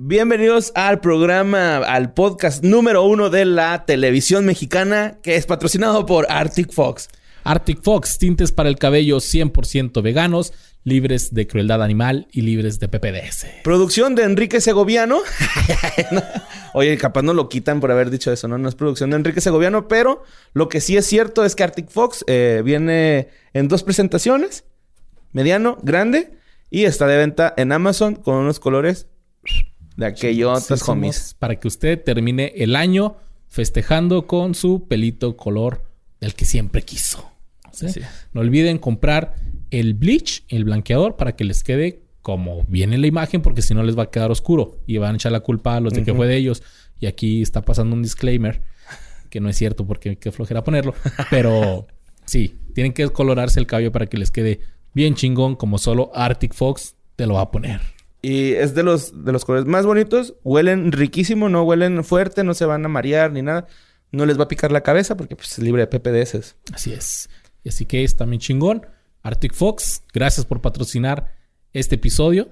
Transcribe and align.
Bienvenidos 0.00 0.70
al 0.76 1.00
programa, 1.00 1.78
al 1.78 2.12
podcast 2.12 2.62
número 2.62 3.02
uno 3.02 3.30
de 3.30 3.44
la 3.44 3.84
televisión 3.84 4.44
mexicana, 4.44 5.18
que 5.24 5.34
es 5.34 5.44
patrocinado 5.44 6.06
por 6.06 6.30
Arctic 6.30 6.72
Fox. 6.72 7.08
Arctic 7.42 7.82
Fox, 7.82 8.16
tintes 8.16 8.52
para 8.52 8.68
el 8.68 8.76
cabello 8.76 9.16
100% 9.16 10.00
veganos, 10.00 10.52
libres 10.84 11.34
de 11.34 11.48
crueldad 11.48 11.82
animal 11.82 12.28
y 12.30 12.42
libres 12.42 12.78
de 12.78 12.86
PPDS. 12.86 13.46
Producción 13.64 14.14
de 14.14 14.22
Enrique 14.22 14.60
Segoviano. 14.60 15.18
Oye, 16.74 16.96
capaz 16.96 17.22
no 17.22 17.34
lo 17.34 17.48
quitan 17.48 17.80
por 17.80 17.90
haber 17.90 18.10
dicho 18.10 18.30
eso, 18.30 18.46
¿no? 18.46 18.56
No 18.56 18.68
es 18.68 18.76
producción 18.76 19.10
de 19.10 19.16
Enrique 19.16 19.40
Segoviano, 19.40 19.88
pero 19.88 20.22
lo 20.52 20.68
que 20.68 20.80
sí 20.80 20.96
es 20.96 21.06
cierto 21.06 21.44
es 21.44 21.56
que 21.56 21.64
Arctic 21.64 21.90
Fox 21.90 22.24
eh, 22.28 22.62
viene 22.64 23.30
en 23.52 23.66
dos 23.66 23.82
presentaciones, 23.82 24.62
mediano, 25.32 25.76
grande, 25.82 26.38
y 26.70 26.84
está 26.84 27.08
de 27.08 27.16
venta 27.16 27.52
en 27.56 27.72
Amazon 27.72 28.14
con 28.14 28.36
unos 28.36 28.60
colores 28.60 29.08
de 29.98 30.06
aquellos 30.06 30.88
homies. 30.88 31.34
Para 31.38 31.58
que 31.58 31.66
usted 31.66 32.02
termine 32.02 32.52
el 32.56 32.76
año 32.76 33.16
festejando 33.48 34.26
con 34.28 34.54
su 34.54 34.86
pelito 34.86 35.36
color 35.36 35.84
del 36.20 36.34
que 36.34 36.44
siempre 36.44 36.82
quiso. 36.82 37.28
¿sí? 37.72 37.88
Sí. 37.88 38.00
No 38.32 38.40
olviden 38.40 38.78
comprar 38.78 39.34
el 39.70 39.94
bleach, 39.94 40.44
el 40.48 40.64
blanqueador, 40.64 41.16
para 41.16 41.34
que 41.34 41.44
les 41.44 41.64
quede 41.64 42.04
como 42.22 42.62
viene 42.68 42.94
en 42.94 43.00
la 43.00 43.08
imagen, 43.08 43.42
porque 43.42 43.60
si 43.60 43.74
no 43.74 43.82
les 43.82 43.98
va 43.98 44.04
a 44.04 44.10
quedar 44.10 44.30
oscuro 44.30 44.78
y 44.86 44.98
van 44.98 45.14
a 45.14 45.16
echar 45.16 45.32
la 45.32 45.40
culpa 45.40 45.76
a 45.76 45.80
los 45.80 45.92
de 45.92 46.04
que 46.04 46.14
fue 46.14 46.28
de 46.28 46.36
ellos. 46.36 46.62
Y 47.00 47.06
aquí 47.06 47.42
está 47.42 47.62
pasando 47.62 47.96
un 47.96 48.02
disclaimer, 48.02 48.62
que 49.30 49.40
no 49.40 49.48
es 49.48 49.56
cierto 49.56 49.84
porque 49.84 50.16
qué 50.16 50.30
flojera 50.30 50.62
ponerlo, 50.62 50.94
pero 51.30 51.88
sí, 52.24 52.56
tienen 52.72 52.92
que 52.92 53.08
colorarse 53.08 53.58
el 53.58 53.66
cabello 53.66 53.90
para 53.90 54.06
que 54.06 54.16
les 54.16 54.30
quede 54.30 54.60
bien 54.94 55.16
chingón, 55.16 55.56
como 55.56 55.78
solo 55.78 56.12
Arctic 56.14 56.54
Fox 56.54 56.94
te 57.16 57.26
lo 57.26 57.34
va 57.34 57.42
a 57.42 57.50
poner. 57.50 57.97
Y 58.20 58.52
es 58.54 58.74
de 58.74 58.82
los, 58.82 59.24
de 59.24 59.32
los 59.32 59.44
colores 59.44 59.66
más 59.66 59.86
bonitos. 59.86 60.34
Huelen 60.42 60.92
riquísimo, 60.92 61.48
no 61.48 61.62
huelen 61.62 62.02
fuerte, 62.04 62.44
no 62.44 62.54
se 62.54 62.64
van 62.64 62.84
a 62.84 62.88
marear 62.88 63.32
ni 63.32 63.42
nada. 63.42 63.66
No 64.10 64.26
les 64.26 64.38
va 64.38 64.44
a 64.44 64.48
picar 64.48 64.72
la 64.72 64.82
cabeza 64.82 65.16
porque 65.16 65.36
pues, 65.36 65.52
es 65.52 65.58
libre 65.58 65.86
de 65.86 65.98
PPDS. 65.98 66.56
Así 66.72 66.92
es. 66.92 67.28
Y 67.62 67.68
así 67.68 67.86
que 67.86 68.04
es 68.04 68.16
también 68.16 68.40
chingón. 68.40 68.86
Arctic 69.22 69.52
Fox, 69.54 70.02
gracias 70.12 70.46
por 70.46 70.60
patrocinar 70.60 71.34
este 71.72 71.96
episodio. 71.96 72.48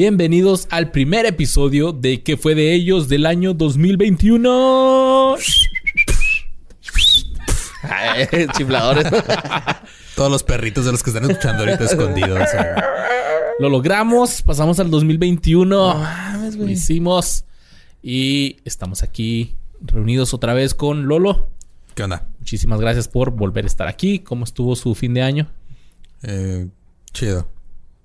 Bienvenidos 0.00 0.68
al 0.70 0.92
primer 0.92 1.26
episodio 1.26 1.90
de 1.90 2.22
¿Qué 2.22 2.36
fue 2.36 2.54
de 2.54 2.72
ellos 2.72 3.08
del 3.08 3.26
año 3.26 3.52
2021? 3.52 5.34
Chifladores. 8.56 9.06
Todos 10.14 10.30
los 10.30 10.44
perritos 10.44 10.84
de 10.84 10.92
los 10.92 11.02
que 11.02 11.10
están 11.10 11.28
escuchando 11.28 11.64
ahorita 11.64 11.82
escondidos. 11.82 12.48
Lo 13.58 13.68
logramos, 13.68 14.40
pasamos 14.42 14.78
al 14.78 14.88
2021. 14.88 16.06
Lo 16.56 16.68
hicimos. 16.68 17.44
Y 18.00 18.58
estamos 18.64 19.02
aquí 19.02 19.56
reunidos 19.80 20.32
otra 20.32 20.54
vez 20.54 20.74
con 20.74 21.08
Lolo. 21.08 21.48
¿Qué 21.96 22.04
onda? 22.04 22.28
Muchísimas 22.38 22.80
gracias 22.80 23.08
por 23.08 23.32
volver 23.32 23.64
a 23.64 23.66
estar 23.66 23.88
aquí. 23.88 24.20
¿Cómo 24.20 24.44
estuvo 24.44 24.76
su 24.76 24.94
fin 24.94 25.12
de 25.14 25.22
año? 25.22 25.48
Eh, 26.22 26.68
chido. 27.12 27.48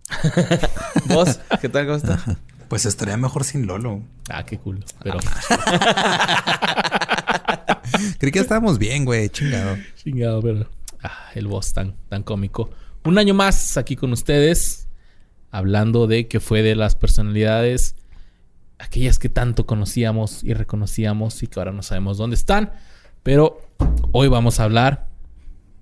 ¿Vos? 1.05 1.39
¿Qué 1.61 1.69
tal? 1.69 1.85
¿Cómo 1.85 1.97
estás? 1.97 2.21
Pues 2.67 2.85
estaría 2.85 3.17
mejor 3.17 3.43
sin 3.43 3.67
Lolo. 3.67 4.01
Ah, 4.29 4.45
qué 4.45 4.57
cool. 4.57 4.83
Pero 5.03 5.19
Creí 8.17 8.31
que 8.31 8.39
estábamos 8.39 8.79
bien, 8.79 9.05
güey. 9.05 9.29
Chingado. 9.29 9.77
chingado, 9.95 10.41
pero 10.41 10.67
ah, 11.03 11.29
el 11.35 11.47
boss 11.47 11.73
tan, 11.73 11.95
tan 12.09 12.23
cómico. 12.23 12.69
Un 13.03 13.17
año 13.17 13.33
más 13.33 13.77
aquí 13.77 13.95
con 13.95 14.13
ustedes, 14.13 14.87
hablando 15.51 16.07
de 16.07 16.27
que 16.27 16.39
fue 16.39 16.61
de 16.61 16.75
las 16.75 16.95
personalidades, 16.95 17.95
aquellas 18.79 19.19
que 19.19 19.29
tanto 19.29 19.65
conocíamos 19.65 20.43
y 20.43 20.53
reconocíamos 20.53 21.43
y 21.43 21.47
que 21.47 21.59
ahora 21.59 21.73
no 21.73 21.83
sabemos 21.83 22.17
dónde 22.17 22.35
están. 22.35 22.71
Pero 23.21 23.61
hoy 24.11 24.27
vamos 24.29 24.59
a 24.59 24.63
hablar 24.63 25.12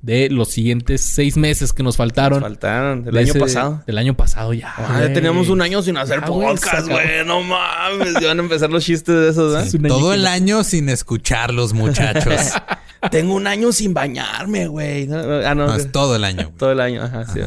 de 0.01 0.29
los 0.29 0.49
siguientes 0.49 1.01
seis 1.01 1.37
meses 1.37 1.73
que 1.73 1.83
nos 1.83 1.95
faltaron. 1.97 2.41
Faltaron 2.41 3.03
del 3.03 3.13
De 3.13 3.19
año 3.19 3.29
ese- 3.31 3.39
pasado. 3.39 3.83
Del 3.85 3.97
año 3.99 4.15
pasado 4.15 4.53
ya. 4.53 4.73
Ah, 4.77 4.99
ya 5.01 5.13
teníamos 5.13 5.49
un 5.49 5.61
año 5.61 5.81
sin 5.83 5.97
hacer 5.97 6.21
Ya, 6.21 6.27
güey, 6.27 6.47
podcast, 6.47 6.87
güey. 6.87 7.25
No 7.25 7.41
mames. 7.43 8.15
Ya 8.19 8.27
van 8.29 8.39
a 8.39 8.43
empezar 8.43 8.69
los 8.71 8.83
chistes 8.83 9.13
de 9.15 9.29
esos, 9.29 9.73
¿eh? 9.73 9.79
Todo 9.87 10.13
el 10.13 10.23
no- 10.23 10.29
año 10.29 10.63
sin 10.63 10.89
escucharlos, 10.89 11.73
muchachos. 11.73 12.53
Tengo 13.11 13.33
un 13.33 13.47
año 13.47 13.71
sin 13.71 13.93
bañarme, 13.93 14.67
güey. 14.67 15.07
Ah, 15.11 15.53
no. 15.55 15.67
No, 15.67 15.75
es 15.75 15.91
todo 15.91 16.15
el 16.15 16.23
año. 16.23 16.45
güey. 16.45 16.57
Todo 16.57 16.71
el 16.71 16.79
año, 16.79 17.03
ajá, 17.03 17.25
sí. 17.25 17.39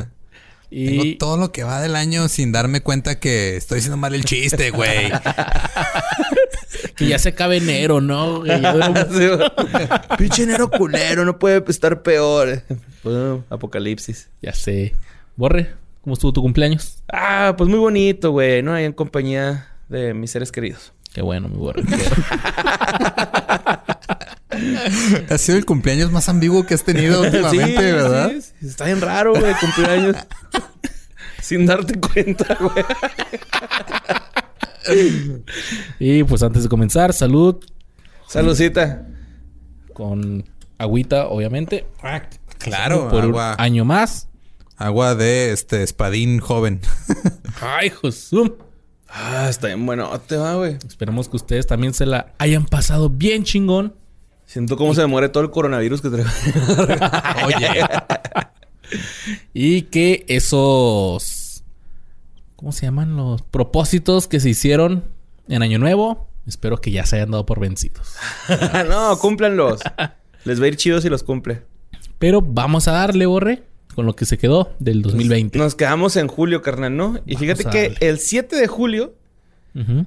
Tengo 0.74 1.04
Y 1.04 1.14
todo 1.16 1.36
lo 1.36 1.52
que 1.52 1.62
va 1.62 1.80
del 1.80 1.94
año 1.94 2.26
sin 2.28 2.50
darme 2.50 2.80
cuenta 2.80 3.20
que 3.20 3.56
estoy 3.56 3.78
haciendo 3.78 3.96
mal 3.96 4.12
el 4.12 4.24
chiste, 4.24 4.70
güey. 4.70 5.12
que 6.96 7.06
ya 7.06 7.18
se 7.20 7.28
acaba 7.28 7.54
enero, 7.54 8.00
¿no? 8.00 8.42
Pinche 10.18 10.42
enero 10.42 10.68
culero, 10.68 11.24
no 11.24 11.38
puede 11.38 11.62
estar 11.68 12.02
peor. 12.02 12.64
Pues, 13.04 13.40
apocalipsis. 13.50 14.28
ya 14.42 14.52
sé. 14.52 14.96
Borre, 15.36 15.74
¿cómo 16.02 16.14
estuvo 16.14 16.32
tu 16.32 16.42
cumpleaños? 16.42 16.98
Ah, 17.12 17.54
pues 17.56 17.70
muy 17.70 17.78
bonito, 17.78 18.32
güey, 18.32 18.62
¿no? 18.62 18.74
Ahí 18.74 18.84
en 18.84 18.92
compañía 18.92 19.68
de 19.88 20.12
mis 20.12 20.32
seres 20.32 20.50
queridos. 20.50 20.92
Qué 21.12 21.22
bueno, 21.22 21.48
mi 21.48 21.56
borre. 21.56 21.84
Ha 25.30 25.38
sido 25.38 25.58
el 25.58 25.64
cumpleaños 25.66 26.10
más 26.12 26.28
ambiguo 26.28 26.64
que 26.66 26.74
has 26.74 26.84
tenido 26.84 27.20
últimamente, 27.22 27.76
Sí, 27.76 27.92
¿verdad? 27.92 28.30
sí, 28.32 28.42
sí. 28.60 28.66
Está 28.66 28.86
bien 28.86 29.00
raro, 29.00 29.34
güey, 29.34 29.54
cumpleaños. 29.60 30.16
Sin 31.42 31.66
darte 31.66 31.98
cuenta, 32.00 32.56
güey. 32.58 32.84
y 35.98 36.24
pues 36.24 36.42
antes 36.42 36.62
de 36.62 36.68
comenzar, 36.68 37.12
salud 37.12 37.56
Saludcita. 38.28 39.06
con 39.92 40.44
agüita, 40.78 41.28
obviamente. 41.28 41.86
Claro, 42.58 43.08
por 43.08 43.24
agua, 43.24 43.54
un 43.58 43.64
año 43.64 43.84
más. 43.84 44.28
agua 44.76 45.14
de 45.14 45.52
este 45.52 45.82
espadín 45.82 46.38
joven. 46.40 46.80
Ay, 47.60 47.90
Josué. 47.90 48.52
Ah, 49.08 49.46
está 49.48 49.68
bien 49.68 49.84
bueno. 49.86 50.18
Te 50.20 50.36
va, 50.36 50.54
güey. 50.56 50.78
Esperemos 50.86 51.28
que 51.28 51.36
ustedes 51.36 51.66
también 51.66 51.94
se 51.94 52.06
la 52.06 52.32
hayan 52.38 52.64
pasado 52.64 53.10
bien 53.10 53.44
chingón. 53.44 53.94
Siento 54.46 54.76
cómo 54.76 54.94
se 54.94 55.00
me 55.02 55.06
muere 55.06 55.28
todo 55.28 55.42
el 55.42 55.50
coronavirus 55.50 56.02
que 56.02 56.10
traigo. 56.10 56.30
Oye, 57.46 57.68
Y 59.52 59.82
que 59.82 60.24
esos. 60.28 61.64
¿Cómo 62.56 62.72
se 62.72 62.86
llaman? 62.86 63.16
Los 63.16 63.42
propósitos 63.42 64.28
que 64.28 64.40
se 64.40 64.50
hicieron 64.50 65.04
en 65.48 65.62
Año 65.62 65.78
Nuevo. 65.78 66.28
Espero 66.46 66.78
que 66.78 66.90
ya 66.90 67.06
se 67.06 67.16
hayan 67.16 67.30
dado 67.30 67.46
por 67.46 67.58
vencidos. 67.58 68.14
no, 68.88 69.18
cúmplanlos. 69.18 69.80
Les 70.44 70.60
va 70.60 70.66
a 70.66 70.68
ir 70.68 70.76
chido 70.76 71.00
si 71.00 71.08
los 71.08 71.22
cumple. 71.22 71.62
Pero 72.18 72.42
vamos 72.42 72.86
a 72.86 72.92
darle, 72.92 73.26
Borre, 73.26 73.62
con 73.94 74.06
lo 74.06 74.14
que 74.14 74.26
se 74.26 74.38
quedó 74.38 74.72
del 74.78 75.02
2020. 75.02 75.58
Nos 75.58 75.74
quedamos 75.74 76.16
en 76.16 76.28
julio, 76.28 76.60
carnal, 76.62 76.96
¿no? 76.96 77.18
Y 77.26 77.34
Vamos 77.34 77.40
fíjate 77.40 77.64
que 77.70 78.06
el 78.06 78.18
7 78.18 78.56
de 78.56 78.66
julio 78.66 79.14
Ujú. 79.74 80.06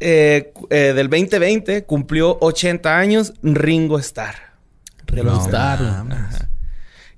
Eh, 0.00 0.52
eh, 0.70 0.92
del 0.94 1.08
2020 1.08 1.84
cumplió 1.84 2.38
80 2.40 2.98
años 2.98 3.34
Ringo 3.42 3.98
Starr. 3.98 4.34
Ringo 5.06 5.30
no 5.32 5.44
Starr. 5.44 5.80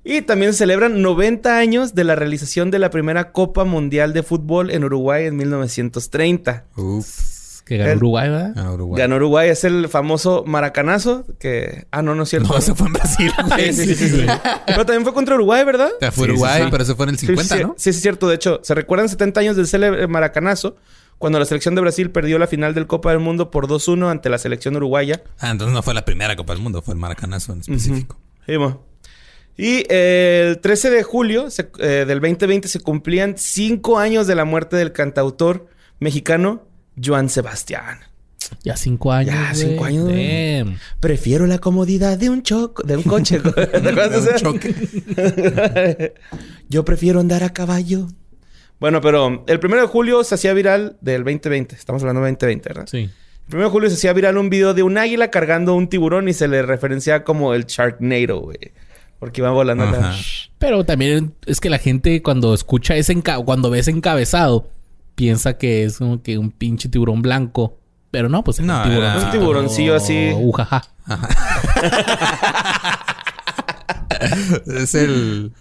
Y 0.05 0.21
también 0.23 0.51
se 0.51 0.59
celebran 0.59 1.01
90 1.01 1.57
años 1.57 1.95
de 1.95 2.03
la 2.03 2.15
realización 2.15 2.71
de 2.71 2.79
la 2.79 2.89
primera 2.89 3.31
Copa 3.31 3.63
Mundial 3.63 4.11
de 4.11 4.21
Fútbol 4.21 4.69
en 4.69 4.83
Uruguay 4.83 5.25
en 5.27 5.37
1930. 5.37 6.65
Uf, 6.75 7.61
Que 7.63 7.77
ganó 7.77 7.91
El- 7.91 7.97
Uruguay, 7.99 8.29
¿verdad? 8.29 8.57
a 8.57 8.71
Uruguay. 8.73 8.99
Ganó 8.99 9.15
Uruguay, 9.15 9.49
es 9.49 9.63
el 9.63 9.87
famoso 9.87 10.43
maracanazo 10.45 11.25
que... 11.39 11.85
Ah, 11.91 12.01
no, 12.01 12.15
no 12.15 12.23
es 12.23 12.29
cierto. 12.29 12.53
No, 12.53 12.59
se 12.59 12.75
fue 12.75 12.87
en 12.87 12.93
Brasil, 12.93 13.31
güey. 13.47 13.71
Sí, 13.71 13.95
sí, 13.95 14.09
sí. 14.09 14.25
Pero 14.65 14.85
también 14.85 15.03
fue 15.05 15.13
contra 15.13 15.35
Uruguay, 15.35 15.63
¿verdad? 15.63 15.89
Ya 16.01 16.11
fue 16.11 16.25
Sí, 16.25 16.31
sí, 16.31 16.31
Uruguay, 16.33 16.63
sí. 16.63 16.67
pero 16.69 16.83
eso 16.83 16.95
fue 16.97 17.05
en 17.05 17.09
el 17.11 17.17
50, 17.19 17.43
sí, 17.43 17.57
sí, 17.57 17.63
¿no? 17.65 17.75
Sí, 17.77 17.83
sí, 17.83 17.89
es 17.91 18.01
cierto. 18.01 18.27
De 18.27 18.35
hecho, 18.35 18.59
se 18.61 18.73
recuerdan 18.75 19.07
70 19.07 19.39
años 19.39 19.55
del 19.55 19.67
célebre 19.67 20.05
maracanazo 20.07 20.75
cuando 21.17 21.39
la 21.39 21.45
selección 21.45 21.75
de 21.75 21.81
Brasil 21.81 22.11
perdió 22.11 22.37
la 22.39 22.47
final 22.47 22.73
del 22.73 22.87
Copa 22.87 23.11
del 23.11 23.19
Mundo 23.19 23.49
por 23.51 23.67
2-1 23.67 24.09
ante 24.11 24.29
la 24.29 24.37
selección 24.37 24.75
uruguaya. 24.75 25.23
Ah, 25.39 25.51
entonces 25.51 25.73
no 25.73 25.81
fue 25.83 25.93
la 25.93 26.03
primera 26.05 26.35
Copa 26.35 26.53
del 26.53 26.61
Mundo, 26.61 26.81
fue 26.81 26.93
el 26.93 26.99
Maracanazo 26.99 27.53
en 27.53 27.59
específico. 27.61 28.17
Sí, 28.45 28.57
mo. 28.57 28.85
Y 29.55 29.83
eh, 29.89 30.47
el 30.49 30.59
13 30.59 30.89
de 30.89 31.03
julio 31.03 31.49
se- 31.51 31.69
eh, 31.79 32.05
del 32.07 32.19
2020 32.19 32.67
se 32.67 32.79
cumplían 32.79 33.35
cinco 33.37 33.99
años 33.99 34.25
de 34.27 34.35
la 34.35 34.45
muerte 34.45 34.75
del 34.75 34.91
cantautor 34.91 35.67
mexicano 35.99 36.63
Joan 37.01 37.29
Sebastián. 37.29 37.99
Ya 38.63 38.75
cinco 38.75 39.11
años. 39.11 39.33
Ya, 39.35 39.53
cinco 39.55 39.85
años. 39.85 40.11
Prefiero 40.99 41.47
la 41.47 41.59
comodidad 41.59 42.17
de 42.17 42.29
un 42.29 42.43
choco, 42.43 42.83
de 42.83 42.97
un 42.97 43.03
coche. 43.03 43.39
¿Te 43.55 43.61
acuerdas 43.77 44.25
de 44.25 44.31
Un 44.31 44.37
choque. 44.37 46.13
Yo 46.69 46.83
prefiero 46.85 47.19
andar 47.19 47.43
a 47.43 47.53
caballo. 47.53 48.07
Bueno, 48.83 48.99
pero 48.99 49.45
el 49.47 49.59
1 49.63 49.75
de 49.77 49.87
julio 49.87 50.25
se 50.25 50.35
hacía 50.35 50.51
viral 50.53 50.97
del 50.99 51.23
2020. 51.23 51.73
Estamos 51.73 52.01
hablando 52.01 52.21
del 52.23 52.33
2020, 52.33 52.67
¿verdad? 52.67 52.85
Sí. 52.91 53.09
El 53.47 53.55
1 53.55 53.63
de 53.63 53.69
julio 53.69 53.89
se 53.89 53.95
hacía 53.95 54.11
viral 54.11 54.37
un 54.37 54.49
video 54.49 54.73
de 54.73 54.83
un 54.83 54.97
águila 54.97 55.31
cargando 55.31 55.73
un 55.73 55.87
tiburón 55.87 56.27
y 56.27 56.33
se 56.33 56.49
le 56.49 56.61
referencia 56.63 57.23
como 57.23 57.53
el 57.53 57.63
Sharknado, 57.65 58.41
güey. 58.41 58.73
Porque 59.19 59.39
iba 59.39 59.51
volando 59.51 59.85
la... 59.85 60.09
Ajá. 60.09 60.17
Pero 60.59 60.83
también 60.83 61.33
es 61.45 61.61
que 61.61 61.69
la 61.69 61.77
gente 61.77 62.21
cuando 62.21 62.53
escucha 62.53 62.97
ese 62.97 63.15
enca- 63.15 63.41
cuando 63.45 63.69
ve 63.69 63.79
ese 63.79 63.91
encabezado 63.91 64.67
piensa 65.15 65.57
que 65.57 65.85
es 65.85 65.99
como 65.99 66.21
que 66.21 66.37
un 66.37 66.51
pinche 66.51 66.89
tiburón 66.89 67.21
blanco. 67.21 67.77
Pero 68.11 68.27
no, 68.27 68.43
pues 68.43 68.59
es 68.59 68.65
No, 68.65 68.75
un 68.79 68.83
tiburón. 68.83 69.11
era- 69.15 69.23
Un 69.25 69.31
tiburoncillo 69.31 69.95
así. 69.95 70.33
Ujaja. 70.35 70.83
Es 74.67 74.95
el... 74.95 75.51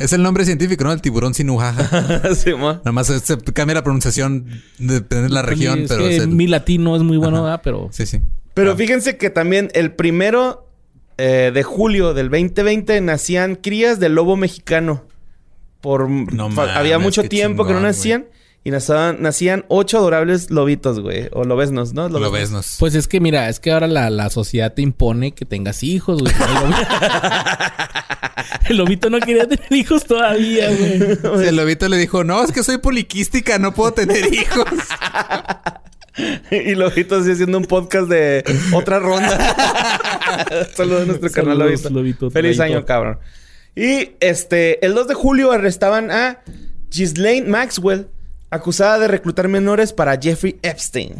Es 0.00 0.14
el 0.14 0.22
nombre 0.22 0.46
científico, 0.46 0.82
¿no? 0.82 0.92
El 0.92 1.02
tiburón 1.02 1.34
sin 1.34 1.50
ujaja. 1.50 2.22
Sí, 2.34 2.54
mo. 2.54 2.72
Nada 2.72 2.92
más 2.92 3.06
se 3.08 3.38
cambia 3.52 3.74
la 3.74 3.84
pronunciación 3.84 4.46
depende 4.78 5.24
de 5.24 5.28
la 5.28 5.42
región, 5.42 5.80
Es 5.80 5.88
pero 5.88 6.04
que 6.04 6.16
es 6.16 6.22
el... 6.22 6.28
mi 6.28 6.46
latino 6.46 6.96
es 6.96 7.02
muy 7.02 7.18
bueno, 7.18 7.42
¿verdad? 7.42 7.60
Pero 7.62 7.88
Sí, 7.92 8.06
sí. 8.06 8.20
Pero 8.54 8.74
fíjense 8.76 9.16
que 9.18 9.30
también 9.30 9.70
el 9.74 9.92
primero 9.92 10.66
eh, 11.18 11.50
de 11.52 11.62
julio 11.62 12.14
del 12.14 12.30
2020 12.30 13.00
nacían 13.02 13.56
crías 13.56 14.00
del 14.00 14.14
lobo 14.14 14.36
mexicano. 14.36 15.04
Por 15.82 16.08
No 16.08 16.48
había 16.62 16.98
mucho 16.98 17.22
tiempo 17.24 17.66
que 17.66 17.74
no 17.74 17.80
nacían 17.80 18.26
y 18.64 18.70
nacían, 18.70 19.22
nacían 19.22 19.64
ocho 19.68 19.98
adorables 19.98 20.50
lobitos, 20.50 21.00
güey, 21.00 21.28
o 21.32 21.44
lobesnos, 21.44 21.94
¿no? 21.94 22.08
Lo 22.08 22.30
ves, 22.30 22.50
nos. 22.50 22.76
Pues 22.78 22.94
es 22.94 23.06
que 23.06 23.20
mira, 23.20 23.48
es 23.48 23.60
que 23.60 23.70
ahora 23.70 23.86
la, 23.86 24.10
la 24.10 24.28
sociedad 24.30 24.72
te 24.74 24.82
impone 24.82 25.32
que 25.32 25.44
tengas 25.44 25.82
hijos, 25.82 26.20
güey. 26.20 26.32
El 28.68 28.76
lobito, 28.76 29.08
lobito 29.08 29.10
no 29.10 29.20
quería 29.20 29.46
tener 29.46 29.72
hijos 29.72 30.04
todavía, 30.04 30.68
güey. 30.68 30.98
Sí, 30.98 31.48
el 31.48 31.56
lobito 31.56 31.88
le 31.88 31.96
dijo, 31.96 32.24
no, 32.24 32.42
es 32.42 32.52
que 32.52 32.62
soy 32.62 32.78
poliquística, 32.78 33.58
no 33.58 33.74
puedo 33.74 33.92
tener 33.92 34.32
hijos. 34.32 34.66
y 36.50 36.74
lobitos 36.74 37.22
así 37.22 37.32
haciendo 37.32 37.58
un 37.58 37.64
podcast 37.64 38.08
de 38.08 38.44
otra 38.72 38.98
ronda. 38.98 39.38
Saludos 40.74 41.02
a 41.02 41.06
nuestro 41.06 41.30
canal 41.30 41.58
Lobito. 41.58 41.90
Lobito, 41.90 42.30
Feliz 42.30 42.58
Lobito. 42.58 42.76
año, 42.76 42.86
cabrón. 42.86 43.18
Y 43.76 44.12
este, 44.20 44.84
el 44.84 44.94
2 44.94 45.08
de 45.08 45.14
julio 45.14 45.52
arrestaban 45.52 46.10
a 46.10 46.42
Ghislaine 46.90 47.48
Maxwell, 47.48 48.08
acusada 48.50 48.98
de 48.98 49.08
reclutar 49.08 49.48
menores 49.48 49.92
para 49.92 50.18
Jeffrey 50.20 50.58
Epstein. 50.62 51.14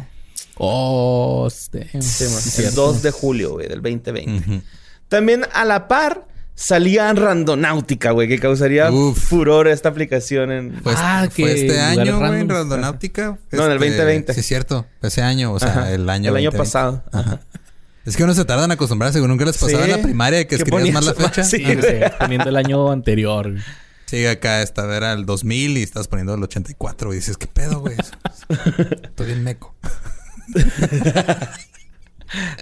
Oh, 0.57 1.47
este, 1.47 1.89
el 1.93 2.03
cierto. 2.03 2.87
2 2.87 3.01
de 3.01 3.11
julio, 3.11 3.51
güey, 3.53 3.67
del 3.67 3.81
2020. 3.81 4.61
También 5.07 5.45
a 5.53 5.65
la 5.65 5.87
par 5.87 6.27
salía 6.61 7.11
Randonáutica, 7.13 8.11
güey, 8.11 8.27
que 8.27 8.37
causaría 8.39 8.91
Uf. 8.91 9.17
furor 9.17 9.67
esta 9.67 9.89
aplicación 9.89 10.51
en... 10.51 10.79
Pues 10.83 10.95
Ah, 10.99 11.27
fue 11.31 11.45
que 11.45 11.53
este 11.53 11.67
lugares 11.67 11.97
año, 11.99 12.19
güey, 12.19 12.39
en. 12.41 12.49
Randonáutica. 12.49 13.39
No, 13.51 13.65
en 13.65 13.71
el 13.71 13.77
Este, 13.83 13.89
2020. 13.97 14.33
Sí, 14.33 14.39
es 14.41 14.45
cierto. 14.45 14.85
Ese 15.01 15.21
año, 15.21 15.51
o 15.53 15.59
sea, 15.59 15.69
Ajá, 15.69 15.91
el 15.91 16.09
año 16.09 16.29
El 16.31 16.37
año 16.37 16.51
2020. 16.51 16.57
pasado. 16.57 17.03
Ajá. 17.11 17.39
Es 18.05 18.15
que 18.17 18.23
uno 18.23 18.33
se 18.33 18.45
tarda 18.45 18.65
en 18.65 18.71
acostumbrarse, 18.71 19.13
según 19.17 19.29
nunca 19.29 19.45
les 19.45 19.57
pasaba 19.57 19.83
Sí. 19.85 19.91
en 19.91 19.97
la 19.97 20.03
primaria 20.03 20.39
que 20.43 20.47
Que 20.47 20.55
escribías 20.55 20.93
mal 20.93 21.05
la 21.05 21.13
fecha. 21.15 21.43
Sí. 21.43 21.63
Ah, 21.65 21.73
No 21.75 21.81
sé, 21.81 22.11
poniendo 22.19 22.49
el 22.49 22.55
año 22.57 22.91
anterior. 22.91 23.53
Sí, 24.05 24.25
acá 24.25 24.61
esta 24.61 24.95
era 24.95 25.13
el 25.13 25.25
2000 25.25 25.77
y 25.77 25.83
estás 25.83 26.07
poniendo 26.07 26.33
el 26.35 26.43
84 26.43 27.13
y 27.13 27.15
dices, 27.17 27.37
¿qué 27.37 27.47
pedo, 27.47 27.79
güey? 27.79 27.95
Estoy 29.03 29.25
bien 29.27 29.43
meco. 29.43 29.75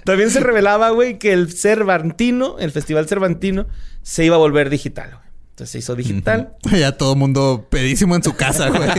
También 0.04 0.30
se 0.30 0.40
revelaba, 0.40 0.90
güey, 0.90 1.18
que 1.18 1.32
el 1.32 1.52
Cervantino, 1.52 2.58
el 2.58 2.70
Festival 2.70 3.08
Cervantino, 3.08 3.66
se 4.02 4.24
iba 4.24 4.36
a 4.36 4.38
volver 4.38 4.70
digital, 4.70 5.10
güey. 5.10 5.30
Entonces 5.50 5.72
se 5.72 5.78
hizo 5.78 5.94
digital. 5.94 6.56
Ya 6.72 6.96
todo 6.96 7.14
mundo 7.16 7.66
pedísimo 7.68 8.16
en 8.16 8.22
su 8.22 8.34
casa, 8.34 8.70
güey. 8.70 8.88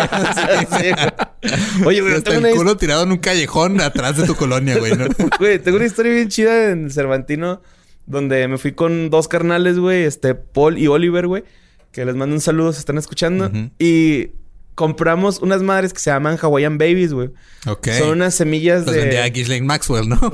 Sí. 0.79 1.83
Oye, 1.85 2.01
güey, 2.01 2.21
tengo 2.21 2.37
el 2.37 2.45
una, 2.45 2.55
culo 2.55 2.77
tirado 2.77 3.03
en 3.03 3.11
un 3.11 3.17
callejón 3.17 3.81
atrás 3.81 4.17
de 4.17 4.25
tu 4.25 4.35
colonia, 4.35 4.77
güey. 4.77 4.95
¿no? 4.95 5.07
güey, 5.39 5.57
tengo 5.57 5.77
una 5.77 5.87
historia 5.87 6.13
bien 6.13 6.29
chida 6.29 6.69
en 6.69 6.91
Cervantino 6.91 7.61
donde 8.05 8.47
me 8.47 8.57
fui 8.57 8.73
con 8.73 9.09
dos 9.09 9.27
carnales, 9.27 9.79
güey, 9.79 10.03
este, 10.03 10.35
Paul 10.35 10.77
y 10.77 10.87
Oliver, 10.87 11.27
güey, 11.27 11.43
que 11.91 12.05
les 12.05 12.15
mando 12.15 12.35
un 12.35 12.41
saludo, 12.41 12.73
se 12.73 12.79
están 12.79 12.97
escuchando. 12.97 13.51
Y 13.79 14.31
compramos 14.75 15.39
unas 15.39 15.61
madres 15.61 15.93
que 15.93 15.99
se 15.99 16.09
llaman 16.11 16.37
Hawaiian 16.41 16.77
Babies, 16.77 17.13
güey. 17.13 17.29
Ok. 17.67 17.89
Son 17.97 18.09
unas 18.09 18.33
semillas 18.35 18.85
Los 18.85 18.95
de... 18.95 19.01
vendía 19.01 19.27
Ghislaine 19.29 19.65
Maxwell, 19.65 20.07
¿no? 20.09 20.19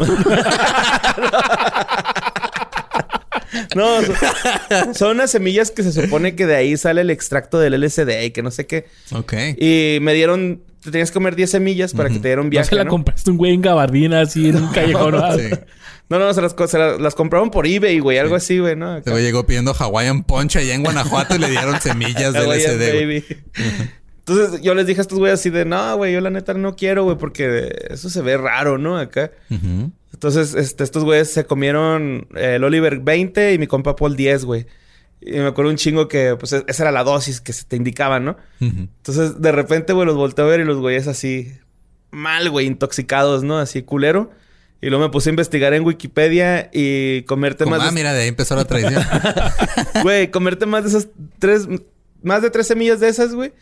No, 3.75 4.01
son, 4.03 4.95
son 4.95 5.11
unas 5.11 5.31
semillas 5.31 5.71
que 5.71 5.81
se 5.83 5.91
supone 5.91 6.35
que 6.35 6.45
de 6.45 6.55
ahí 6.55 6.77
sale 6.77 7.01
el 7.01 7.09
extracto 7.09 7.59
del 7.59 7.79
LSD 7.81 8.23
y 8.25 8.31
que 8.31 8.43
no 8.43 8.51
sé 8.51 8.67
qué. 8.67 8.85
ok. 9.13 9.33
Y 9.57 9.97
me 10.01 10.13
dieron... 10.13 10.61
Te 10.83 10.91
tenías 10.91 11.09
que 11.09 11.15
comer 11.15 11.35
10 11.35 11.49
semillas 11.51 11.93
para 11.93 12.07
que 12.09 12.19
te 12.19 12.27
diera 12.29 12.39
un 12.41 12.47
No 12.47 12.51
viaje, 12.51 12.69
se 12.69 12.75
la 12.75 12.83
¿no? 12.85 12.91
compraste 12.91 13.29
un 13.31 13.37
güey 13.37 13.53
en 13.53 13.61
gabardina 13.61 14.21
así 14.21 14.49
en 14.49 14.57
un 14.57 14.67
callejón. 14.71 15.15
Sí. 15.37 15.49
No, 16.07 16.19
no, 16.19 16.33
se 16.33 16.41
las, 16.41 16.55
se 16.67 16.77
las, 16.77 17.01
las 17.01 17.15
compraron 17.15 17.49
por 17.49 17.67
eBay, 17.67 17.99
güey. 17.99 18.17
Algo 18.19 18.35
así, 18.35 18.59
güey, 18.59 18.75
¿no? 18.77 18.97
Este 18.97 19.11
güey 19.11 19.23
llegó 19.23 19.45
pidiendo 19.45 19.73
Hawaiian 19.77 20.23
Punch 20.23 20.55
allá 20.55 20.75
en 20.75 20.83
Guanajuato 20.83 21.35
y 21.35 21.39
le 21.39 21.49
dieron 21.49 21.81
semillas 21.81 22.31
de 22.31 22.39
Hawaiian 22.39 22.71
LSD, 22.75 22.91
güey. 22.93 23.05
Baby. 23.05 23.25
Entonces 24.27 24.61
yo 24.61 24.73
les 24.75 24.85
dije 24.85 24.99
a 24.99 25.03
estos 25.03 25.17
güeyes 25.19 25.39
así 25.39 25.49
de... 25.49 25.63
No, 25.63 25.95
güey, 25.97 26.13
yo 26.13 26.19
la 26.21 26.29
neta 26.29 26.53
no 26.53 26.75
quiero, 26.75 27.03
güey. 27.05 27.17
Porque 27.17 27.73
eso 27.89 28.09
se 28.09 28.21
ve 28.21 28.35
raro, 28.37 28.77
¿no? 28.77 28.97
Acá. 28.97 29.31
Entonces, 30.13 30.53
este, 30.55 30.83
estos 30.83 31.03
güeyes 31.03 31.31
se 31.31 31.45
comieron 31.45 32.27
eh, 32.35 32.55
el 32.55 32.63
Oliver 32.63 32.99
20 32.99 33.53
y 33.53 33.57
mi 33.59 33.67
compa 33.67 33.95
Paul 33.95 34.15
10, 34.15 34.45
güey. 34.45 34.65
Y 35.21 35.31
me 35.31 35.47
acuerdo 35.47 35.71
un 35.71 35.77
chingo 35.77 36.07
que, 36.07 36.35
pues, 36.37 36.53
e- 36.53 36.63
esa 36.67 36.83
era 36.83 36.91
la 36.91 37.03
dosis 37.03 37.39
que 37.41 37.53
se 37.53 37.63
te 37.65 37.75
indicaban, 37.75 38.25
¿no? 38.25 38.37
Entonces, 38.59 39.41
de 39.41 39.51
repente, 39.51 39.93
güey, 39.93 40.05
los 40.05 40.15
volteé 40.15 40.43
a 40.43 40.47
ver 40.47 40.59
y 40.59 40.65
los 40.65 40.77
güeyes 40.77 41.07
así... 41.07 41.53
Mal, 42.11 42.49
güey, 42.49 42.65
intoxicados, 42.67 43.43
¿no? 43.43 43.57
Así 43.59 43.81
culero. 43.83 44.31
Y 44.81 44.89
luego 44.89 45.03
me 45.05 45.11
puse 45.11 45.29
a 45.29 45.31
investigar 45.31 45.73
en 45.73 45.83
Wikipedia 45.85 46.69
y 46.73 47.23
comerte 47.23 47.63
Como, 47.63 47.77
más... 47.77 47.85
ah, 47.85 47.89
de- 47.89 47.95
mira, 47.95 48.13
de 48.13 48.21
ahí 48.23 48.27
empezó 48.27 48.55
la 48.55 48.65
tradición. 48.67 49.03
Güey, 50.03 50.31
comerte 50.31 50.65
más 50.65 50.83
de 50.83 50.89
esas 50.89 51.07
tres... 51.39 51.67
Más 52.23 52.41
de 52.41 52.49
tres 52.49 52.67
semillas 52.67 52.99
de 52.99 53.09
esas, 53.09 53.33
güey. 53.33 53.53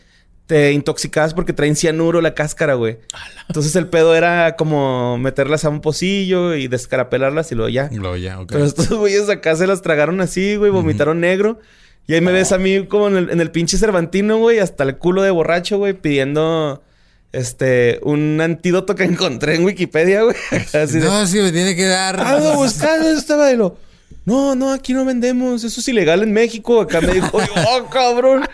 Te 0.47 0.73
intoxicabas 0.73 1.33
porque 1.33 1.53
traen 1.53 1.75
cianuro 1.75 2.21
la 2.21 2.35
cáscara, 2.35 2.75
güey. 2.75 2.99
Entonces 3.47 3.75
el 3.75 3.87
pedo 3.87 4.15
era 4.15 4.55
como 4.55 5.17
meterlas 5.17 5.65
a 5.65 5.69
un 5.69 5.81
pocillo 5.81 6.53
y 6.53 6.67
descarapelarlas 6.67 7.51
y 7.51 7.55
luego 7.55 7.69
ya. 7.69 7.89
Luego 7.91 8.15
ya, 8.17 8.39
ok. 8.39 8.51
Pero 8.51 8.65
estos 8.65 8.89
güeyes 8.89 9.27
acá 9.29 9.55
se 9.55 9.65
las 9.65 9.81
tragaron 9.81 10.21
así, 10.21 10.55
güey, 10.55 10.69
vomitaron 10.71 11.19
negro. 11.19 11.59
Y 12.07 12.13
ahí 12.13 12.21
me 12.21 12.31
ves 12.31 12.51
a 12.51 12.59
mí 12.59 12.85
como 12.85 13.07
en 13.07 13.17
el, 13.17 13.29
en 13.31 13.41
el 13.41 13.49
pinche 13.49 13.77
Cervantino, 13.79 14.37
güey, 14.37 14.59
hasta 14.59 14.83
el 14.83 14.97
culo 14.97 15.23
de 15.23 15.31
borracho, 15.31 15.79
güey, 15.79 15.93
pidiendo 15.93 16.83
este 17.31 17.99
un 18.03 18.39
antídoto 18.39 18.93
que 18.95 19.03
encontré 19.05 19.55
en 19.55 19.65
Wikipedia, 19.65 20.21
güey. 20.23 20.35
Así 20.73 20.99
de, 20.99 21.05
No, 21.05 21.25
sí, 21.25 21.39
me 21.39 21.51
tiene 21.51 21.75
que 21.75 21.85
dar. 21.85 22.19
ah, 22.19 22.39
no, 22.39 22.57
buscando 22.57 23.09
estaba 23.09 23.51
lo. 23.53 23.77
No, 24.25 24.55
no, 24.55 24.71
aquí 24.73 24.93
no 24.93 25.05
vendemos. 25.05 25.63
Eso 25.63 25.79
es 25.79 25.87
ilegal 25.87 26.23
en 26.23 26.33
México. 26.33 26.81
Acá 26.81 26.99
me 27.01 27.13
dijo, 27.13 27.29
oh, 27.69 27.89
cabrón. 27.91 28.47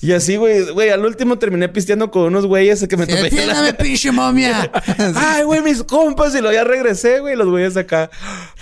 Y 0.00 0.12
así, 0.12 0.36
güey, 0.36 0.70
güey, 0.70 0.90
al 0.90 1.04
último 1.04 1.38
terminé 1.38 1.68
pisteando 1.68 2.10
con 2.10 2.24
unos 2.24 2.46
güeyes 2.46 2.86
que 2.86 2.96
me 2.96 3.04
Sí, 3.06 3.12
topé. 3.12 3.26
Atiéndame, 3.26 3.74
pinche 3.82 4.12
momia. 4.12 4.70
Ay, 5.16 5.42
güey, 5.42 5.60
mis 5.60 5.82
compas. 5.82 6.34
Y 6.34 6.40
luego 6.40 6.54
ya 6.54 6.64
regresé, 6.64 7.18
güey. 7.20 7.34
Los 7.34 7.48
güeyes 7.48 7.76
acá 7.76 8.10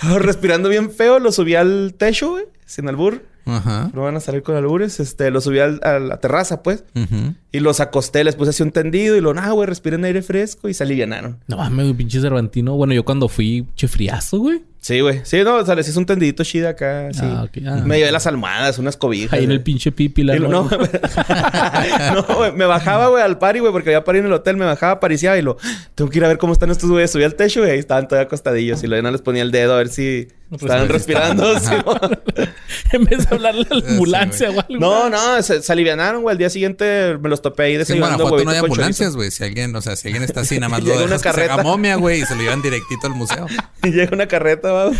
respirando 0.18 0.68
bien 0.68 0.90
feo. 0.90 1.18
Los 1.18 1.34
subí 1.36 1.54
al 1.54 1.94
techo, 1.98 2.30
güey. 2.30 2.44
Sin 2.64 2.88
albur. 2.88 3.22
Ajá. 3.46 3.90
No 3.94 4.02
van 4.02 4.16
a 4.16 4.20
salir 4.20 4.42
con 4.42 4.56
albures. 4.56 5.00
Este, 5.00 5.30
los 5.30 5.44
subí 5.44 5.58
al- 5.60 5.80
a 5.82 5.98
la 5.98 6.18
terraza, 6.18 6.62
pues. 6.62 6.84
Ujú. 6.94 7.34
Y 7.52 7.60
los 7.60 7.80
acosté, 7.80 8.22
les 8.24 8.34
puse 8.34 8.50
así 8.50 8.62
un 8.62 8.72
tendido. 8.72 9.16
Y 9.16 9.20
lo, 9.20 9.32
nah, 9.32 9.50
güey, 9.52 9.66
respiren 9.66 10.04
aire 10.04 10.20
fresco. 10.22 10.68
Y 10.68 10.74
se 10.74 10.82
alivianaron. 10.84 11.38
No 11.46 11.56
mames, 11.56 11.94
pinche 11.94 12.20
Cervantino. 12.20 12.74
Bueno, 12.76 12.92
yo 12.92 13.04
cuando 13.04 13.28
fui, 13.28 13.66
che 13.76 13.88
friazo, 13.88 14.38
güey. 14.40 14.62
Sí, 14.80 15.00
güey. 15.00 15.20
Sí, 15.24 15.42
no, 15.42 15.56
o 15.56 15.66
sea, 15.66 15.74
les 15.74 15.88
hice 15.88 15.98
un 15.98 16.06
tendidito 16.06 16.44
chida 16.44 16.68
acá. 16.70 17.08
Sí. 17.12 17.20
Ah, 17.22 17.44
ok. 17.44 17.58
Ah. 17.66 17.82
Me 17.84 17.98
llevé 17.98 18.12
las 18.12 18.26
almohadas, 18.28 18.78
unas 18.78 18.96
cobijas. 18.96 19.32
Ahí 19.32 19.42
en 19.44 19.50
el 19.50 19.56
güey. 19.58 19.64
pinche 19.64 19.90
pipi, 19.90 20.22
la 20.22 20.36
lo- 20.36 20.48
no, 20.48 20.68
no, 22.14 22.36
güey, 22.36 22.52
me 22.52 22.66
bajaba, 22.66 23.08
güey, 23.08 23.22
al 23.22 23.38
party, 23.38 23.58
güey, 23.60 23.72
porque 23.72 23.90
había 23.90 24.04
party 24.04 24.20
en 24.20 24.26
el 24.26 24.32
hotel, 24.32 24.56
me 24.56 24.64
bajaba, 24.64 25.00
pariciaba 25.00 25.36
y 25.38 25.42
lo, 25.42 25.56
tengo 25.96 26.08
que 26.10 26.18
ir 26.18 26.24
a 26.24 26.28
ver 26.28 26.38
cómo 26.38 26.52
están 26.52 26.70
estos 26.70 26.88
güeyes. 26.88 27.10
Subí 27.10 27.24
al 27.24 27.34
techo 27.34 27.66
y 27.66 27.70
ahí 27.70 27.78
estaban 27.80 28.06
todavía 28.06 28.26
acostadillos 28.26 28.82
y 28.84 28.86
luego 28.86 29.02
no 29.02 29.10
les 29.10 29.22
ponía 29.22 29.42
el 29.42 29.50
dedo 29.50 29.74
a 29.74 29.78
ver 29.78 29.88
si 29.88 30.28
pues, 30.50 30.62
estaban 30.62 30.88
respirando. 30.88 31.56
estaban, 31.56 31.82
sí, 32.36 32.42
en 32.92 33.04
vez 33.04 33.28
de 33.28 33.34
hablarle 33.34 33.66
a 33.70 33.74
la 33.74 33.80
Sí, 33.86 33.92
ambulancia 33.92 34.50
o 34.50 34.60
algo. 34.60 34.78
no, 34.78 35.10
no, 35.10 35.42
se, 35.42 35.62
se 35.62 35.72
alivianaron, 35.72 36.22
güey. 36.22 36.32
Al 36.32 36.38
día 36.38 36.50
siguiente 36.50 37.16
me 37.20 37.28
los 37.28 37.42
topé 37.42 37.64
ahí 37.64 37.70
Sí, 37.70 37.74
en 37.74 37.78
desayunando 37.80 38.16
Guanajuato 38.24 38.44
no 38.44 38.50
hay 38.50 38.56
ambulancias, 38.58 39.16
güey. 39.16 39.30
Si 39.30 39.44
alguien, 39.44 39.74
o 39.76 39.80
sea, 39.82 39.96
si 39.96 40.08
alguien 40.08 40.22
está 40.24 40.40
así, 40.40 40.58
nada 40.58 40.68
más 40.70 40.80
Llega 40.84 40.96
lo 40.96 41.04
una 41.04 41.16
dejas 41.16 41.22
que 41.22 41.32
se 41.32 41.40
haga 41.44 41.48
carreta. 41.56 41.62
momia, 41.68 41.96
güey, 41.96 42.22
y 42.22 42.26
se 42.26 42.34
lo 42.34 42.42
llevan 42.42 42.62
directito 42.62 43.06
al 43.06 43.14
museo. 43.14 43.46
Y 43.82 43.90
llega 43.90 44.10
una 44.12 44.26
carreta, 44.28 44.72
va. 44.72 44.90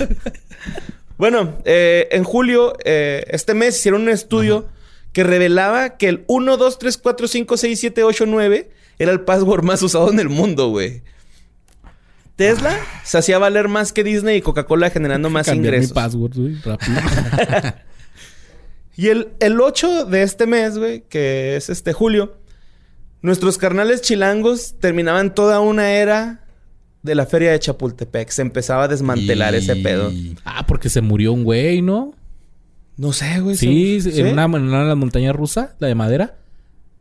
bueno, 1.19 1.59
eh, 1.65 2.09
en 2.13 2.25
julio, 2.25 2.75
eh, 2.85 3.25
este 3.29 3.55
mes 3.55 3.77
hicieron 3.79 4.03
un 4.03 4.11
estudio 4.11 4.69
que 5.13 5.25
revelaba 5.25 5.97
que 5.97 6.09
el 6.09 6.25
1, 6.27 6.57
2, 6.57 6.79
3, 6.79 6.99
4, 6.99 7.29
5, 7.29 7.57
6, 7.57 7.81
7, 7.81 8.03
8, 8.03 8.25
9 8.27 8.71
era 8.99 9.13
el 9.13 9.21
password 9.23 9.63
más 9.63 9.83
usado 9.83 10.11
en 10.11 10.21
el 10.21 10.29
mundo, 10.29 10.69
güey. 10.69 11.03
Tesla 12.37 12.76
se 13.02 13.19
hacía 13.19 13.38
valer 13.38 13.66
más 13.69 13.93
que 13.93 14.05
Disney 14.05 14.37
y 14.38 14.43
Coca-Cola 14.43 14.90
generando 14.90 15.31
más 15.31 15.47
Cambiar 15.47 15.73
mi 15.73 15.76
ingresos. 15.78 15.95
password, 15.95 16.35
güey, 16.37 16.55
rápido. 16.62 16.99
Y 18.99 19.09
el, 19.09 19.28
el 19.40 19.61
8 19.61 20.07
de 20.07 20.23
este 20.23 20.47
mes, 20.47 20.78
güey, 20.78 21.02
que 21.09 21.57
es 21.57 21.69
este 21.69 21.93
julio, 21.93 22.38
nuestros 23.21 23.59
carnales 23.59 24.00
chilangos 24.00 24.76
terminaban 24.81 25.35
toda 25.35 25.61
una 25.61 25.90
era 25.93 26.45
de 27.02 27.14
la 27.14 27.26
feria 27.26 27.52
de 27.52 27.59
Chapultepec. 27.59 28.31
Se 28.31 28.40
empezaba 28.40 28.85
a 28.85 28.88
desmantelar 28.88 29.52
Y- 29.55 29.59
ese 29.59 29.76
pedo. 29.76 30.11
Ah, 30.47 30.64
porque 30.66 30.88
se 30.88 31.02
murió 31.02 31.35
un 31.35 31.45
güey, 31.45 31.83
¿no? 31.83 32.14
No 32.97 33.12
sé, 33.12 33.40
güey. 33.40 33.57
Sí, 33.57 34.00
¿sí? 34.00 34.19
en 34.19 34.28
una, 34.28 34.45
en 34.45 34.55
una 34.62 34.81
de 34.85 34.88
las 34.88 34.97
montañas 34.97 35.37
rusas, 35.37 35.71
la 35.78 35.88
de 35.88 35.95
madera. 35.95 36.37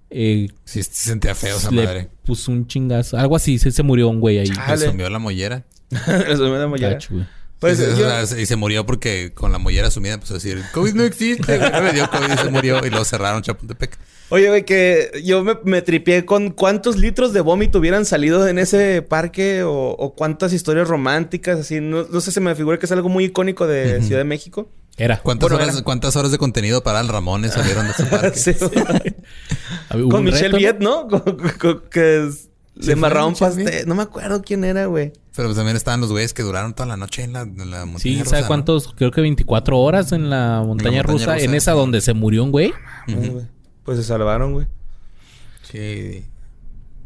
Eh, 0.10 0.48
Sí, 0.64 0.84
se 0.84 0.92
sentía 1.10 1.36
feo 1.36 1.58
esa 1.58 1.72
le 1.72 1.84
madre. 1.86 2.10
puso 2.26 2.52
un 2.52 2.68
chingazo. 2.68 3.18
Algo 3.18 3.36
así, 3.36 3.58
se, 3.60 3.72
se 3.72 3.84
murió 3.84 4.08
un 4.10 4.20
güey 4.20 4.40
ahí. 4.40 4.52
Ah, 4.58 4.76
Le 4.78 4.86
sumió 4.88 5.10
la 5.10 5.20
mollera. 5.20 5.66
Le 5.90 6.36
sumió 6.38 6.58
la 6.58 6.68
mollera. 6.68 6.98
Güey. 7.10 7.26
Pues, 7.60 7.78
Sí, 7.78 7.86
sí, 7.86 8.00
yo- 8.02 8.22
o 8.22 8.26
sea, 8.26 8.40
y 8.40 8.46
se 8.46 8.56
murió 8.58 8.86
porque 8.86 9.32
con 9.34 9.52
la 9.52 9.58
mollera 9.58 9.90
sumida 9.90 10.14
empezó 10.14 10.34
a 10.34 10.38
decir, 10.38 10.62
COVID 10.74 10.94
no 10.94 11.04
existe, 11.04 11.58
güey. 11.58 11.72
Le 11.72 11.94
dio 11.94 12.10
COVID 12.10 12.34
y 12.34 12.38
se 12.38 12.50
murió. 12.52 12.86
Y 12.86 12.90
luego 12.90 13.06
cerraron 13.06 13.42
Chapultepec. 13.42 13.98
Oye, 14.30 14.48
güey, 14.50 14.66
que 14.66 15.22
yo 15.24 15.44
me, 15.44 15.58
me 15.64 15.82
tripié 15.84 16.26
con 16.26 16.50
cuántos 16.52 16.98
litros 16.98 17.32
de 17.32 17.42
vómito 17.42 17.78
hubieran 17.80 18.06
salido 18.06 18.48
en 18.48 18.58
ese 18.60 19.02
parque 19.04 19.62
o, 19.64 19.72
o 19.92 20.16
cuántas 20.16 20.52
historias 20.52 20.88
románticas, 20.88 21.60
así. 21.60 21.80
No, 21.80 22.06
no 22.10 22.22
sé, 22.22 22.32
se 22.32 22.40
me 22.42 22.54
figura 22.56 22.78
que 22.80 22.88
es 22.88 22.92
algo 22.92 23.08
muy 23.08 23.26
icónico 23.26 23.68
de 23.68 24.02
Ciudad 24.02 24.20
de 24.20 24.26
México. 24.26 24.70
Era. 24.98 25.20
¿Cuántas, 25.22 25.50
Bueno, 25.50 25.64
horas, 25.64 25.76
era- 25.76 25.84
¿Cuántas 25.84 26.16
horas 26.16 26.32
de 26.32 26.38
contenido 26.38 26.82
para 26.84 27.02
el 27.02 27.08
Ramones 27.10 27.54
salieron 27.54 27.86
de 27.86 27.92
ese 27.92 28.06
parque? 28.06 28.40
Sí. 28.40 28.54
Con 30.10 30.24
Michelle. 30.24 30.58
Viet, 30.58 30.80
¿no? 30.80 31.08
Que 31.92 32.30
Sí, 32.78 32.88
le 32.88 32.96
Michelle 32.98 33.36
pastel. 33.36 33.88
No 33.88 33.96
me 33.96 34.04
acuerdo 34.04 34.42
quién 34.42 34.66
era, 34.66 34.86
güey. 34.88 35.14
Pero 35.34 35.48
pues 35.48 35.56
también 35.56 35.78
estaban 35.78 36.02
los 36.02 36.12
güeyes 36.12 36.34
que 36.34 36.44
duraron 36.44 36.74
toda 36.74 36.88
la 36.88 36.98
noche 36.98 37.24
en 37.24 37.32
la, 37.34 37.42
en 37.42 37.72
la 37.72 37.86
montaña 37.86 38.00
Sí, 38.00 38.18
rusa, 38.20 38.30
¿sabe 38.32 38.42
¿no? 38.42 38.48
cuántos? 38.48 38.94
Creo 38.98 39.12
que 39.12 39.22
24 39.22 39.80
horas 39.80 40.12
en 40.12 40.30
la 40.30 40.62
montaña, 40.66 41.02
montaña 41.02 41.04
rusa. 41.04 41.34
rusa, 41.36 41.38
En 41.46 41.56
esa 41.56 41.72
sí. 41.72 41.78
donde 41.78 42.02
se 42.02 42.14
murió 42.14 42.44
un 42.44 42.52
güey. 42.52 42.74
Ay, 43.08 43.30
güey. 43.30 43.46
Pues 43.86 43.98
se 43.98 44.04
salvaron, 44.04 44.52
güey. 44.54 44.68
Sí. 45.72 46.26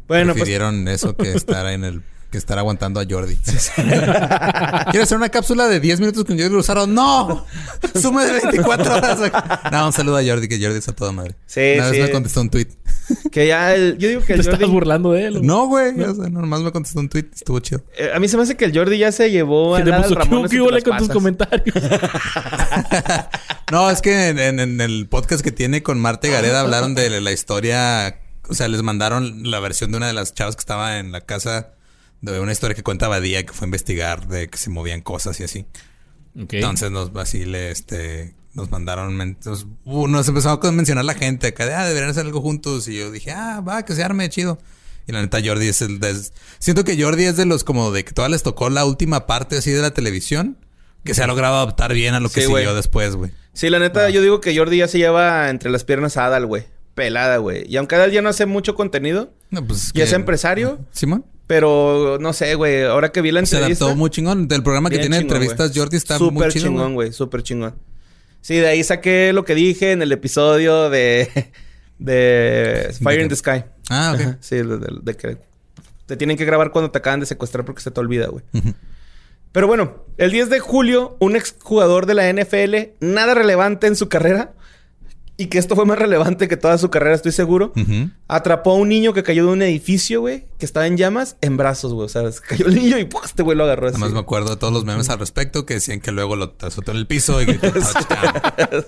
Bueno, 0.07 0.33
pues 0.33 0.37
Prefirieron 0.43 0.87
eso 0.87 1.15
que 1.15 1.33
estar 1.33 1.67
en 1.67 1.83
el... 1.83 2.01
Que 2.31 2.37
estar 2.37 2.59
aguantando 2.59 2.99
a 2.99 3.05
Jordi. 3.09 3.35
¿Quieres 3.75 5.03
hacer 5.03 5.17
una 5.17 5.29
cápsula 5.29 5.67
de 5.67 5.79
10 5.79 5.99
minutos 5.99 6.25
con 6.25 6.37
Jordi 6.37 6.53
Rosaro? 6.53 6.85
¡No! 6.85 7.43
Sume 7.99 8.23
de 8.25 8.33
24 8.33 8.93
horas. 8.95 9.19
No, 9.71 9.87
un 9.87 9.93
saludo 9.93 10.17
a 10.17 10.23
Jordi, 10.23 10.47
que 10.47 10.61
Jordi 10.61 10.77
está 10.77 10.91
toda 10.93 11.11
madre. 11.11 11.35
Sí, 11.47 11.73
Una 11.75 11.85
sí. 11.89 11.97
vez 11.97 12.01
me 12.07 12.11
contestó 12.11 12.41
un 12.41 12.51
tweet. 12.51 12.67
que 13.31 13.47
ya 13.47 13.73
el, 13.73 13.97
yo 13.97 14.07
digo 14.09 14.21
que 14.21 14.27
Te 14.27 14.33
el 14.35 14.39
estás 14.41 14.59
Jordi, 14.59 14.71
burlando 14.71 15.11
de 15.13 15.25
él. 15.25 15.41
No, 15.41 15.65
güey. 15.65 15.99
O 16.01 16.13
sea, 16.13 16.29
nomás 16.29 16.61
me 16.61 16.71
contestó 16.71 16.99
un 16.99 17.09
tweet. 17.09 17.25
Estuvo 17.33 17.59
chido. 17.61 17.81
eh, 17.97 18.11
a 18.13 18.19
mí 18.19 18.27
se 18.27 18.37
me 18.37 18.43
hace 18.43 18.55
que 18.55 18.65
el 18.65 18.77
Jordi 18.77 18.99
ya 18.99 19.11
se 19.11 19.31
llevó 19.31 19.73
a 19.75 19.79
Que 19.79 19.85
te 19.85 19.91
al 19.93 20.03
¿qué 20.03 20.09
te 20.09 20.71
las 20.71 20.83
con 20.83 20.97
tus 20.99 21.09
comentarios? 21.09 21.75
No, 23.71 23.89
es 23.91 24.01
que 24.01 24.29
en, 24.29 24.39
en- 24.39 24.59
en 24.59 24.81
el 24.81 25.07
podcast 25.07 25.43
que 25.43 25.51
tiene 25.51 25.83
con 25.83 25.99
Marte 25.99 26.29
Gareda 26.29 26.61
hablaron 26.61 26.95
de 26.95 27.21
la 27.21 27.31
historia. 27.31 28.19
O 28.49 28.53
sea, 28.55 28.67
les 28.67 28.81
mandaron 28.81 29.49
la 29.51 29.59
versión 29.59 29.91
de 29.91 29.97
una 29.97 30.07
de 30.07 30.13
las 30.13 30.33
chavas 30.33 30.55
que 30.55 30.61
estaba 30.61 30.97
en 30.97 31.11
la 31.11 31.21
casa 31.21 31.73
de 32.21 32.39
una 32.39 32.51
historia 32.51 32.75
que 32.75 32.83
cuenta 32.83 33.07
Badía 33.07 33.45
que 33.45 33.53
fue 33.53 33.65
a 33.65 33.67
investigar 33.67 34.27
de 34.27 34.49
que 34.49 34.57
se 34.57 34.69
movían 34.69 35.01
cosas 35.01 35.39
y 35.39 35.43
así. 35.43 35.65
Entonces 36.35 36.91
nos 36.91 37.15
así 37.15 37.45
le 37.45 37.71
este 37.71 38.35
nos 38.53 38.71
mandaron 38.71 39.17
nos, 39.17 39.67
uh, 39.85 40.07
nos 40.07 40.27
empezó 40.27 40.59
a 40.61 40.71
mencionar 40.71 41.05
la 41.05 41.13
gente 41.13 41.47
acá 41.47 41.65
de 41.65 41.73
ah, 41.73 41.85
deberían 41.85 42.09
hacer 42.09 42.25
algo 42.25 42.41
juntos 42.41 42.87
y 42.87 42.97
yo 42.97 43.11
dije, 43.11 43.31
"Ah, 43.31 43.61
va, 43.61 43.83
que 43.83 43.95
se 43.95 44.03
arme 44.03 44.29
chido." 44.29 44.59
Y 45.07 45.11
la 45.11 45.21
neta 45.21 45.39
Jordi 45.43 45.67
es 45.67 45.81
el 45.81 45.99
de, 45.99 46.15
siento 46.59 46.83
que 46.83 47.01
Jordi 47.01 47.23
es 47.23 47.35
de 47.35 47.45
los 47.45 47.63
como 47.63 47.91
de 47.91 48.05
que 48.05 48.11
todas 48.11 48.29
les 48.29 48.43
tocó 48.43 48.69
la 48.69 48.85
última 48.85 49.25
parte 49.25 49.57
así 49.57 49.71
de 49.71 49.81
la 49.81 49.91
televisión 49.91 50.57
que 51.03 51.13
se 51.13 51.23
ha 51.23 51.27
logrado 51.27 51.55
adaptar 51.55 51.93
bien 51.93 52.13
a 52.13 52.19
lo 52.19 52.29
que 52.29 52.41
Sí, 52.41 52.47
siguió 52.47 52.75
después, 52.75 53.15
güey. 53.15 53.31
Sí, 53.53 53.69
la 53.69 53.79
neta, 53.79 54.09
yo 54.09 54.21
digo 54.21 54.41
que 54.41 54.55
Jordi 54.55 54.77
ya 54.77 54.87
se 54.87 54.97
lleva 54.97 55.49
entre 55.49 55.71
las 55.71 55.83
piernas 55.83 56.17
a 56.17 56.25
Adal, 56.25 56.45
güey. 56.45 56.65
Pelada, 56.93 57.37
güey. 57.37 57.63
Y 57.67 57.77
aunque 57.77 57.95
Adal 57.95 58.11
ya 58.11 58.21
no 58.21 58.29
hace 58.29 58.45
mucho 58.45 58.75
contenido, 58.75 59.33
No, 59.49 59.65
pues 59.65 59.91
y 59.93 60.01
es 60.01 60.13
empresario, 60.13 60.79
Simón. 60.91 61.25
Pero 61.49 62.19
no 62.21 62.31
sé, 62.31 62.53
güey. 62.53 62.83
Ahora 62.83 63.11
que 63.11 63.21
vi 63.21 63.31
la 63.31 63.43
Se 63.43 63.55
entrevista. 63.55 63.85
adaptó 63.85 63.97
muy 63.97 64.11
chingón. 64.11 64.47
Del 64.47 64.61
programa 64.61 64.91
que 64.91 64.99
tiene 64.99 65.17
chingón, 65.17 65.37
entrevistas, 65.37 65.69
güey. 65.71 65.79
Jordi 65.79 65.97
está 65.97 66.19
Súper 66.19 66.33
muy 66.33 66.47
chido. 66.49 66.65
chingón, 66.67 66.93
güey. 66.93 67.11
Súper 67.11 67.41
chingón. 67.41 67.73
Sí, 68.41 68.57
de 68.57 68.67
ahí 68.67 68.83
saqué 68.83 69.33
lo 69.33 69.43
que 69.45 69.55
dije 69.55 69.91
en 69.91 70.03
el 70.03 70.11
episodio 70.11 70.91
de... 70.91 71.27
de 71.97 72.95
Fire 73.01 73.21
in 73.21 73.29
the 73.29 73.35
Sky. 73.35 73.63
Ah, 73.89 74.11
ok. 74.13 74.21
Ajá, 74.21 74.37
Sí, 74.41 74.57
de, 74.57 74.77
de- 74.77 74.99
de 75.01 75.13
que 75.15 75.37
te 76.05 76.15
tienen 76.17 76.37
que 76.37 76.45
grabar 76.45 76.69
cuando 76.71 76.91
te 76.91 76.99
acaban 76.99 77.19
de 77.19 77.25
secuestrar 77.25 77.65
porque 77.65 77.81
se 77.81 77.89
te 77.89 77.99
olvida, 77.99 78.27
güey. 78.27 78.43
Pero 79.51 79.65
bueno, 79.65 80.05
el 80.17 80.31
10 80.31 80.51
de 80.51 80.59
julio, 80.59 81.17
un 81.19 81.35
exjugador 81.35 82.05
de 82.05 82.13
la 82.13 82.31
NFL, 82.31 82.75
nada 83.03 83.33
relevante 83.33 83.87
en 83.87 83.95
su 83.95 84.07
carrera, 84.07 84.53
y 85.39 85.45
que 85.45 85.57
esto 85.57 85.73
fue 85.73 85.85
más 85.85 85.97
relevante 85.97 86.49
que 86.49 86.57
toda 86.57 86.77
su 86.77 86.89
carrera, 86.89 87.15
estoy 87.15 87.31
seguro, 87.31 87.71
atrapó 88.27 88.71
a 88.71 88.73
un 88.73 88.89
niño 88.89 89.13
que 89.13 89.23
cayó 89.23 89.45
de 89.45 89.53
un 89.53 89.61
edificio, 89.61 90.19
güey, 90.19 90.47
que 90.57 90.65
estaba 90.65 90.85
en 90.85 90.97
llamas, 90.97 91.37
en 91.39 91.55
brazos, 91.55 91.93
güey. 91.93 92.07
O 92.07 92.09
sea, 92.09 92.29
se 92.29 92.41
cayó 92.47 92.67
el 92.67 92.75
niño 92.75 92.99
y 92.99 93.05
¡pum! 93.05 93.21
este 93.23 93.41
güey 93.41 93.57
lo 93.57 93.63
agarró 93.63 93.87
así. 93.87 93.95
Además 93.95 94.11
me 94.11 94.19
acuerdo 94.19 94.49
de 94.49 94.57
todos 94.57 94.73
los 94.73 94.83
memes 94.83 95.09
al 95.09 95.17
respecto 95.17 95.65
que 95.65 95.75
decían 95.75 96.01
que 96.01 96.11
luego 96.11 96.35
lo 96.35 96.55
azotó 96.59 96.91
en 96.91 96.97
el 96.97 97.07
piso 97.07 97.41
y 97.41 97.45
gritó 97.45 97.71
touchdown. 97.71 98.85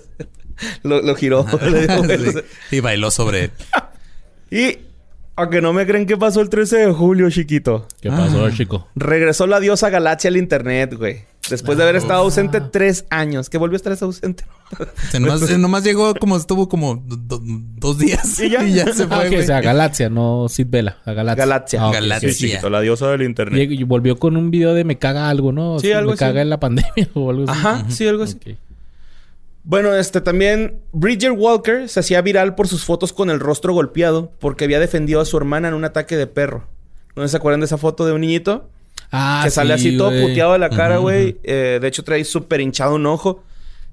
Lo, 0.83 1.01
lo 1.01 1.15
giró. 1.15 1.45
Sí. 2.69 2.75
Y 2.75 2.79
bailó 2.81 3.11
sobre 3.11 3.45
él. 3.45 3.51
y, 4.51 4.77
aunque 5.41 5.61
no 5.61 5.73
me 5.73 5.85
creen 5.85 6.05
qué 6.05 6.17
pasó 6.17 6.41
el 6.41 6.49
13 6.49 6.77
de 6.77 6.91
julio, 6.91 7.29
chiquito. 7.29 7.87
¿Qué 8.01 8.09
pasó, 8.09 8.45
Ah. 8.45 8.51
chico? 8.51 8.87
Regresó 8.95 9.47
la 9.47 9.59
diosa 9.59 9.89
Galaxia 9.89 10.29
al 10.29 10.37
internet, 10.37 10.93
güey. 10.97 11.23
Después 11.49 11.77
de 11.77 11.83
haber 11.83 11.95
estado 11.97 12.21
Ah. 12.21 12.23
ausente 12.23 12.61
tres 12.61 13.05
años. 13.09 13.49
Que 13.49 13.57
volvió 13.57 13.75
a 13.75 13.77
estar 13.77 13.91
ausente. 14.01 14.45
O 14.79 14.85
sea, 15.09 15.19
nomás, 15.19 15.49
eh, 15.49 15.57
nomás 15.57 15.83
llegó 15.83 16.13
como 16.15 16.37
estuvo 16.37 16.69
como 16.69 16.95
do- 16.95 17.17
do- 17.17 17.41
dos 17.43 17.97
días 17.97 18.39
Y 18.39 18.49
ya. 18.51 18.61
se 18.93 19.03
Ah, 19.03 19.07
fue. 19.07 19.27
güey. 19.29 19.41
o 19.41 19.45
sea, 19.45 19.59
Galaxia, 19.59 20.09
no 20.09 20.47
Sid 20.47 20.67
Vela. 20.69 20.97
A 21.05 21.13
Galaxia. 21.13 21.45
Galaxia. 21.45 21.83
Ah, 21.83 21.91
Galaxia. 21.91 22.29
sí, 22.29 22.35
Sí, 22.35 22.47
chiquito, 22.49 22.69
la 22.69 22.79
diosa 22.81 23.09
del 23.09 23.23
internet. 23.23 23.69
Y 23.71 23.83
volvió 23.83 24.17
con 24.17 24.37
un 24.37 24.51
video 24.51 24.73
de 24.73 24.83
me 24.83 24.97
caga 24.97 25.29
algo, 25.29 25.51
¿no? 25.51 25.79
Sí, 25.79 25.91
algo 25.91 26.11
Me 26.11 26.13
así. 26.13 26.19
caga 26.19 26.41
en 26.41 26.49
la 26.49 26.59
pandemia 26.61 27.09
o 27.15 27.29
algo 27.31 27.43
así. 27.49 27.59
Ajá, 27.59 27.85
sí, 27.89 28.07
algo 28.07 28.23
así. 28.23 28.35
Ok. 28.37 28.57
Bueno, 29.63 29.93
este 29.93 30.21
también 30.21 30.79
Bridger 30.91 31.31
Walker 31.33 31.87
se 31.87 31.99
hacía 31.99 32.21
viral 32.21 32.55
por 32.55 32.67
sus 32.67 32.83
fotos 32.83 33.13
con 33.13 33.29
el 33.29 33.39
rostro 33.39 33.73
golpeado 33.73 34.31
porque 34.39 34.65
había 34.65 34.79
defendido 34.79 35.21
a 35.21 35.25
su 35.25 35.37
hermana 35.37 35.67
en 35.67 35.75
un 35.75 35.85
ataque 35.85 36.17
de 36.17 36.25
perro. 36.27 36.65
¿No 37.15 37.27
se 37.27 37.37
acuerdan 37.37 37.59
de 37.59 37.67
esa 37.67 37.77
foto 37.77 38.05
de 38.05 38.13
un 38.13 38.21
niñito? 38.21 38.69
Ah, 39.11 39.41
que 39.43 39.51
sale 39.51 39.77
sí, 39.77 39.89
así 39.89 39.97
todo 39.97 40.09
güey. 40.09 40.21
puteado 40.29 40.53
de 40.53 40.59
la 40.59 40.69
cara, 40.69 40.97
güey. 40.97 41.37
Eh, 41.43 41.79
de 41.81 41.87
hecho, 41.87 42.03
trae 42.03 42.23
súper 42.23 42.61
hinchado 42.61 42.95
un 42.95 43.05
ojo. 43.05 43.43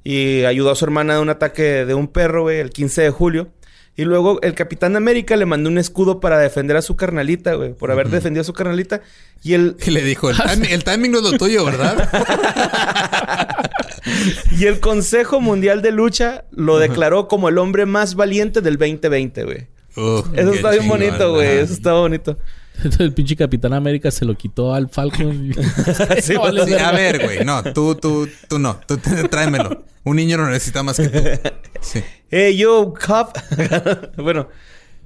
Y 0.05 0.45
ayudó 0.45 0.71
a 0.71 0.77
su 0.77 0.85
hermana 0.85 1.15
de 1.15 1.21
un 1.21 1.29
ataque 1.29 1.85
de 1.85 1.93
un 1.95 2.07
perro, 2.09 2.43
güey, 2.43 2.61
el 2.61 2.71
15 2.71 3.03
de 3.03 3.11
julio. 3.11 3.49
Y 3.97 4.05
luego 4.05 4.41
el 4.43 4.55
Capitán 4.55 4.95
América 4.95 5.35
le 5.37 5.45
mandó 5.45 5.69
un 5.69 5.77
escudo 5.77 6.21
para 6.21 6.39
defender 6.39 6.77
a 6.77 6.83
su 6.83 6.95
carnalita, 6.95 7.55
güey. 7.55 7.75
Por 7.75 7.91
haber 7.91 8.09
defendido 8.09 8.43
a 8.43 8.45
su 8.45 8.53
carnalita. 8.53 9.01
Y 9.43 9.55
el, 9.55 9.77
Y 9.85 9.91
le 9.91 10.03
dijo, 10.05 10.31
el, 10.31 10.37
timing- 10.39 10.71
el 10.71 10.85
timing 10.85 11.11
no 11.11 11.19
es 11.19 11.25
lo 11.33 11.37
tuyo, 11.37 11.65
¿verdad? 11.65 12.09
y 14.59 14.67
el 14.67 14.81
Consejo 14.81 15.41
Mundial 15.41 15.83
de 15.83 15.93
Lucha 15.93 16.45
lo 16.51 16.79
declaró 16.79 17.29
como 17.29 17.49
el 17.49 17.59
hombre 17.59 17.87
más 17.87 18.15
valiente 18.15 18.61
del 18.61 18.77
2020, 18.79 19.45
güey. 19.45 19.67
Uh, 19.97 20.23
Eso 20.35 20.53
está 20.53 20.71
bien 20.71 20.83
chingón, 20.83 20.99
bonito, 21.01 21.33
güey. 21.33 21.59
Eso 21.59 21.73
está 21.73 21.93
bonito. 21.95 22.39
Entonces 22.77 23.01
el 23.01 23.13
pinche 23.13 23.35
Capitán 23.35 23.73
América 23.73 24.11
se 24.13 24.25
lo 24.25 24.37
quitó 24.37 24.73
al 24.73 24.89
Falcon. 24.89 25.47
y- 25.51 25.53
Sí, 26.23 26.35
No, 26.35 26.41
vale 26.43 26.65
Sí, 26.65 26.75
a 26.75 26.93
ver, 26.93 27.25
güey. 27.25 27.45
No, 27.45 27.63
tú, 27.65 27.97
tú, 27.97 28.29
tú 28.49 28.59
no. 28.61 28.79
Tú 28.87 28.99
tráemelo. 29.29 29.83
Un 30.05 30.17
niño 30.17 30.37
lo 30.37 30.47
necesita 30.49 30.83
más 30.85 30.97
que 30.97 31.09
tú. 31.09 31.51
Sí. 31.81 32.03
Hey, 32.31 32.57
yo, 32.57 32.95
cop. 32.95 33.37
bueno, 34.17 34.49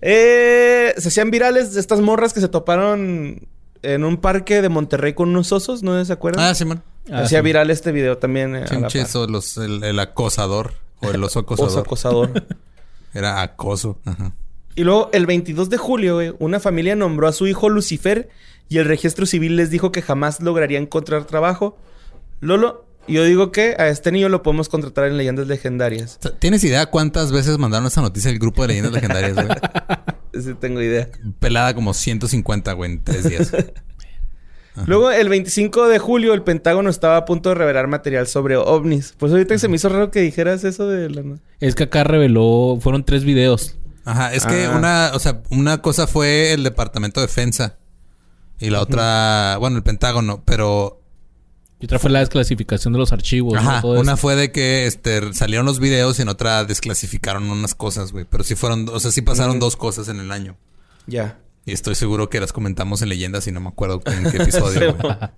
eh, 0.03 0.95
se 0.99 1.09
hacían 1.09 1.31
virales 1.31 1.73
de 1.73 1.81
estas 1.81 2.01
morras 2.01 2.33
que 2.35 2.41
se 2.41 2.49
toparon 2.49 3.49
en 3.83 4.05
un 4.05 4.17
parque 4.19 4.61
de 4.61 4.69
Monterrey 4.69 5.15
con 5.15 5.31
unos 5.31 5.51
osos, 5.53 5.83
¿no 5.83 6.05
se 6.05 6.13
acuerdan? 6.13 6.45
Ah, 6.45 6.55
Simón. 6.55 6.83
Ah, 7.11 7.21
Hacía 7.23 7.39
sí. 7.41 7.45
viral 7.45 7.71
este 7.71 7.91
video 7.93 8.19
también. 8.19 8.55
eh, 8.57 8.65
Chinches 8.69 9.15
o 9.17 9.27
los, 9.27 9.57
el, 9.57 9.83
el 9.83 9.99
acosador. 9.99 10.75
O 11.01 11.11
el 11.11 11.23
oso 11.25 11.41
Oso 11.41 11.81
acosador. 11.81 11.81
acosador. 11.81 12.47
Era 13.15 13.43
acoso. 13.43 13.99
Ajá. 14.05 14.33
y 14.77 14.85
luego, 14.85 15.11
el 15.13 15.27
22 15.27 15.69
de 15.69 15.77
julio, 15.79 16.15
güey, 16.15 16.35
una 16.39 16.61
familia 16.61 16.95
nombró 16.97 17.27
a 17.29 17.33
su 17.33 17.47
hijo 17.47 17.69
Lucifer 17.69 18.29
y 18.69 18.79
el 18.79 18.85
registro 18.87 19.27
civil 19.27 19.57
les 19.57 19.71
dijo 19.71 19.91
que 19.93 20.01
jamás 20.01 20.41
lograría 20.41 20.79
encontrar 20.79 21.25
trabajo. 21.27 21.77
Lolo, 22.41 22.87
yo 23.09 23.25
digo 23.25 23.51
que 23.53 23.75
a 23.79 23.89
este 23.89 24.13
niño 24.13 24.29
lo 24.29 24.43
podemos 24.43 24.69
contratar 24.69 25.05
en 25.07 25.17
Leyendas 25.19 25.47
Legendarias. 25.49 26.19
¿Tienes 26.39 26.63
idea 26.65 26.87
cuántas 26.87 27.33
veces 27.33 27.59
mandaron 27.59 27.87
esta 27.89 28.01
noticia 28.01 28.31
el 28.31 28.39
grupo 28.39 28.63
de 28.63 28.69
leyendas 28.69 28.93
legendarias, 28.93 29.35
güey? 29.35 29.49
Sí, 30.35 30.55
tengo 30.59 30.81
idea. 30.81 31.11
Pelada 31.41 31.75
como 31.75 31.93
150, 31.93 32.73
güey, 32.73 32.93
en 32.93 33.05
tres 33.05 33.29
días. 33.29 33.53
Luego, 34.87 35.11
el 35.11 35.29
25 35.29 35.89
de 35.89 35.99
julio, 35.99 36.33
el 36.33 36.43
Pentágono 36.43 36.89
estaba 36.89 37.19
a 37.19 37.25
punto 37.27 37.51
de 37.51 37.57
revelar 37.57 37.89
material 37.89 38.27
sobre 38.27 38.57
ovnis. 38.57 39.15
Pues 39.19 39.31
ahorita 39.33 39.59
se 39.59 39.69
me 39.69 39.77
hizo 39.77 39.89
raro 39.91 40.11
que 40.11 40.21
dijeras 40.21 40.65
eso 40.65 40.89
de 40.89 41.11
la... 41.11 41.23
Es 41.61 41.75
que 41.75 41.85
acá 41.85 42.05
reveló, 42.05 42.79
fueron 42.81 43.05
tres 43.05 43.25
videos. 43.25 43.77
Ajá, 44.05 44.33
es 44.33 44.47
que 44.47 44.65
Ah. 44.65 44.75
una, 44.77 45.11
o 45.15 45.19
sea, 45.19 45.43
una 45.51 45.83
cosa 45.83 46.07
fue 46.07 46.53
el 46.55 46.65
Departamento 46.65 47.21
de 47.21 47.27
Defensa 47.27 47.77
y 48.59 48.71
la 48.71 48.81
otra, 48.81 49.57
bueno, 49.61 49.77
el 49.77 49.83
Pentágono, 49.83 50.43
pero 50.45 51.01
Y 51.79 51.85
otra 51.85 51.99
fue 51.99 52.11
la 52.11 52.21
desclasificación 52.21 52.93
de 52.95 52.99
los 52.99 53.13
archivos. 53.13 53.53
¿no? 53.55 53.61
ajá, 53.61 53.81
Todo 53.83 54.01
una 54.01 54.13
eso. 54.13 54.21
fue 54.23 54.37
de 54.37 54.53
que 54.53 54.87
este 54.87 55.35
salieron 55.35 55.67
los 55.67 55.81
videos 55.81 56.19
y 56.19 56.23
en 56.23 56.29
otra 56.29 56.65
desclasificaron 56.65 57.51
unas 57.51 57.75
cosas, 57.75 58.11
güey, 58.13 58.25
pero 58.25 58.43
sí 58.43 58.55
fueron, 58.55 58.89
o 58.89 58.99
sea, 59.01 59.11
sí 59.13 59.21
pasaron 59.21 59.61
dos 59.61 59.77
cosas 59.77 60.09
en 60.09 60.19
el 60.19 60.33
año. 60.33 60.57
Ya. 61.07 61.39
Y 61.65 61.73
estoy 61.73 61.95
seguro 61.95 62.29
que 62.29 62.41
las 62.41 62.53
comentamos 62.53 63.03
en 63.03 63.09
leyendas 63.09 63.47
y 63.47 63.53
no 63.53 63.61
me 63.61 63.69
acuerdo 63.69 64.03
en 64.07 64.31
qué 64.31 64.37
episodio. 64.43 64.97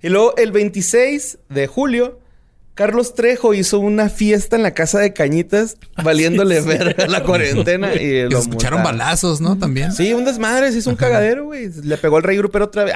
Y 0.00 0.10
luego 0.10 0.36
el 0.36 0.52
26 0.52 1.38
de 1.48 1.66
julio, 1.66 2.20
Carlos 2.74 3.14
Trejo 3.16 3.52
hizo 3.52 3.80
una 3.80 4.08
fiesta 4.08 4.54
en 4.54 4.62
la 4.62 4.70
casa 4.72 5.00
de 5.00 5.12
Cañitas, 5.12 5.76
valiéndole 6.04 6.60
ver 6.60 7.10
la 7.10 7.24
cuarentena 7.24 7.92
y 7.96 8.04
Y 8.04 8.30
lo 8.30 8.38
escucharon 8.38 8.84
balazos, 8.84 9.40
¿no? 9.40 9.58
También. 9.58 9.90
Sí, 9.90 10.14
un 10.14 10.24
desmadre, 10.24 10.70
se 10.70 10.78
hizo 10.78 10.90
un 10.90 10.94
cagadero, 10.94 11.46
güey. 11.46 11.68
Le 11.82 11.96
pegó 11.98 12.18
al 12.18 12.22
rey 12.22 12.36
Grupero 12.36 12.66
otra 12.66 12.84
vez. 12.84 12.94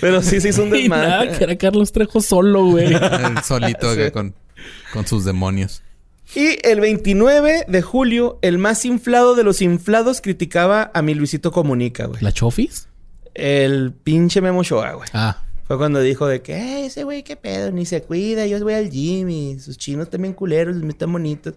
Pero 0.00 0.20
sí 0.22 0.40
se 0.40 0.48
hizo 0.48 0.64
un 0.64 0.74
Y 0.74 0.88
nada, 0.88 1.20
que 1.20 1.26
desmadre. 1.28 1.44
era 1.44 1.56
Carlos 1.56 1.92
Trejo 1.92 2.20
solo, 2.20 2.66
güey. 2.66 2.92
Solito 3.44 3.90
acá 3.90 4.10
con, 4.10 4.34
con 4.92 5.06
sus 5.06 5.24
demonios. 5.24 5.81
Y 6.34 6.58
el 6.66 6.80
29 6.80 7.66
de 7.68 7.82
julio, 7.82 8.38
el 8.42 8.58
más 8.58 8.84
inflado 8.84 9.34
de 9.34 9.44
los 9.44 9.60
inflados 9.60 10.20
criticaba 10.20 10.90
a 10.94 11.02
mi 11.02 11.14
Luisito 11.14 11.52
Comunica, 11.52 12.06
güey. 12.06 12.22
¿La 12.22 12.32
Chofis? 12.32 12.88
El 13.34 13.92
pinche 13.92 14.40
Memo 14.40 14.62
Shoa, 14.62 14.92
güey. 14.94 15.08
Ah. 15.12 15.42
Fue 15.66 15.76
cuando 15.78 16.00
dijo 16.00 16.26
de 16.26 16.42
que, 16.42 16.54
"Eh, 16.54 16.86
ese 16.86 17.04
güey, 17.04 17.22
qué 17.22 17.36
pedo, 17.36 17.70
ni 17.70 17.86
se 17.86 18.02
cuida, 18.02 18.46
yo 18.46 18.58
voy 18.62 18.74
al 18.74 18.90
gym 18.90 19.28
y 19.30 19.58
sus 19.60 19.76
chinos 19.78 20.10
también 20.10 20.34
culeros, 20.34 20.76
los 20.76 20.88
están 20.88 21.12
bonitos. 21.12 21.54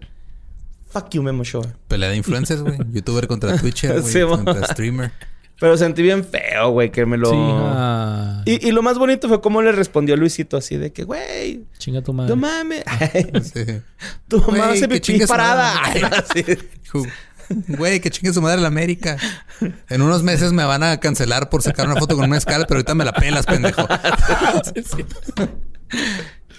Fuck 0.88 1.10
you, 1.10 1.22
Memo 1.22 1.42
Shoa. 1.44 1.74
Pelea 1.88 2.10
de 2.10 2.16
influencers, 2.16 2.62
güey. 2.62 2.78
Youtuber 2.92 3.26
contra 3.26 3.58
Twitcher, 3.58 4.00
güey. 4.00 4.12
Sí, 4.12 4.20
contra 4.22 4.66
streamer. 4.68 5.10
Pero 5.58 5.76
sentí 5.78 6.02
bien 6.02 6.22
feo, 6.24 6.70
güey, 6.70 6.90
que 6.90 7.06
me 7.06 7.16
lo... 7.16 7.30
Sí. 7.30 7.36
ah. 7.38 8.42
Y, 8.44 8.68
y 8.68 8.72
lo 8.72 8.82
más 8.82 8.98
bonito 8.98 9.26
fue 9.28 9.40
cómo 9.40 9.62
le 9.62 9.72
respondió 9.72 10.16
Luisito 10.16 10.56
así 10.56 10.76
de 10.76 10.92
que, 10.92 11.04
güey, 11.04 11.64
Chinga 11.78 12.02
tu 12.02 12.12
madre. 12.12 12.28
no 12.28 12.36
mames. 12.36 12.84
Sí. 13.54 13.64
tu 14.28 14.38
mamá 14.40 14.76
se 14.76 15.26
parada. 15.26 15.74
Güey, 17.68 18.00
que 18.00 18.10
chingue 18.10 18.32
su 18.32 18.42
madre 18.42 18.60
la 18.60 18.68
América. 18.68 19.16
En 19.88 20.02
unos 20.02 20.22
meses 20.22 20.52
me 20.52 20.64
van 20.64 20.82
a 20.82 20.98
cancelar 20.98 21.48
por 21.48 21.62
sacar 21.62 21.86
una 21.86 21.96
foto 21.96 22.16
con 22.16 22.26
una 22.26 22.38
escala, 22.38 22.66
pero 22.66 22.78
ahorita 22.78 22.94
me 22.94 23.04
la 23.04 23.12
pelas, 23.12 23.46
pendejo. 23.46 23.86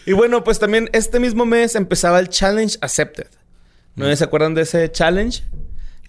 Y 0.06 0.14
bueno, 0.14 0.42
pues 0.42 0.58
también 0.58 0.90
este 0.94 1.20
mismo 1.20 1.46
mes 1.46 1.76
empezaba 1.76 2.20
el 2.20 2.30
Challenge 2.30 2.78
Accepted. 2.80 3.28
¿No 3.98 4.16
se 4.16 4.24
acuerdan 4.24 4.54
de 4.54 4.62
ese 4.62 4.90
challenge? 4.90 5.44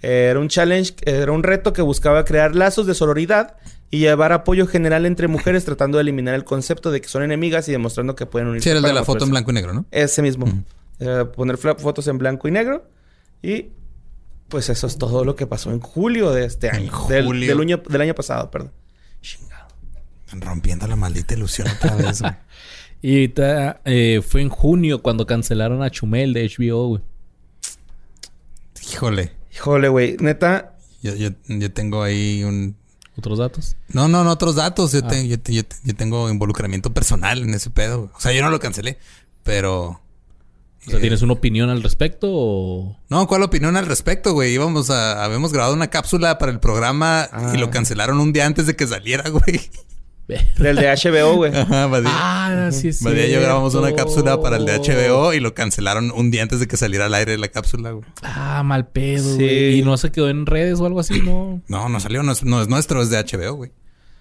Eh, 0.02 0.28
Era 0.30 0.38
un 0.40 0.48
challenge, 0.48 0.94
era 1.04 1.32
un 1.32 1.42
reto 1.42 1.72
que 1.72 1.82
buscaba 1.82 2.24
crear 2.24 2.54
lazos 2.54 2.86
de 2.86 2.94
sororidad 2.94 3.56
y 3.90 4.00
llevar 4.00 4.32
apoyo 4.32 4.66
general 4.66 5.06
entre 5.06 5.28
mujeres 5.28 5.64
tratando 5.64 5.98
de 5.98 6.02
eliminar 6.02 6.34
el 6.34 6.44
concepto 6.44 6.90
de 6.90 7.00
que 7.00 7.08
son 7.08 7.22
enemigas 7.22 7.68
y 7.68 7.72
demostrando 7.72 8.14
que 8.14 8.26
pueden 8.26 8.48
unirse. 8.48 8.64
Sí, 8.64 8.70
era 8.70 8.78
el 8.78 8.84
de 8.84 8.92
la 8.92 9.04
foto 9.04 9.24
en 9.24 9.30
blanco 9.30 9.50
y 9.50 9.54
negro, 9.54 9.72
¿no? 9.72 9.86
Ese 9.90 10.22
mismo. 10.22 10.46
Eh, 11.00 11.24
poner 11.34 11.56
fotos 11.56 12.06
en 12.08 12.18
blanco 12.18 12.48
y 12.48 12.50
negro. 12.50 12.88
Y 13.42 13.66
pues 14.48 14.68
eso 14.68 14.86
es 14.86 14.98
todo 14.98 15.24
lo 15.24 15.36
que 15.36 15.46
pasó 15.46 15.70
en 15.70 15.80
julio 15.80 16.32
de 16.32 16.44
este 16.44 16.70
año. 16.70 16.92
Del, 17.08 17.24
julio. 17.24 17.48
del 17.48 17.60
año, 17.60 17.82
del 17.88 18.00
año 18.00 18.14
pasado, 18.14 18.50
perdón. 18.50 18.72
Chingado. 19.20 19.68
Están 20.24 20.40
rompiendo 20.40 20.86
la 20.86 20.96
maldita 20.96 21.34
ilusión 21.34 21.68
otra 21.68 21.94
vez, 21.96 22.20
güey. 22.20 22.32
Y 23.00 23.32
eh, 23.36 24.20
fue 24.26 24.42
en 24.42 24.48
junio 24.48 25.02
cuando 25.02 25.24
cancelaron 25.24 25.84
a 25.84 25.90
Chumel 25.90 26.32
de 26.32 26.48
HBO, 26.48 26.88
güey. 26.88 27.02
Híjole. 28.92 29.37
Híjole, 29.58 29.88
güey. 29.88 30.16
Neta, 30.20 30.74
Yo, 31.02 31.14
yo, 31.14 31.30
yo 31.48 31.72
tengo 31.72 32.02
ahí 32.02 32.44
un... 32.44 32.76
¿Otros 33.16 33.38
datos? 33.38 33.76
No, 33.88 34.06
no, 34.08 34.22
no, 34.22 34.30
otros 34.30 34.54
datos. 34.54 34.94
Ah. 34.94 34.98
Yo, 35.00 35.06
te- 35.08 35.28
yo, 35.28 35.40
te- 35.40 35.52
yo 35.52 35.64
te- 35.64 35.76
yo 35.82 35.94
tengo 35.96 36.30
involucramiento 36.30 36.92
personal 36.94 37.42
en 37.42 37.52
ese 37.54 37.68
pedo. 37.70 37.98
güey. 38.02 38.10
O 38.16 38.20
sea, 38.20 38.32
yo 38.32 38.42
no 38.42 38.50
lo 38.50 38.60
cancelé, 38.60 38.98
pero... 39.42 40.00
O 40.86 40.90
sea, 40.90 40.98
eh, 40.98 41.00
¿tienes 41.00 41.22
una 41.22 41.32
opinión 41.32 41.68
al 41.70 41.82
respecto 41.82 42.28
o...? 42.30 42.96
No, 43.08 43.26
¿cuál 43.26 43.42
opinión 43.42 43.76
al 43.76 43.86
respecto, 43.86 44.32
güey? 44.32 44.54
Íbamos 44.54 44.90
a... 44.90 45.24
Habíamos 45.24 45.52
grabado 45.52 45.74
una 45.74 45.88
cápsula 45.90 46.38
para 46.38 46.52
el 46.52 46.60
programa 46.60 47.28
Ah. 47.32 47.52
y 47.54 47.58
lo 47.58 47.70
cancelaron 47.70 48.20
un 48.20 48.32
día 48.32 48.46
antes 48.46 48.66
de 48.66 48.76
que 48.76 48.86
saliera, 48.86 49.28
güey. 49.30 49.68
del 50.58 50.76
de 50.76 50.86
HBO, 50.88 51.36
güey. 51.36 51.56
Ajá, 51.56 51.86
Badía. 51.86 52.10
Ah, 52.12 52.70
sí, 52.72 52.92
sí. 52.92 53.04
Badía 53.04 53.26
y 53.28 53.32
yo 53.32 53.40
grabamos 53.40 53.74
una 53.74 53.94
cápsula 53.94 54.40
para 54.40 54.56
el 54.58 54.66
de 54.66 54.78
HBO 54.78 55.32
y 55.32 55.40
lo 55.40 55.54
cancelaron 55.54 56.10
un 56.14 56.30
día 56.30 56.42
antes 56.42 56.60
de 56.60 56.68
que 56.68 56.76
saliera 56.76 57.06
al 57.06 57.14
aire 57.14 57.38
la 57.38 57.48
cápsula, 57.48 57.92
güey. 57.92 58.04
Ah, 58.22 58.62
mal 58.62 58.86
pedo, 58.88 59.24
Sí. 59.36 59.36
güey. 59.42 59.78
Y 59.78 59.82
no 59.82 59.96
se 59.96 60.12
quedó 60.12 60.28
en 60.28 60.44
redes 60.46 60.80
o 60.80 60.86
algo 60.86 61.00
así, 61.00 61.20
¿no? 61.22 61.62
No, 61.68 61.88
no 61.88 61.98
salió, 62.00 62.22
no 62.22 62.32
es, 62.32 62.44
no 62.44 62.60
es 62.60 62.68
nuestro, 62.68 63.00
es 63.02 63.10
de 63.10 63.18
HBO, 63.18 63.54
güey. 63.54 63.72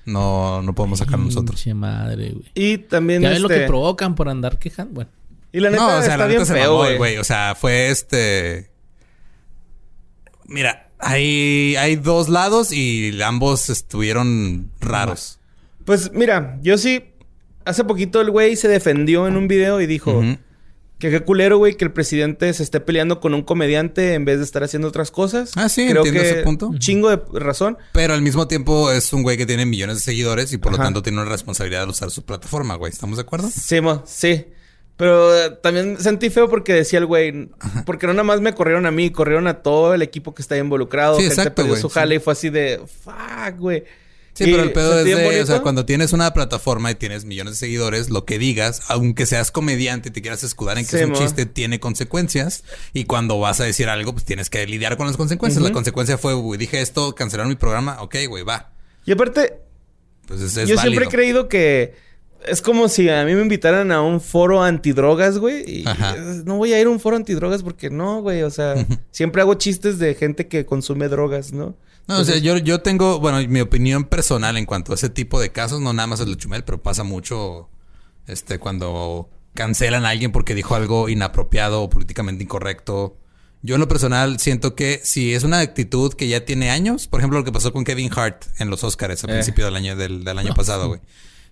No, 0.06 0.62
no 0.62 0.74
podemos 0.74 1.00
sacar 1.00 1.20
nosotros. 1.20 1.60
Pinche 1.62 1.74
madre, 1.74 2.30
güey. 2.32 2.46
Y 2.56 2.78
también 2.78 3.22
Ya 3.22 3.30
ves 3.30 3.42
lo 3.42 3.50
este- 3.50 3.62
que 3.64 3.68
provocan 3.68 4.16
por 4.16 4.30
andar 4.30 4.58
quejando. 4.58 4.94
Bueno. 4.94 5.10
Y 5.52 5.60
la 5.60 5.70
neta 5.72 5.82
no, 5.84 5.88
o 5.88 5.92
sea, 5.92 6.00
está 6.02 6.18
la 6.18 6.26
bien 6.28 6.40
neta 6.40 6.54
se 6.54 6.60
feo, 6.60 6.72
mamó, 6.72 6.78
güey. 6.86 6.98
güey. 6.98 7.18
O 7.18 7.24
sea, 7.26 7.56
fue 7.56 7.90
este. 7.90 8.70
Mira, 10.46 10.90
hay, 11.00 11.76
hay 11.78 11.96
dos 11.98 12.30
lados 12.30 12.72
y 12.72 13.22
ambos 13.22 13.70
estuvieron 13.70 14.72
raros. 14.80 15.37
Pues 15.88 16.12
mira, 16.12 16.60
yo 16.62 16.78
sí. 16.78 17.02
Hace 17.64 17.86
poquito 17.86 18.20
el 18.20 18.30
güey 18.30 18.58
se 18.58 18.68
defendió 18.68 19.26
en 19.26 19.38
un 19.38 19.48
video 19.48 19.80
y 19.80 19.88
dijo 19.88 20.22
que 21.00 21.10
qué 21.10 21.22
culero, 21.22 21.58
güey, 21.60 21.76
que 21.76 21.86
el 21.86 21.94
presidente 21.94 22.54
se 22.54 22.62
esté 22.62 22.82
peleando 22.82 23.22
con 23.22 23.34
un 23.34 23.42
comediante 23.42 24.14
en 24.14 24.26
vez 24.26 24.40
de 24.40 24.44
estar 24.44 24.64
haciendo 24.64 24.90
otras 24.90 25.12
cosas. 25.12 25.52
Ah, 25.56 25.70
sí, 25.70 25.88
Creo 25.88 26.04
entiendo 26.06 26.22
que 26.22 26.30
ese 26.30 26.44
punto. 26.44 26.72
Chingo 26.78 27.10
de 27.10 27.40
razón. 27.40 27.78
Pero 27.94 28.14
al 28.14 28.22
mismo 28.22 28.50
tiempo 28.50 28.92
es 28.92 29.14
un 29.14 29.24
güey 29.24 29.38
que 29.38 29.46
tiene 29.46 29.66
millones 29.66 29.98
de 29.98 30.02
seguidores 30.02 30.52
y 30.52 30.58
por 30.58 30.74
lo 30.74 30.78
tanto 30.78 31.02
tiene 31.02 31.22
una 31.22 31.30
responsabilidad 31.30 31.86
de 31.86 31.92
usar 31.92 32.12
su 32.12 32.26
plataforma, 32.26 32.76
güey. 32.76 32.92
¿Estamos 32.92 33.16
de 33.16 33.22
acuerdo? 33.22 33.50
Sí, 33.50 33.80
mo, 33.80 34.04
sí. 34.06 34.46
Pero 34.98 35.38
eh, 35.38 35.52
también 35.64 36.02
sentí 36.02 36.30
feo 36.30 36.50
porque 36.50 36.74
decía 36.74 37.00
el 37.00 37.06
güey, 37.06 37.50
porque 37.86 38.08
no 38.08 38.14
nada 38.14 38.26
más 38.26 38.42
me 38.42 38.54
corrieron 38.54 38.86
a 38.88 38.92
mí, 38.92 39.10
corrieron 39.10 39.48
a 39.48 39.62
todo 39.62 39.94
el 39.94 40.02
equipo 40.02 40.36
que 40.36 40.42
está 40.42 40.58
involucrado. 40.58 41.16
Sí, 41.16 41.22
gente 41.22 41.36
exacto, 41.36 41.56
perdió 41.56 41.72
güey, 41.72 41.82
su 41.82 41.88
sí. 41.88 41.94
jale 41.94 42.16
y 42.16 42.20
fue 42.20 42.34
así 42.34 42.50
de, 42.50 42.82
fuck, 43.04 43.58
güey. 43.58 43.86
Sí, 44.38 44.52
pero 44.52 44.64
el 44.64 44.72
pedo 44.72 45.00
es 45.00 45.06
de, 45.06 45.42
o 45.42 45.46
sea, 45.46 45.62
cuando 45.62 45.86
tienes 45.86 46.14
una 46.14 46.34
plataforma 46.34 46.92
y 46.92 46.96
tienes 46.96 47.26
millones 47.26 47.54
de 47.54 47.58
seguidores, 47.60 48.10
lo 48.10 48.24
que 48.26 48.38
digas, 48.38 48.84
aunque 48.88 49.26
seas 49.26 49.50
comediante 49.52 50.10
y 50.10 50.12
te 50.12 50.22
quieras 50.22 50.44
escudar 50.44 50.78
en 50.78 50.86
que 50.86 50.92
Sí, 50.92 50.98
es 50.98 51.06
un 51.06 51.14
chiste, 51.14 51.46
tiene 51.46 51.80
consecuencias. 51.80 52.64
Y 52.94 53.06
cuando 53.06 53.40
vas 53.40 53.60
a 53.60 53.64
decir 53.64 53.90
algo, 53.90 54.14
pues 54.14 54.26
tienes 54.26 54.50
que 54.50 54.66
lidiar 54.68 54.96
con 54.98 55.08
las 55.08 55.18
consecuencias. 55.18 55.64
La 55.64 55.72
consecuencia 55.72 56.18
fue, 56.18 56.34
güey, 56.36 56.60
dije 56.60 56.82
esto, 56.82 57.16
cancelaron 57.16 57.50
mi 57.50 57.56
programa, 57.56 58.02
ok, 58.02 58.16
güey, 58.28 58.44
va. 58.44 58.72
Y 59.06 59.12
aparte, 59.12 59.60
Pues 60.28 60.42
es, 60.42 60.56
es 60.58 60.70
yo 60.70 60.76
válido. 60.76 60.82
siempre 60.82 61.06
he 61.06 61.10
creído 61.10 61.48
que 61.48 61.96
es 62.46 62.62
como 62.62 62.88
si 62.90 63.10
a 63.10 63.26
mí 63.26 63.34
me 63.34 63.42
invitaran 63.42 63.92
a 63.92 64.02
un 64.02 64.22
foro 64.22 64.62
antidrogas, 64.64 65.40
güey. 65.40 65.64
Y 65.82 65.86
no 66.46 66.58
voy 66.58 66.74
a 66.74 66.80
ir 66.80 66.86
a 66.88 66.90
un 66.90 67.00
foro 67.00 67.16
antidrogas 67.16 67.64
porque 67.64 67.90
no, 67.90 68.22
güey. 68.22 68.44
O 68.44 68.52
sea, 68.52 68.76
siempre 69.12 69.42
hago 69.42 69.56
chistes 69.56 69.98
de 69.98 70.14
gente 70.14 70.48
que 70.48 70.66
consume 70.66 71.08
drogas, 71.08 71.52
¿no? 71.54 71.76
No, 72.08 72.20
o 72.20 72.24
sea, 72.24 72.38
yo, 72.38 72.58
yo 72.58 72.80
tengo, 72.82 73.20
bueno, 73.20 73.46
mi 73.50 73.60
opinión 73.60 74.06
personal 74.06 74.58
en 74.58 74.66
cuanto 74.66 74.94
a 74.94 74.96
ese 74.96 75.10
tipo 75.10 75.40
de 75.42 75.52
casos, 75.52 75.82
no 75.82 75.92
nada 75.94 76.08
más 76.08 76.20
el 76.22 76.28
de 76.32 76.38
Chumel, 76.38 76.64
pero 76.64 76.82
pasa 76.82 77.04
mucho 77.04 77.70
este 78.28 78.60
cuando 78.60 79.30
cancelan 79.54 80.06
a 80.06 80.10
alguien 80.10 80.32
porque 80.32 80.56
dijo 80.56 80.76
algo 80.76 81.10
inapropiado 81.10 81.82
o 81.82 81.90
políticamente 81.90 82.44
incorrecto. 82.44 83.18
Yo 83.64 83.76
en 83.76 83.82
lo 83.82 83.88
personal 83.88 84.40
siento 84.40 84.76
que 84.76 85.02
si 85.04 85.34
es 85.34 85.44
una 85.44 85.60
actitud 85.60 86.14
que 86.14 86.28
ya 86.28 86.46
tiene 86.46 86.70
años, 86.70 87.08
por 87.08 87.20
ejemplo 87.20 87.40
lo 87.40 87.46
que 87.46 87.52
pasó 87.52 87.74
con 87.74 87.84
Kevin 87.84 88.12
Hart 88.16 88.46
en 88.60 88.70
los 88.70 88.84
Oscars 88.84 89.24
a 89.24 89.28
Eh. 89.28 89.34
principio 89.34 89.66
del 89.66 89.76
año 89.76 89.96
del, 89.96 90.24
del 90.24 90.38
año 90.38 90.54
pasado, 90.54 90.88
güey, 90.88 91.02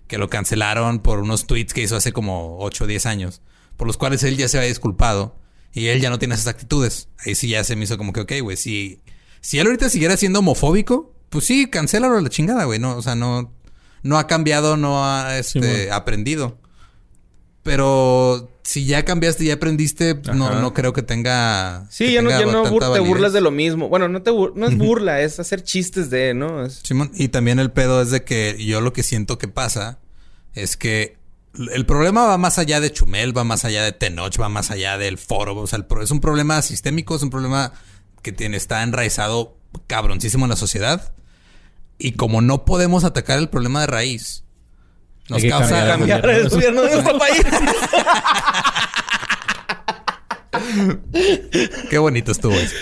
que 0.06 0.16
lo 0.16 0.30
cancelaron 0.30 1.00
por 1.00 1.18
unos 1.18 1.46
tweets 1.46 1.74
que 1.74 1.82
hizo 1.82 1.96
hace 1.96 2.12
como 2.12 2.58
8 2.60 2.84
o 2.84 2.86
10 2.86 3.06
años, 3.06 3.42
por 3.76 3.86
los 3.88 3.96
cuales 3.96 4.22
él 4.22 4.36
ya 4.36 4.48
se 4.48 4.56
había 4.56 4.68
disculpado 4.68 5.36
y 5.72 5.88
él 5.88 6.00
ya 6.00 6.08
no 6.08 6.18
tiene 6.18 6.34
esas 6.36 6.46
actitudes. 6.46 7.08
Ahí 7.18 7.34
sí 7.34 7.48
ya 7.48 7.64
se 7.64 7.74
me 7.76 7.84
hizo 7.84 7.98
como 7.98 8.12
que, 8.12 8.20
ok, 8.20 8.32
güey, 8.40 8.56
si, 8.56 9.00
si 9.46 9.60
él 9.60 9.66
ahorita 9.66 9.88
siguiera 9.88 10.16
siendo 10.16 10.40
homofóbico, 10.40 11.12
pues 11.30 11.44
sí, 11.44 11.66
cancélalo 11.70 12.16
a 12.16 12.20
la 12.20 12.28
chingada, 12.28 12.64
güey, 12.64 12.80
no, 12.80 12.96
o 12.96 13.02
sea, 13.02 13.14
no, 13.14 13.52
no 14.02 14.18
ha 14.18 14.26
cambiado, 14.26 14.76
no 14.76 15.04
ha 15.04 15.38
este, 15.38 15.58
bueno. 15.60 15.94
aprendido. 15.94 16.58
Pero 17.62 18.48
si 18.62 18.86
ya 18.86 19.04
cambiaste, 19.04 19.44
ya 19.44 19.54
aprendiste, 19.54 20.14
no, 20.34 20.46
Ajá. 20.48 20.60
no 20.60 20.72
creo 20.72 20.92
que 20.92 21.02
tenga. 21.02 21.86
Sí, 21.90 22.06
que 22.06 22.12
ya 22.14 22.22
no, 22.22 22.30
ya 22.30 22.46
no 22.46 22.62
te 22.92 23.00
burlas 23.00 23.32
de 23.32 23.40
lo 23.40 23.50
mismo. 23.50 23.88
Bueno, 23.88 24.08
no 24.08 24.22
te 24.22 24.30
bur- 24.30 24.52
no 24.54 24.66
es 24.68 24.76
burla, 24.76 25.20
es 25.20 25.40
hacer 25.40 25.62
chistes 25.62 26.10
de, 26.10 26.32
¿no? 26.34 26.64
Es- 26.64 26.80
Simón, 26.84 27.10
y 27.14 27.28
también 27.28 27.58
el 27.58 27.70
pedo 27.72 28.00
es 28.02 28.10
de 28.10 28.22
que 28.24 28.56
yo 28.64 28.80
lo 28.80 28.92
que 28.92 29.02
siento 29.02 29.38
que 29.38 29.48
pasa 29.48 29.98
es 30.54 30.76
que 30.76 31.18
el 31.72 31.86
problema 31.86 32.24
va 32.24 32.38
más 32.38 32.58
allá 32.58 32.80
de 32.80 32.92
Chumel, 32.92 33.36
va 33.36 33.42
más 33.42 33.64
allá 33.64 33.82
de 33.82 33.92
Tenoch, 33.92 34.40
va 34.40 34.48
más 34.48 34.70
allá 34.70 34.96
del 34.98 35.18
foro. 35.18 35.56
O 35.56 35.66
sea, 35.66 35.78
el 35.78 35.86
pro- 35.86 36.02
es 36.02 36.10
un 36.12 36.20
problema 36.20 36.62
sistémico, 36.62 37.16
es 37.16 37.22
un 37.22 37.30
problema 37.30 37.72
que 38.26 38.32
tiene, 38.32 38.56
está 38.56 38.82
enraizado 38.82 39.56
cabroncísimo 39.86 40.44
en 40.46 40.50
la 40.50 40.56
sociedad. 40.56 41.12
Y 41.96 42.12
como 42.12 42.40
no 42.42 42.64
podemos 42.64 43.04
atacar 43.04 43.38
el 43.38 43.48
problema 43.48 43.82
de 43.82 43.86
raíz, 43.86 44.42
nos 45.28 45.36
Hay 45.38 45.44
que 45.44 45.48
causa. 45.50 45.68
cambiar 45.86 46.20
cambiar 46.20 46.30
el 46.40 46.48
gobierno 46.48 46.82
de 46.82 46.90
nuestro 46.90 47.18
país. 47.18 47.42
Qué 51.90 51.98
bonito 51.98 52.32
estuvo 52.32 52.54
eso. 52.54 52.74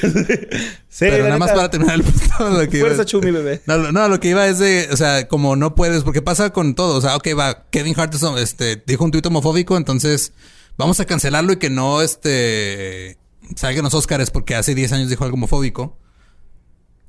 Sí, 0.89 1.07
Pero 1.11 1.25
nada 1.25 1.39
más 1.39 1.51
para 1.53 1.71
terminar 1.71 1.97
el 1.97 2.03
punto. 2.05 2.51
Lo 2.51 2.69
que 2.69 2.79
iba- 2.79 2.87
Fuerza, 2.87 3.05
Chumi, 3.05 3.31
bebé. 3.31 3.63
No, 3.67 3.77
lo- 3.77 3.93
no, 3.93 4.09
lo 4.09 4.21
que 4.21 4.29
iba 4.29 4.47
es 4.47 4.59
de, 4.59 4.89
o 4.93 4.97
sea, 4.97 5.29
como 5.29 5.57
no 5.57 5.75
puedes, 5.75 6.03
porque 6.05 6.23
pasa 6.23 6.51
con 6.51 6.75
todo. 6.75 6.97
O 6.97 7.01
sea, 7.01 7.17
ok, 7.17 7.29
va, 7.39 7.65
Kevin 7.71 7.95
Hart 7.99 8.15
es- 8.15 8.23
este, 8.23 8.83
dijo 8.87 9.05
un 9.05 9.11
tuit 9.11 9.27
homofóbico, 9.27 9.77
entonces 9.77 10.33
vamos 10.77 11.01
a 11.01 11.05
cancelarlo 11.05 11.53
y 11.53 11.57
que 11.57 11.71
no 11.71 12.01
este 12.03 13.19
salga 13.57 13.79
en 13.79 13.85
los 13.85 13.95
Oscars 13.95 14.31
porque 14.31 14.55
hace 14.55 14.75
10 14.75 14.93
años 14.93 15.11
dijo 15.11 15.25
algo 15.25 15.35
homofóbico. 15.37 15.99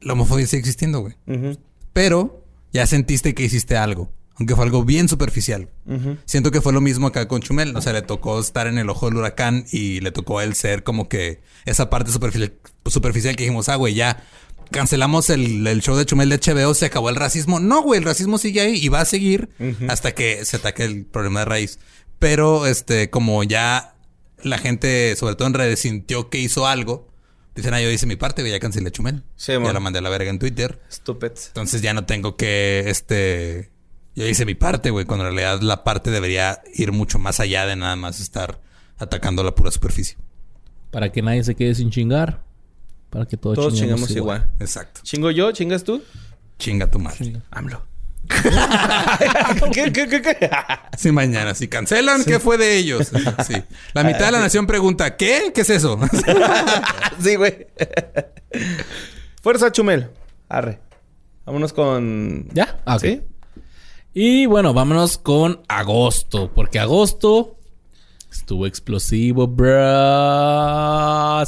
la 0.01 0.13
homofobia 0.13 0.45
sigue 0.47 0.59
existiendo, 0.59 0.99
güey. 1.01 1.15
Pero 1.93 2.43
ya 2.73 2.85
sentiste 2.87 3.33
que 3.33 3.43
hiciste 3.43 3.77
algo. 3.77 4.11
Aunque 4.37 4.53
fue 4.55 4.65
algo 4.65 4.83
bien 4.83 5.07
superficial. 5.07 5.69
Siento 6.25 6.51
que 6.51 6.59
fue 6.59 6.73
lo 6.73 6.81
mismo 6.81 7.07
acá 7.07 7.27
con 7.27 7.41
Chumel. 7.41 7.75
O 7.77 7.81
sea, 7.81 7.93
le 7.93 8.01
tocó 8.01 8.39
estar 8.39 8.67
en 8.67 8.77
el 8.77 8.89
ojo 8.89 9.05
del 9.05 9.15
huracán 9.17 9.65
y 9.71 10.01
le 10.01 10.11
tocó 10.11 10.39
a 10.39 10.43
él 10.43 10.55
ser 10.55 10.83
como 10.83 11.07
que 11.07 11.41
esa 11.65 11.89
parte 11.89 12.11
superficial, 12.11 12.53
superficial 12.85 13.35
que 13.37 13.43
dijimos, 13.43 13.69
ah, 13.69 13.77
güey, 13.77 13.93
ya 13.93 14.21
cancelamos 14.71 15.29
el, 15.29 15.65
el 15.65 15.81
show 15.81 15.95
de 15.95 16.05
Chumel 16.05 16.27
de 16.27 16.39
HBO, 16.39 16.73
se 16.73 16.87
acabó 16.87 17.09
el 17.09 17.15
racismo. 17.15 17.61
No, 17.61 17.81
güey, 17.81 17.99
el 17.99 18.05
racismo 18.05 18.37
sigue 18.37 18.59
ahí 18.59 18.75
y 18.75 18.89
va 18.89 18.99
a 18.99 19.05
seguir 19.05 19.49
hasta 19.87 20.11
que 20.13 20.43
se 20.43 20.57
ataque 20.57 20.83
el 20.83 21.05
problema 21.05 21.39
de 21.39 21.45
raíz. 21.45 21.79
Pero, 22.19 22.65
este, 22.67 23.09
como 23.09 23.41
ya 23.45 23.94
la 24.45 24.57
gente, 24.57 25.15
sobre 25.15 25.35
todo 25.35 25.47
en 25.47 25.53
redes, 25.55 25.79
sintió 25.79 26.29
que 26.29 26.37
hizo 26.37 26.67
algo, 26.67 27.07
dicen, 27.55 27.73
ah, 27.73 27.81
yo 27.81 27.89
hice 27.89 28.05
mi 28.05 28.15
parte, 28.15 28.41
güey, 28.41 28.51
ya 28.51 28.59
cancelé 28.59 28.91
Chumel. 28.91 29.23
Sí, 29.35 29.51
ya 29.53 29.73
la 29.73 29.79
mandé 29.79 29.99
a 29.99 30.01
la 30.01 30.09
verga 30.09 30.29
en 30.29 30.39
Twitter. 30.39 30.81
Stupids. 30.91 31.47
Entonces 31.47 31.81
ya 31.81 31.93
no 31.93 32.05
tengo 32.05 32.35
que, 32.37 32.83
este, 32.87 33.71
yo 34.15 34.27
hice 34.27 34.45
mi 34.45 34.55
parte, 34.55 34.91
güey, 34.91 35.05
cuando 35.05 35.27
en 35.27 35.33
realidad 35.35 35.61
la 35.61 35.83
parte 35.83 36.11
debería 36.11 36.61
ir 36.73 36.91
mucho 36.91 37.19
más 37.19 37.39
allá 37.39 37.65
de 37.65 37.75
nada 37.75 37.95
más 37.95 38.19
estar 38.19 38.61
atacando 38.97 39.43
la 39.43 39.53
pura 39.55 39.71
superficie. 39.71 40.17
Para 40.91 41.11
que 41.11 41.21
nadie 41.21 41.43
se 41.43 41.55
quede 41.55 41.75
sin 41.75 41.89
chingar. 41.91 42.43
Para 43.09 43.25
que 43.25 43.37
todos, 43.37 43.55
Todos 43.55 43.73
chingamos, 43.75 44.09
igual. 44.11 44.41
igual. 44.41 44.49
Exacto. 44.59 45.01
¿Chingo 45.03 45.31
yo? 45.31 45.51
¿Chingas 45.51 45.83
tú? 45.83 46.03
Chinga 46.59 46.89
tu 46.89 46.99
madre. 46.99 47.41
AMLO. 47.51 47.81
¿Qué, 49.71 49.91
qué, 49.91 50.07
qué, 50.07 50.21
qué? 50.21 50.49
Sí, 50.97 51.11
mañana. 51.11 51.53
Si 51.55 51.67
cancelan, 51.67 52.23
¿qué 52.23 52.39
fue 52.39 52.57
de 52.57 52.77
ellos? 52.77 53.11
Sí. 53.45 53.55
La 53.93 54.03
mitad 54.03 54.25
de 54.27 54.31
la 54.31 54.39
nación 54.39 54.65
pregunta, 54.67 55.15
¿qué? 55.17 55.51
¿Qué 55.53 55.61
es 55.61 55.69
eso? 55.69 55.99
sí, 57.19 57.35
güey. 57.35 57.67
Fuerza, 59.41 59.71
Chumel. 59.71 60.09
Arre. 60.49 60.79
Vámonos 61.45 61.73
con... 61.73 62.47
¿Ya? 62.53 62.79
Ah, 62.85 62.95
ok. 62.95 63.01
¿Sí? 63.01 63.21
Y 64.13 64.45
bueno, 64.45 64.73
vámonos 64.73 65.17
con 65.17 65.61
agosto. 65.67 66.51
Porque 66.53 66.79
agosto 66.79 67.57
estuvo 68.31 68.65
explosivo, 68.65 69.47
bros. 69.47 69.75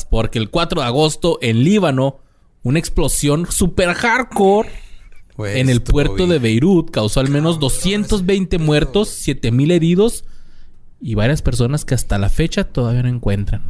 Porque 0.06 0.40
el 0.40 0.50
4 0.50 0.82
de 0.82 0.88
agosto 0.88 1.40
en 1.42 1.64
Líbano, 1.64 2.20
una 2.64 2.80
explosión 2.80 3.50
super 3.50 3.94
hardcore 3.94 4.70
Güey, 5.38 5.60
en 5.60 5.70
el 5.70 5.82
puerto 5.84 6.16
bien. 6.16 6.30
de 6.30 6.40
Beirut 6.40 6.90
causó 6.92 7.20
al 7.20 7.30
menos 7.30 7.60
220 7.60 8.58
muertos, 8.58 9.10
7000 9.10 9.72
heridos 9.72 10.26
y 11.00 11.14
varias 11.16 11.42
personas 11.44 11.86
que 11.86 11.94
hasta 11.96 12.18
la 12.18 12.30
fecha 12.30 12.64
todavía 12.64 13.04
no 13.04 13.10
encuentran. 13.10 13.64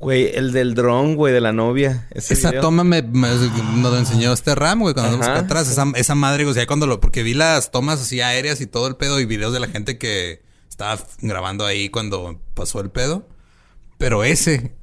güey. 0.00 0.30
El 0.34 0.52
del 0.52 0.74
dron, 0.74 1.14
güey, 1.14 1.32
de 1.32 1.40
la 1.40 1.52
novia. 1.52 2.08
Ese 2.10 2.34
Esa 2.34 2.50
video. 2.50 2.62
toma 2.62 2.84
me, 2.84 3.00
me- 3.02 3.28
nos 3.28 3.92
lo 3.92 3.96
enseñó 3.96 4.32
este 4.32 4.54
Ram, 4.54 4.80
güey, 4.80 4.92
cuando 4.92 5.16
acá 5.16 5.38
atrás. 5.38 5.68
Esa, 5.70 5.86
esa 5.94 6.14
madre, 6.14 6.44
o 6.46 6.52
sea, 6.52 6.66
cuando 6.66 6.86
lo... 6.86 7.00
Porque 7.00 7.22
vi 7.22 7.32
las 7.32 7.70
tomas 7.70 8.00
así 8.02 8.20
aéreas 8.20 8.60
y 8.60 8.66
todo 8.66 8.86
el 8.88 8.96
pedo 8.96 9.18
y 9.20 9.24
videos 9.24 9.52
de 9.54 9.60
la 9.60 9.68
gente 9.68 9.96
que 9.96 10.42
estaba 10.68 10.98
grabando 11.22 11.64
ahí 11.64 11.88
cuando 11.90 12.40
pasó 12.54 12.80
el 12.80 12.90
pedo. 12.90 13.26
Pero 13.96 14.24
ese 14.24 14.74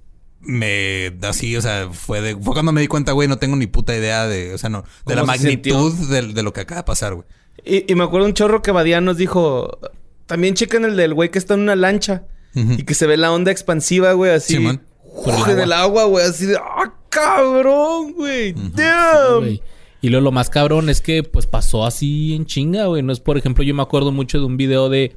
me... 0.42 1.16
Así, 1.22 1.56
o 1.56 1.62
sea, 1.62 1.90
fue 1.92 2.22
de... 2.22 2.36
Fue 2.36 2.54
cuando 2.54 2.72
me 2.72 2.82
di 2.82 2.88
cuenta, 2.88 3.12
güey, 3.12 3.28
no 3.28 3.38
tengo 3.38 3.56
ni 3.56 3.68
puta 3.68 3.96
idea 3.96 4.28
de... 4.28 4.54
O 4.54 4.58
sea, 4.58 4.70
no... 4.70 4.84
De 5.06 5.16
la 5.16 5.22
¿Cómo 5.22 5.34
se 5.34 5.40
magnitud 5.40 5.94
de, 6.10 6.34
de 6.34 6.44
lo 6.44 6.54
que 6.54 6.62
acaba 6.62 6.82
de 6.82 6.86
pasar, 6.86 7.16
güey. 7.16 7.28
Y, 7.64 7.92
y 7.92 7.96
me 7.96 8.04
acuerdo 8.04 8.28
un 8.28 8.34
chorro 8.34 8.62
que 8.62 8.72
Badía 8.72 9.02
nos 9.02 9.18
dijo... 9.18 9.80
También 10.26 10.56
chequen 10.56 10.86
el 10.86 10.96
del 10.96 11.14
güey 11.14 11.30
que 11.30 11.40
está 11.40 11.56
en 11.56 11.62
una 11.62 11.76
lancha. 11.76 12.24
Y 12.54 12.84
que 12.84 12.94
se 12.94 13.08
ve 13.08 13.16
la 13.16 13.32
onda 13.32 13.52
expansiva, 13.52 14.14
güey, 14.14 14.32
así. 14.32 14.56
Por 14.56 15.34
el 15.34 15.40
Uje 15.42 15.56
del 15.56 15.72
agua, 15.72 16.06
güey. 16.06 16.26
Así 16.26 16.46
de... 16.46 16.58
¡Ah, 16.58 16.94
cabrón, 17.10 18.14
güey! 18.14 18.54
¡Damn! 18.54 19.40
Güey. 19.40 19.62
Y 20.02 20.10
luego 20.10 20.24
lo 20.24 20.32
más 20.32 20.50
cabrón 20.50 20.90
es 20.90 21.00
que 21.00 21.24
pues 21.24 21.46
pasó 21.46 21.86
así 21.86 22.34
en 22.34 22.46
chinga, 22.46 22.88
güey. 22.88 23.04
No 23.04 23.14
es, 23.14 23.20
por 23.20 23.38
ejemplo, 23.38 23.64
yo 23.64 23.74
me 23.74 23.84
acuerdo 23.84 24.12
mucho 24.12 24.40
de 24.40 24.46
un 24.46 24.58
video 24.58 24.90
de... 24.90 25.16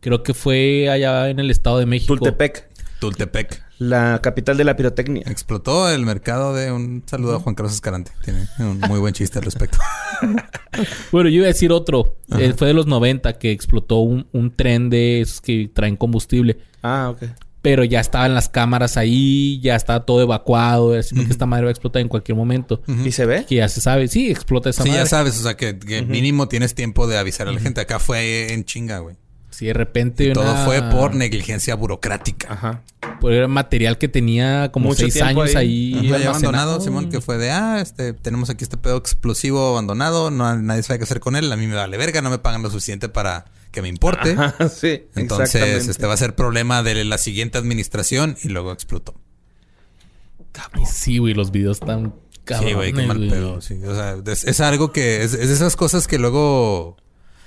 Creo 0.00 0.22
que 0.22 0.34
fue 0.34 0.90
allá 0.90 1.30
en 1.30 1.40
el 1.40 1.50
Estado 1.50 1.78
de 1.78 1.86
México. 1.86 2.14
Tultepec. 2.14 2.68
Tultepec. 3.00 3.63
La 3.78 4.20
capital 4.22 4.56
de 4.56 4.64
la 4.64 4.76
pirotecnia. 4.76 5.24
Explotó 5.26 5.90
el 5.90 6.04
mercado 6.06 6.54
de... 6.54 6.70
Un 6.70 7.02
saludo 7.06 7.36
a 7.36 7.40
Juan 7.40 7.54
Carlos 7.54 7.74
Escalante. 7.74 8.12
Tiene 8.24 8.46
un 8.58 8.78
muy 8.80 9.00
buen 9.00 9.12
chiste 9.14 9.38
al 9.38 9.44
respecto. 9.44 9.78
Bueno, 11.12 11.28
yo 11.28 11.36
iba 11.36 11.44
a 11.44 11.48
decir 11.48 11.70
otro. 11.70 12.16
Eh, 12.36 12.52
fue 12.56 12.66
de 12.68 12.74
los 12.74 12.86
90 12.86 13.34
que 13.38 13.52
explotó 13.52 13.98
un, 14.00 14.26
un 14.32 14.50
tren 14.56 14.90
de 14.90 15.20
esos 15.20 15.40
que 15.40 15.70
traen 15.72 15.96
combustible. 15.96 16.58
Ah, 16.82 17.10
ok. 17.14 17.28
Pero 17.62 17.84
ya 17.84 18.00
estaban 18.00 18.34
las 18.34 18.48
cámaras 18.48 18.96
ahí, 18.96 19.60
ya 19.60 19.76
estaba 19.76 20.04
todo 20.04 20.20
evacuado. 20.22 20.98
Así 20.98 21.14
que 21.14 21.30
esta 21.30 21.46
madre 21.46 21.64
va 21.66 21.68
a 21.68 21.72
explotar 21.72 22.02
en 22.02 22.08
cualquier 22.08 22.36
momento. 22.36 22.82
¿Y 23.04 23.12
se 23.12 23.24
ve? 23.24 23.46
Que 23.48 23.54
ya 23.56 23.68
se 23.68 23.80
sabe. 23.80 24.08
Sí, 24.08 24.30
explota 24.30 24.70
esa 24.70 24.82
Sí, 24.82 24.88
madre. 24.88 25.02
ya 25.04 25.06
sabes, 25.08 25.38
o 25.38 25.42
sea, 25.44 25.56
que, 25.56 25.78
que 25.78 26.02
mínimo 26.02 26.48
tienes 26.48 26.74
tiempo 26.74 27.06
de 27.06 27.16
avisar 27.18 27.46
a 27.48 27.52
la 27.52 27.60
gente. 27.60 27.80
Acá 27.80 27.98
fue 28.00 28.52
en 28.52 28.64
chinga, 28.64 28.98
güey. 28.98 29.16
Sí, 29.54 29.66
de 29.66 29.72
repente 29.72 30.32
Todo 30.32 30.50
una- 30.52 30.64
fue 30.64 30.82
por 30.90 31.14
negligencia 31.14 31.74
burocrática. 31.76 32.52
Ajá. 32.52 32.82
por 33.20 33.32
el 33.32 33.46
material 33.48 33.96
que 33.98 34.08
tenía 34.08 34.70
como 34.72 34.88
Mucho 34.88 35.00
seis 35.02 35.20
años 35.22 35.54
ahí. 35.54 35.94
ahí, 35.94 36.12
Ajá, 36.14 36.28
abandonado, 36.30 36.80
Simón, 36.80 37.10
que 37.10 37.20
fue 37.20 37.38
de, 37.38 37.50
ah, 37.50 37.78
este, 37.80 38.12
tenemos 38.14 38.50
aquí 38.50 38.64
este 38.64 38.76
pedo 38.76 38.96
explosivo 38.96 39.68
abandonado, 39.68 40.30
no 40.30 40.56
nadie 40.56 40.82
sabe 40.82 40.98
qué 40.98 41.04
hacer 41.04 41.20
con 41.20 41.36
él, 41.36 41.50
a 41.52 41.56
mí 41.56 41.66
me 41.66 41.74
vale 41.74 41.96
verga, 41.96 42.20
no 42.22 42.30
me 42.30 42.38
pagan 42.38 42.62
lo 42.62 42.70
suficiente 42.70 43.08
para 43.08 43.44
que 43.70 43.80
me 43.82 43.88
importe. 43.88 44.32
Ajá, 44.38 44.68
sí. 44.68 45.04
Entonces, 45.14 45.86
este 45.88 46.06
va 46.06 46.14
a 46.14 46.16
ser 46.16 46.34
problema 46.34 46.82
de 46.82 47.04
la 47.04 47.18
siguiente 47.18 47.56
administración 47.58 48.36
y 48.42 48.48
luego 48.48 48.72
explotó. 48.72 49.14
Ay, 50.72 50.82
Sí, 50.90 51.18
güey, 51.18 51.34
los 51.34 51.50
videos 51.50 51.78
están 51.80 52.14
cabrones, 52.44 52.70
sí, 52.70 52.74
güey, 52.74 52.92
qué 52.92 53.06
mal 53.06 53.16
güey. 53.18 53.30
pedo. 53.30 53.60
sí. 53.60 53.74
O 53.86 53.94
sea, 53.94 54.16
es, 54.26 54.44
es 54.44 54.60
algo 54.60 54.92
que 54.92 55.22
es, 55.22 55.34
es 55.34 55.48
de 55.48 55.54
esas 55.54 55.76
cosas 55.76 56.06
que 56.08 56.18
luego. 56.18 56.96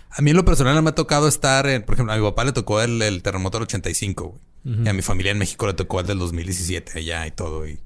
A 0.09 0.21
mí 0.21 0.31
en 0.31 0.37
lo 0.37 0.45
personal 0.45 0.73
no 0.75 0.81
me 0.81 0.89
ha 0.89 0.95
tocado 0.95 1.27
estar 1.27 1.67
en. 1.67 1.83
Por 1.83 1.93
ejemplo, 1.95 2.13
a 2.13 2.17
mi 2.17 2.23
papá 2.23 2.43
le 2.45 2.51
tocó 2.51 2.81
el, 2.81 3.01
el 3.01 3.21
terremoto 3.21 3.57
del 3.57 3.63
85, 3.63 4.27
güey. 4.29 4.41
Y 4.83 4.89
a 4.89 4.93
mi 4.93 5.01
familia 5.01 5.31
en 5.31 5.37
México 5.37 5.65
le 5.65 5.73
tocó 5.73 6.01
el 6.01 6.07
del 6.07 6.19
2017 6.19 6.99
allá 6.99 7.25
y 7.25 7.31
todo. 7.31 7.65
Y, 7.67 7.79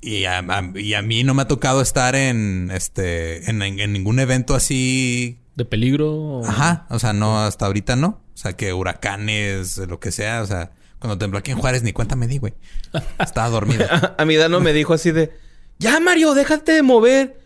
y, 0.00 0.24
a, 0.24 0.38
a- 0.38 0.72
y 0.78 0.94
a 0.94 1.02
mí 1.02 1.24
no 1.24 1.34
me 1.34 1.42
ha 1.42 1.48
tocado 1.48 1.82
estar 1.82 2.14
en 2.14 2.70
este 2.72 3.50
en, 3.50 3.60
en- 3.60 3.80
en 3.80 3.92
ningún 3.92 4.18
evento 4.18 4.54
así. 4.54 5.38
De 5.56 5.64
peligro. 5.66 6.40
Ajá. 6.46 6.86
O 6.88 6.98
sea, 6.98 7.12
no, 7.12 7.40
hasta 7.42 7.66
ahorita 7.66 7.96
no. 7.96 8.22
O 8.34 8.36
sea, 8.38 8.54
que 8.54 8.72
huracanes, 8.72 9.76
lo 9.78 10.00
que 10.00 10.10
sea. 10.12 10.40
O 10.42 10.46
sea, 10.46 10.70
cuando 11.00 11.18
tembló 11.18 11.38
aquí 11.38 11.50
en 11.50 11.58
Juárez, 11.58 11.82
ni 11.82 11.92
cuenta 11.92 12.16
me 12.16 12.26
di, 12.28 12.38
güey. 12.38 12.54
Estaba 13.18 13.50
dormido. 13.50 13.84
A 14.18 14.24
mi 14.24 14.36
Dano 14.36 14.60
me 14.60 14.72
dijo 14.72 14.94
así 14.94 15.10
de... 15.10 15.32
Ya, 15.78 15.98
Mario, 16.00 16.32
déjate 16.34 16.72
de 16.72 16.82
mover. 16.82 17.39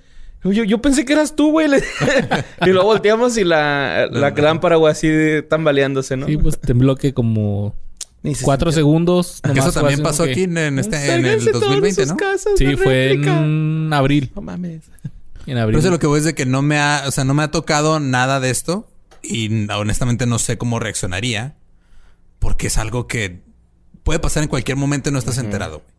Yo, 0.44 0.62
yo 0.64 0.80
pensé 0.82 1.04
que 1.04 1.14
eras 1.14 1.34
tú, 1.36 1.50
güey. 1.52 1.68
Y 2.66 2.70
luego 2.70 2.84
volteamos 2.84 3.36
y 3.38 3.44
la, 3.44 4.06
la 4.10 4.30
lámpara, 4.30 4.76
güey, 4.76 4.92
así 4.92 5.08
tambaleándose, 5.48 6.16
¿no? 6.16 6.26
Sí, 6.26 6.36
pues 6.36 6.58
tembló 6.60 6.96
que 6.96 7.14
como 7.14 7.74
cuatro 8.42 8.70
sintió. 8.70 8.82
segundos. 8.82 9.40
Que 9.42 9.48
nomás 9.48 9.66
eso 9.66 9.80
también 9.80 10.02
pasó 10.02 10.22
aquí 10.24 10.34
que- 10.34 10.42
en, 10.44 10.58
en 10.58 10.78
este, 10.78 10.96
en 10.96 11.02
el 11.02 11.40
Sálganse 11.40 11.50
todos 11.52 11.60
de 11.62 11.66
2020, 11.68 12.02
sus 12.02 12.10
¿no? 12.10 12.16
casas 12.16 12.52
Sí, 12.56 12.76
fue 12.76 13.08
réplica. 13.08 13.38
en 13.38 13.90
abril. 13.92 14.32
No 14.34 14.42
mames. 14.42 14.82
En 15.46 15.58
abril. 15.58 15.76
Pero 15.76 15.78
eso 15.78 15.90
lo 15.90 15.98
que 15.98 16.06
voy 16.06 16.18
es 16.18 16.24
de 16.24 16.34
que 16.34 16.46
no 16.46 16.62
me 16.62 16.78
ha, 16.78 17.04
o 17.06 17.10
sea, 17.10 17.24
no 17.24 17.34
me 17.34 17.42
ha 17.42 17.50
tocado 17.50 18.00
nada 18.00 18.40
de 18.40 18.50
esto 18.50 18.88
y 19.22 19.68
honestamente 19.70 20.26
no 20.26 20.38
sé 20.38 20.58
cómo 20.58 20.78
reaccionaría 20.78 21.54
porque 22.38 22.66
es 22.66 22.76
algo 22.78 23.06
que 23.06 23.40
puede 24.02 24.18
pasar 24.20 24.42
en 24.42 24.48
cualquier 24.50 24.76
momento 24.76 25.08
y 25.08 25.12
no 25.12 25.18
estás 25.18 25.38
enterado. 25.38 25.78
güey. 25.78 25.90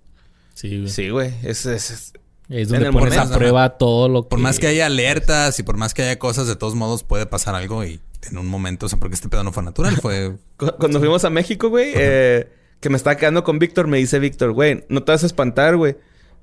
Sí, 0.53 0.77
güey. 0.79 0.89
Sí, 0.89 1.09
güey. 1.09 1.33
Es, 1.43 1.65
es, 1.65 1.89
es- 1.91 2.13
Es 2.49 2.67
En 2.67 2.73
donde 2.73 2.87
el 2.87 2.93
pones 2.93 3.13
momento, 3.15 3.33
a 3.33 3.37
prueba 3.37 3.69
todo 3.77 4.07
lo 4.09 4.23
que... 4.23 4.29
Por 4.29 4.39
más 4.39 4.59
que 4.59 4.67
haya 4.67 4.85
alertas 4.85 5.57
y 5.59 5.63
por 5.63 5.77
más 5.77 5.93
que 5.93 6.03
haya 6.03 6.19
cosas, 6.19 6.47
de 6.47 6.55
todos 6.55 6.75
modos 6.75 7.03
puede 7.03 7.25
pasar 7.25 7.55
algo 7.55 7.83
y 7.83 7.99
en 8.29 8.37
un 8.37 8.47
momento, 8.47 8.85
o 8.85 8.89
sea, 8.89 8.99
porque 8.99 9.15
este 9.15 9.29
pedo 9.29 9.43
no 9.43 9.51
fue 9.51 9.63
natural, 9.63 9.95
fue 9.97 10.33
Cu- 10.57 10.73
Cuando 10.79 10.99
fuimos 10.99 11.25
a 11.25 11.29
México, 11.29 11.69
güey, 11.69 11.91
eh, 11.95 12.47
que 12.79 12.89
me 12.89 12.97
estaba 12.97 13.15
quedando 13.17 13.43
con 13.43 13.57
Víctor, 13.59 13.87
me 13.87 13.97
dice 13.97 14.19
Víctor, 14.19 14.51
güey, 14.51 14.83
no 14.89 15.03
te 15.03 15.11
vas 15.11 15.23
a 15.23 15.25
espantar, 15.25 15.75
güey. 15.77 15.95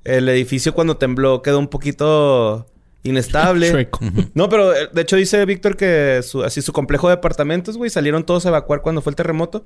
El 0.03 0.27
edificio 0.27 0.73
cuando 0.73 0.97
tembló 0.97 1.41
quedó 1.41 1.59
un 1.59 1.67
poquito 1.69 2.65
inestable. 3.03 3.89
No, 4.33 4.49
pero 4.49 4.73
eh, 4.75 4.89
de 4.91 5.01
hecho 5.01 5.15
dice 5.15 5.45
Víctor 5.45 5.77
que 5.77 6.21
su, 6.23 6.43
así 6.43 6.61
su 6.61 6.73
complejo 6.73 7.07
de 7.09 7.15
departamentos, 7.15 7.77
güey, 7.77 7.89
salieron 7.89 8.25
todos 8.25 8.45
a 8.45 8.49
evacuar 8.49 8.81
cuando 8.81 9.01
fue 9.01 9.11
el 9.11 9.15
terremoto. 9.15 9.65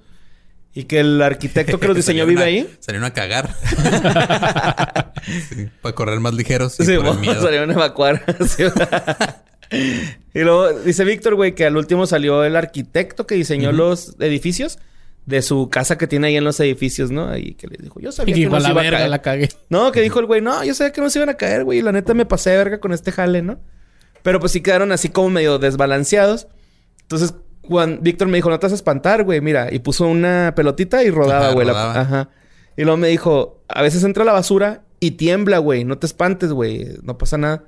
Y 0.78 0.84
que 0.84 1.00
el 1.00 1.20
arquitecto 1.24 1.80
que 1.80 1.88
los 1.88 1.96
diseñó 2.02 2.26
vive 2.28 2.42
a- 2.42 2.46
ahí. 2.46 2.70
Salieron 2.80 3.06
a 3.06 3.13
cagar. 3.13 3.50
Sí, 5.50 5.68
para 5.82 5.94
correr 5.96 6.20
más 6.20 6.34
ligeros 6.34 6.80
y 6.80 6.86
Sí, 6.86 6.96
por 6.96 7.06
el 7.08 7.13
mo- 7.13 7.13
miedo. 7.20 7.42
salieron 7.42 7.70
a 7.72 7.74
evacuar. 7.74 8.24
Sí. 8.48 8.63
y 10.34 10.40
luego 10.40 10.72
dice 10.80 11.04
Víctor, 11.04 11.36
güey, 11.36 11.54
que 11.56 11.66
al 11.66 11.76
último 11.76 12.06
salió 12.06 12.44
el 12.44 12.56
arquitecto 12.56 13.28
que 13.28 13.36
diseñó 13.36 13.72
los 13.72 14.16
edificios 14.20 14.80
de 15.26 15.42
su 15.42 15.70
casa 15.70 15.98
que 15.98 16.08
tiene 16.08 16.28
ahí 16.28 16.38
en 16.38 16.46
los 16.46 16.60
edificios, 16.62 17.12
¿no? 17.12 17.36
Y 17.36 17.56
que 17.56 17.68
les 17.68 17.80
dijo, 17.82 18.00
yo 18.00 18.10
Y 18.10 18.12
sabía 18.13 18.34
que 18.36 18.40
que 18.42 18.46
dijo, 18.46 18.52
no 18.52 18.58
a 18.58 18.62
se 18.62 18.68
la 18.68 18.72
iba 18.72 18.80
a 18.82 18.84
verga 18.84 18.98
caer. 19.00 19.10
la 19.10 19.22
cagué. 19.22 19.50
No, 19.70 19.92
que 19.92 20.02
dijo 20.02 20.20
el 20.20 20.26
güey, 20.28 20.40
no, 20.42 20.63
yo 20.63 20.74
sabía 20.74 20.94
que 20.94 21.02
no 21.02 21.10
se 21.10 21.20
iban 21.20 21.30
a 21.30 21.34
caer, 21.36 21.66
güey. 21.66 21.80
Y 21.80 21.82
la 21.82 21.92
neta 21.92 22.13
me 22.13 22.26
pasé 22.26 22.52
de 22.52 22.58
verga 22.58 22.80
con 22.80 22.94
este 22.94 23.12
jale, 23.12 23.42
¿no? 23.42 23.60
Pero 24.24 24.40
pues 24.40 24.54
sí 24.54 24.62
quedaron 24.62 24.92
así 24.94 25.10
como 25.10 25.32
medio 25.32 25.58
desbalanceados. 25.60 26.48
Entonces, 27.02 27.34
cuando 27.68 28.02
Víctor 28.02 28.28
me 28.28 28.38
dijo, 28.38 28.50
no 28.50 28.60
te 28.60 28.66
vas 28.66 28.72
a 28.72 28.76
espantar, 28.76 29.24
güey, 29.24 29.42
mira. 29.42 29.72
Y 29.74 29.80
puso 29.80 30.08
una 30.08 30.54
pelotita 30.56 31.04
y 31.04 31.10
rodaba, 31.12 31.52
güey. 31.52 31.70
Ajá. 31.70 32.30
Y 32.76 32.84
luego 32.84 32.98
me 32.98 33.08
dijo, 33.10 33.62
a 33.68 33.82
veces 33.82 34.04
entra 34.04 34.24
la 34.26 34.34
basura 34.34 34.84
y 35.00 35.12
tiembla, 35.12 35.58
güey. 35.60 35.84
No 35.84 35.98
te 35.98 36.06
espantes, 36.08 36.52
güey. 36.52 36.88
No 37.04 37.18
pasa 37.18 37.38
nada. 37.38 37.64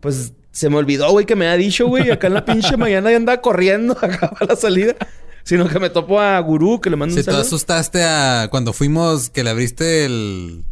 Pues 0.00 0.32
se 0.52 0.70
me 0.70 0.76
olvidó, 0.76 1.10
güey, 1.10 1.26
que 1.26 1.36
me 1.36 1.48
ha 1.48 1.56
dicho, 1.56 1.86
güey. 1.86 2.10
Acá 2.10 2.26
en 2.28 2.34
la 2.34 2.44
pinche 2.44 2.76
mañana 2.78 3.10
ya 3.10 3.16
andaba 3.16 3.40
corriendo 3.40 3.92
acá 4.00 4.30
para 4.30 4.46
la 4.46 4.56
salida. 4.56 4.94
Sino 5.42 5.68
que 5.68 5.78
me 5.78 5.90
topo 5.90 6.20
a 6.20 6.38
Gurú, 6.40 6.80
que 6.80 6.90
le 6.90 6.96
mando 6.96 7.12
Si 7.14 7.20
un 7.20 7.24
tú 7.24 7.30
saludo. 7.30 7.42
asustaste 7.46 8.02
a 8.02 8.48
cuando 8.50 8.72
fuimos 8.72 9.30
que 9.30 9.44
le 9.44 9.50
abriste 9.50 10.04
el 10.04 10.64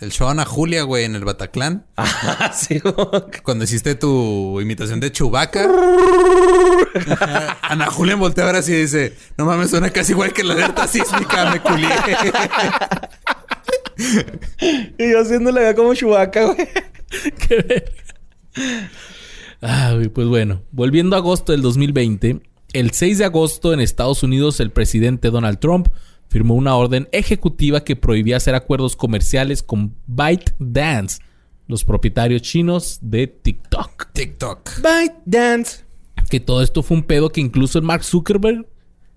el 0.00 0.12
show 0.12 0.28
a 0.28 0.32
Ana 0.32 0.44
Julia, 0.44 0.82
güey, 0.82 1.04
en 1.04 1.14
el 1.14 1.24
Bataclan. 1.24 1.86
Ah, 1.96 2.52
sí, 2.54 2.78
güey. 2.78 2.94
Cuando 3.42 3.64
hiciste 3.64 3.94
tu 3.94 4.60
imitación 4.60 5.00
de 5.00 5.10
Chubaca. 5.12 5.64
Ana 7.62 7.86
Julia 7.86 8.16
voltea 8.16 8.46
ahora 8.46 8.62
sí 8.62 8.72
y 8.72 8.82
dice: 8.82 9.16
No 9.36 9.46
mames, 9.46 9.70
suena 9.70 9.90
casi 9.90 10.12
igual 10.12 10.32
que 10.32 10.44
la 10.44 10.54
alerta 10.54 10.86
sísmica, 10.86 11.50
me 11.50 11.60
culié. 11.60 11.88
Y 14.98 15.10
yo 15.10 15.20
haciéndole 15.22 15.66
acá 15.66 15.76
como 15.76 15.94
Chewbacca, 15.94 16.44
güey. 16.44 16.68
Qué 17.48 17.56
verga. 17.56 18.90
Ah, 19.62 19.92
güey, 19.94 20.08
pues 20.08 20.28
bueno, 20.28 20.62
volviendo 20.70 21.16
a 21.16 21.20
agosto 21.20 21.52
del 21.52 21.62
2020, 21.62 22.42
el 22.74 22.90
6 22.90 23.18
de 23.18 23.24
agosto 23.24 23.72
en 23.72 23.80
Estados 23.80 24.22
Unidos 24.22 24.60
el 24.60 24.70
presidente 24.70 25.30
Donald 25.30 25.58
Trump 25.58 25.88
firmó 26.28 26.54
una 26.54 26.74
orden 26.76 27.08
ejecutiva 27.12 27.82
que 27.84 27.96
prohibía 27.96 28.36
hacer 28.36 28.54
acuerdos 28.54 28.96
comerciales 28.96 29.62
con 29.62 29.94
ByteDance, 30.06 31.20
los 31.68 31.84
propietarios 31.84 32.42
chinos 32.42 32.98
de 33.00 33.26
TikTok. 33.26 34.12
TikTok. 34.12 34.80
Bye, 34.82 35.12
dance. 35.24 35.84
Que 36.30 36.40
todo 36.40 36.62
esto 36.62 36.82
fue 36.82 36.96
un 36.96 37.02
pedo 37.04 37.30
que 37.30 37.40
incluso 37.40 37.78
el 37.78 37.84
Mark 37.84 38.02
Zuckerberg 38.04 38.66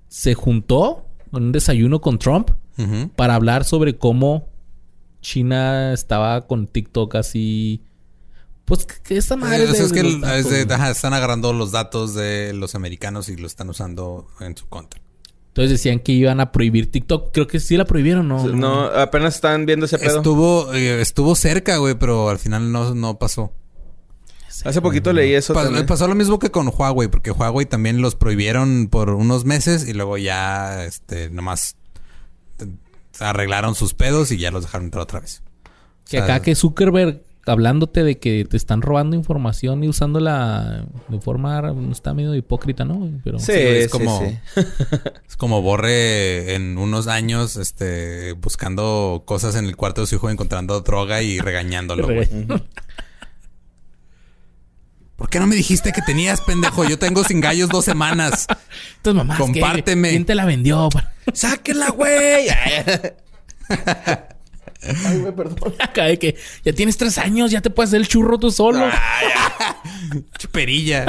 se 0.08 0.34
juntó 0.36 1.06
en 1.34 1.44
un 1.44 1.52
desayuno 1.52 2.02
con 2.02 2.20
Trump 2.20 2.52
para 3.16 3.36
hablar 3.36 3.66
sobre 3.66 3.98
cómo 3.98 4.48
China 5.22 5.92
estaba 5.94 6.48
con 6.48 6.68
TikTok 6.68 7.16
así. 7.16 7.84
Pues 8.66 8.86
que 8.86 8.96
que 9.04 9.18
esta 9.18 9.36
madre. 9.36 9.64
Eh, 9.64 9.68
o 9.70 9.72
sea, 9.72 9.80
de- 9.82 9.86
es 9.88 9.92
que 9.94 10.02
de 10.04 10.08
el- 10.08 10.14
los 10.22 10.30
es 10.30 10.36
datos, 10.46 10.52
de- 10.52 10.64
güey. 10.66 10.76
ajá, 10.76 10.92
están 10.92 11.14
agarrando 11.14 11.52
los 11.54 11.72
datos 11.72 12.14
de 12.14 12.54
los 12.54 12.76
americanos 12.76 13.28
y 13.30 13.36
lo 13.36 13.48
están 13.48 13.70
usando 13.70 14.28
en 14.40 14.56
su 14.56 14.68
contra. 14.68 15.02
Entonces 15.60 15.72
decían 15.80 16.00
que 16.00 16.14
iban 16.14 16.40
a 16.40 16.54
prohibir 16.54 16.90
TikTok. 16.90 17.34
Creo 17.34 17.46
que 17.46 17.60
sí 17.60 17.76
la 17.76 17.84
prohibieron, 17.84 18.30
¿no? 18.30 18.48
No, 18.48 18.84
apenas 18.86 19.36
están 19.36 19.66
viendo 19.66 19.88
ese 19.88 19.98
pedo. 20.00 20.16
Estuvo, 20.16 20.74
eh, 20.74 21.02
estuvo 21.02 21.36
cerca, 21.36 21.76
güey, 21.76 21.96
pero 21.96 22.30
al 22.30 22.40
final 22.40 22.72
no, 22.72 22.96
no 22.96 23.20
pasó. 23.20 23.52
Hace 24.64 24.82
poquito 24.82 25.12
leí 25.12 25.34
eso 25.34 25.54
Pa- 25.54 25.66
también. 25.66 25.86
pasó 25.86 26.08
lo 26.08 26.16
mismo 26.16 26.40
que 26.40 26.50
con 26.50 26.70
Huawei, 26.74 27.10
porque 27.10 27.32
Huawei 27.32 27.66
también 27.66 28.02
los 28.02 28.16
prohibieron 28.16 28.88
por 28.90 29.10
unos 29.10 29.44
meses 29.44 29.86
y 29.86 29.92
luego 29.92 30.18
ya, 30.18 30.86
este, 30.86 31.30
nomás 31.30 31.76
arreglaron 33.20 33.76
sus 33.76 33.94
pedos 33.94 34.32
y 34.32 34.38
ya 34.38 34.52
los 34.52 34.64
dejaron 34.64 34.86
entrar 34.86 35.04
otra 35.04 35.20
vez. 35.20 35.44
Que 36.10 36.20
O 36.22 36.26
sea, 36.26 36.36
acá 36.36 36.42
que 36.42 36.56
Zuckerberg 36.56 37.22
hablándote 37.46 38.04
de 38.04 38.20
que 38.20 38.46
te 38.46 38.58
están 38.58 38.82
robando 38.82 39.16
información 39.16 39.84
y 39.84 39.88
usándola 39.88 40.86
de 41.08 41.20
forma 41.22 41.74
está 41.92 42.14
medio 42.14 42.36
hipócrita, 42.36 42.86
¿no? 42.86 43.10
Pero 43.24 43.40
Sí, 43.40 43.52
es 43.54 43.90
como- 43.90 44.20
sí. 44.26 44.38
Es 45.28 45.38
como 45.38 45.62
Borre 45.62 46.56
en 46.56 46.78
unos 46.78 47.08
años, 47.08 47.56
este, 47.56 48.34
buscando 48.34 49.24
cosas 49.26 49.56
en 49.56 49.66
el 49.66 49.76
cuarto 49.76 50.02
de 50.02 50.08
su 50.08 50.16
hijo, 50.16 50.30
encontrando 50.30 50.80
droga 50.82 51.22
y 51.22 51.40
regañándolo, 51.40 52.06
güey. 52.06 52.28
¿Por 55.16 55.30
qué 55.30 55.40
no 55.40 55.48
me 55.48 55.56
dijiste 55.56 55.92
que 55.92 56.02
tenías, 56.02 56.40
pendejo? 56.42 56.86
Yo 56.86 56.98
tengo 56.98 57.24
sin 57.26 57.42
gallos 57.42 57.68
dos 57.70 57.84
semanas. 57.84 58.48
Entonces, 58.98 59.18
mamá, 59.18 59.38
Compárteme. 59.38 60.12
¿quién 60.12 60.26
te 60.26 60.34
la 60.34 60.46
vendió? 60.46 60.88
¡Sáquenla, 61.34 61.90
güey! 61.90 62.48
Ay, 64.82 65.20
güey, 65.20 65.36
perdón. 65.36 65.74
Acá 65.80 66.06
de 66.06 66.18
que 66.20 66.36
ya 66.64 66.74
tienes 66.74 66.98
tres 66.98 67.18
años, 67.18 67.52
ya 67.52 67.62
te 67.62 67.70
puedes 67.70 67.90
hacer 67.90 68.02
el 68.02 68.08
churro 68.08 68.38
tú 68.40 68.50
solo. 68.52 68.86
Chuperilla. 70.38 71.06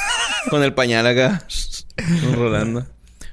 Con 0.50 0.62
el 0.62 0.74
pañal 0.74 1.06
acá. 1.06 1.46
Rolando. 2.34 2.86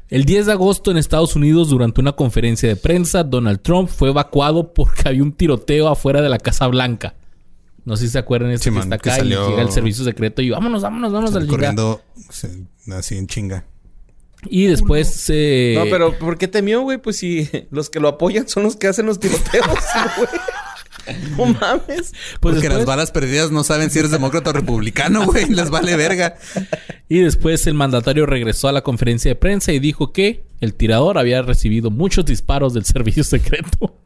El 0.10 0.25
10 0.25 0.47
de 0.47 0.52
agosto 0.54 0.89
en 0.91 0.97
Estados 0.97 1.36
Unidos, 1.36 1.69
durante 1.69 2.02
una 2.02 2.13
conferencia 2.13 2.67
de 2.67 2.75
prensa, 2.75 3.23
Donald 3.23 3.62
Trump 3.62 3.89
fue 3.89 4.10
evacuado 4.10 4.73
porque 4.73 5.08
había 5.08 5.21
un 5.21 5.32
tiroteo 5.34 5.88
afuera 5.88 6.21
de 6.21 6.30
la 6.30 6.39
Casa 6.39 6.65
Blanca. 6.67 7.13
No 7.86 7.95
sé 7.95 8.06
si 8.06 8.12
se 8.13 8.19
acuerdan 8.19 8.49
de 8.49 8.56
esto 8.56 8.65
Sí, 8.65 8.69
que 8.71 8.75
man, 8.75 8.84
está 8.84 8.97
que 8.97 9.10
acá 9.10 9.19
salió- 9.19 9.45
y 9.47 9.49
llega 9.52 9.62
el 9.62 9.71
servicio 9.71 10.04
secreto 10.04 10.41
y 10.41 10.49
vámonos, 10.49 10.82
vámonos, 10.82 11.12
vámonos 11.12 11.36
al 11.36 11.47
corriendo 11.47 12.02
sí, 12.30 12.47
así 12.91 13.17
en 13.17 13.28
chinga. 13.28 13.65
Y 14.47 14.67
después 14.67 15.25
eh, 15.30 15.75
No, 15.78 15.86
pero 15.89 16.17
¿por 16.17 16.38
qué 16.38 16.47
temió, 16.47 16.82
güey? 16.82 16.97
Pues 16.97 17.17
si 17.17 17.49
los 17.71 17.89
que 17.89 17.99
lo 17.99 18.08
apoyan 18.08 18.47
son 18.47 18.63
los 18.63 18.75
que 18.75 18.88
hacen 18.88 19.06
los 19.06 19.19
tiroteos, 19.19 19.65
güey. 20.17 20.30
No 21.38 21.45
mames. 21.60 21.86
pues 21.86 22.13
Porque 22.39 22.56
después- 22.60 22.73
las 22.78 22.86
balas 22.86 23.12
perdidas 23.12 23.49
no 23.52 23.63
saben 23.63 23.89
si 23.89 23.97
eres 23.99 24.12
demócrata 24.12 24.52
o 24.52 24.54
republicano, 24.54 25.25
güey. 25.25 25.45
Les 25.49 25.69
vale 25.71 25.95
verga. 25.95 26.36
Y 27.08 27.19
después 27.19 27.65
el 27.67 27.73
mandatario 27.73 28.25
regresó 28.28 28.67
a 28.67 28.71
la 28.71 28.82
conferencia 28.84 29.32
de 29.32 29.36
prensa 29.36 29.71
y 29.73 29.80
dijo 29.80 30.13
que 30.13 30.43
el 30.62 30.75
tirador 30.75 31.17
había 31.17 31.41
recibido 31.41 31.89
muchos 31.89 32.25
disparos 32.25 32.73
del 32.75 32.86
servicio 32.86 33.23
secreto. 33.23 33.97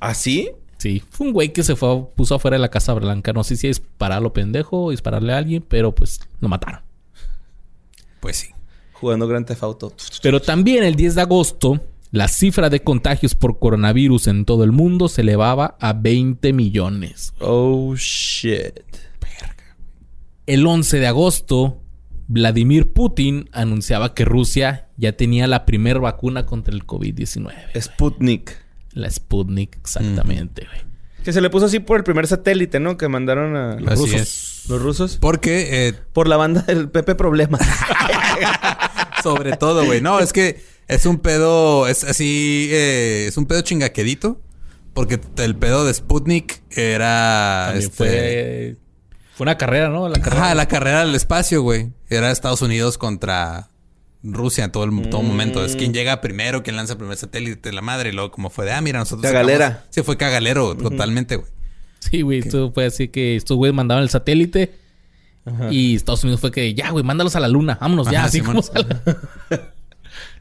¿Así? 0.00 0.50
Sí, 0.76 1.02
fue 1.08 1.28
un 1.28 1.32
güey 1.32 1.52
que 1.52 1.62
se 1.62 1.76
fue, 1.76 2.04
puso 2.16 2.34
afuera 2.34 2.56
de 2.56 2.60
la 2.60 2.68
Casa 2.70 2.92
Blanca. 2.94 3.32
No 3.32 3.44
sé 3.44 3.56
si 3.56 3.68
dispararlo 3.68 4.32
pendejo 4.32 4.82
o 4.86 4.90
dispararle 4.90 5.32
a 5.32 5.38
alguien, 5.38 5.64
pero 5.66 5.94
pues 5.94 6.18
lo 6.40 6.48
mataron. 6.48 6.80
Pues 8.20 8.36
sí. 8.38 8.48
Jugando 9.04 9.28
Grand 9.28 9.46
Theft 9.46 9.62
Auto. 9.62 9.92
Pero 10.22 10.40
también 10.40 10.82
el 10.82 10.94
10 10.94 11.16
de 11.16 11.20
agosto, 11.20 11.78
la 12.10 12.26
cifra 12.26 12.70
de 12.70 12.80
contagios 12.80 13.34
por 13.34 13.58
coronavirus 13.58 14.28
en 14.28 14.46
todo 14.46 14.64
el 14.64 14.72
mundo 14.72 15.08
se 15.08 15.20
elevaba 15.20 15.76
a 15.78 15.92
20 15.92 16.54
millones. 16.54 17.34
Oh, 17.38 17.94
shit. 17.96 18.80
El 20.46 20.66
11 20.66 20.98
de 21.00 21.06
agosto, 21.06 21.82
Vladimir 22.28 22.94
Putin 22.94 23.50
anunciaba 23.52 24.14
que 24.14 24.24
Rusia 24.24 24.88
ya 24.96 25.12
tenía 25.12 25.46
la 25.48 25.66
primera 25.66 26.00
vacuna 26.00 26.46
contra 26.46 26.72
el 26.74 26.86
COVID-19. 26.86 27.52
Sputnik. 27.78 28.56
La 28.94 29.10
Sputnik, 29.10 29.76
exactamente, 29.76 30.66
güey. 30.66 30.80
Que 31.24 31.32
se 31.34 31.42
le 31.42 31.50
puso 31.50 31.66
así 31.66 31.78
por 31.80 31.98
el 31.98 32.04
primer 32.04 32.26
satélite, 32.26 32.80
¿no? 32.80 32.96
Que 32.96 33.08
mandaron 33.08 33.54
a 33.54 33.76
los 33.80 33.92
Así 33.92 34.02
rusos. 34.02 34.20
es. 34.20 34.64
Los 34.68 34.80
rusos. 34.82 35.18
Porque, 35.20 35.88
eh, 35.88 35.94
Por 36.14 36.26
la 36.28 36.36
banda 36.38 36.62
del 36.62 36.88
Pepe 36.90 37.14
Problema. 37.14 37.58
sobre 39.24 39.56
todo, 39.56 39.84
güey. 39.84 40.00
No, 40.00 40.20
es 40.20 40.32
que 40.32 40.62
es 40.86 41.06
un 41.06 41.18
pedo, 41.18 41.88
es 41.88 42.04
así, 42.04 42.68
eh, 42.70 43.26
es 43.28 43.36
un 43.36 43.46
pedo 43.46 43.60
chingaquedito. 43.62 44.40
Porque 44.94 45.18
el 45.38 45.56
pedo 45.56 45.84
de 45.84 45.92
Sputnik 45.92 46.62
era. 46.70 47.64
También 47.72 47.90
este, 47.90 47.96
fue, 47.96 48.76
fue 49.34 49.44
una 49.44 49.58
carrera, 49.58 49.88
¿no? 49.88 50.08
La 50.08 50.20
carrera. 50.20 50.44
Ajá, 50.44 50.54
la 50.54 50.68
carrera 50.68 51.04
del 51.04 51.16
espacio, 51.16 51.62
güey. 51.62 51.90
Era 52.08 52.30
Estados 52.30 52.62
Unidos 52.62 52.96
contra 52.96 53.70
Rusia 54.22 54.62
en 54.64 54.70
todo, 54.70 54.84
el, 54.84 55.10
todo 55.10 55.22
momento. 55.22 55.64
Es 55.64 55.74
quien 55.74 55.92
llega 55.92 56.20
primero, 56.20 56.62
quien 56.62 56.76
lanza 56.76 56.92
el 56.92 56.98
primer 57.00 57.16
satélite, 57.16 57.72
la 57.72 57.80
madre. 57.82 58.10
Y 58.10 58.12
luego, 58.12 58.30
como 58.30 58.50
fue 58.50 58.66
de, 58.66 58.72
ah, 58.72 58.80
mira, 58.80 59.00
nosotros. 59.00 59.22
Cagalera. 59.24 59.66
sacamos- 59.68 59.86
Sí, 59.90 60.02
fue 60.02 60.16
cagalero, 60.16 60.76
totalmente, 60.76 61.36
güey. 61.36 61.50
Sí, 61.98 62.22
güey. 62.22 62.38
Esto 62.38 62.70
fue 62.72 62.86
así 62.86 63.08
que 63.08 63.34
estos 63.34 63.56
güeyes 63.56 63.74
mandaban 63.74 64.04
el 64.04 64.10
satélite. 64.10 64.74
Y 65.70 65.94
Estados 65.94 66.24
Unidos 66.24 66.40
fue 66.40 66.50
que, 66.50 66.74
ya, 66.74 66.90
güey, 66.90 67.04
mándalos 67.04 67.36
a 67.36 67.40
la 67.40 67.48
luna. 67.48 67.76
Vámonos 67.80 68.10
ya, 68.10 68.20
Ajá, 68.20 68.28
así 68.28 68.38
Simón. 68.38 68.56
como 68.56 68.62
sale. 68.62 68.86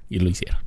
y 0.09 0.19
lo 0.19 0.29
hicieron. 0.29 0.59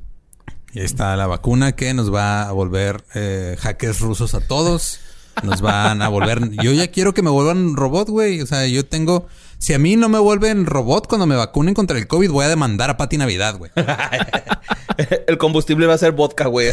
Y 0.73 0.79
ahí 0.79 0.85
está 0.85 1.15
la 1.15 1.27
vacuna 1.27 1.71
que 1.71 1.93
nos 1.93 2.13
va 2.13 2.47
a 2.47 2.51
volver 2.51 3.03
eh, 3.15 3.55
hackers 3.59 3.99
rusos 3.99 4.35
a 4.35 4.41
todos. 4.41 4.99
Nos 5.43 5.61
van 5.61 6.01
a 6.01 6.07
volver. 6.07 6.49
Yo 6.51 6.71
ya 6.71 6.87
quiero 6.87 7.13
que 7.13 7.21
me 7.21 7.29
vuelvan 7.29 7.75
robot, 7.75 8.09
güey. 8.09 8.41
O 8.41 8.45
sea, 8.45 8.67
yo 8.67 8.85
tengo. 8.85 9.27
Si 9.59 9.73
a 9.73 9.79
mí 9.79 9.95
no 9.95 10.09
me 10.09 10.19
vuelven 10.19 10.65
robot 10.65 11.07
cuando 11.07 11.25
me 11.25 11.35
vacunen 11.35 11.73
contra 11.73 11.97
el 11.97 12.07
COVID, 12.07 12.29
voy 12.29 12.45
a 12.45 12.49
demandar 12.49 12.89
a 12.89 12.97
Pati 12.97 13.17
Navidad, 13.17 13.57
güey. 13.57 13.71
el 15.27 15.37
combustible 15.37 15.85
va 15.87 15.95
a 15.95 15.97
ser 15.97 16.11
vodka, 16.11 16.47
güey. 16.47 16.69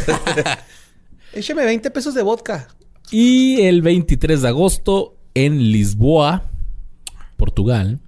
Écheme 1.33 1.65
20 1.65 1.91
pesos 1.91 2.15
de 2.15 2.23
vodka. 2.23 2.69
Y 3.11 3.63
el 3.63 3.83
23 3.83 4.43
de 4.43 4.49
agosto, 4.49 5.17
en 5.35 5.73
Lisboa, 5.73 6.45
Portugal. 7.37 8.01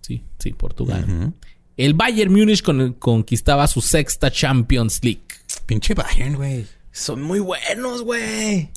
Sí, 0.00 0.24
sí, 0.38 0.52
Portugal. 0.52 1.32
El 1.76 1.94
Bayern 1.94 2.32
Múnich 2.32 2.62
con- 2.62 2.94
conquistaba 2.94 3.66
su 3.68 3.80
sexta 3.80 4.30
Champions 4.30 5.00
League 5.02 5.22
Pinche 5.66 5.94
Bayern, 5.94 6.34
güey. 6.36 6.66
Son 6.90 7.22
muy 7.22 7.38
buenos, 7.40 8.02
güey. 8.02 8.70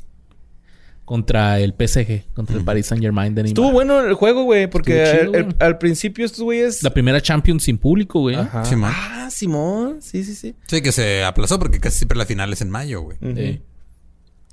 contra 1.03 1.59
el 1.59 1.73
PSG, 1.73 2.31
contra 2.33 2.55
el 2.57 2.63
Paris 2.63 2.85
Saint 2.85 3.03
Germain 3.03 3.35
de 3.35 3.43
Neymar. 3.43 3.49
Estuvo 3.49 3.71
bueno 3.73 3.99
el 3.99 4.13
juego, 4.13 4.43
güey, 4.43 4.69
porque 4.69 5.19
chido, 5.25 5.55
al- 5.59 5.77
principio 5.77 6.25
estos 6.25 6.41
güeyes. 6.41 6.83
La 6.83 6.93
primera 6.93 7.19
Champions 7.19 7.63
sin 7.63 7.77
público, 7.77 8.21
güey. 8.21 8.37
Simón. 8.63 8.91
Ah, 8.95 9.27
Simón. 9.29 9.97
Sí, 10.01 10.23
sí, 10.23 10.35
sí. 10.35 10.55
Sí, 10.67 10.81
que 10.81 10.93
se 10.93 11.23
aplazó 11.25 11.59
porque 11.59 11.81
casi 11.81 11.97
siempre 11.97 12.17
la 12.17 12.25
final 12.25 12.53
es 12.53 12.61
en 12.61 12.69
mayo, 12.69 13.01
güey. 13.01 13.17
Sí. 13.19 13.61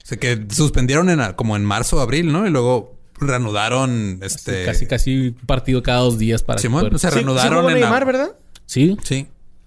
O 0.03 0.07
sea, 0.07 0.19
que 0.19 0.47
suspendieron 0.51 1.09
en, 1.11 1.33
como 1.35 1.55
en 1.55 1.65
marzo 1.65 1.99
o 1.99 2.01
abril, 2.01 2.33
¿no? 2.33 2.45
Y 2.45 2.51
luego 2.51 2.98
reanudaron 3.21 4.19
este. 4.23 4.65
Casi, 4.65 4.87
casi 4.87 5.29
un 5.29 5.35
partido 5.47 5.83
cada 5.83 6.01
dos 6.01 6.19
días 6.19 6.43
para 6.43 6.59
Simón, 6.61 6.81
fuera- 6.83 6.97
o 6.97 6.99
sea, 6.99 7.11
Sí, 7.11 7.19
sí 7.19 7.25
reanudaron 7.25 7.69
en. 7.71 7.81
Neymar, 7.81 8.05
¿verdad? 8.07 8.31
Sí. 8.67 8.97
Sí. 9.03 9.27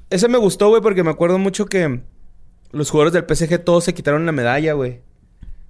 Ese 0.09 0.27
me 0.27 0.37
gustó, 0.37 0.69
güey, 0.69 0.81
porque 0.81 1.03
me 1.03 1.09
acuerdo 1.11 1.37
mucho 1.39 1.65
que 1.65 2.01
los 2.71 2.89
jugadores 2.89 3.13
del 3.13 3.23
PSG 3.25 3.63
todos 3.63 3.83
se 3.85 3.93
quitaron 3.93 4.25
la 4.25 4.31
medalla, 4.31 4.73
güey. 4.73 4.99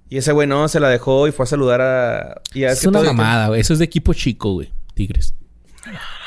Y 0.08 0.18
ese 0.18 0.32
güey 0.32 0.46
no, 0.46 0.68
se 0.68 0.78
la 0.80 0.88
dejó 0.88 1.26
y 1.26 1.32
fue 1.32 1.44
a 1.44 1.46
saludar 1.46 1.80
a... 1.80 2.42
Y 2.52 2.64
a 2.64 2.72
Es 2.72 2.84
una 2.84 3.00
mamada, 3.02 3.48
güey. 3.48 3.60
Eso 3.62 3.72
es 3.72 3.78
de 3.78 3.86
equipo 3.86 4.12
chico, 4.12 4.52
güey. 4.52 4.70
Tigres. 4.94 5.34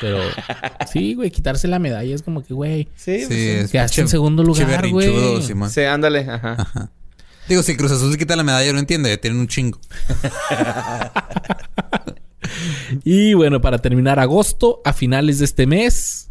Pero 0.00 0.18
sí, 0.92 1.14
güey, 1.14 1.30
quitarse 1.30 1.68
la 1.68 1.78
medalla 1.78 2.14
es 2.14 2.22
como 2.22 2.42
que, 2.44 2.52
güey. 2.52 2.88
Sí, 2.96 3.20
Sí, 3.20 3.26
pues, 3.26 3.30
es 3.64 3.70
Quedaste 3.70 4.00
en 4.00 4.08
segundo 4.08 4.42
lugar, 4.42 4.88
güey. 4.90 5.40
sí, 5.70 5.82
ándale, 5.82 6.20
ajá. 6.28 6.56
Ajá. 6.58 6.90
Digo, 7.48 7.62
si 7.62 7.76
Cruz 7.76 7.92
Azul 7.92 8.12
se 8.12 8.18
quita 8.18 8.36
la 8.36 8.42
medalla, 8.42 8.72
no 8.72 8.78
entiende, 8.78 9.10
ya 9.10 9.16
tienen 9.18 9.40
un 9.40 9.48
chingo. 9.48 9.80
Y 13.04 13.34
bueno, 13.34 13.60
para 13.60 13.78
terminar 13.78 14.18
agosto, 14.18 14.80
a 14.84 14.92
finales 14.92 15.38
de 15.38 15.44
este 15.44 15.66
mes, 15.66 16.30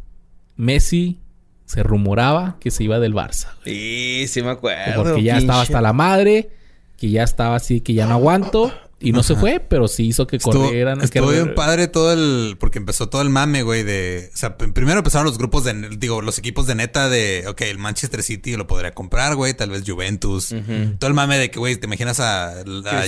Messi 0.55 1.19
se 1.65 1.83
rumoraba 1.83 2.57
que 2.59 2.71
se 2.71 2.83
iba 2.83 2.99
del 2.99 3.13
Barça. 3.13 3.49
Sí, 3.63 4.25
sí 4.27 4.41
me 4.41 4.51
acuerdo. 4.51 5.03
Porque 5.03 5.23
ya 5.23 5.33
pinche. 5.33 5.45
estaba 5.45 5.61
hasta 5.61 5.81
la 5.81 5.93
madre, 5.93 6.49
que 6.97 7.09
ya 7.09 7.23
estaba 7.23 7.55
así, 7.55 7.81
que 7.81 7.93
ya 7.93 8.05
no 8.07 8.13
aguanto. 8.15 8.71
Y 9.05 9.11
no 9.11 9.23
se 9.23 9.35
fue, 9.35 9.59
pero 9.59 9.87
sí 9.87 10.07
hizo 10.07 10.25
que 10.27 10.37
Estuvo, 10.37 10.65
corrieran. 10.65 10.99
estuvo 11.01 11.29
bien 11.29 11.53
padre 11.55 11.87
todo 11.87 12.11
el... 12.11 12.57
Porque 12.59 12.79
empezó 12.79 13.07
todo 13.07 13.21
el 13.21 13.29
mame, 13.29 13.61
güey, 13.63 13.83
de... 13.83 14.29
O 14.33 14.37
sea, 14.37 14.57
primero 14.57 14.97
empezaron 14.97 15.25
los 15.27 15.37
grupos 15.37 15.63
de... 15.63 15.89
Digo, 15.97 16.21
los 16.21 16.37
equipos 16.39 16.65
de 16.67 16.75
neta 16.75 17.07
de... 17.07 17.45
Ok, 17.47 17.61
el 17.61 17.77
Manchester 17.77 18.23
City 18.23 18.55
lo 18.57 18.67
podría 18.67 18.93
comprar, 18.93 19.35
güey. 19.35 19.53
Tal 19.53 19.69
vez 19.69 19.83
Juventus. 19.85 20.55
Todo 20.99 21.07
el 21.07 21.13
mame 21.13 21.37
de 21.37 21.51
que, 21.51 21.59
güey, 21.59 21.75
te 21.75 21.85
imaginas 21.85 22.19
a, 22.19 22.55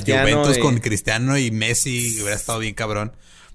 Juventus 0.05 0.57
y- 0.57 0.59
con 0.61 0.77
Cristiano 0.77 1.37
y 1.37 1.51
Messi. 1.51 2.17
Hubiera 2.21 2.35
estado 2.35 2.59
bien 2.59 2.73
cabrón. 2.75 3.13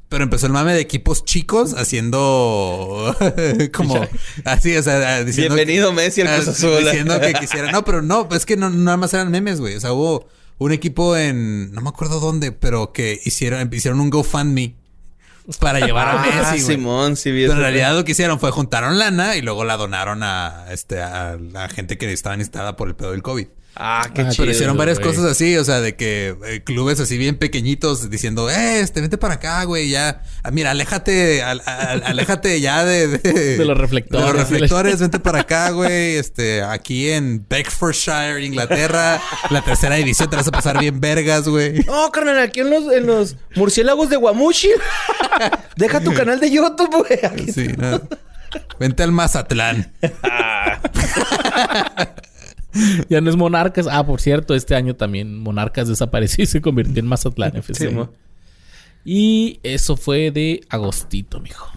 Pero 0.08 0.24
empezó 0.24 0.44
el 0.46 0.52
mame 0.52 0.74
de 0.74 0.80
equipos 0.80 1.24
chicos 1.24 1.74
haciendo... 1.74 3.16
como... 3.72 4.06
Así, 4.44 4.76
o 4.76 4.82
sea, 4.82 5.24
diciendo... 5.24 5.54
Bienvenido 5.54 5.92
Messi 5.92 6.20
al 6.22 6.28
Ah, 6.28 6.36
Cruz 6.36 6.48
Azul. 6.48 6.78
Diciendo 6.84 7.20
que 7.20 7.32
quisiera. 7.40 7.70
No, 7.72 7.84
pero 7.84 8.02
no, 8.02 8.28
es 8.34 8.44
que 8.46 8.56
no, 8.56 8.68
nada 8.70 8.96
más 8.96 9.14
eran 9.14 9.30
memes, 9.30 9.60
güey. 9.60 9.74
O 9.76 9.80
sea, 9.80 9.92
hubo 9.92 10.28
un 10.58 10.72
equipo 10.72 11.16
en. 11.16 11.72
No 11.72 11.80
me 11.80 11.88
acuerdo 11.88 12.20
dónde, 12.20 12.52
pero 12.52 12.92
que 12.92 13.20
hicieron, 13.24 13.68
hicieron 13.72 14.00
un 14.00 14.10
GoFundMe 14.10 14.74
para 15.58 15.80
llevar 15.86 16.08
a 16.08 16.22
Ah, 16.22 16.52
Messi. 16.52 16.64
Simón, 16.64 17.16
sí, 17.16 17.30
Pero 17.30 17.52
en 17.52 17.58
realidad 17.58 17.94
lo 17.96 18.04
que 18.04 18.12
hicieron 18.12 18.38
fue 18.38 18.50
juntaron 18.50 18.98
lana 18.98 19.36
y 19.36 19.42
luego 19.42 19.64
la 19.64 19.76
donaron 19.76 20.22
a 20.22 20.66
este 20.70 21.02
a 21.02 21.36
la 21.36 21.68
gente 21.68 21.98
que 21.98 22.12
estaba 22.12 22.36
necesitada 22.36 22.76
por 22.76 22.88
el 22.88 22.94
pedo 22.94 23.10
del 23.10 23.22
COVID. 23.22 23.48
Ah, 23.74 24.06
qué 24.14 24.20
Ah, 24.22 24.28
chido. 24.28 24.42
Pero 24.44 24.52
hicieron 24.52 24.76
varias 24.76 25.00
cosas 25.00 25.24
así, 25.24 25.56
o 25.56 25.64
sea, 25.64 25.80
de 25.80 25.96
que 25.96 26.36
eh, 26.46 26.62
clubes 26.62 27.00
así 27.00 27.16
bien 27.16 27.36
pequeñitos 27.38 28.10
diciendo, 28.10 28.50
eh, 28.50 28.80
este, 28.80 29.00
vente 29.00 29.16
para 29.16 29.34
acá, 29.34 29.64
güey, 29.64 29.88
ya. 29.88 30.22
Ah, 30.42 30.50
mira, 30.50 30.72
aléjate, 30.72 31.42
al- 31.42 31.62
al- 31.64 32.02
aléjate 32.04 32.60
ya 32.60 32.84
de, 32.84 33.08
de, 33.08 33.18
De 33.58 33.64
los 33.64 33.78
reflectores. 33.78 34.26
de 34.26 34.32
los 34.32 34.40
reflectores, 34.50 35.00
vente 35.00 35.18
para 35.20 35.40
acá, 35.40 35.70
güey. 35.70 36.16
Este, 36.16 36.62
aquí 36.62 37.10
en 37.10 37.46
Bedfordshire, 37.48 38.44
Inglaterra, 38.44 39.20
la 39.48 39.62
tercera 39.62 39.94
división, 39.96 40.28
te 40.28 40.36
vas 40.36 40.48
a 40.48 40.52
pasar 40.52 40.78
bien 40.78 41.00
vergas, 41.00 41.48
güey. 41.48 41.82
No, 41.84 42.10
carnal, 42.12 42.38
aquí 42.40 42.60
en 42.60 42.68
los, 42.70 42.92
en 42.92 43.06
los 43.06 43.36
murciélagos 43.56 44.10
de 44.10 44.16
Guamuchi. 44.16 44.68
Deja 45.76 46.00
tu 46.00 46.12
canal 46.12 46.38
de 46.40 46.50
YouTube, 46.50 46.90
güey. 47.08 47.52
Sí, 47.52 47.68
no. 47.78 48.02
Vente 48.78 49.02
al 49.02 49.12
Mazatlán. 49.12 49.90
Ya 53.08 53.20
no 53.20 53.30
es 53.30 53.36
Monarcas. 53.36 53.86
Ah, 53.90 54.04
por 54.06 54.20
cierto, 54.20 54.54
este 54.54 54.74
año 54.74 54.96
también 54.96 55.38
Monarcas 55.38 55.88
desapareció 55.88 56.44
y 56.44 56.46
se 56.46 56.60
convirtió 56.60 57.00
en 57.00 57.06
Mazatlán 57.06 57.56
FC. 57.56 57.90
Sí, 57.92 57.98
y 59.04 59.60
eso 59.64 59.96
fue 59.96 60.30
de 60.30 60.60
agostito, 60.68 61.40
mijo. 61.40 61.68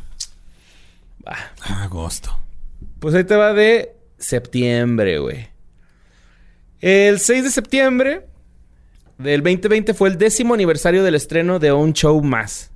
Agosto. 1.61 2.37
Pues 2.99 3.15
ahí 3.15 3.23
te 3.23 3.35
va 3.35 3.53
de 3.53 3.95
septiembre, 4.17 5.17
güey. 5.19 5.47
El 6.81 7.19
6 7.19 7.45
de 7.45 7.49
septiembre 7.49 8.27
del 9.17 9.41
2020 9.41 9.93
fue 9.93 10.09
el 10.09 10.17
décimo 10.17 10.53
aniversario 10.53 11.03
del 11.03 11.15
estreno 11.15 11.57
de 11.57 11.71
un 11.71 11.93
show 11.93 12.21
más. 12.21 12.71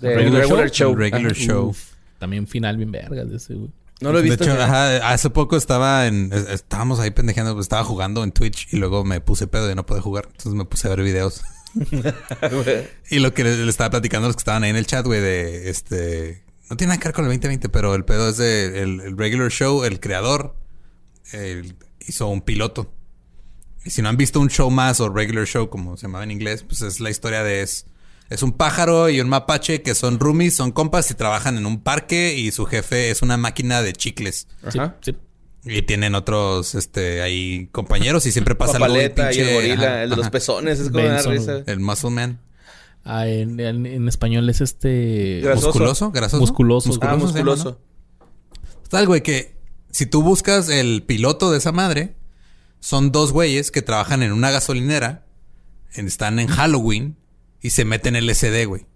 De 0.00 0.14
¿Regular 0.14 0.42
regular, 0.42 0.70
show? 0.70 0.94
regular 0.94 1.34
show. 1.34 1.68
Uf, 1.68 1.92
también 2.18 2.46
final 2.46 2.76
bien 2.76 2.90
vergas 2.90 3.30
de 3.30 3.36
ese, 3.36 3.54
güey. 3.54 3.70
No 4.00 4.12
lo 4.12 4.18
he 4.20 4.22
visto. 4.22 4.44
De 4.44 4.52
hecho, 4.52 4.62
ajá, 4.62 5.08
hace 5.12 5.30
poco 5.30 5.56
estaba 5.56 6.06
en. 6.06 6.32
es- 6.32 6.48
Estábamos 6.48 7.00
ahí 7.00 7.10
pendejeando, 7.10 7.54
pues, 7.54 7.64
estaba 7.64 7.84
jugando 7.84 8.22
en 8.24 8.32
Twitch 8.32 8.72
y 8.72 8.76
luego 8.76 9.04
me 9.04 9.20
puse 9.20 9.46
pedo 9.46 9.70
y 9.70 9.74
no 9.74 9.84
pude 9.86 10.00
jugar. 10.00 10.26
Entonces 10.26 10.54
me 10.54 10.64
puse 10.64 10.86
a 10.86 10.90
ver 10.90 11.02
videos. 11.02 11.42
Y 13.10 13.18
lo 13.18 13.34
que 13.34 13.44
le, 13.44 13.56
le 13.56 13.70
estaba 13.70 13.90
platicando 13.90 14.26
a 14.26 14.28
los 14.28 14.36
que 14.36 14.40
estaban 14.40 14.62
ahí 14.64 14.70
en 14.70 14.76
el 14.76 14.86
chat, 14.86 15.04
güey, 15.04 15.20
de 15.20 15.70
este. 15.70 16.42
No 16.70 16.76
tiene 16.76 16.90
nada 16.90 17.00
que 17.00 17.08
ver 17.08 17.14
con 17.14 17.24
el 17.24 17.30
2020, 17.30 17.68
pero 17.70 17.94
el 17.94 18.04
pedo 18.04 18.28
es 18.28 18.36
de 18.36 18.82
el, 18.82 19.00
el 19.00 19.16
regular 19.18 19.50
show, 19.50 19.84
el 19.84 20.00
creador 20.00 20.54
el- 21.32 21.76
hizo 22.06 22.26
un 22.28 22.42
piloto. 22.42 22.92
Y 23.84 23.90
si 23.90 24.02
no 24.02 24.08
han 24.10 24.16
visto 24.16 24.38
un 24.40 24.48
show 24.50 24.70
más 24.70 25.00
o 25.00 25.08
regular 25.08 25.46
show, 25.46 25.70
como 25.70 25.96
se 25.96 26.02
llamaba 26.06 26.24
en 26.24 26.30
inglés, 26.30 26.62
pues 26.62 26.82
es 26.82 27.00
la 27.00 27.10
historia 27.10 27.42
de 27.42 27.62
es. 27.62 27.86
Es 28.30 28.42
un 28.42 28.52
pájaro 28.52 29.08
y 29.08 29.20
un 29.20 29.28
mapache 29.28 29.80
que 29.82 29.94
son 29.94 30.18
roomies, 30.20 30.54
son 30.54 30.70
compas 30.72 31.10
y 31.10 31.14
trabajan 31.14 31.56
en 31.56 31.64
un 31.66 31.80
parque 31.82 32.34
y 32.36 32.50
su 32.52 32.66
jefe 32.66 33.10
es 33.10 33.22
una 33.22 33.36
máquina 33.38 33.80
de 33.82 33.92
chicles. 33.94 34.48
Ajá. 34.62 34.96
Sí, 35.00 35.12
sí. 35.12 35.18
Y 35.70 35.82
tienen 35.82 36.14
otros, 36.14 36.74
este, 36.74 37.20
ahí 37.22 37.68
compañeros 37.72 38.26
y 38.26 38.32
siempre 38.32 38.54
pasa 38.54 38.72
algo 38.76 38.86
Papaleta 38.86 39.32
y 39.32 39.38
el 39.38 39.46
pinche- 39.48 39.54
gorila, 39.54 39.74
ajá, 39.86 40.02
el 40.04 40.10
de 40.10 40.16
los 40.16 40.30
pezones. 40.30 40.78
Es 40.80 40.90
como 40.90 41.04
una 41.04 41.22
risa. 41.22 41.62
El 41.66 41.80
muscle 41.80 42.10
man. 42.10 42.40
Ah, 43.04 43.26
en, 43.26 43.58
en- 43.60 43.86
en 43.86 44.08
español 44.08 44.48
es 44.50 44.60
este... 44.60 45.40
Grasoso. 45.42 45.66
Musculoso, 45.68 46.10
grasoso. 46.10 46.40
Musculoso. 46.40 46.88
Ah, 46.90 46.92
se 46.92 47.00
llama, 47.00 47.16
musculoso. 47.16 47.70
¿no? 47.80 48.26
Tal, 48.90 49.06
güey, 49.06 49.22
que 49.22 49.56
si 49.90 50.04
tú 50.06 50.22
buscas 50.22 50.68
el 50.68 51.02
piloto 51.02 51.50
de 51.50 51.58
esa 51.58 51.72
madre, 51.72 52.14
son 52.80 53.10
dos 53.10 53.32
güeyes 53.32 53.70
que 53.70 53.80
trabajan 53.82 54.22
en 54.22 54.32
una 54.32 54.50
gasolinera, 54.50 55.24
en- 55.94 56.06
están 56.06 56.38
en 56.38 56.48
Halloween 56.48 57.16
y 57.62 57.70
se 57.70 57.84
meten 57.84 58.14
LSD, 58.16 58.66
güey. 58.66 58.86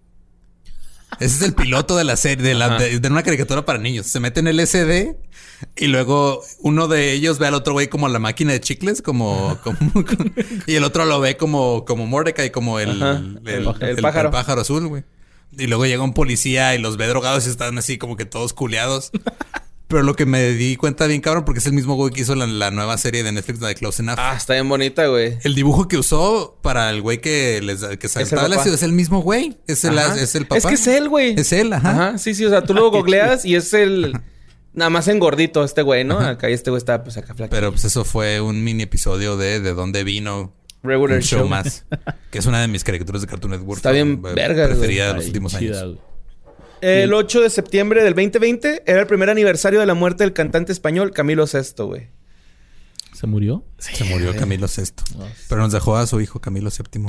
Ese 1.21 1.37
es 1.37 1.43
el 1.43 1.53
piloto 1.55 1.95
de 1.97 2.05
la 2.05 2.17
serie, 2.17 2.43
de, 2.43 2.55
la, 2.55 2.79
de, 2.79 2.99
de 2.99 3.09
una 3.09 3.23
caricatura 3.23 3.67
para 3.67 3.79
niños. 3.79 4.07
Se 4.07 4.19
meten 4.19 4.47
LSD 4.49 5.15
y 5.77 5.87
luego 5.89 6.43
uno 6.61 6.89
de 6.89 7.13
ellos 7.13 7.39
ve 7.39 7.47
al 7.49 7.55
otro 7.55 7.75
güey 7.75 7.89
como 7.89 8.09
la 8.09 8.19
máquina 8.19 8.53
de 8.53 8.61
chicles, 8.61 9.03
como, 9.03 9.59
como 9.65 9.79
y 10.67 10.75
el 10.75 10.85
otro 10.85 11.05
lo 11.05 11.21
ve 11.21 11.37
como, 11.37 11.85
como 11.85 12.07
Mordecai, 12.07 12.51
como 12.51 12.81
el, 12.81 13.03
el, 13.03 13.41
El- 13.45 13.67
el- 13.81 13.89
el 13.91 13.97
pájaro. 14.03 14.29
el 14.29 14.33
pájaro 14.33 14.61
azul, 14.63 14.87
güey. 14.89 15.05
Y 15.59 15.67
luego 15.67 15.85
llega 15.85 16.03
un 16.03 16.15
policía 16.15 16.75
y 16.75 16.79
los 16.79 16.97
ve 16.97 17.07
drogados 17.09 17.47
y 17.47 17.51
están 17.51 17.77
así 17.77 17.99
como 17.99 18.17
que 18.17 18.25
todos 18.25 18.55
culeados. 18.55 19.11
Pero 19.93 20.05
lo 20.05 20.17
que 20.17 20.25
me 20.25 20.49
di 20.53 20.77
cuenta 20.77 21.07
bien 21.07 21.21
cabrón, 21.21 21.45
porque 21.45 21.59
es 21.59 21.67
el 21.67 21.75
mismo 21.75 21.97
güey 21.97 22.11
que 22.15 22.23
hizo 22.23 22.35
la, 22.35 22.47
la 22.47 22.71
nueva 22.71 22.97
serie 22.97 23.23
de 23.23 23.31
Netflix 23.31 23.61
de 23.61 23.75
Close 23.75 24.03
Enough. 24.03 24.17
Ah, 24.19 24.35
está 24.37 24.55
bien 24.55 24.67
bonita, 24.67 25.07
güey. 25.07 25.37
El 25.43 25.55
dibujo 25.55 25.87
que 25.87 25.99
usó 25.99 26.59
para 26.63 26.89
el 26.89 27.03
güey 27.03 27.21
que 27.21 27.61
les 27.63 27.85
que 27.99 28.09
saltaba 28.09 28.47
el 28.47 28.53
papá. 28.53 28.63
ácido 28.63 28.75
es 28.75 28.83
el 28.83 28.93
mismo 28.93 29.21
güey. 29.21 29.59
Es 29.67 29.85
el, 29.85 29.99
Ajá. 29.99 30.19
es 30.19 30.35
el 30.35 30.47
papá. 30.47 30.57
Es 30.57 30.65
que 30.65 30.75
es 30.75 30.87
él, 30.87 31.11
güey. 31.11 31.35
Es 31.39 31.53
él, 31.53 31.71
ajá. 31.75 31.91
Ajá, 31.91 32.19
sí, 32.19 32.35
sí. 32.35 32.47
O 32.47 32.49
sea, 32.49 32.65
tú 32.65 32.73
lo 32.73 32.91
googleas 32.91 33.45
y 33.45 33.55
es 33.55 33.75
el... 33.75 34.19
Nada 34.73 34.89
más 34.89 35.07
engordito 35.09 35.63
este 35.63 35.83
güey, 35.83 36.05
¿no? 36.05 36.19
Acá 36.19 36.49
y 36.49 36.55
este 36.55 36.71
güey 36.71 36.79
está 36.79 37.05
pues 37.05 37.19
acá 37.19 37.35
flaco. 37.35 37.51
Pero 37.51 37.71
pues 37.73 37.85
eso 37.85 38.07
fue 38.07 38.41
un 38.41 38.65
mini 38.65 38.85
episodio 38.85 39.37
de 39.37 39.61
de 39.61 39.75
dónde 39.75 40.03
vino 40.05 40.55
Regular 40.83 41.19
un 41.19 41.23
show, 41.23 41.41
show. 41.41 41.49
más. 41.49 41.85
que 42.31 42.39
es 42.39 42.47
una 42.47 42.63
de 42.63 42.69
mis 42.69 42.83
caricaturas 42.83 43.21
de 43.21 43.29
Cartoon 43.29 43.51
Network. 43.51 43.77
Está 43.77 43.91
bien 43.91 44.23
vergas, 44.23 44.71
Preferida 44.71 45.09
de 45.09 45.15
los 45.15 45.27
últimos 45.27 45.55
años. 45.55 45.83
güey. 45.83 46.12
El 46.83 47.15
8 47.15 47.41
de 47.43 47.49
septiembre 47.51 48.03
del 48.03 48.15
2020 48.15 48.83
era 48.87 49.01
el 49.01 49.07
primer 49.07 49.31
aniversario 49.31 49.79
de 49.81 49.87
la 49.87 49.95
muerte 49.95 50.25
del 50.25 50.33
cantante 50.33 50.73
español 50.73 51.13
Camilo 51.13 51.47
VI, 51.47 51.83
güey. 51.85 52.09
¿Se 53.15 53.27
murió? 53.29 53.65
Se 53.79 54.03
murió 54.05 54.35
Camilo 54.35 54.67
VI. 54.67 54.93
Pero 55.49 55.61
nos 55.63 55.73
dejó 55.73 55.97
a 55.97 56.07
su 56.09 56.21
hijo 56.21 56.41
Camilo 56.41 56.71
VII. 56.71 57.05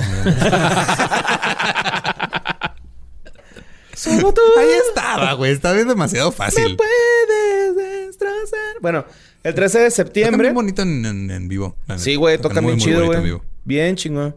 Solo 3.95 4.33
tú 4.33 4.41
Ahí 4.59 4.67
estaba, 4.87 5.33
güey. 5.33 5.51
Estaba 5.51 5.75
bien 5.75 5.87
demasiado 5.87 6.31
me 6.31 6.35
fácil. 6.37 6.75
puedes 6.77 7.75
destrozar. 8.07 8.75
Bueno, 8.81 9.05
el 9.43 9.53
13 9.55 9.79
de 9.79 9.85
Toca 9.85 9.95
septiembre... 9.95 10.47
muy 10.49 10.55
bonito 10.55 10.81
en, 10.81 11.05
en- 11.05 11.31
en 11.31 11.47
vivo. 11.47 11.75
Sí, 11.97 12.15
güey, 12.15 12.37
Tocan 12.37 12.49
tocan 12.51 12.63
muy, 12.63 12.73
bien 12.75 12.97
muy 12.99 13.07
chido, 13.07 13.21
güey. 13.23 13.41
Bien 13.65 13.95
chingón. 13.95 14.35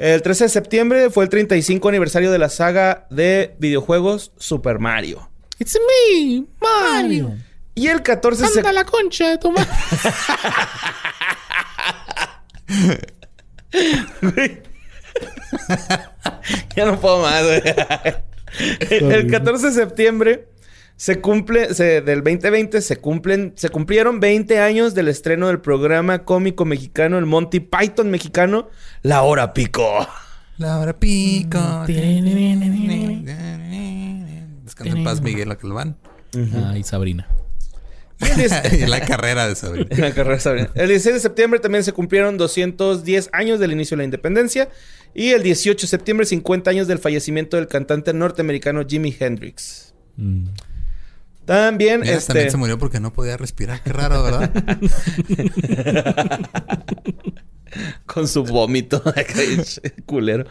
El 0.00 0.22
13 0.22 0.44
de 0.44 0.48
septiembre 0.48 1.10
fue 1.10 1.24
el 1.24 1.30
35 1.30 1.90
aniversario 1.90 2.32
de 2.32 2.38
la 2.38 2.48
saga 2.48 3.06
de 3.10 3.54
videojuegos 3.58 4.32
Super 4.38 4.78
Mario. 4.78 5.28
It's 5.58 5.78
me, 5.78 6.46
Mario. 6.58 7.34
Y 7.74 7.88
el 7.88 8.00
14 8.00 8.40
de 8.40 8.46
Anda 8.46 8.54
septiembre... 8.54 8.72
la 8.72 8.86
concha 8.86 9.28
de 9.28 9.36
tu 9.36 9.52
madre. 9.52 9.68
ya 16.76 16.86
no 16.86 16.98
puedo 16.98 17.20
más, 17.20 17.42
güey. 17.42 17.60
El 18.80 19.30
14 19.30 19.66
de 19.66 19.72
septiembre 19.72 20.48
se 21.00 21.18
cumple, 21.22 21.72
se- 21.72 22.02
del 22.02 22.22
2020 22.22 22.82
se 22.82 22.96
cumplen, 22.98 23.54
se 23.56 23.70
cumplieron 23.70 24.20
20 24.20 24.58
años 24.60 24.92
del 24.92 25.08
estreno 25.08 25.46
del 25.46 25.58
programa 25.58 26.24
cómico 26.26 26.66
mexicano, 26.66 27.16
el 27.16 27.24
Monty 27.24 27.60
Python 27.60 28.10
mexicano, 28.10 28.68
La 29.00 29.22
Hora 29.22 29.54
Pico. 29.54 30.06
Laura 30.58 30.92
Pico. 30.92 31.58
Descansa 34.64 34.94
en 34.98 35.02
paz, 35.02 35.22
Miguel 35.22 35.50
Acalván. 35.50 35.96
Ah, 36.54 36.76
y 36.76 36.82
Sabrina. 36.82 37.26
y 38.70 38.84
la 38.84 39.00
carrera 39.06 39.48
de 39.48 39.54
Sabrina. 39.54 39.88
La 39.96 40.12
carrera 40.12 40.34
de 40.34 40.40
Sabrina. 40.40 40.70
El 40.74 40.88
16 40.88 41.14
de 41.14 41.20
septiembre 41.20 41.60
también 41.60 41.82
se 41.82 41.94
cumplieron 41.94 42.36
210 42.36 43.30
años 43.32 43.58
del 43.58 43.72
inicio 43.72 43.96
de 43.96 44.02
la 44.02 44.04
independencia. 44.04 44.68
Y 45.14 45.30
el 45.30 45.42
18 45.42 45.80
de 45.80 45.88
septiembre, 45.88 46.26
50 46.26 46.70
años 46.70 46.86
del 46.88 46.98
fallecimiento 46.98 47.56
del 47.56 47.68
cantante 47.68 48.12
norteamericano 48.12 48.84
Jimi 48.86 49.16
Hendrix. 49.18 49.94
Mm. 50.18 50.44
También, 51.44 52.00
Mira, 52.00 52.14
este... 52.14 52.28
también 52.28 52.50
se 52.50 52.56
murió 52.56 52.78
porque 52.78 53.00
no 53.00 53.12
podía 53.12 53.36
respirar. 53.36 53.82
Qué 53.82 53.92
raro, 53.92 54.22
¿verdad? 54.22 54.50
Con 58.06 58.28
su 58.28 58.44
vómito. 58.44 59.02
Culero. 60.06 60.44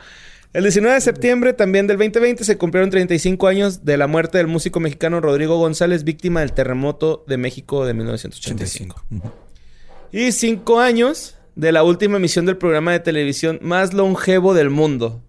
El 0.52 0.64
19 0.64 0.96
de 0.96 1.02
septiembre 1.02 1.54
también 1.54 1.86
del 1.86 1.98
2020 1.98 2.44
se 2.44 2.58
cumplieron 2.58 2.90
35 2.90 3.48
años 3.48 3.86
de 3.86 3.98
la 3.98 4.08
muerte 4.08 4.40
del 4.40 4.48
músico 4.48 4.80
mexicano 4.80 5.22
Rodrigo 5.22 5.58
González, 5.58 6.04
víctima 6.04 6.40
del 6.40 6.54
terremoto 6.54 7.24
de 7.28 7.38
México 7.38 7.86
de 7.86 7.94
1985. 7.94 9.04
85. 9.10 9.16
Ujú. 9.16 9.32
Y 10.12 10.32
5 10.32 10.80
años 10.80 11.36
de 11.56 11.72
la 11.72 11.84
última 11.84 12.18
emisión 12.18 12.48
del 12.48 12.58
programa 12.58 12.94
de 12.94 13.00
televisión 13.00 13.60
más 13.62 13.94
longevo 13.94 14.56
del 14.56 14.72
mundo. 14.72 15.22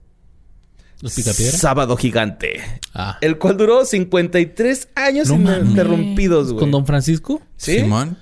¿Los 1.01 1.15
picapiedra? 1.15 1.57
Sábado 1.57 1.97
Gigante. 1.97 2.61
Ah. 2.95 3.17
El 3.21 3.39
cual 3.39 3.57
duró 3.57 3.85
53 3.85 4.89
años 4.95 5.29
No 5.29 5.37
ininterrumpidos, 5.37 6.49
güey. 6.53 6.61
¿Con 6.61 6.71
Don 6.71 6.87
Francisco? 6.87 7.41
¿Sí? 7.57 7.81
Simón. 7.81 8.19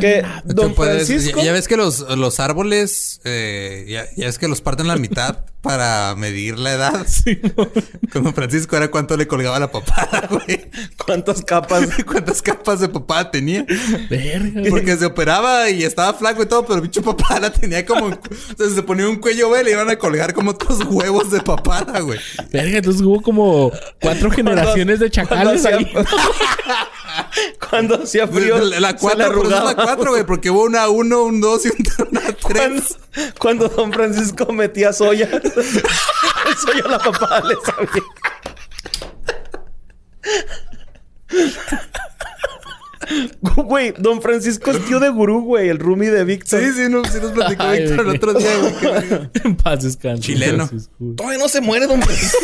Que 0.00 0.22
Tú 0.46 0.54
Don 0.54 0.74
puedes- 0.74 1.06
Francisco... 1.06 1.38
Ya, 1.38 1.46
ya 1.46 1.52
ves 1.52 1.66
que 1.66 1.76
los, 1.76 2.00
los 2.18 2.38
árboles, 2.40 3.20
eh, 3.24 3.86
ya, 3.88 4.04
ya 4.16 4.26
ves 4.26 4.38
que 4.38 4.46
los 4.48 4.60
parten 4.60 4.86
la 4.88 4.96
mitad 4.96 5.44
para 5.60 6.14
medir 6.16 6.58
la 6.58 6.72
edad. 6.72 7.06
Con 8.12 8.24
Don 8.24 8.34
Francisco 8.34 8.76
era 8.76 8.90
cuánto 8.90 9.16
le 9.16 9.26
colgaba 9.26 9.58
la 9.58 9.70
papada, 9.70 10.26
güey. 10.30 10.70
¿Cuántas 11.04 11.42
capas? 11.42 11.86
¿Cuántas 12.06 12.40
capas 12.42 12.80
de 12.80 12.88
papada 12.88 13.30
tenía? 13.30 13.64
Verga. 14.08 14.62
Porque 14.70 14.96
se 14.96 15.06
operaba 15.06 15.68
y 15.70 15.84
estaba 15.84 16.14
flaco 16.14 16.42
y 16.42 16.46
todo, 16.46 16.62
pero 16.62 16.76
el 16.76 16.80
bicho 16.82 17.02
papada 17.02 17.52
tenía 17.52 17.84
como... 17.84 18.06
O 18.06 18.10
sea, 18.56 18.68
se 18.74 18.82
ponía 18.82 19.08
un 19.08 19.16
cuello, 19.16 19.48
güey, 19.48 19.62
le 19.64 19.72
iban 19.72 19.90
a 19.90 19.96
colgar 19.96 20.32
como 20.34 20.52
otros 20.52 20.80
huevos 20.88 21.30
de 21.30 21.40
papada, 21.40 22.00
güey. 22.00 22.18
Verga, 22.52 22.78
entonces 22.78 23.02
hubo 23.02 23.20
como 23.20 23.70
cuatro 24.00 24.30
generaciones 24.30 24.98
de 25.00 25.10
chacales 25.10 25.62
cuando 25.62 25.78
ahí. 25.78 25.84
hacía- 25.94 26.06
Cuando 27.68 28.02
hacía 28.02 28.26
frío, 28.28 28.58
La, 28.58 28.80
la 28.80 28.88
se 28.88 28.94
le 28.94 28.98
cuatro, 29.00 29.26
por 29.34 29.46
eso 29.46 29.46
es 29.46 29.52
arrugaba. 29.60 29.64
la 29.74 29.74
cuatro, 29.84 30.10
güey, 30.12 30.24
porque 30.24 30.50
hubo 30.50 30.64
una 30.64 30.88
uno, 30.88 31.22
un 31.24 31.40
dos 31.40 31.64
y 31.66 31.68
un- 31.68 32.08
una 32.10 32.20
Cuando, 32.42 32.82
tres. 32.82 32.98
cuando 33.38 33.68
Don 33.68 33.92
Francisco 33.92 34.52
metía 34.52 34.92
soya, 34.92 35.28
el 35.56 36.56
soya 36.56 36.84
a 36.84 36.88
la 36.88 36.98
papada 36.98 37.40
le 37.48 37.54
sabía. 37.64 38.02
Güey, 43.42 43.94
Don 43.98 44.20
Francisco 44.22 44.70
es 44.70 44.84
tío 44.84 45.00
de 45.00 45.08
gurú, 45.08 45.42
güey, 45.42 45.68
el 45.68 45.78
roomie 45.78 46.10
de 46.10 46.22
Víctor. 46.24 46.60
Sí, 46.60 46.72
sí, 46.72 46.82
no, 46.88 47.02
sí 47.04 47.18
nos 47.20 47.32
platicó 47.32 47.62
Ay, 47.64 47.82
Víctor 47.84 48.00
el 48.06 48.16
otro 48.16 48.34
día, 48.34 48.56
güey. 48.58 48.78
que- 48.78 49.30
en 49.48 49.56
paz 49.56 49.82
descanse. 49.82 50.22
Chileno. 50.22 50.66
Francisco. 50.68 50.94
Todavía 51.16 51.38
no 51.38 51.48
se 51.48 51.60
muere, 51.60 51.86
Don 51.86 52.00
Francisco. 52.02 52.38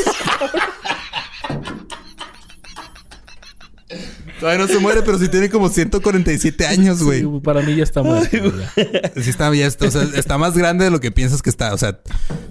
Todavía 4.40 4.66
no 4.66 4.70
se 4.70 4.78
muere, 4.78 5.02
pero 5.02 5.18
sí 5.18 5.28
tiene 5.28 5.48
como 5.48 5.68
147 5.68 6.66
años, 6.66 7.02
güey. 7.02 7.20
Sí, 7.22 7.26
para 7.42 7.62
mí 7.62 7.74
ya 7.74 7.82
está 7.84 8.02
muerto. 8.02 8.36
ya. 8.36 9.22
Sí 9.22 9.30
está, 9.30 9.54
ya 9.54 9.66
está, 9.66 9.86
o 9.86 9.90
sea, 9.90 10.02
está 10.14 10.36
más 10.36 10.56
grande 10.56 10.84
de 10.84 10.90
lo 10.90 11.00
que 11.00 11.10
piensas 11.10 11.40
que 11.40 11.48
está. 11.50 11.72
O 11.72 11.78
sea, 11.78 11.98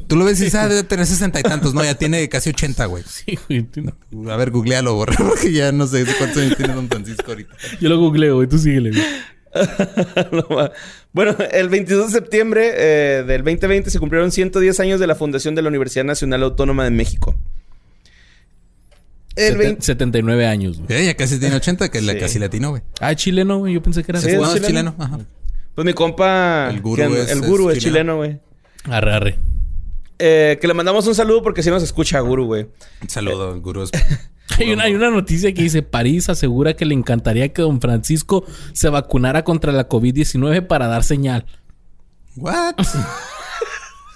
tú 0.07 0.15
lo 0.15 0.25
ves 0.25 0.39
y 0.41 0.45
dices, 0.45 0.59
ah, 0.59 0.67
debe 0.67 0.83
tener 0.83 1.05
sesenta 1.05 1.39
y 1.39 1.43
tantos. 1.43 1.73
No, 1.75 1.83
ya 1.83 1.95
tiene 1.95 2.27
casi 2.29 2.49
80, 2.49 2.85
güey. 2.85 3.03
Sí, 3.07 3.37
güey. 3.47 3.63
tú- 3.63 3.91
A 4.31 4.35
ver, 4.35 4.49
googlealo, 4.51 4.95
borra, 4.95 5.15
porque 5.29 5.51
ya 5.51 5.71
no 5.71 5.85
sé 5.87 6.05
cuántos 6.17 6.41
años 6.41 6.57
tiene 6.57 6.73
Don 6.73 6.87
Francisco 6.87 7.23
ahorita. 7.27 7.53
Yo 7.79 7.89
lo 7.89 7.99
googleo, 7.99 8.35
güey. 8.37 8.47
Tú 8.47 8.57
síguele, 8.57 8.89
güey. 8.91 9.03
No 10.31 10.45
bueno, 11.13 11.33
el 11.53 11.69
22 11.69 12.07
de 12.07 12.19
septiembre 12.19 12.73
eh, 12.75 13.23
del 13.25 13.41
2020 13.43 13.89
se 13.89 13.99
cumplieron 13.99 14.31
110 14.31 14.79
años 14.81 14.99
de 14.99 15.07
la 15.07 15.15
fundación 15.15 15.55
de 15.55 15.61
la 15.61 15.69
Universidad 15.69 16.03
Nacional 16.03 16.43
Autónoma 16.43 16.83
de 16.83 16.91
México. 16.91 17.35
El 19.35 19.53
Seten- 19.55 19.57
20 19.57 19.81
79 19.81 20.47
años, 20.47 20.79
güey. 20.79 21.01
Eh, 21.01 21.05
ya 21.07 21.15
casi 21.15 21.39
tiene 21.39 21.55
80, 21.57 21.89
que 21.89 21.99
Sí. 21.99 22.05
le 22.05 22.17
casi 22.17 22.39
latino, 22.39 22.69
güey. 22.71 22.81
Ah, 23.01 23.13
chileno, 23.15 23.59
güey. 23.59 23.73
Yo 23.73 23.81
pensé 23.83 24.03
que 24.03 24.11
era 24.11 24.21
Sí, 24.21 24.29
es 24.29 24.33
es 24.35 24.39
chileno. 24.53 24.67
chileno. 24.67 24.95
Ajá. 24.97 25.19
Pues 25.75 25.85
mi 25.85 25.93
compa... 25.93 26.69
El 26.69 26.81
gurú 26.81 26.95
que- 27.11 27.21
es- 27.21 27.31
el 27.31 27.39
es 27.43 27.47
gurú 27.47 27.69
es, 27.69 27.79
chileno. 27.79 27.93
chileno, 28.13 28.17
güey. 28.17 28.39
Arre, 28.85 29.13
arre. 29.13 29.39
Eh, 30.19 30.57
que 30.61 30.67
le 30.67 30.73
mandamos 30.73 31.05
un 31.07 31.15
saludo 31.15 31.43
porque 31.43 31.61
si 31.61 31.69
nos 31.69 31.83
escucha 31.83 32.19
Guru, 32.21 32.45
güey. 32.45 32.67
Un 33.01 33.09
saludo, 33.09 33.53
el 33.53 33.59
gurú. 33.59 33.83
es- 33.83 33.91
Hay 34.57 34.71
una, 34.71 34.83
hay 34.83 34.93
una 34.93 35.09
noticia 35.09 35.53
que 35.53 35.63
dice 35.63 35.81
París 35.81 36.29
asegura 36.29 36.75
que 36.75 36.85
le 36.85 36.93
encantaría 36.93 37.51
que 37.51 37.61
don 37.63 37.81
Francisco 37.81 38.45
se 38.71 38.87
vacunara 38.87 39.43
contra 39.43 39.73
la 39.73 39.89
COVID-19 39.89 40.65
para 40.67 40.87
dar 40.87 41.03
señal. 41.03 41.45
What? 42.37 42.75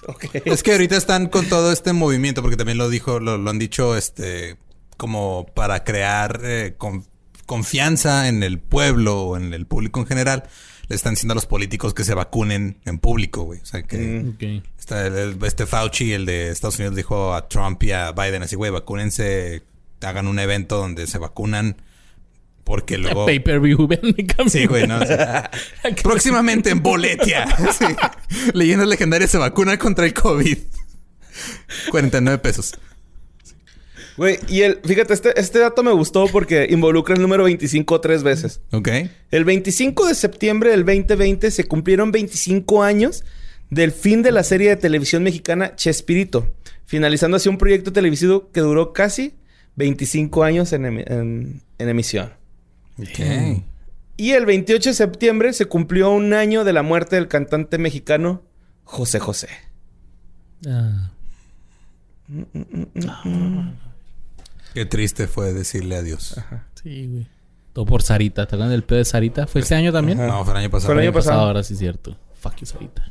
Ok. 0.07 0.25
Es 0.45 0.63
que 0.63 0.71
ahorita 0.71 0.95
están 0.95 1.27
con 1.27 1.45
todo 1.47 1.71
este 1.71 1.93
movimiento, 1.93 2.41
porque 2.41 2.57
también 2.57 2.77
lo 2.77 2.89
dijo, 2.89 3.19
lo, 3.19 3.37
lo 3.37 3.49
han 3.49 3.59
dicho, 3.59 3.95
este, 3.95 4.57
como 4.99 5.45
para 5.55 5.83
crear 5.85 6.41
eh, 6.43 6.75
con- 6.77 7.05
confianza 7.45 8.27
en 8.27 8.43
el 8.43 8.59
pueblo 8.59 9.21
o 9.23 9.37
en 9.37 9.53
el 9.53 9.65
público 9.65 10.01
en 10.01 10.05
general. 10.05 10.43
Le 10.89 10.95
están 10.95 11.13
diciendo 11.13 11.31
a 11.31 11.35
los 11.35 11.45
políticos 11.45 11.93
que 11.93 12.03
se 12.03 12.13
vacunen 12.13 12.79
en 12.85 12.99
público, 12.99 13.43
güey. 13.43 13.59
O 13.61 13.65
sea, 13.65 13.83
que 13.83 13.97
Mm. 13.97 14.61
Está 14.77 15.07
el- 15.07 15.15
el- 15.17 15.37
este 15.45 15.65
Fauci, 15.65 16.11
el 16.13 16.25
de 16.25 16.49
Estados 16.49 16.77
Unidos, 16.79 16.95
dijo 16.97 17.33
a 17.33 17.47
Trump 17.47 17.81
y 17.83 17.91
a 17.93 18.11
Biden 18.11 18.43
así, 18.43 18.55
güey, 18.57 18.71
vacúnense, 18.71 19.63
hagan 20.01 20.27
un 20.27 20.37
evento 20.39 20.77
donde 20.77 21.07
se 21.07 21.17
vacunan, 21.17 21.81
porque 22.65 22.97
luego... 22.97 23.25
Pay 23.25 23.39
per 23.39 23.59
view, 23.61 23.87
ven 23.87 23.99
mi 24.17 24.25
cambio. 24.27 24.49
Sí, 24.49 24.65
güey, 24.65 24.85
no. 24.87 24.99
sí. 25.05 25.13
Próximamente 26.03 26.71
en 26.71 26.83
Boletia. 26.83 27.45
Sí. 27.77 27.85
Leyendas 28.53 28.87
legendarias 28.89 29.31
se 29.31 29.37
vacunan 29.37 29.77
contra 29.77 30.05
el 30.05 30.13
COVID. 30.13 30.57
49 31.91 32.39
pesos. 32.39 32.73
Güey, 34.19 34.37
y 34.49 34.61
el... 34.61 34.79
Fíjate, 34.83 35.13
este, 35.13 35.39
este 35.39 35.59
dato 35.59 35.81
me 35.81 35.91
gustó 35.93 36.27
porque 36.27 36.67
involucra 36.69 37.15
el 37.15 37.21
número 37.21 37.45
25 37.45 37.99
tres 38.01 38.21
veces. 38.21 38.61
Ok. 38.71 38.89
El 39.31 39.45
25 39.45 40.05
de 40.05 40.13
septiembre 40.13 40.69
del 40.71 40.85
2020 40.85 41.49
se 41.51 41.63
cumplieron 41.63 42.11
25 42.11 42.83
años 42.83 43.23
del 43.69 43.91
fin 43.93 44.21
de 44.21 44.31
la 44.31 44.43
serie 44.43 44.69
de 44.69 44.75
televisión 44.75 45.23
mexicana 45.23 45.75
Chespirito, 45.75 46.53
finalizando 46.85 47.37
así 47.37 47.47
un 47.49 47.57
proyecto 47.57 47.93
televisivo 47.93 48.51
que 48.51 48.59
duró 48.59 48.91
casi 48.93 49.35
25 49.77 50.43
años 50.43 50.73
en, 50.73 50.83
emi- 50.83 51.03
en- 51.09 51.61
en 51.77 51.89
emisión. 51.89 52.31
Ok. 52.97 53.63
Y 54.17 54.31
el 54.31 54.45
28 54.45 54.89
de 54.89 54.93
septiembre 54.95 55.53
se 55.53 55.65
cumplió 55.65 56.09
un 56.11 56.33
año 56.33 56.65
de 56.65 56.73
la 56.73 56.83
muerte 56.83 57.15
del 57.15 57.29
cantante 57.29 57.77
mexicano 57.77 58.43
José 58.83 59.19
José. 59.19 59.47
Ah. 60.67 61.11
Qué 64.79 64.85
triste 64.85 65.27
fue 65.27 65.51
decirle 65.53 65.97
adiós. 65.97 66.35
Sí, 66.81 67.05
güey. 67.07 67.27
Todo 67.73 67.85
por 67.85 68.01
Sarita. 68.01 68.45
¿Te 68.47 68.55
acuerdas 68.55 68.71
del 68.71 68.83
pedo 68.83 68.99
de 68.99 69.03
Sarita? 69.05 69.45
¿Fue 69.45 69.59
este 69.59 69.75
año 69.75 69.91
también? 69.91 70.17
No, 70.25 70.45
fue 70.45 70.53
el 70.53 70.59
año 70.59 70.69
pasado. 70.69 70.93
Fue 70.93 71.01
el 71.01 71.07
año 71.09 71.13
pasado. 71.13 71.41
Ahora 71.41 71.63
sí 71.63 71.73
es 71.73 71.79
cierto. 71.79 72.15
Fuck 72.39 72.55
you, 72.61 72.65
Sarita. 72.65 73.03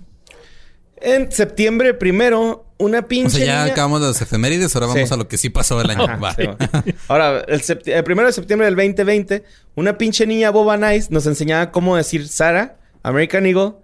En 0.97 1.31
septiembre 1.31 1.93
primero, 1.93 2.67
una 2.79 3.01
O 3.01 3.07
pinche 3.07 3.37
sea, 3.37 3.47
ya 3.47 3.61
niña- 3.63 3.73
acabamos 3.73 4.01
las 4.01 4.21
efemérides, 4.23 4.75
ahora 4.75 4.87
vamos 4.87 5.07
Sí. 5.09 5.15
a 5.15 5.17
lo 5.19 5.29
que 5.29 5.37
sí 5.37 5.51
pasó 5.51 5.79
el 5.83 5.91
año. 5.91 6.05
Ajá, 6.09 6.35
sí. 6.35 6.95
Ahora, 7.07 7.45
el 7.47 8.05
primero 8.05 8.27
de 8.27 8.33
septiembre 8.33 8.65
del 8.65 8.75
2020, 8.77 9.45
una 9.75 9.99
pinche 9.99 10.27
niña 10.27 10.49
boba 10.51 10.77
nice 10.79 11.09
nos 11.11 11.27
enseñaba 11.27 11.71
cómo 11.71 11.97
decir 11.97 12.27
Sara, 12.27 12.79
American 13.03 13.45
Eagle, 13.47 13.75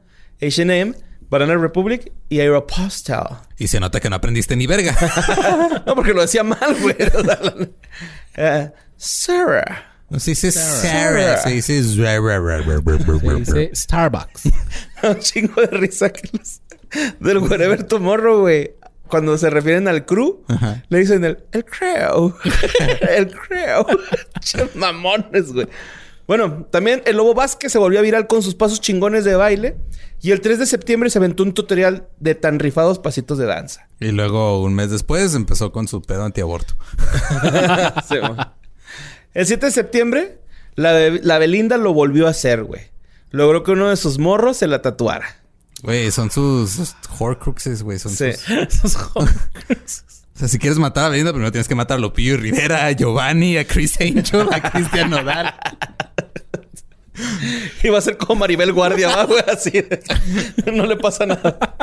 H&M, 0.42 0.94
Banana 1.28 1.56
Republic 1.56 2.12
y 2.28 2.40
Aeropostale. 2.40 3.36
Y 3.58 3.68
se 3.68 3.80
nota 3.80 4.00
que 4.00 4.10
no 4.10 4.16
aprendiste 4.16 4.56
ni 4.56 4.66
verga. 4.66 4.94
No, 5.86 5.94
porque 5.94 6.14
lo 6.14 6.22
decía 6.22 6.42
mal, 6.42 6.74
güey. 6.80 6.96
Eh, 8.36 8.70
Sarah. 8.96 9.84
No 10.08 10.18
se 10.18 10.30
dice 10.32 10.50
Sarah. 10.52 10.80
Sarah, 10.80 11.36
se 11.38 11.50
dice. 11.50 11.82
Se 11.82 11.90
dice 13.38 13.70
Starbucks. 13.74 14.42
Un 15.02 15.18
chingo 15.20 15.60
de 15.60 15.66
risa 15.68 16.10
que 16.10 16.28
los... 16.32 16.60
Del 17.20 17.38
Wherever 17.38 17.82
Tomorrow, 17.84 18.40
güey. 18.40 18.74
Cuando 19.08 19.36
se 19.36 19.50
refieren 19.50 19.86
al 19.88 20.06
crew, 20.06 20.42
Ajá. 20.48 20.82
le 20.88 20.98
dicen 20.98 21.24
el, 21.24 21.44
el 21.52 21.64
crew. 21.64 22.34
el 23.10 23.30
crew. 23.30 23.84
Che 24.40 24.68
mamones, 24.74 25.52
güey. 25.52 25.68
Bueno, 26.26 26.66
también 26.70 27.02
el 27.04 27.16
Lobo 27.16 27.34
Vázquez 27.34 27.70
se 27.70 27.78
volvió 27.78 27.98
a 27.98 28.02
viral 28.02 28.26
con 28.26 28.42
sus 28.42 28.54
pasos 28.54 28.80
chingones 28.80 29.24
de 29.24 29.34
baile. 29.36 29.76
Y 30.22 30.30
el 30.30 30.40
3 30.40 30.58
de 30.58 30.64
septiembre 30.66 31.10
se 31.10 31.18
aventó 31.18 31.42
un 31.42 31.52
tutorial 31.52 32.08
de 32.18 32.34
tan 32.34 32.58
rifados 32.58 32.98
pasitos 32.98 33.36
de 33.36 33.44
danza. 33.44 33.88
Y 34.00 34.06
luego, 34.10 34.62
un 34.62 34.74
mes 34.74 34.90
después, 34.90 35.34
empezó 35.34 35.70
con 35.70 35.86
su 35.86 36.00
pedo 36.00 36.24
antiaborto. 36.24 36.74
Sí, 38.08 38.16
el 39.34 39.46
7 39.46 39.66
de 39.66 39.72
septiembre, 39.72 40.38
la, 40.76 40.92
Be- 40.92 41.20
la 41.22 41.38
Belinda 41.38 41.76
lo 41.76 41.92
volvió 41.92 42.26
a 42.26 42.30
hacer, 42.30 42.62
güey. 42.64 42.82
Logró 43.30 43.62
que 43.64 43.72
uno 43.72 43.88
de 43.90 43.96
sus 43.96 44.18
morros 44.18 44.56
se 44.58 44.66
la 44.66 44.80
tatuara. 44.80 45.26
Güey, 45.82 46.10
son 46.10 46.30
sus, 46.30 46.70
sus 46.70 46.94
horcruxes, 47.18 47.82
güey. 47.82 47.98
Son 47.98 48.12
Sí. 48.12 48.32
sus- 48.32 48.48
Esos 48.84 48.96
jóvenes. 48.96 50.04
O 50.34 50.38
sea, 50.38 50.48
si 50.48 50.58
quieres 50.58 50.78
matar 50.78 51.04
a 51.04 51.08
Belinda, 51.10 51.32
primero 51.32 51.52
tienes 51.52 51.68
que 51.68 51.74
matar 51.76 51.98
a 51.98 52.00
Lopillo 52.00 52.34
y 52.34 52.38
Rivera, 52.38 52.86
a 52.86 52.92
Giovanni, 52.92 53.56
a 53.56 53.66
Chris 53.66 54.00
Angel, 54.00 54.48
a 54.52 54.70
Cristian 54.72 55.10
Nodal. 55.10 55.54
Iba 57.84 57.98
a 57.98 58.00
ser 58.00 58.16
como 58.16 58.40
Maribel 58.40 58.72
Guardia, 58.72 59.08
¿va, 59.14 59.24
güey, 59.24 59.42
así. 59.52 59.72
no 60.72 60.86
le 60.86 60.96
pasa 60.96 61.26
nada. 61.26 61.76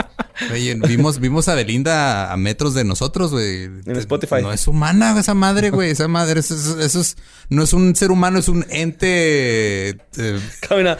Oye, 0.51 0.75
vimos, 0.75 1.19
vimos 1.19 1.47
a 1.47 1.55
Belinda 1.55 2.33
a 2.33 2.37
metros 2.37 2.73
de 2.73 2.83
nosotros, 2.83 3.31
güey. 3.31 3.63
En 3.63 3.95
Spotify. 3.95 4.41
No 4.41 4.51
es 4.51 4.67
humana 4.67 5.17
esa 5.17 5.33
madre, 5.33 5.69
güey. 5.69 5.91
Esa 5.91 6.09
madre, 6.09 6.41
eso, 6.41 6.55
eso- 6.55 6.81
eso 6.81 6.99
es, 6.99 7.15
no 7.49 7.63
es 7.63 7.71
un 7.71 7.95
ser 7.95 8.11
humano, 8.11 8.39
es 8.39 8.49
un 8.49 8.65
ente. 8.69 9.89
eh, 9.89 10.39
Camina. 10.67 10.97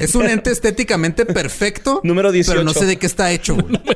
Es 0.00 0.14
un 0.14 0.26
ente 0.26 0.50
estéticamente 0.50 1.26
perfecto. 1.26 2.00
Número 2.04 2.32
18. 2.32 2.52
Pero 2.52 2.64
no 2.64 2.72
sé 2.72 2.86
de 2.86 2.98
qué 2.98 3.06
está 3.06 3.30
hecho, 3.30 3.54
güey. 3.54 3.78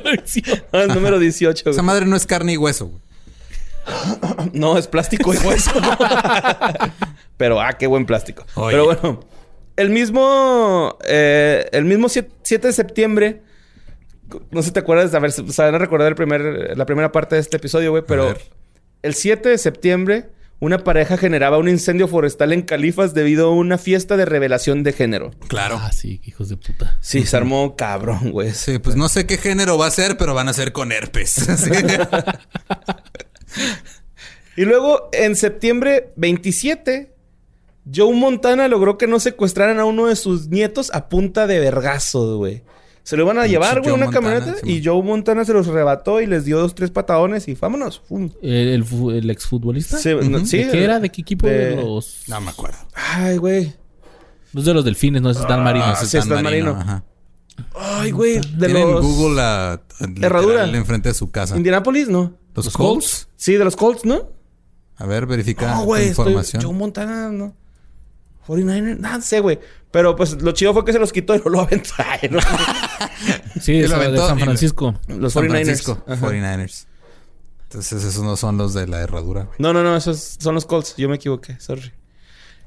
Ah, 0.71 0.85
número 0.87 1.19
18. 1.19 1.69
Esa 1.69 1.69
güey. 1.71 1.85
madre 1.85 2.05
no 2.05 2.15
es 2.15 2.25
carne 2.25 2.53
y 2.53 2.57
hueso, 2.57 2.87
güey. 2.87 3.01
No, 4.53 4.77
es 4.77 4.87
plástico 4.87 5.33
y 5.33 5.37
hueso. 5.37 5.71
Pero, 7.37 7.61
ah, 7.61 7.73
qué 7.73 7.87
buen 7.87 8.05
plástico. 8.05 8.45
Oye. 8.55 8.71
Pero 8.71 8.85
bueno, 8.85 9.19
el 9.75 9.89
mismo, 9.89 10.97
eh, 11.05 11.67
el 11.71 11.85
mismo 11.85 12.09
7 12.09 12.31
7 12.43 12.67
de 12.67 12.73
septiembre, 12.73 13.41
no 14.51 14.61
sé 14.61 14.67
si 14.67 14.73
te 14.73 14.79
acuerdas, 14.79 15.13
a 15.13 15.19
ver, 15.19 15.31
se 15.31 15.41
van 15.41 15.75
a 15.75 15.77
recordar 15.77 16.07
el 16.07 16.15
primer, 16.15 16.77
la 16.77 16.85
primera 16.85 17.11
parte 17.11 17.35
de 17.35 17.41
este 17.41 17.57
episodio, 17.57 17.91
güey, 17.91 18.03
pero 18.07 18.35
el 19.01 19.13
7 19.13 19.49
de 19.49 19.57
septiembre, 19.57 20.29
una 20.63 20.85
pareja 20.85 21.17
generaba 21.17 21.57
un 21.57 21.67
incendio 21.67 22.07
forestal 22.07 22.53
en 22.53 22.61
Califas 22.61 23.13
debido 23.13 23.47
a 23.47 23.51
una 23.51 23.77
fiesta 23.77 24.15
de 24.15 24.23
revelación 24.23 24.81
de 24.83 24.93
género. 24.93 25.31
Claro. 25.49 25.77
Ah, 25.81 25.91
sí, 25.91 26.21
hijos 26.23 26.47
de 26.47 26.55
puta. 26.55 26.97
Sí, 27.01 27.25
se 27.25 27.35
armó 27.35 27.75
cabrón, 27.75 28.31
güey. 28.31 28.53
Sí, 28.53 28.79
pues 28.79 28.95
no 28.95 29.09
sé 29.09 29.25
qué 29.25 29.37
género 29.37 29.77
va 29.77 29.87
a 29.87 29.91
ser, 29.91 30.15
pero 30.15 30.33
van 30.33 30.47
a 30.47 30.53
ser 30.53 30.71
con 30.71 30.91
herpes. 30.91 31.33
Sí. 31.57 31.69
Y 34.55 34.65
luego, 34.65 35.09
en 35.13 35.35
septiembre 35.35 36.11
27, 36.15 37.11
Joe 37.93 38.13
Montana 38.13 38.67
logró 38.67 38.99
que 38.99 39.07
no 39.07 39.19
secuestraran 39.19 39.79
a 39.79 39.85
uno 39.85 40.05
de 40.05 40.15
sus 40.15 40.47
nietos 40.47 40.91
a 40.93 41.09
punta 41.09 41.47
de 41.47 41.59
vergazos, 41.59 42.37
güey. 42.37 42.61
Se 43.03 43.17
lo 43.17 43.23
iban 43.23 43.37
a 43.37 43.41
Pinche 43.41 43.51
llevar, 43.53 43.81
güey, 43.81 43.93
una 43.93 44.05
Montana, 44.05 44.29
camioneta. 44.29 44.59
sí, 44.63 44.71
y 44.77 44.83
Joe 44.85 45.03
Montana 45.03 45.43
se 45.43 45.51
los 45.53 45.67
rebató 45.67 46.21
y 46.21 46.25
les 46.25 46.45
dio 46.45 46.57
dos, 46.59 46.73
tres 46.73 46.89
patadones 46.89 47.47
y 47.49 47.55
vámonos. 47.55 48.01
Fum. 48.07 48.29
¿El, 48.41 48.67
el, 48.69 48.85
el 49.15 49.29
exfutbolista? 49.29 49.97
Sí, 49.97 50.09
no, 50.29 50.37
Ujú. 50.37 50.45
sí, 50.47 50.63
¿De 50.63 50.71
qué 50.71 50.83
era? 50.83 50.99
¿De 51.01 51.09
qué 51.09 51.21
equipo? 51.21 51.45
de- 51.47 51.75
De 51.75 51.75
los... 51.75 52.23
no 52.27 52.39
me 52.39 52.49
acuerdo. 52.51 52.77
Ay, 52.93 53.37
güey. 53.37 53.73
Los 54.53 54.65
de 54.65 54.73
los 54.73 54.85
delfines, 54.85 55.21
no 55.21 55.31
es 55.31 55.39
Marino. 55.49 55.85
Ah, 55.85 55.95
sí, 55.97 56.17
está 56.17 56.41
marino. 56.41 56.71
Ajá. 56.71 57.03
Ay, 57.75 58.11
güey. 58.11 58.39
De 58.39 58.67
Tienen 58.67 58.89
los... 58.91 59.03
Google 59.05 59.41
a, 59.41 59.71
a- 59.73 59.79
Herradura. 60.21 60.53
literal 60.63 60.75
enfrente 60.75 61.09
de 61.09 61.15
su 61.15 61.29
casa. 61.29 61.57
Indianapolis, 61.57 62.07
¿no? 62.07 62.37
¿Los, 62.55 62.65
¿Los 62.65 62.77
Colts? 62.77 63.27
Sí, 63.35 63.53
de 63.53 63.65
los 63.65 63.75
Colts, 63.75 64.05
¿no? 64.05 64.29
A 64.95 65.05
ver, 65.05 65.25
verifica 65.25 65.73
No, 65.75 65.83
güey. 65.83 66.07
estoy- 66.09 66.27
información. 66.27 66.63
Joe 66.63 66.73
Montana, 66.73 67.29
¿no? 67.29 67.55
49ers, 68.47 68.99
nada, 68.99 69.21
sé, 69.21 69.39
güey. 69.39 69.59
Pero 69.89 70.15
pues 70.15 70.41
lo 70.41 70.51
chido 70.51 70.73
fue 70.73 70.83
que 70.85 70.91
se 70.93 70.99
los 70.99 71.11
quitó 71.13 71.33
y 71.35 71.39
no 71.39 71.49
lo 71.49 71.61
aventó. 71.61 71.93
Sí, 73.61 73.79
es 73.79 73.89
lo 73.89 73.99
de 74.11 74.17
San 74.17 74.39
y 74.39 74.43
Francisco. 74.43 74.95
Los 75.07 75.33
San 75.33 75.43
49ers. 75.43 75.49
Francisco, 75.49 76.03
Ajá. 76.07 76.27
49ers. 76.27 76.85
Entonces 77.63 78.03
esos 78.03 78.23
no 78.23 78.35
son 78.37 78.57
los 78.57 78.73
de 78.73 78.87
la 78.87 79.01
herradura. 79.01 79.43
güey. 79.43 79.55
No, 79.59 79.73
no, 79.73 79.81
no, 79.83 79.95
esos 79.97 80.37
son 80.39 80.53
los 80.55 80.65
Colts. 80.65 80.95
Yo 80.97 81.09
me 81.09 81.15
equivoqué, 81.15 81.59
sorry. 81.59 81.91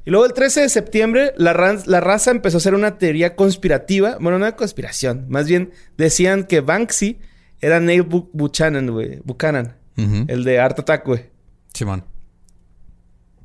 Y 0.05 0.11
luego 0.11 0.27
el 0.27 0.33
13 0.33 0.63
de 0.63 0.69
septiembre, 0.69 1.33
la, 1.37 1.53
raza 1.53 2.31
empezó 2.31 2.57
a 2.57 2.59
hacer 2.59 2.75
una 2.75 2.99
teoría 2.99 3.35
conspirativa. 3.37 4.19
Bueno, 4.21 4.39
no 4.39 4.45
de 4.47 4.55
conspiración. 4.55 5.27
Más 5.29 5.47
bien 5.49 5.73
decían 5.97 6.45
que 6.45 6.61
Banksy 6.61 7.19
era 7.61 7.81
Neil 7.81 8.09
Bu- 8.09 8.29
Buchanan, 8.33 8.89
güey. 8.91 9.21
Buchanan. 9.25 9.77
Ujú. 9.97 10.25
El 10.29 10.45
de 10.45 10.61
Art 10.61 10.79
Attack, 10.79 11.07
güey. 11.07 11.27
Simón. 11.75 12.05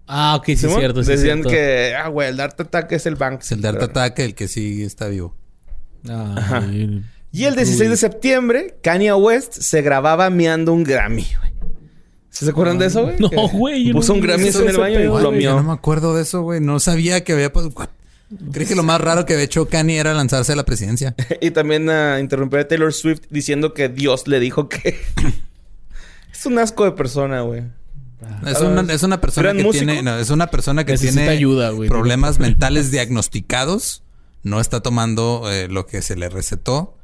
Ah, 0.08 0.36
ok, 0.36 0.46
sí, 0.48 0.52
es 0.54 0.60
¿Simón? 0.62 0.80
cierto. 0.80 1.04
Sí, 1.04 1.12
Decían 1.12 1.38
cierto. 1.44 1.50
que, 1.50 1.96
ah, 1.96 2.08
güey, 2.10 2.30
el 2.30 2.38
de 2.38 2.44
Art 2.44 2.60
Attack 2.60 2.92
es 2.92 3.06
el 3.06 3.14
Es 3.14 3.20
Banksy. 3.20 3.54
el 3.56 3.62
de 3.62 3.68
Art 3.70 3.82
Attack, 3.84 4.20
el 4.20 4.36
que 4.36 4.48
sí 4.48 4.84
está 4.84 5.08
vivo. 5.08 5.36
Ah, 6.10 6.62
y- 6.72 7.02
Y 7.34 7.46
el 7.46 7.56
16 7.56 7.90
de 7.90 7.98
septiembre, 7.98 8.76
Kanye 8.84 9.14
West 9.14 9.54
se 9.62 9.82
grababa 9.82 10.30
meando 10.30 10.74
un 10.74 10.84
Grammy, 10.84 11.26
güey. 11.40 11.52
¿Sí 12.30 12.46
¿Se 12.46 12.52
acuerdan 12.52 12.78
de 12.78 12.86
eso, 12.88 13.04
güey? 13.04 13.16
No, 13.20 13.30
güey, 13.50 13.92
Puso 13.92 14.14
no 14.14 14.20
un 14.20 14.26
Grammy 14.26 14.48
en 14.48 14.70
el 14.70 14.78
baño 14.78 15.00
y 15.00 15.04
lo. 15.04 15.34
Yo 15.40 15.56
no 15.56 15.64
me 15.64 15.74
acuerdo 15.74 16.16
de 16.16 16.22
eso, 16.24 16.42
güey. 16.42 16.60
No 16.62 16.80
sabía 16.80 17.24
que 17.24 17.34
había... 17.34 17.52
Creí 18.54 18.66
que 18.66 18.76
lo 18.76 18.84
más 18.84 19.02
raro 19.02 19.26
que 19.26 19.34
había 19.34 19.44
hecho 19.44 19.68
Kanye 19.68 19.98
era 19.98 20.14
lanzarse 20.14 20.54
a 20.54 20.56
la 20.56 20.64
presidencia. 20.64 21.14
Y 21.42 21.52
también 21.52 21.90
a 21.90 22.20
interrumpir 22.22 22.60
a 22.60 22.68
Taylor 22.68 22.94
Swift 22.94 23.24
diciendo 23.30 23.74
que 23.74 23.90
Dios 23.90 24.28
le 24.28 24.40
dijo 24.40 24.70
que... 24.70 24.98
es 26.34 26.46
un 26.46 26.58
asco 26.60 26.86
de 26.86 26.92
persona, 26.94 27.42
güey. 27.42 27.64
Es 28.46 28.62
una, 28.62 28.82
es 28.94 29.04
una 29.04 29.20
persona 29.20 29.46
¿Gran 29.48 29.58
que 29.58 29.64
músico? 29.64 29.86
tiene... 29.86 30.04
no, 30.04 30.18
es 30.18 30.30
una 30.30 30.48
persona 30.48 30.86
que 30.86 30.94
Necesita 30.94 31.22
tiene 31.22 31.30
ayuda, 31.32 31.72
güey. 31.72 31.90
problemas 31.90 32.40
mentales 32.40 32.92
diagnosticados. 32.92 34.04
No 34.44 34.60
está 34.60 34.82
tomando 34.82 35.50
eh, 35.52 35.68
lo 35.68 35.86
que 35.86 36.02
se 36.02 36.16
le 36.16 36.30
recetó. 36.30 36.98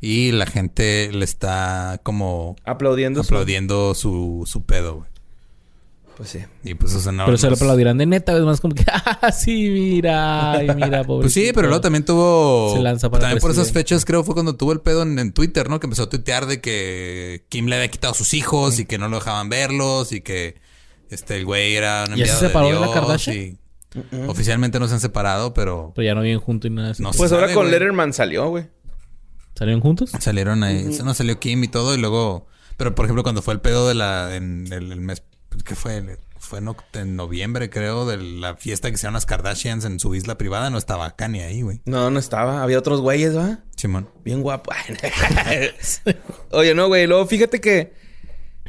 Y 0.00 0.30
la 0.32 0.46
gente 0.46 1.10
le 1.12 1.24
está 1.24 2.00
como 2.04 2.54
Aplaudiendo. 2.64 3.22
su- 3.24 3.28
aplaudiendo 3.28 3.94
su, 3.94 4.44
su 4.46 4.62
pedo, 4.62 4.96
güey. 4.98 5.08
Pues 6.16 6.30
sí. 6.30 6.38
Y 6.64 6.74
pues, 6.74 6.94
o 6.94 7.00
sea, 7.00 7.12
no... 7.12 7.24
Pero 7.26 7.36
se 7.38 7.48
lo 7.48 7.54
aplaudirán 7.54 7.96
de 7.98 8.06
neta, 8.06 8.36
es 8.36 8.42
más 8.42 8.60
como 8.60 8.74
que, 8.74 8.84
ah, 8.92 9.30
sí, 9.32 9.68
mira, 9.70 10.52
ay, 10.52 10.68
mira, 10.74 11.04
pobre. 11.04 11.22
Pues 11.24 11.34
sí, 11.34 11.50
pero 11.54 11.68
luego 11.68 11.80
también 11.80 12.04
tuvo. 12.04 12.74
Se 12.74 12.82
lanza 12.82 13.08
para 13.10 13.22
También 13.22 13.40
por 13.40 13.50
esas 13.52 13.70
fechas, 13.72 14.04
creo, 14.04 14.24
fue 14.24 14.34
cuando 14.34 14.56
tuvo 14.56 14.72
el 14.72 14.80
pedo 14.80 15.02
en, 15.02 15.16
en 15.18 15.32
Twitter, 15.32 15.68
¿no? 15.70 15.78
Que 15.80 15.86
empezó 15.86 16.04
a 16.04 16.08
tuitear 16.08 16.46
de 16.46 16.60
que 16.60 17.44
Kim 17.48 17.66
le 17.66 17.76
había 17.76 17.88
quitado 17.88 18.12
a 18.12 18.16
sus 18.16 18.34
hijos 18.34 18.80
y 18.80 18.84
que 18.86 18.98
no 18.98 19.08
lo 19.08 19.18
dejaban 19.18 19.48
verlos 19.48 20.10
y 20.12 20.20
que 20.20 20.56
este 21.10 21.36
el 21.36 21.44
güey 21.44 21.74
era 21.76 22.04
un 22.08 22.16
¿Ya 22.16 22.26
se 22.26 22.32
enviado 22.32 22.40
separó 22.40 22.66
de 22.68 22.80
la 22.86 22.92
Kardashian? 22.92 23.36
y 23.36 23.58
Oficialmente 24.26 24.78
no 24.78 24.86
se 24.88 24.94
han 24.94 25.00
separado, 25.00 25.54
pero 25.54 25.92
Pero 25.94 26.04
ya 26.06 26.14
no 26.14 26.20
viven 26.22 26.40
juntos 26.40 26.70
y 26.70 26.74
nada. 26.74 26.92
No 26.98 27.10
Pues 27.12 27.32
ahora 27.32 27.46
sabe, 27.46 27.54
con 27.54 27.64
güey. 27.64 27.72
Letterman 27.72 28.12
salió, 28.12 28.48
güey. 28.48 28.68
¿Salieron 29.54 29.80
juntos? 29.80 30.12
salieron 30.20 30.62
ahí. 30.62 30.84
No 31.02 31.14
salió 31.14 31.40
Kim 31.40 31.64
y 31.64 31.68
todo 31.68 31.94
y 31.94 31.98
luego. 31.98 32.46
Pero 32.76 32.94
por 32.94 33.06
ejemplo, 33.06 33.22
cuando 33.22 33.42
fue 33.42 33.54
el 33.54 33.60
pedo 33.60 33.88
de 33.88 33.94
la. 33.94 34.36
En 34.36 34.66
el, 34.72 34.92
el 34.92 35.00
mes. 35.00 35.22
¿Qué 35.64 35.74
fue? 35.74 36.18
Fue 36.38 36.60
en 36.94 37.16
noviembre, 37.16 37.68
creo, 37.68 38.06
de 38.06 38.16
la 38.16 38.54
fiesta 38.56 38.88
que 38.88 38.94
hicieron 38.94 39.14
las 39.14 39.26
Kardashians 39.26 39.84
en 39.84 39.98
su 39.98 40.14
isla 40.14 40.38
privada. 40.38 40.70
No 40.70 40.78
estaba 40.78 41.16
Kanye 41.16 41.42
ahí, 41.44 41.62
güey. 41.62 41.80
No, 41.84 42.10
no 42.10 42.18
estaba. 42.20 42.62
Había 42.62 42.78
otros 42.78 43.00
güeyes, 43.00 43.36
¿va? 43.36 43.58
Simón. 43.76 44.08
Bien 44.24 44.40
guapo. 44.42 44.70
Oye, 46.52 46.74
no, 46.74 46.86
güey. 46.88 47.06
Luego 47.06 47.26
fíjate 47.26 47.60
que 47.60 47.92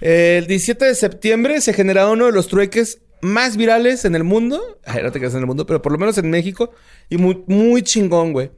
eh, 0.02 0.38
el 0.40 0.48
17 0.48 0.86
de 0.86 0.96
septiembre 0.96 1.62
se 1.62 1.74
generaba 1.74 2.12
uno 2.12 2.26
de 2.26 2.32
los 2.32 2.48
trueques 2.48 3.02
más 3.22 3.58
virales 3.58 4.06
en 4.06 4.16
el 4.16 4.24
mundo. 4.24 4.62
Ay, 4.86 5.04
no 5.04 5.12
te 5.12 5.20
quedas 5.20 5.34
en 5.34 5.42
el 5.42 5.48
mundo, 5.48 5.66
pero 5.66 5.82
por 5.82 5.92
lo 5.92 5.98
menos 5.98 6.18
en 6.18 6.30
México. 6.30 6.72
Y 7.10 7.18
muy, 7.18 7.44
muy 7.48 7.82
chingón, 7.82 8.34
güey. 8.34 8.52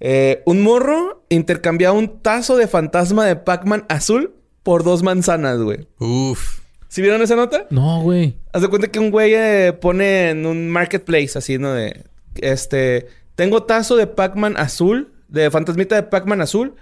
Eh, 0.00 0.42
un 0.46 0.62
morro 0.62 1.24
intercambiaba 1.28 1.96
un 1.96 2.22
tazo 2.22 2.56
de 2.56 2.66
fantasma 2.66 3.26
de 3.26 3.36
Pac-Man 3.36 3.84
azul 3.88 4.34
por 4.62 4.82
dos 4.82 5.02
manzanas, 5.02 5.58
güey. 5.58 5.86
Uf. 5.98 6.60
¿Sí 6.88 7.02
vieron 7.02 7.22
esa 7.22 7.36
nota? 7.36 7.66
No, 7.70 8.00
güey. 8.02 8.36
Haz 8.52 8.62
de 8.62 8.68
cuenta 8.68 8.88
que 8.88 8.98
un 8.98 9.10
güey 9.10 9.34
eh, 9.34 9.72
pone 9.72 10.30
en 10.30 10.46
un 10.46 10.68
marketplace 10.70 11.38
así, 11.38 11.56
¿no? 11.56 11.72
De, 11.72 12.04
este, 12.36 13.06
tengo 13.36 13.62
tazo 13.62 13.96
de 13.96 14.06
Pac-Man 14.06 14.56
azul, 14.56 15.12
de 15.28 15.50
fantasmita 15.50 15.94
de 15.94 16.02
Pac-Man 16.02 16.40
azul, 16.40 16.74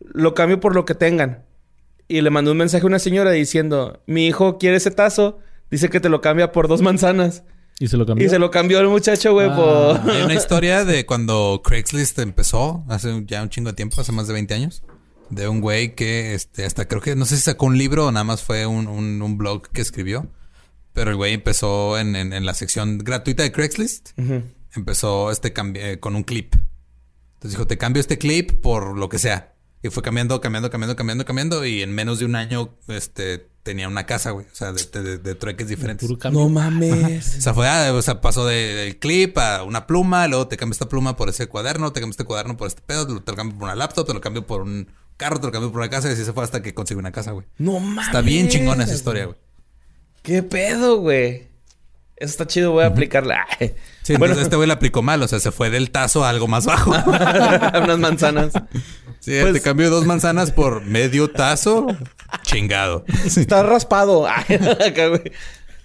lo 0.00 0.34
cambio 0.34 0.60
por 0.60 0.74
lo 0.74 0.84
que 0.84 0.94
tengan. 0.94 1.44
Y 2.08 2.20
le 2.20 2.30
mandó 2.30 2.52
un 2.52 2.58
mensaje 2.58 2.84
a 2.84 2.86
una 2.86 2.98
señora 2.98 3.30
diciendo, 3.30 4.02
mi 4.06 4.26
hijo 4.26 4.58
quiere 4.58 4.76
ese 4.76 4.90
tazo, 4.90 5.38
dice 5.70 5.88
que 5.90 6.00
te 6.00 6.08
lo 6.08 6.20
cambia 6.20 6.52
por 6.52 6.68
dos 6.68 6.82
manzanas. 6.82 7.42
¿Y 7.78 7.88
se 7.88 7.96
lo 7.98 8.06
cambió? 8.06 8.26
Y 8.26 8.30
se 8.30 8.38
lo 8.38 8.50
cambió 8.50 8.80
el 8.80 8.88
muchacho, 8.88 9.32
güey, 9.32 9.48
Ah. 9.50 9.56
por... 10.02 10.10
Hay 10.10 10.22
una 10.22 10.34
historia 10.34 10.84
de 10.84 11.04
cuando 11.04 11.60
Craigslist 11.64 12.18
empezó, 12.20 12.84
hace 12.88 13.22
ya 13.26 13.42
un 13.42 13.50
chingo 13.50 13.70
de 13.70 13.76
tiempo, 13.76 14.00
hace 14.00 14.12
más 14.12 14.26
de 14.28 14.32
20 14.32 14.54
años, 14.54 14.82
de 15.28 15.46
un 15.48 15.60
güey 15.60 15.94
que 15.94 16.34
este, 16.34 16.64
hasta 16.64 16.86
creo 16.88 17.02
que, 17.02 17.14
no 17.16 17.26
sé 17.26 17.36
si 17.36 17.42
sacó 17.42 17.66
un 17.66 17.76
libro 17.76 18.06
o 18.06 18.12
nada 18.12 18.24
más 18.24 18.42
fue 18.42 18.64
un, 18.66 18.86
un- 18.88 19.20
un 19.20 19.36
blog 19.38 19.68
que 19.68 19.82
escribió, 19.82 20.26
pero 20.94 21.10
el 21.10 21.16
güey 21.16 21.34
empezó 21.34 21.98
en, 21.98 22.16
en- 22.16 22.32
en 22.32 22.46
la 22.46 22.54
sección 22.54 22.96
gratuita 22.98 23.42
de 23.42 23.52
Craigslist, 23.52 24.10
empezó 24.74 25.30
este 25.30 25.52
eh, 25.74 25.98
con 26.00 26.16
un 26.16 26.22
clip. 26.22 26.54
Entonces 27.34 27.50
dijo, 27.58 27.66
te 27.66 27.76
cambio 27.76 28.00
este 28.00 28.16
clip 28.16 28.52
por 28.62 28.96
lo 28.96 29.10
que 29.10 29.18
sea. 29.18 29.52
Y 29.82 29.90
fue 29.90 30.02
cambiando, 30.02 30.40
cambiando, 30.40 30.70
cambiando, 30.70 30.96
cambiando, 30.96 31.24
cambiando. 31.26 31.66
Y 31.66 31.82
en 31.82 31.92
menos 31.94 32.18
de 32.18 32.24
un 32.24 32.34
año, 32.36 32.74
este, 32.88 33.48
tenía 33.66 33.88
una 33.88 34.06
casa, 34.06 34.30
güey. 34.30 34.46
O 34.46 34.54
sea, 34.54 34.72
de, 34.72 35.02
de- 35.02 35.18
de 35.18 35.34
trueques 35.34 35.66
diferentes. 35.66 36.08
No 36.30 36.48
mames. 36.48 37.36
O 37.36 37.40
sea, 37.42 37.52
fue, 37.52 37.68
ah, 37.68 37.92
o 37.92 38.00
sea, 38.00 38.20
pasó 38.20 38.46
de- 38.46 38.74
del 38.74 38.98
clip 38.98 39.36
a 39.38 39.64
una 39.64 39.88
pluma, 39.88 40.28
luego 40.28 40.46
te 40.46 40.56
cambio 40.56 40.72
esta 40.72 40.88
pluma 40.88 41.16
por 41.16 41.28
ese 41.28 41.48
cuaderno, 41.48 41.92
te 41.92 42.00
cambio 42.00 42.12
este 42.12 42.24
cuaderno 42.24 42.56
por 42.56 42.68
este 42.68 42.80
pedo, 42.80 43.06
te 43.06 43.32
lo 43.32 43.36
cambio 43.36 43.58
por 43.58 43.64
una 43.64 43.74
laptop, 43.74 44.06
te 44.06 44.14
lo 44.14 44.20
cambio 44.20 44.46
por 44.46 44.62
un 44.62 44.88
carro, 45.16 45.40
te 45.40 45.46
lo 45.48 45.52
cambio 45.52 45.72
por 45.72 45.80
una 45.80 45.90
casa, 45.90 46.08
y 46.08 46.12
así 46.12 46.24
se 46.24 46.32
fue 46.32 46.44
hasta 46.44 46.62
que 46.62 46.72
consiguió 46.74 47.00
una 47.00 47.10
casa, 47.12 47.32
güey. 47.32 47.44
No 47.58 47.80
mames. 47.80 48.06
Está 48.06 48.20
bien 48.20 48.48
chingona 48.48 48.84
esa 48.84 48.94
historia, 48.94 49.24
güey. 49.26 49.36
¿Qué 50.22 50.42
pedo, 50.44 50.98
güey? 50.98 51.48
Eso 52.16 52.30
está 52.30 52.46
chido, 52.46 52.70
voy 52.72 52.84
a 52.84 52.86
aplicarla. 52.86 53.46
Sí, 54.02 54.14
entonces 54.14 54.38
este 54.38 54.56
güey 54.56 54.66
la 54.68 54.74
aplicó 54.74 55.02
mal, 55.02 55.22
o 55.22 55.28
sea, 55.28 55.38
se 55.40 55.50
fue 55.52 55.68
del 55.70 55.90
tazo 55.90 56.24
a 56.24 56.30
algo 56.30 56.46
más 56.48 56.64
bajo. 56.64 56.90
Unas 57.82 57.98
manzanas. 57.98 58.52
Sí, 59.26 59.32
Pues- 59.40 59.54
te 59.54 59.60
cambio 59.60 59.90
dos 59.90 60.06
manzanas 60.06 60.52
por 60.52 60.82
medio 60.84 61.28
tazo, 61.28 61.88
chingado. 62.42 63.04
Está 63.24 63.64
raspado. 63.64 64.28
Ay. 64.28 64.44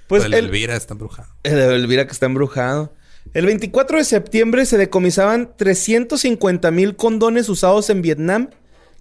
Pues 0.06 0.26
el 0.26 0.36
el- 0.36 0.46
Elvira 0.46 0.76
está 0.76 0.94
embrujado. 0.94 1.28
El 1.42 1.56
de 1.56 1.74
Elvira 1.76 2.06
que 2.06 2.12
está 2.12 2.28
embrujado. 2.28 2.94
El 3.34 3.48
24 3.48 3.98
de 3.98 4.04
septiembre 4.04 4.68
se 4.68 4.78
decomisaban 4.78 5.54
350 5.58 6.70
mil 6.70 6.96
condones 6.96 7.50
usados 7.50 7.90
en 7.90 8.04
Vietnam 8.04 8.50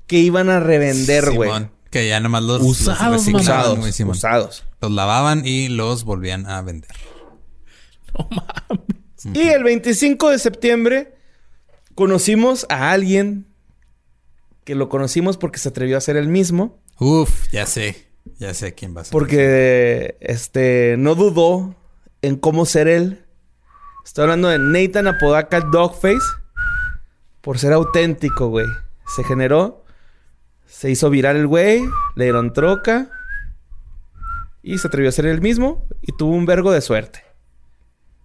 que 0.07 0.16
iban 0.20 0.49
a 0.49 0.59
revender, 0.59 1.32
güey. 1.32 1.51
Que 1.91 2.09
ya 2.09 2.18
nomás 2.20 2.43
los, 2.43 2.62
Usados, 2.62 2.99
los 3.01 3.11
reciclaban, 3.12 3.43
Usados, 3.43 3.78
güey, 3.78 3.93
Simón. 3.93 4.16
usados. 4.16 4.64
Los 4.80 4.91
lavaban 4.93 5.43
y 5.45 5.68
los 5.68 6.05
volvían 6.05 6.47
a 6.47 6.62
vender. 6.62 6.93
No 8.18 8.26
mames. 8.30 9.36
Y 9.36 9.49
el 9.51 9.64
25 9.64 10.30
de 10.30 10.38
septiembre 10.38 11.14
conocimos 11.95 12.64
a 12.70 12.93
alguien 12.93 13.47
que 14.70 14.76
lo 14.76 14.88
conocimos 14.88 15.36
porque 15.36 15.58
se 15.58 15.68
atrevió 15.68 15.96
a 15.96 16.00
ser 16.00 16.16
el 16.16 16.28
mismo. 16.28 16.80
Uf, 17.00 17.48
ya 17.50 17.66
sé. 17.66 18.06
Ya 18.38 18.54
sé 18.54 18.72
quién 18.72 18.96
va 18.96 19.00
a 19.00 19.04
ser. 19.04 19.10
Porque 19.10 20.16
este 20.20 20.94
no 20.96 21.16
dudó 21.16 21.74
en 22.22 22.36
cómo 22.36 22.64
ser 22.66 22.86
él. 22.86 23.26
Estoy 24.04 24.22
hablando 24.22 24.46
de 24.46 24.60
Nathan 24.60 25.08
Apodaca 25.08 25.60
Dogface. 25.60 26.24
Por 27.40 27.58
ser 27.58 27.72
auténtico, 27.72 28.46
güey. 28.46 28.66
Se 29.12 29.24
generó. 29.24 29.84
Se 30.66 30.88
hizo 30.88 31.10
viral 31.10 31.34
el 31.34 31.48
güey. 31.48 31.82
Le 32.14 32.26
dieron 32.26 32.52
troca. 32.52 33.10
Y 34.62 34.78
se 34.78 34.86
atrevió 34.86 35.08
a 35.08 35.12
ser 35.12 35.26
él 35.26 35.40
mismo. 35.40 35.88
Y 36.00 36.16
tuvo 36.16 36.36
un 36.36 36.46
vergo 36.46 36.70
de 36.70 36.80
suerte. 36.80 37.24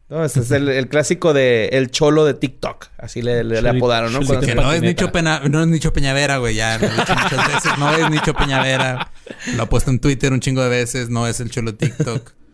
No, 0.08 0.24
este 0.24 0.42
es 0.42 0.52
el, 0.52 0.70
el 0.70 0.88
clásico 0.88 1.34
de 1.34 1.70
el 1.70 1.90
cholo 1.90 2.26
de 2.26 2.36
TikTok. 2.36 2.88
Así 2.98 3.24
le, 3.24 3.44
le- 3.44 3.62
le 3.62 3.70
Cholito- 3.70 3.78
apodaron, 3.78 4.14
¿no? 4.14 4.20
Cuando- 4.24 4.46
Que 4.46 4.54
no 4.54 4.72
es. 4.72 4.82
Nicho 4.82 5.12
Pena, 5.12 5.42
no 5.50 5.62
es 5.62 5.68
Nicho 5.68 5.92
Peñavera, 5.94 6.38
güey. 6.38 6.54
Ya 6.56 6.78
lo 6.78 6.86
he 6.86 6.90
dicho 6.92 7.16
muchas 7.16 7.48
veces. 7.48 7.72
No 7.80 7.92
es 7.92 8.10
Nicho 8.12 8.34
Peñavera. 8.36 9.12
Lo 9.56 9.64
ha 9.64 9.66
puesto 9.70 9.90
en 9.90 10.00
Twitter 10.00 10.32
un 10.32 10.42
chingo 10.42 10.62
de 10.62 10.70
veces. 10.70 11.10
No 11.10 11.28
es 11.28 11.40
el 11.40 11.50
cholo 11.50 11.74
TikTok. 11.76 12.32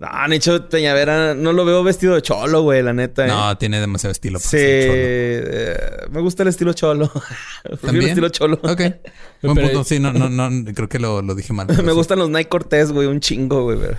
No, 0.00 0.08
Nicho 0.28 0.66
Peñavera 0.70 1.34
no 1.34 1.52
lo 1.52 1.66
veo 1.66 1.84
vestido 1.84 2.14
de 2.14 2.22
cholo, 2.22 2.62
güey, 2.62 2.82
la 2.82 2.94
neta. 2.94 3.26
¿eh? 3.26 3.28
No, 3.28 3.58
tiene 3.58 3.80
demasiado 3.80 4.12
estilo. 4.12 4.38
para 4.38 4.48
Sí, 4.48 4.56
ser 4.56 4.86
cholo. 4.86 4.96
eh, 4.96 6.08
me 6.10 6.20
gusta 6.22 6.42
el 6.42 6.48
estilo 6.48 6.72
cholo. 6.72 7.08
Prefiero 7.62 7.74
el 7.74 7.78
¿También? 7.80 8.08
estilo 8.08 8.28
cholo. 8.30 8.58
Ok. 8.62 8.80
Buen 9.42 9.54
Pero- 9.56 9.66
punto. 9.68 9.84
Sí, 9.84 10.00
no, 10.00 10.10
no, 10.14 10.30
no. 10.30 10.72
Creo 10.72 10.88
que 10.88 10.98
lo, 10.98 11.20
lo 11.20 11.34
dije 11.34 11.52
mal. 11.52 11.66
pero 11.66 11.82
me 11.82 11.90
sí. 11.90 11.94
gustan 11.96 12.18
los 12.18 12.30
Nike 12.30 12.48
Cortés, 12.48 12.92
güey, 12.92 13.08
un 13.08 13.20
chingo, 13.20 13.64
güey. 13.64 13.76
güey. 13.76 13.90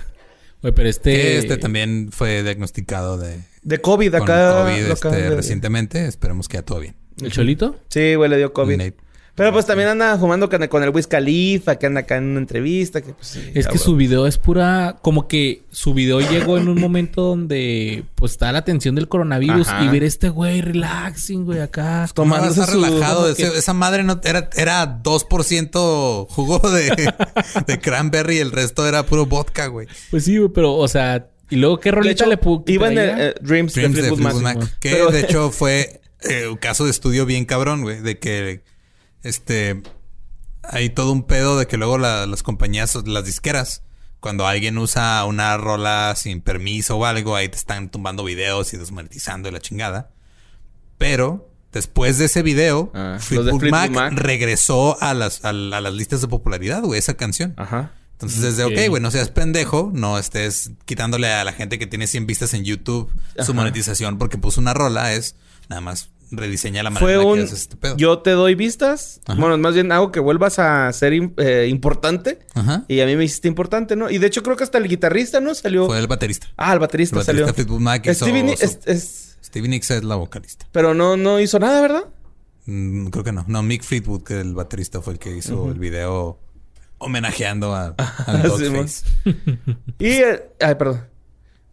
Güey, 0.62 0.74
pero 0.74 0.88
este... 0.88 1.12
Que 1.12 1.38
este 1.38 1.56
también 1.58 2.10
fue 2.12 2.42
diagnosticado 2.42 3.18
de 3.18 3.40
De 3.62 3.80
COVID 3.80 4.12
con 4.12 4.22
acá. 4.22 4.62
COVID 4.62 4.90
este, 4.90 5.30
recientemente. 5.30 6.06
Esperemos 6.06 6.48
que 6.48 6.58
ya 6.58 6.62
todo 6.62 6.80
bien. 6.80 6.94
¿El 7.20 7.30
cholito? 7.30 7.78
Sí, 7.88 8.14
güey, 8.14 8.30
le 8.30 8.38
dio 8.38 8.52
COVID. 8.52 8.76
Nate. 8.76 8.96
Pero 9.34 9.50
pues 9.50 9.64
también 9.64 9.88
anda 9.88 10.18
fumando 10.18 10.50
con, 10.50 10.66
con 10.68 10.82
el 10.82 10.90
Wiz 10.90 11.06
Khalifa, 11.06 11.76
que 11.76 11.86
anda 11.86 12.00
acá 12.00 12.18
en 12.18 12.24
una 12.24 12.40
entrevista. 12.40 13.00
Que, 13.00 13.14
pues, 13.14 13.28
sí, 13.28 13.50
Es 13.54 13.66
que 13.66 13.78
su 13.78 13.96
video 13.96 14.26
es 14.26 14.36
pura... 14.36 14.96
Como 15.00 15.26
que 15.26 15.62
su 15.70 15.94
video 15.94 16.20
llegó 16.20 16.58
en 16.58 16.68
un 16.68 16.78
momento 16.78 17.22
donde... 17.22 18.04
Pues 18.14 18.32
está 18.32 18.52
la 18.52 18.58
atención 18.58 18.94
del 18.94 19.08
coronavirus. 19.08 19.68
Ajá. 19.68 19.84
Y 19.84 19.88
ver 19.88 20.04
este 20.04 20.28
güey 20.28 20.60
relaxing, 20.60 21.46
güey, 21.46 21.60
acá. 21.60 22.06
No, 22.14 22.52
su- 22.52 22.72
relajado. 22.72 23.20
como 23.22 23.28
Ese- 23.28 23.50
que- 23.50 23.58
Esa 23.58 23.72
madre 23.72 24.02
no 24.04 24.20
era, 24.22 24.50
era 24.54 25.02
2% 25.02 26.26
jugo 26.28 26.58
de, 26.70 27.12
de 27.66 27.80
cranberry 27.80 28.36
y 28.36 28.40
el 28.40 28.52
resto 28.52 28.86
era 28.86 29.06
puro 29.06 29.24
vodka, 29.24 29.66
güey. 29.68 29.86
Pues 30.10 30.24
sí, 30.24 30.36
güey, 30.36 30.50
pero, 30.52 30.74
o 30.74 30.88
sea... 30.88 31.28
Y 31.48 31.56
luego, 31.56 31.80
¿qué 31.80 31.90
rolita 31.90 32.12
hecho, 32.12 32.26
le 32.26 32.38
Iba 32.72 32.88
en 32.92 32.98
el, 32.98 33.08
eh, 33.20 33.34
Dreams, 33.40 33.74
Dreams 33.74 33.94
de 33.96 34.00
Fleetwood 34.02 34.18
Fleetwood 34.20 34.42
Mac. 34.42 34.56
Mac. 34.58 34.78
Que 34.78 34.90
Pero- 34.90 35.10
de 35.10 35.20
hecho 35.20 35.50
fue 35.50 36.00
eh, 36.20 36.48
un 36.48 36.56
caso 36.56 36.84
de 36.84 36.90
estudio 36.90 37.24
bien 37.26 37.44
cabrón, 37.46 37.82
güey. 37.82 38.00
De 38.00 38.18
que 38.18 38.62
este 39.22 39.82
hay 40.62 40.90
todo 40.90 41.10
un 41.12 41.24
pedo 41.24 41.58
de 41.58 41.66
que 41.66 41.76
luego 41.76 41.98
la- 41.98 42.26
las 42.26 42.42
compañías, 42.42 42.94
las 43.06 43.24
disqueras, 43.24 43.82
cuando 44.20 44.46
alguien 44.46 44.78
usa 44.78 45.24
una 45.24 45.56
rola 45.56 46.14
sin 46.16 46.40
permiso 46.40 46.96
o 46.96 47.04
algo, 47.04 47.34
ahí 47.34 47.48
te 47.48 47.56
están 47.56 47.90
tumbando 47.90 48.22
videos 48.22 48.72
y 48.72 48.76
desmonetizando 48.76 49.48
y 49.48 49.52
la 49.52 49.60
chingada. 49.60 50.10
Pero 50.98 51.50
después 51.72 52.18
de 52.18 52.26
ese 52.26 52.42
video, 52.42 52.92
Ah, 52.94 53.16
Fleetwood 53.20 53.64
Mac, 53.70 53.90
Mac. 53.90 54.12
regresó 54.14 54.96
a 55.02 55.14
las, 55.14 55.44
a, 55.44 55.52
la- 55.52 55.78
a 55.78 55.80
las 55.80 55.94
listas 55.94 56.20
de 56.20 56.28
popularidad, 56.28 56.82
güey, 56.82 56.98
esa 56.98 57.14
canción. 57.14 57.54
Ajá. 57.56 57.92
Entonces, 58.12 58.40
desde, 58.42 58.62
Ok. 58.64 58.72
ok, 58.72 58.88
güey, 58.90 59.02
no 59.02 59.10
seas 59.10 59.30
pendejo, 59.30 59.90
no 59.92 60.16
estés 60.16 60.70
quitándole 60.84 61.32
a 61.32 61.42
la 61.42 61.52
gente 61.52 61.80
que 61.80 61.88
tiene 61.88 62.06
100 62.06 62.26
vistas 62.28 62.54
en 62.54 62.62
YouTube 62.64 63.10
Ajá. 63.36 63.44
su 63.44 63.52
monetización 63.54 64.16
porque 64.18 64.38
puso 64.38 64.60
una 64.60 64.74
rola, 64.74 65.12
es 65.12 65.34
nada 65.68 65.80
más 65.80 66.08
rediseña 66.32 66.82
la 66.82 66.90
manera 66.90 67.06
Fue 67.06 67.24
un... 67.24 67.36
que 67.38 67.44
haces 67.44 67.60
este 67.60 67.76
pedo. 67.76 67.96
Yo 67.96 68.18
te 68.20 68.30
doy 68.30 68.54
vistas. 68.54 69.20
Ajá. 69.26 69.38
Bueno, 69.40 69.56
más 69.58 69.74
bien 69.74 69.92
hago 69.92 70.10
que 70.10 70.18
vuelvas 70.20 70.58
a 70.58 70.92
ser 70.92 71.12
eh, 71.12 71.68
importante. 71.70 72.38
Ajá. 72.54 72.84
Y 72.88 73.00
a 73.00 73.06
mí 73.06 73.14
me 73.16 73.24
hiciste 73.24 73.48
importante, 73.48 73.94
¿no? 73.96 74.10
Y 74.10 74.18
de 74.18 74.26
hecho 74.26 74.42
creo 74.42 74.56
que 74.56 74.64
hasta 74.64 74.78
el 74.78 74.88
guitarrista, 74.88 75.40
¿no? 75.40 75.54
Salió... 75.54 75.86
Fue 75.86 75.98
el 75.98 76.06
baterista. 76.08 76.48
Ah, 76.56 76.72
el 76.72 76.78
baterista, 76.78 77.16
El 77.16 77.18
baterista 77.20 77.44
salió. 77.46 77.54
Fleetwood 77.54 77.80
Mac 77.80 78.06
hizo 78.06 78.24
Stevie 78.24 78.42
Ni- 78.42 78.52
es- 78.52 78.80
es- 78.86 79.36
Stevie 79.44 79.68
Nicks 79.68 79.90
es 79.90 80.02
la 80.04 80.16
vocalista. 80.16 80.66
Pero 80.72 80.94
no, 80.94 81.16
no 81.16 81.38
hizo 81.38 81.58
nada, 81.58 81.80
¿verdad? 81.82 82.04
Mm, 82.66 83.08
creo 83.08 83.24
que 83.24 83.32
no. 83.32 83.44
No, 83.48 83.62
Mick 83.62 83.82
Fleetwood, 83.82 84.22
que 84.22 84.40
el 84.40 84.54
baterista 84.54 85.00
fue 85.02 85.12
el 85.14 85.18
que 85.18 85.36
hizo 85.36 85.70
el 85.70 85.78
video 85.78 86.38
homenajeando 86.98 87.74
a, 87.74 87.88
al 88.26 88.42
Dogface. 88.42 89.04
Y 89.98 90.06
el, 90.08 90.42
ay, 90.60 90.74
perdón. 90.76 91.04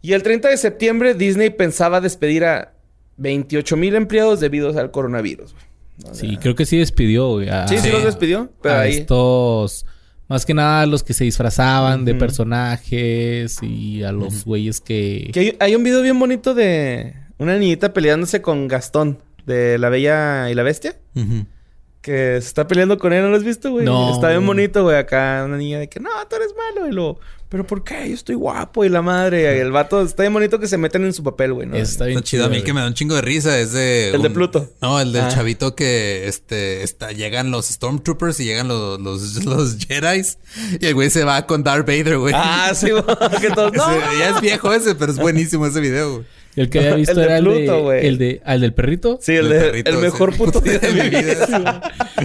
Y 0.01 0.13
el 0.13 0.23
30 0.23 0.49
de 0.49 0.57
septiembre 0.57 1.13
Disney 1.13 1.49
pensaba 1.51 2.01
despedir 2.01 2.45
a 2.45 2.73
28 3.19 3.77
mil 3.77 3.95
empleados 3.95 4.39
debido 4.39 4.77
al 4.77 4.91
coronavirus. 4.91 5.53
Sí, 6.13 6.37
creo 6.37 6.55
que 6.55 6.65
sí 6.65 6.77
despidió, 6.77 7.29
güey. 7.33 7.49
a- 7.49 7.67
Sí, 7.67 7.77
sí, 7.77 7.89
los 7.91 8.03
despidió, 8.03 8.51
pero 8.61 8.75
a 8.75 8.79
ahí 8.81 8.93
estos... 8.95 9.85
Más 10.29 10.45
que 10.45 10.53
nada 10.53 10.85
los 10.85 11.01
que 11.03 11.13
se 11.13 11.23
disfrazaban 11.23 12.05
de 12.05 12.13
personajes 12.15 13.57
y 13.63 14.03
a 14.03 14.11
los 14.11 14.45
güeyes 14.45 14.79
que... 14.79 15.29
que 15.33 15.39
hay, 15.39 15.57
hay 15.59 15.75
un 15.75 15.83
video 15.83 16.01
bien 16.01 16.19
bonito 16.19 16.53
de 16.53 17.15
una 17.39 17.57
niñita 17.57 17.93
peleándose 17.93 18.41
con 18.41 18.67
Gastón 18.67 19.19
de 19.45 19.77
La 19.79 19.89
Bella 19.89 20.49
y 20.51 20.53
la 20.55 20.63
Bestia, 20.63 20.95
Ujú. 21.15 21.45
Que 22.01 22.37
se 22.41 22.47
está 22.47 22.67
peleando 22.67 22.97
con 22.97 23.11
él, 23.13 23.21
¿no 23.23 23.29
lo 23.29 23.35
has 23.37 23.43
visto, 23.43 23.71
güey? 23.71 23.85
No, 23.85 24.13
Está 24.13 24.29
bien 24.29 24.45
bonito, 24.45 24.83
güey, 24.83 24.97
acá 24.97 25.43
una 25.45 25.57
niña 25.57 25.79
de 25.79 25.89
que 25.89 25.99
no, 25.99 26.09
tú 26.29 26.35
eres 26.37 26.53
malo 26.55 26.87
y 26.87 26.91
lo 26.93 27.19
pero 27.49 27.65
¿por 27.65 27.83
qué? 27.83 28.07
Yo 28.07 28.13
estoy 28.13 28.35
guapo 28.35 28.85
y 28.85 28.89
la 28.89 29.01
madre, 29.01 29.41
y 29.41 29.59
el 29.59 29.71
vato 29.71 30.03
está 30.03 30.21
bien 30.21 30.31
bonito 30.33 30.59
que 30.59 30.67
se 30.67 30.77
meten 30.77 31.03
en 31.03 31.13
su 31.13 31.23
papel, 31.23 31.51
güey, 31.53 31.67
está 31.79 32.05
bien 32.05 32.19
Está 32.19 32.29
chido. 32.29 32.45
A 32.45 32.47
mí 32.49 32.61
que 32.61 32.73
me 32.73 32.79
da 32.79 32.85
un 32.85 32.93
chingo 32.93 33.15
de 33.15 33.21
risa 33.23 33.57
es 33.59 33.71
de... 33.71 34.11
El 34.11 34.21
de 34.21 34.29
Pluto. 34.29 34.69
No, 34.83 35.01
el 35.01 35.11
del 35.13 35.23
Ah. 35.23 35.29
chavito 35.29 35.73
que 35.75 36.27
este 36.27 36.83
está, 36.83 37.11
llegan 37.11 37.49
los 37.49 37.65
Stormtroopers 37.65 38.39
y 38.39 38.45
llegan 38.45 38.67
los, 38.67 38.99
los, 39.01 39.43
los 39.45 39.77
Jedi's. 39.79 40.37
Y 40.79 40.85
el 40.85 40.93
güey 40.93 41.09
se 41.09 41.23
va 41.23 41.47
con 41.47 41.63
Darth 41.63 41.87
Vader, 41.87 42.19
güey. 42.19 42.35
Ah, 42.37 42.71
sí, 42.75 42.91
güey, 42.91 43.03
que 43.41 43.49
todos, 43.49 43.73
no. 43.73 43.91
Ese- 43.93 44.19
ya 44.19 44.29
es 44.35 44.41
viejo 44.41 44.71
ese, 44.71 44.93
pero 44.93 45.11
es 45.11 45.17
buenísimo 45.17 45.65
ese 45.65 45.79
video, 45.79 46.11
güey. 46.17 46.25
El 46.59 46.69
que 46.69 46.79
había 46.79 46.95
visto 46.95 47.11
El 47.11 47.17
de 47.17 47.23
era 47.23 47.37
el 47.37 47.43
de... 47.45 48.07
El 48.07 48.17
de... 48.17 48.41
¿Al 48.43 48.61
del 48.61 48.73
perrito? 48.73 49.17
Sí, 49.21 49.33
el, 49.33 49.45
El 49.45 49.49
de- 49.53 49.59
perrito, 49.59 49.89
el 49.91 49.97
mejor 49.97 50.31
sí. 50.33 50.37
puto 50.37 50.61
día 50.61 50.79
de 50.79 50.91
mi 50.91 51.09
vida. 51.09 51.81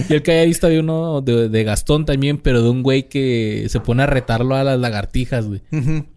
Y 0.09 0.13
el 0.13 0.21
que 0.21 0.31
había 0.31 0.45
visto 0.45 0.67
había 0.67 0.79
uno 0.81 1.21
de, 1.21 1.49
de 1.49 1.63
Gastón 1.63 2.05
también, 2.05 2.37
pero 2.37 2.61
de 2.61 2.69
un 2.69 2.83
güey 2.83 3.07
que 3.09 3.65
se 3.69 3.79
pone 3.79 4.03
a 4.03 4.07
retarlo 4.07 4.55
a 4.55 4.63
las 4.63 4.79
lagartijas, 4.79 5.45
güey. 5.47 5.61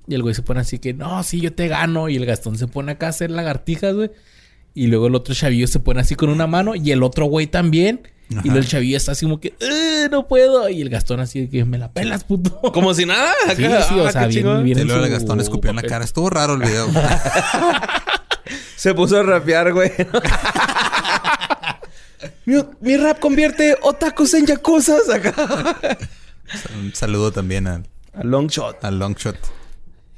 Y 0.07 0.15
el 0.15 0.23
güey 0.23 0.35
se 0.35 0.43
pone 0.43 0.61
así 0.61 0.79
que, 0.79 0.95
no, 0.95 1.23
sí, 1.23 1.41
yo 1.41 1.53
te 1.53 1.69
gano. 1.69 2.09
Y 2.09 2.17
el 2.17 2.27
Gastón 2.27 2.59
se 2.59 2.67
pone 2.67 2.93
acá 2.93 3.07
a 3.07 3.11
hacer 3.11 3.31
lagartijas, 3.31 3.95
güey. 3.95 4.11
Y 4.75 4.87
luego 4.89 5.07
el 5.07 5.15
otro 5.15 5.35
chavillo 5.35 5.67
se 5.67 5.81
pone 5.81 6.01
así 6.01 6.15
con 6.15 6.29
una 6.29 6.47
mano 6.47 6.75
y 6.75 6.91
el 6.93 7.03
otro 7.03 7.27
güey 7.27 7.47
también. 7.47 8.01
Ajá. 8.31 8.41
Y 8.45 8.49
luego 8.49 8.59
el 8.59 8.69
chavillo 8.69 8.97
está 8.97 9.13
así 9.13 9.25
como 9.25 9.41
que, 9.41 9.55
"Eh, 9.61 10.09
no 10.11 10.27
puedo. 10.29 10.69
Y 10.69 10.83
el 10.83 10.91
Gastón 10.91 11.21
así 11.21 11.41
de 11.43 11.49
que 11.49 11.65
me 11.65 11.79
la 11.79 11.91
pelas, 11.93 12.25
puto. 12.25 12.61
Como 12.73 12.93
si 12.95 13.07
nada. 13.07 13.33
Sí, 13.57 13.65
sí, 13.89 13.99
o 13.99 14.07
Ah, 14.07 14.13
sea, 14.13 14.27
bien, 14.27 14.63
bien 14.65 14.79
Y 14.79 14.85
luego 14.85 15.01
el 15.03 15.07
su 15.09 15.13
Gastón 15.15 15.41
escupió 15.41 15.71
en 15.71 15.77
la 15.77 15.83
cara. 15.83 16.05
Estuvo 16.05 16.29
raro 16.31 16.55
el 16.55 16.61
video. 16.61 16.89
Se 18.77 18.95
puso 18.95 19.19
a 19.19 19.23
rapear, 19.23 19.73
güey. 19.73 19.91
mi, 22.47 22.57
mi 22.81 22.97
rap 22.97 23.19
convierte 23.19 23.77
otakus 23.83 24.35
en 24.35 24.47
yakuzas 24.47 25.09
acá. 25.09 25.35
Un 26.81 26.95
saludo 26.95 27.33
también 27.33 27.67
al, 27.67 27.87
A 28.15 28.25
long 28.25 28.49
shot. 28.49 28.85
al 28.85 28.99
Longshot. 28.99 29.37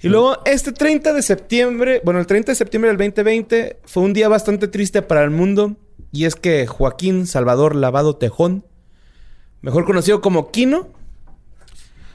Y 0.02 0.08
luego, 0.08 0.38
este 0.46 0.72
30 0.72 1.12
de 1.12 1.20
septiembre, 1.22 2.00
bueno, 2.04 2.20
el 2.20 2.26
30 2.26 2.52
de 2.52 2.56
septiembre 2.56 2.88
del 2.90 2.96
2020 2.96 3.80
fue 3.84 4.02
un 4.02 4.14
día 4.14 4.28
bastante 4.28 4.66
triste 4.68 5.02
para 5.02 5.22
el 5.24 5.30
mundo. 5.30 5.76
Y 6.12 6.24
es 6.24 6.34
que 6.36 6.66
Joaquín 6.66 7.26
Salvador 7.26 7.76
Lavado 7.76 8.16
Tejón, 8.16 8.64
mejor 9.62 9.84
conocido 9.84 10.20
como 10.20 10.50
Kino, 10.50 10.88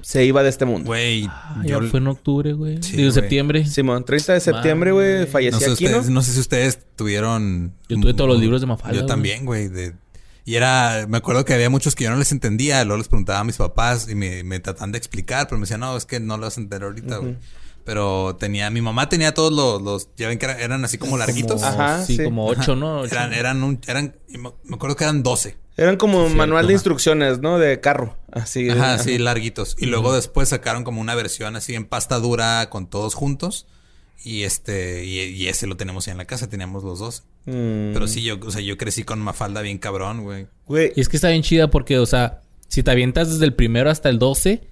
se 0.02 0.24
iba 0.24 0.44
de 0.44 0.50
este 0.50 0.66
mundo. 0.66 0.86
Güey, 0.88 1.26
Ah, 1.30 1.62
yo 1.66 1.82
ya 1.82 1.90
fue 1.90 2.00
en 2.00 2.08
octubre, 2.08 2.54
güey. 2.54 2.82
Sí, 2.84 2.96
Digo, 2.98 3.12
septiembre. 3.12 3.66
Simón, 3.66 4.04
30 4.06 4.34
de 4.34 4.40
septiembre, 4.40 4.92
güey, 4.92 5.26
Madre. 5.28 5.52
no 5.52 5.60
sé, 5.60 5.74
Kino. 5.76 5.90
ustedes, 5.98 6.10
no 6.10 6.22
sé 6.22 6.32
si 6.34 6.40
ustedes 6.40 6.80
tuvieron. 6.96 7.74
Yo 7.90 8.00
tuve 8.00 8.14
todos 8.14 8.30
los 8.30 8.40
libros 8.40 8.62
de 8.62 8.68
Mafalda, 8.68 9.00
Yo 9.02 9.06
también, 9.06 9.46
güey. 9.46 9.68
de- 9.68 9.94
Y 10.48 10.54
era, 10.56 11.08
me 11.10 11.18
acuerdo 11.18 11.44
que 11.44 11.56
había 11.56 11.72
muchos 11.72 11.96
que 11.96 12.04
yo 12.04 12.12
no 12.12 12.18
les 12.18 12.32
entendía. 12.32 12.84
Luego 12.86 13.00
les 13.00 13.08
preguntaba 13.08 13.40
a 13.40 13.44
mis 13.44 13.58
papás 13.58 14.08
y 14.08 14.14
me, 14.14 14.44
me 14.44 14.60
trataban 14.60 14.92
de 14.92 15.00
explicar, 15.00 15.48
pero 15.48 15.58
me 15.58 15.64
decían, 15.64 15.80
no, 15.80 15.98
es 15.98 16.06
que 16.06 16.20
no 16.20 16.38
lo 16.38 16.44
vas 16.44 16.58
a 16.58 16.62
entender 16.62 16.86
ahorita, 16.88 17.18
güey. 17.18 17.36
Pero 17.86 18.36
tenía, 18.40 18.70
mi 18.72 18.82
mamá 18.82 19.08
tenía 19.10 19.34
todos 19.34 19.54
los, 19.54 19.82
los 19.82 20.10
ya 20.18 20.28
ven 20.28 20.40
que 20.40 20.46
eran, 20.46 20.60
eran 20.60 20.84
así 20.84 20.98
como 20.98 21.18
larguitos. 21.18 21.62
Como- 21.62 21.68
Ajá, 21.74 22.04
sí, 22.04 22.18
sí. 22.18 22.24
como 22.24 22.48
ocho, 22.48 22.76
¿no? 22.76 23.02
Ocho. 23.02 23.14
Eran, 23.14 23.34
eran 23.34 23.64
un, 23.64 23.80
eran, 23.88 24.16
me 24.64 24.76
acuerdo 24.76 24.96
que 24.96 25.04
eran 25.04 25.22
12. 25.22 25.56
Eran 25.78 25.98
como 25.98 26.28
manual 26.30 26.68
de 26.68 26.74
instrucciones, 26.74 27.40
¿no? 27.40 27.60
De 27.60 27.80
carro. 27.82 28.18
Así. 28.32 28.70
Ajá, 28.70 28.96
ajá. 28.96 29.04
sí, 29.04 29.18
larguitos. 29.20 29.76
Y 29.78 29.86
luego 29.86 30.16
después 30.16 30.50
sacaron 30.50 30.84
como 30.84 31.00
una 31.00 31.14
versión 31.16 31.56
así 31.56 31.76
en 31.76 31.86
pasta 31.86 32.18
dura 32.20 32.70
con 32.70 32.88
todos 32.90 33.14
juntos. 33.14 33.68
Y 34.24 34.44
este, 34.44 35.06
y, 35.06 35.20
y 35.20 35.48
ese 35.50 35.68
lo 35.68 35.78
tenemos 35.78 36.06
ya 36.08 36.14
en 36.14 36.18
la 36.18 36.26
casa, 36.26 36.50
teníamos 36.50 36.84
los 36.84 36.98
dos. 36.98 37.24
Mm. 37.46 37.94
Pero 37.94 38.08
sí, 38.08 38.24
yo, 38.24 38.40
o 38.44 38.50
sea, 38.50 38.62
yo 38.62 38.78
crecí 38.78 39.04
con 39.04 39.20
Mafalda 39.20 39.62
bien 39.62 39.78
cabrón, 39.78 40.24
güey. 40.24 40.48
Güey. 40.66 40.92
Y 40.96 41.02
es 41.02 41.10
que 41.10 41.18
está 41.18 41.30
bien 41.30 41.44
chida 41.44 41.70
porque, 41.70 42.00
o 42.00 42.06
sea, 42.08 42.42
si 42.68 42.82
te 42.82 42.90
avientas 42.90 43.30
desde 43.32 43.46
el 43.46 43.54
primero 43.54 43.92
hasta 43.92 44.10
el 44.10 44.18
12, 44.18 44.64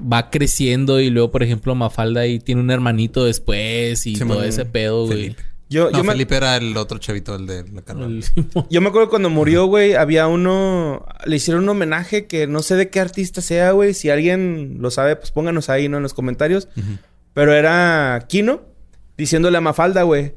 va 0.00 0.30
creciendo 0.30 1.00
y 1.00 1.10
luego, 1.10 1.30
por 1.30 1.42
ejemplo, 1.42 1.74
Mafalda 1.74 2.22
ahí 2.22 2.38
tiene 2.40 2.60
un 2.60 2.70
hermanito 2.70 3.24
después 3.24 4.06
y 4.06 4.14
Sí, 4.16 4.18
todo 4.24 4.38
man. 4.40 4.44
ese 4.48 4.64
pedo, 4.64 5.06
güey. 5.06 5.18
Felipe. 5.22 5.42
Yo, 5.70 5.90
No, 5.90 5.98
yo, 5.98 6.04
me, 6.04 6.12
Felipe 6.12 6.34
era 6.36 6.56
el 6.56 6.76
otro 6.78 6.96
chavito, 6.98 7.34
el 7.36 7.46
de 7.46 7.64
la 7.70 7.82
carrera. 7.82 8.06
El- 8.06 8.24
yo 8.70 8.80
me 8.80 8.88
acuerdo 8.88 9.10
cuando 9.10 9.28
murió, 9.28 9.66
güey, 9.66 9.94
había 9.94 10.26
uno... 10.26 11.04
Le 11.26 11.36
hicieron 11.36 11.64
un 11.64 11.68
homenaje 11.68 12.26
que 12.26 12.46
no 12.46 12.62
sé 12.62 12.74
de 12.76 12.88
qué 12.88 13.00
artista 13.00 13.42
sea, 13.42 13.72
güey. 13.72 13.92
Si 13.92 14.08
alguien 14.08 14.78
lo 14.80 14.90
sabe, 14.90 15.14
pues 15.16 15.30
pónganos 15.30 15.68
ahí, 15.68 15.88
¿no? 15.90 15.98
En 15.98 16.02
los 16.04 16.14
comentarios. 16.14 16.68
Pero 17.34 17.52
era 17.52 18.24
Kino 18.28 18.62
diciéndole 19.18 19.58
a 19.58 19.60
Mafalda, 19.60 20.04
güey. 20.04 20.32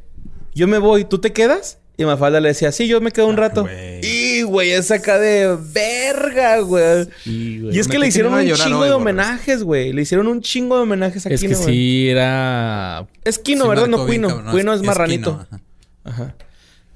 Yo 0.53 0.67
me 0.67 0.79
voy, 0.79 1.05
¿tú 1.05 1.19
te 1.19 1.31
quedas? 1.31 1.79
Y 1.97 2.05
Mafalda 2.05 2.39
le 2.39 2.49
decía, 2.49 2.71
sí, 2.71 2.87
yo 2.87 2.99
me 3.01 3.11
quedo 3.11 3.27
un 3.27 3.35
Ah, 3.35 3.41
rato. 3.41 3.67
Y, 4.01 4.41
güey, 4.43 4.71
es 4.71 4.89
acá 4.89 5.19
de 5.19 5.55
verga, 5.73 6.59
güey. 6.61 7.07
Sí. 7.23 7.67
Y 7.71 7.77
es 7.79 7.87
que 7.87 7.99
le 7.99 8.07
hicieron 8.07 8.33
un 8.33 8.45
chingo 8.53 8.79
hoy, 8.79 8.87
de 8.87 8.93
homenajes, 8.93 9.63
güey. 9.63 9.93
Le 9.93 10.01
hicieron 10.01 10.27
un 10.27 10.41
chingo 10.41 10.77
de 10.77 10.81
homenajes 10.83 11.25
a 11.25 11.29
Es 11.29 11.41
Kino, 11.41 11.51
que 11.57 11.63
güey. 11.63 11.73
sí 11.75 12.09
era... 12.09 13.05
Es 13.23 13.37
Kino, 13.37 13.63
Sí, 13.65 13.69
¿verdad? 13.69 13.87
No 13.87 14.05
Cuino. 14.05 14.43
Cuino 14.51 14.73
es, 14.73 14.81
es 14.81 14.85
marranito. 14.87 15.31
Kino, 15.49 15.59
ajá. 16.03 16.23
Ajá. 16.23 16.35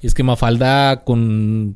Y 0.01 0.07
es 0.07 0.13
que 0.13 0.23
Mafalda 0.23 1.03
con 1.03 1.75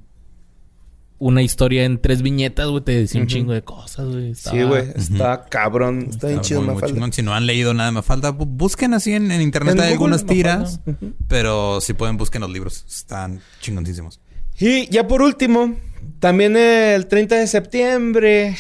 una 1.20 1.41
historia 1.43 1.84
en 1.84 1.99
tres 2.01 2.22
viñetas, 2.22 2.67
güey, 2.70 2.84
te 2.84 2.93
decía 2.93 3.20
un 3.22 3.28
chingo 3.28 3.51
de 3.53 3.61
cosas, 3.61 4.07
güey. 4.07 4.34
Sí, 4.36 4.63
güey. 4.63 4.86
Está 4.95 5.45
cabrón. 5.45 6.07
Está 6.09 6.28
bien 6.28 6.39
Está 6.39 6.47
chido 6.47 6.61
muy, 6.61 6.67
muy 6.67 6.76
Mafalda. 6.76 6.93
chingón. 6.95 7.13
Si 7.13 7.22
no 7.22 7.34
han 7.34 7.45
leído 7.45 7.74
nada 7.74 7.89
de 7.89 7.93
Mafalda, 7.93 8.32
bu- 8.32 8.47
busquen 8.47 8.93
así 8.93 9.13
en, 9.13 9.30
en 9.32 9.41
internet. 9.41 9.76
En 9.76 9.82
hay 9.82 9.95
Google, 9.95 10.15
algunas 10.15 10.26
tiras, 10.26 10.80
pero 11.28 11.82
si 11.82 11.93
pueden, 11.93 12.17
busquen 12.17 12.41
los 12.41 12.49
libros. 12.49 12.86
Están 12.88 13.41
chingoncísimos. 13.61 14.20
Y 14.59 14.88
ya 14.89 15.07
por 15.07 15.22
último, 15.22 15.76
también 16.20 16.55
el 16.57 17.07
30 17.07 17.36
de 17.36 17.47
septiembre, 17.47 18.55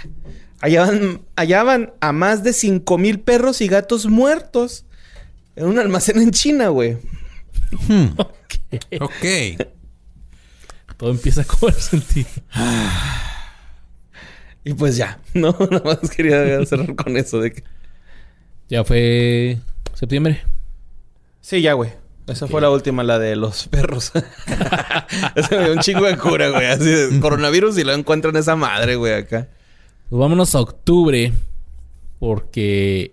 hallaban, 0.60 1.22
hallaban 1.36 1.92
a 2.00 2.12
más 2.12 2.42
de 2.42 2.52
5 2.52 2.98
mil 2.98 3.20
perros 3.20 3.60
y 3.60 3.68
gatos 3.68 4.06
muertos 4.06 4.84
en 5.56 5.66
un 5.66 5.78
almacén 5.78 6.20
en 6.20 6.30
China, 6.32 6.68
güey. 6.68 6.96
Ok. 9.00 9.24
Todo 11.02 11.10
empieza 11.10 11.40
a 11.42 11.44
cobrar 11.44 11.74
sentido. 11.74 12.28
Y 14.64 14.74
pues 14.74 14.96
ya, 14.96 15.18
no, 15.34 15.56
nada 15.72 15.82
más 15.84 16.08
quería 16.08 16.64
cerrar 16.64 16.94
con 16.94 17.16
eso 17.16 17.40
de 17.40 17.50
que... 17.50 17.64
Ya 18.68 18.84
fue 18.84 19.58
septiembre. 19.94 20.40
Sí, 21.40 21.60
ya, 21.60 21.72
güey. 21.72 21.90
Esa 22.28 22.46
fue 22.46 22.60
la 22.60 22.70
última, 22.70 23.02
la 23.02 23.18
de 23.18 23.34
los 23.34 23.66
perros. 23.66 24.12
Ese 25.34 25.58
me 25.58 25.64
dio 25.64 25.72
un 25.72 25.80
chingo 25.80 26.06
de 26.06 26.16
cura, 26.16 26.50
güey. 26.50 26.66
Así 26.66 26.84
de 26.84 27.18
coronavirus 27.18 27.76
y 27.78 27.82
lo 27.82 27.92
encuentran 27.92 28.36
esa 28.36 28.54
madre, 28.54 28.94
güey, 28.94 29.14
acá. 29.14 29.48
Pues 30.08 30.20
vámonos 30.20 30.54
a 30.54 30.60
octubre. 30.60 31.32
Porque 32.20 33.10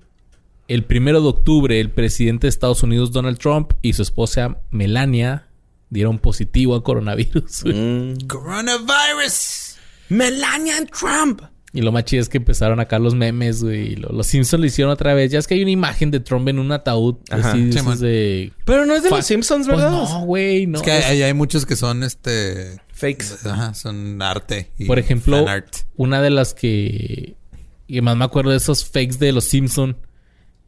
el 0.67 0.83
primero 0.83 1.19
de 1.19 1.29
octubre, 1.29 1.79
el 1.79 1.89
presidente 1.89 2.45
de 2.45 2.49
Estados 2.49 2.83
Unidos, 2.83 3.11
Donald 3.11 3.39
Trump, 3.39 3.73
y 3.81 3.93
su 3.93 4.03
esposa 4.03 4.61
Melania 4.69 5.48
dieron 5.89 6.19
positivo 6.19 6.75
a 6.75 6.83
coronavirus. 6.83 7.63
Mm. 7.65 8.27
Coronavirus. 8.27 9.75
Melania 10.09 10.75
Trump. 10.87 11.41
Y 11.71 11.81
lo 11.81 11.91
más 11.91 12.03
chido 12.05 12.21
es 12.23 12.29
que 12.29 12.37
empezaron 12.39 12.79
acá 12.79 12.97
los 12.97 13.13
memes, 13.13 13.61
güey. 13.63 13.93
y 13.93 13.95
lo- 13.95 14.09
Los 14.09 14.25
Simpsons 14.25 14.59
lo 14.59 14.65
hicieron 14.65 14.91
otra 14.91 15.13
vez. 15.13 15.31
Ya 15.31 15.37
es 15.37 15.45
que 15.45 15.53
hay 15.53 15.61
una 15.61 15.69
imagen 15.71 16.09
de 16.09 16.19
Trump 16.19 16.47
en 16.47 16.57
un 16.57 16.71
ataúd. 16.71 17.17
Ajá. 17.29 17.51
Así, 17.51 17.65
de 17.65 18.47
Sí. 18.47 18.53
Pero 18.65 18.87
no 18.87 18.95
es 18.95 19.03
de 19.03 19.09
Fa- 19.09 19.17
los 19.17 19.25
Simpsons, 19.27 19.67
Pues 19.67 19.77
¿verdad? 19.77 19.91
no, 19.91 20.21
güey. 20.25 20.65
No. 20.65 20.79
es 20.79 20.83
que 20.83 20.91
hay, 20.91 21.21
hay- 21.21 21.33
muchos 21.35 21.67
que 21.67 21.75
son 21.75 22.01
este. 22.03 22.81
Fakes. 22.91 23.47
Ajá, 23.47 23.73
son 23.75 24.19
arte. 24.21 24.71
y 24.79 24.85
Por 24.85 24.97
ejemplo, 24.97 25.37
fan 25.45 25.47
art. 25.47 25.75
una 25.95 26.21
de 26.21 26.31
las 26.31 26.53
que... 26.55 27.35
Que 27.87 28.01
más 28.01 28.17
me 28.17 28.25
acuerdo 28.25 28.51
de 28.51 28.57
esos 28.57 28.83
fakes 28.85 29.17
de 29.19 29.31
los 29.31 29.45
Simpsons. 29.45 29.95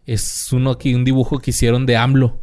Es 0.06 0.52
uno 0.54 0.78
que... 0.78 0.96
Un 0.96 1.04
dibujo 1.04 1.40
que 1.40 1.50
hicieron 1.52 1.86
de 1.88 1.98
AMLO. 1.98 2.40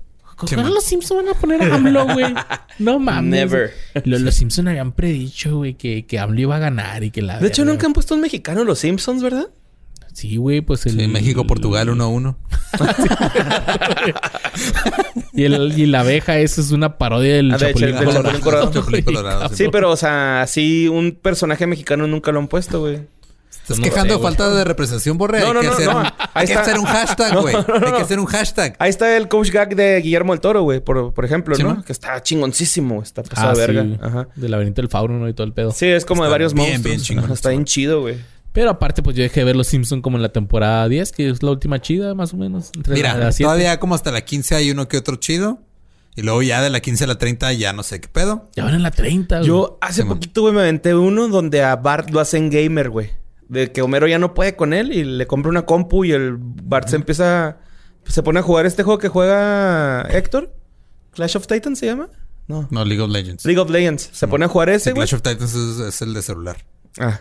Sí, 0.47 0.55
¿Cómo 0.55 0.66
man. 0.66 0.74
los 0.74 0.84
Simpsons 0.84 1.24
van 1.24 1.34
a 1.34 1.39
poner 1.39 1.62
a 1.62 1.74
AMLO, 1.74 2.07
güey? 2.14 2.32
No 2.78 2.99
mames. 2.99 3.30
Never. 3.30 3.72
Los, 4.05 4.20
los 4.20 4.34
Simpsons 4.34 4.68
habían 4.68 4.93
predicho, 4.93 5.57
güey, 5.57 5.74
que, 5.74 6.07
que 6.07 6.18
AMLO 6.18 6.41
iba 6.41 6.57
a 6.57 6.61
ganar 6.61 7.03
y 7.03 7.11
que 7.11 7.22
la... 7.22 7.41
De 7.41 7.49
hecho, 7.49 7.64
nunca 7.64 7.86
han 7.86 7.93
puesto 7.93 8.14
un 8.14 8.20
mexicano 8.20 8.62
los 8.64 8.78
Simpsons, 8.78 9.22
¿verdad? 9.22 9.49
Sí, 10.12 10.36
güey, 10.36 10.61
pues 10.61 10.86
el... 10.86 10.99
Sí, 10.99 11.09
México, 11.09 11.47
Portugal 11.47 11.89
1-1. 11.89 12.36
Y, 15.32 15.45
el, 15.45 15.78
y 15.78 15.86
la 15.86 16.01
abeja, 16.01 16.39
esa 16.39 16.61
es 16.61 16.72
una 16.72 16.99
parodia 16.99 17.34
del 17.34 17.53
Ah, 17.53 17.59
de 17.59 17.70
hecho, 17.70 17.86
Chapulín 17.86 18.41
Colorado. 18.41 18.72
Chapulín 18.72 19.05
Colorado, 19.05 19.49
Sí, 19.55 19.66
pero, 19.70 19.91
o 19.93 19.97
sea, 19.97 20.43
así 20.43 20.89
un 20.89 21.12
personaje 21.12 21.66
mexicano 21.68 22.09
nunca 22.09 22.32
lo 22.32 22.41
han 22.41 22.49
puesto, 22.49 22.80
güey. 22.80 23.03
Estás 23.75 23.81
quejando 23.81 24.14
sé, 24.14 24.19
de 24.19 24.23
falta 24.23 24.51
de 24.55 24.64
representación, 24.64 25.19
Borre. 25.19 25.41
No, 25.41 25.47
hay 25.47 25.53
que, 25.61 25.66
no, 25.66 25.73
hacer, 25.73 25.87
no. 25.87 25.99
un- 25.99 26.05
Ahí 26.07 26.12
hay 26.35 26.47
que 26.47 26.55
hacer 26.55 26.79
un 26.79 26.85
hashtag, 26.87 27.33
No, 27.35 27.43
güey. 27.43 27.55
no, 27.55 27.64
no, 27.66 27.87
Hay 27.87 27.93
que 27.93 28.03
hacer 28.03 28.19
un 28.21 28.27
hashtag. 28.27 28.77
Ahí 28.79 28.91
está 28.91 29.16
el 29.16 29.29
coach 29.29 29.51
gag 29.51 29.75
de 29.77 30.01
Guillermo 30.01 30.33
el 30.35 30.41
Toro, 30.41 30.62
güey, 30.62 30.81
por, 30.81 31.12
por 31.12 31.25
ejemplo, 31.25 31.55
Sí, 31.57 31.62
¿no? 31.62 31.75
¿no? 31.75 31.85
Que 31.85 31.93
está 31.93 32.23
chingoncísimo, 32.23 33.03
está 33.03 33.23
pasado 33.23 33.51
Ah, 33.51 33.55
de 33.55 33.66
verga. 33.66 33.83
sí. 33.85 33.99
Ajá. 34.03 34.29
Del 34.37 34.51
laberinto 34.51 34.81
del 34.83 34.89
fauno 34.91 35.19
¿no? 35.19 35.29
y 35.29 35.35
todo 35.35 35.47
el 35.47 35.53
pedo. 35.53 35.71
Sí, 35.73 35.87
es 35.87 36.05
como 36.05 36.25
de 36.25 36.31
varios 36.31 36.55
bien, 36.55 36.69
monstruos. 36.71 36.85
bien 36.97 37.01
chingón, 37.03 37.33
Está 37.33 37.51
bien 37.51 37.64
chido, 37.64 38.01
güey. 38.01 38.16
Pero 38.53 38.71
aparte, 38.71 39.03
pues 39.03 39.14
yo 39.14 39.23
dejé 39.23 39.41
de 39.41 39.45
ver 39.45 39.57
Los 39.57 39.66
Simpsons 39.69 40.03
como 40.03 40.16
en 40.16 40.23
la 40.23 40.31
temporada 40.31 40.89
10, 40.89 41.12
que 41.12 41.29
es 41.29 41.43
la 41.43 41.51
última 41.51 41.81
chida, 41.81 42.14
más 42.14 42.33
o 42.33 42.37
menos. 42.39 42.71
Entre 42.75 42.95
Mira, 42.95 43.14
la- 43.16 43.27
la 43.27 43.33
todavía 43.33 43.79
como 43.79 43.95
hasta 43.95 44.11
la 44.11 44.23
15 44.23 44.55
hay 44.55 44.71
uno 44.71 44.89
que 44.89 44.97
otro 44.97 45.16
chido. 45.16 45.61
Y 46.16 46.23
luego 46.23 46.43
ya 46.43 46.61
de 46.62 46.69
la 46.71 46.81
15 46.81 47.05
a 47.05 47.07
la 47.07 47.19
30 47.19 47.53
ya 47.53 47.73
no 47.73 47.85
sé 47.85 48.01
qué 48.01 48.09
pedo. 48.09 48.49
Ya 48.57 48.64
van 48.64 48.75
en 48.75 48.83
la 48.83 48.91
30, 48.91 49.37
güey. 49.37 49.47
Yo 49.47 49.79
hace 49.81 50.03
Sí, 50.03 50.09
poquito, 50.09 50.41
güey, 50.41 50.53
me 50.53 50.62
aventé 50.62 50.93
uno 50.97 51.29
donde 51.29 51.62
a 51.62 51.77
Bart 51.77 52.11
lo 52.11 52.19
hacen 52.19 52.51
gamer, 52.51 52.91
güey. 52.91 53.11
De 53.49 53.72
que 53.72 53.82
Homero 53.82 54.07
ya 54.07 54.18
no 54.18 54.34
puede 54.34 54.57
con 54.57 54.72
él 54.72 54.92
y 54.92 55.05
le 55.05 55.26
compra 55.26 55.51
una 55.51 55.64
compu 55.64 56.05
y 56.05 56.12
el 56.12 56.36
Bart 56.38 56.88
se 56.88 56.96
empieza... 56.96 57.59
Se 58.05 58.22
pone 58.22 58.40
a 58.40 58.42
jugar 58.42 58.64
este 58.66 58.82
juego 58.82 58.99
que 58.99 59.09
juega 59.09 60.03
Héctor. 60.03 60.55
Clash 61.12 61.36
of 61.36 61.46
Titans 61.46 61.78
se 61.78 61.86
llama. 61.86 62.09
No. 62.46 62.66
No, 62.70 62.84
League 62.84 63.03
of 63.03 63.11
Legends. 63.11 63.44
League 63.44 63.61
of 63.61 63.68
Legends. 63.70 64.09
Se 64.12 64.26
pone 64.26 64.46
a 64.46 64.49
jugar 64.49 64.70
ese, 64.70 64.92
güey. 64.92 65.07
Clash 65.07 65.14
of 65.14 65.22
Titans 65.22 65.55
es, 65.55 65.78
es 65.80 66.03
el 66.03 66.14
de 66.14 66.22
celular. 66.22 66.64
Ah. 66.99 67.20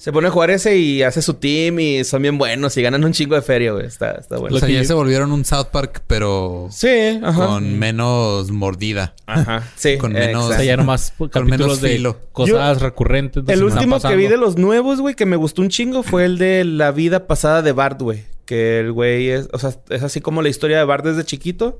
Se 0.00 0.12
pone 0.12 0.28
a 0.28 0.30
jugar 0.30 0.48
ese 0.50 0.78
y 0.78 1.02
hace 1.02 1.20
su 1.20 1.34
team 1.34 1.78
y 1.78 2.04
son 2.04 2.22
bien 2.22 2.38
buenos 2.38 2.74
y 2.78 2.80
ganan 2.82 3.04
un 3.04 3.12
chingo 3.12 3.34
de 3.34 3.42
feria, 3.42 3.72
güey. 3.72 3.84
Está, 3.84 4.12
está 4.12 4.38
bueno. 4.38 4.56
o 4.56 4.58
sea, 4.58 4.66
que 4.66 4.72
ya 4.72 4.82
se 4.84 4.94
volvieron 4.94 5.30
un 5.30 5.44
South 5.44 5.66
Park, 5.70 6.02
pero 6.06 6.68
Sí, 6.70 6.88
ajá. 7.22 7.46
con 7.46 7.78
menos 7.78 8.50
mordida. 8.50 9.14
Ajá. 9.26 9.62
Sí. 9.76 9.98
con 9.98 10.14
menos- 10.14 10.44
O 10.44 10.48
sea, 10.48 10.56
exacto. 10.56 10.64
ya 10.64 10.76
nomás 10.78 11.12
Con 11.30 11.44
menos 11.46 11.82
de 11.82 11.90
filo. 11.96 12.16
cosas 12.32 12.80
recurrentes. 12.80 13.44
El 13.46 13.62
último 13.62 14.00
que 14.00 14.16
vi 14.16 14.26
de 14.26 14.38
los 14.38 14.56
nuevos, 14.56 15.02
güey, 15.02 15.14
que 15.14 15.26
me 15.26 15.36
gustó 15.36 15.60
un 15.60 15.68
chingo 15.68 16.02
fue 16.02 16.24
el 16.24 16.38
de 16.38 16.64
la 16.64 16.92
vida 16.92 17.26
pasada 17.26 17.60
de 17.60 17.72
Bart, 17.72 18.00
güey. 18.00 18.24
Que 18.46 18.80
el 18.80 18.92
güey 18.92 19.28
es, 19.28 19.48
o 19.52 19.58
sea, 19.58 19.74
es 19.90 20.02
así 20.02 20.22
como 20.22 20.40
la 20.40 20.48
historia 20.48 20.78
de 20.78 20.84
Bart 20.84 21.04
desde 21.04 21.24
chiquito. 21.24 21.78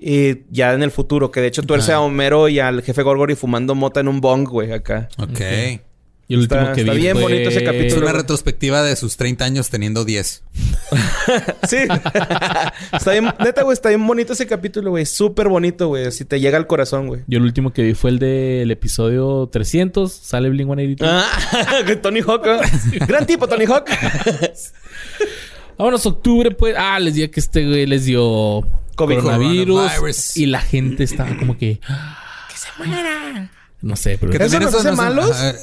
Y 0.00 0.44
ya 0.50 0.72
en 0.72 0.84
el 0.84 0.92
futuro, 0.92 1.32
que 1.32 1.40
de 1.40 1.48
hecho 1.48 1.62
tuerce 1.62 1.90
Ah. 1.92 1.96
a 1.96 2.00
Homero 2.00 2.48
y 2.48 2.60
al 2.60 2.80
jefe 2.82 3.02
Gorgory 3.02 3.34
fumando 3.34 3.74
mota 3.74 3.98
en 3.98 4.06
un 4.06 4.20
bong, 4.20 4.48
güey, 4.48 4.72
acá. 4.72 5.08
Ok. 5.18 5.40
Y 6.30 6.34
el 6.34 6.40
último 6.42 6.60
Está- 6.60 6.72
que 6.74 6.80
está 6.82 6.92
vi 6.92 6.98
bien 7.00 7.14
fue... 7.14 7.22
bonito 7.24 7.48
ese 7.48 7.58
Es 7.58 7.64
capítulo. 7.64 8.02
una 8.02 8.12
retrospectiva 8.12 8.82
de 8.84 8.94
sus 8.94 9.16
30 9.16 9.44
años 9.44 9.68
teniendo 9.68 10.04
10. 10.04 10.42
Sí. 11.68 11.76
está 12.92 13.10
bien, 13.12 13.32
neta, 13.40 13.62
güey, 13.62 13.72
está 13.74 13.88
bien 13.90 14.04
bonito 14.06 14.32
ese 14.32 14.46
capítulo, 14.46 14.90
güey. 14.90 15.06
Súper 15.06 15.48
bonito, 15.48 15.88
güey. 15.88 16.06
Así 16.06 16.24
te 16.24 16.38
llega 16.40 16.56
al 16.56 16.66
corazón, 16.66 17.06
güey. 17.08 17.22
Yo 17.26 17.38
el 17.38 17.44
último 17.44 17.72
que 17.72 17.82
vi 17.82 17.94
fue 17.94 18.10
el 18.10 18.18
del 18.20 18.70
episodio 18.70 19.48
300. 19.52 20.10
Sale 20.12 20.50
Blink-182. 20.50 20.98
Ah, 21.02 21.26
Tony 22.02 22.20
Hawk. 22.20 22.46
¿eh? 22.46 22.60
Gran 23.06 23.26
tipo, 23.26 23.46
Tony 23.48 23.64
Hawk. 23.66 23.88
Vámonos, 25.78 26.04
octubre, 26.06 26.50
pues. 26.52 26.74
Ah, 26.78 26.98
les 27.00 27.14
dije 27.14 27.30
que 27.30 27.40
este 27.40 27.66
güey 27.66 27.86
les 27.86 28.04
dio 28.04 28.62
COVID. 28.96 29.16
coronavirus. 29.16 29.76
Coronavirus. 29.90 30.36
Y 30.36 30.46
la 30.46 30.60
gente 30.60 31.04
estaba 31.04 31.36
como 31.36 31.56
que. 31.58 31.78
¡Que 31.80 32.56
se 32.56 32.68
muera! 32.78 33.50
No 33.82 33.96
sé, 33.96 34.18
pero. 34.18 34.30
Que 34.32 34.44
¿Eso 34.44 34.60
nos 34.60 34.74
hace 34.74 34.90
es- 34.90 34.96
malos? 34.96 35.30
ajá, 35.30 35.54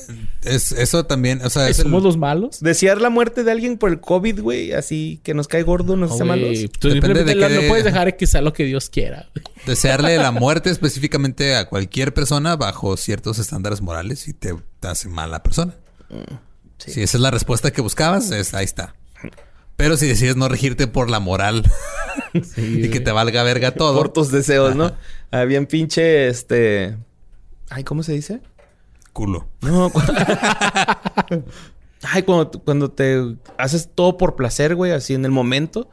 Es, 0.43 0.72
eso 0.72 1.05
también, 1.05 1.41
o 1.43 1.49
sea, 1.51 1.70
es 1.70 1.78
el- 1.80 1.84
¿Somos 1.84 2.01
los 2.03 2.18
malos? 2.18 2.61
Desear 2.61 2.99
la 2.99 3.09
muerte 3.11 3.43
de 3.43 3.51
alguien 3.51 3.78
por 3.78 3.91
el 3.91 3.99
COVID, 3.99 4.41
güey. 4.41 4.72
Así 4.74 5.20
que 5.24 5.34
nos 5.36 5.47
cae 5.47 5.61
gordo, 5.63 5.95
nos 5.95 6.11
hace 6.11 6.22
No, 6.22 6.26
malos. 6.28 6.57
Tú 6.80 6.88
Depende 6.89 6.91
simplemente 6.93 7.24
de 7.26 7.36
la- 7.36 7.47
qué 7.49 7.55
no 7.55 7.61
de- 7.61 7.68
puedes 7.68 7.84
dejar 7.86 8.18
que 8.18 8.26
sea 8.26 8.41
lo 8.41 8.53
que 8.53 8.63
Dios 8.63 8.89
quiera. 8.89 9.30
desearle 9.65 10.18
la 10.18 10.32
muerte 10.32 10.70
específicamente 10.72 11.55
a 11.55 11.68
cualquier 11.70 12.13
persona 12.13 12.55
bajo 12.55 12.97
ciertos 12.97 13.38
estándares 13.39 13.82
morales 13.82 14.28
y 14.28 14.34
te, 14.34 14.55
te 14.80 14.88
hace 14.88 15.09
mala 15.09 15.43
persona. 15.43 15.76
sí. 16.80 16.91
Si 16.93 17.01
esa 17.03 17.18
es 17.18 17.22
la 17.22 17.32
respuesta 17.32 17.72
que 17.72 17.82
buscabas, 17.82 18.32
es, 18.32 18.53
ahí 18.53 18.65
está. 18.65 18.95
Pero 19.76 19.95
si 19.95 20.07
decides 20.07 20.36
no 20.38 20.47
regirte 20.49 20.88
por 20.88 21.09
la 21.11 21.20
moral 21.20 21.63
y 22.57 22.89
que 22.89 22.99
te 22.99 23.11
valga 23.11 23.43
verga 23.43 23.72
todo. 23.76 23.95
Por 23.97 24.09
tus 24.11 24.32
deseos, 24.32 24.76
¿no? 24.76 24.91
Ah, 25.30 25.43
bien 25.43 25.68
pinche, 25.68 26.28
este... 26.30 26.95
Ay, 27.70 27.84
¿cómo 27.84 28.03
se 28.03 28.13
dice? 28.13 28.41
Culo. 29.13 29.47
No, 29.61 29.89
cu- 29.91 30.01
Ay, 32.03 32.24
cuando, 32.24 32.51
cuando 32.63 32.91
te 32.91 33.36
haces 33.57 33.89
todo 33.93 34.18
por 34.18 34.36
placer, 34.36 34.76
güey, 34.76 34.91
así 34.91 35.13
en 35.13 35.26
el 35.26 35.32
momento. 35.32 35.89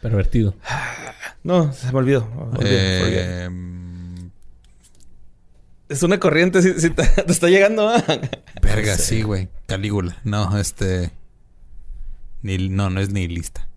Pervertido. 0.00 0.54
No, 1.44 1.72
se 1.72 1.90
me 1.92 1.98
olvidó. 1.98 2.28
Eh, 2.60 3.48
Es 5.88 6.02
una 6.02 6.18
corriente, 6.18 6.62
si, 6.62 6.90
te, 6.94 7.04
te 7.06 7.32
está 7.32 7.48
llegando. 7.48 7.88
¿ah? 7.88 8.02
verga, 8.62 8.96
sí, 8.96 9.22
güey. 9.22 9.48
Calígula. 9.66 10.16
No, 10.24 10.56
este. 10.58 11.10
Ni, 12.42 12.68
no, 12.68 12.90
no 12.90 13.00
es 13.00 13.10
ni 13.10 13.28
lista. 13.28 13.68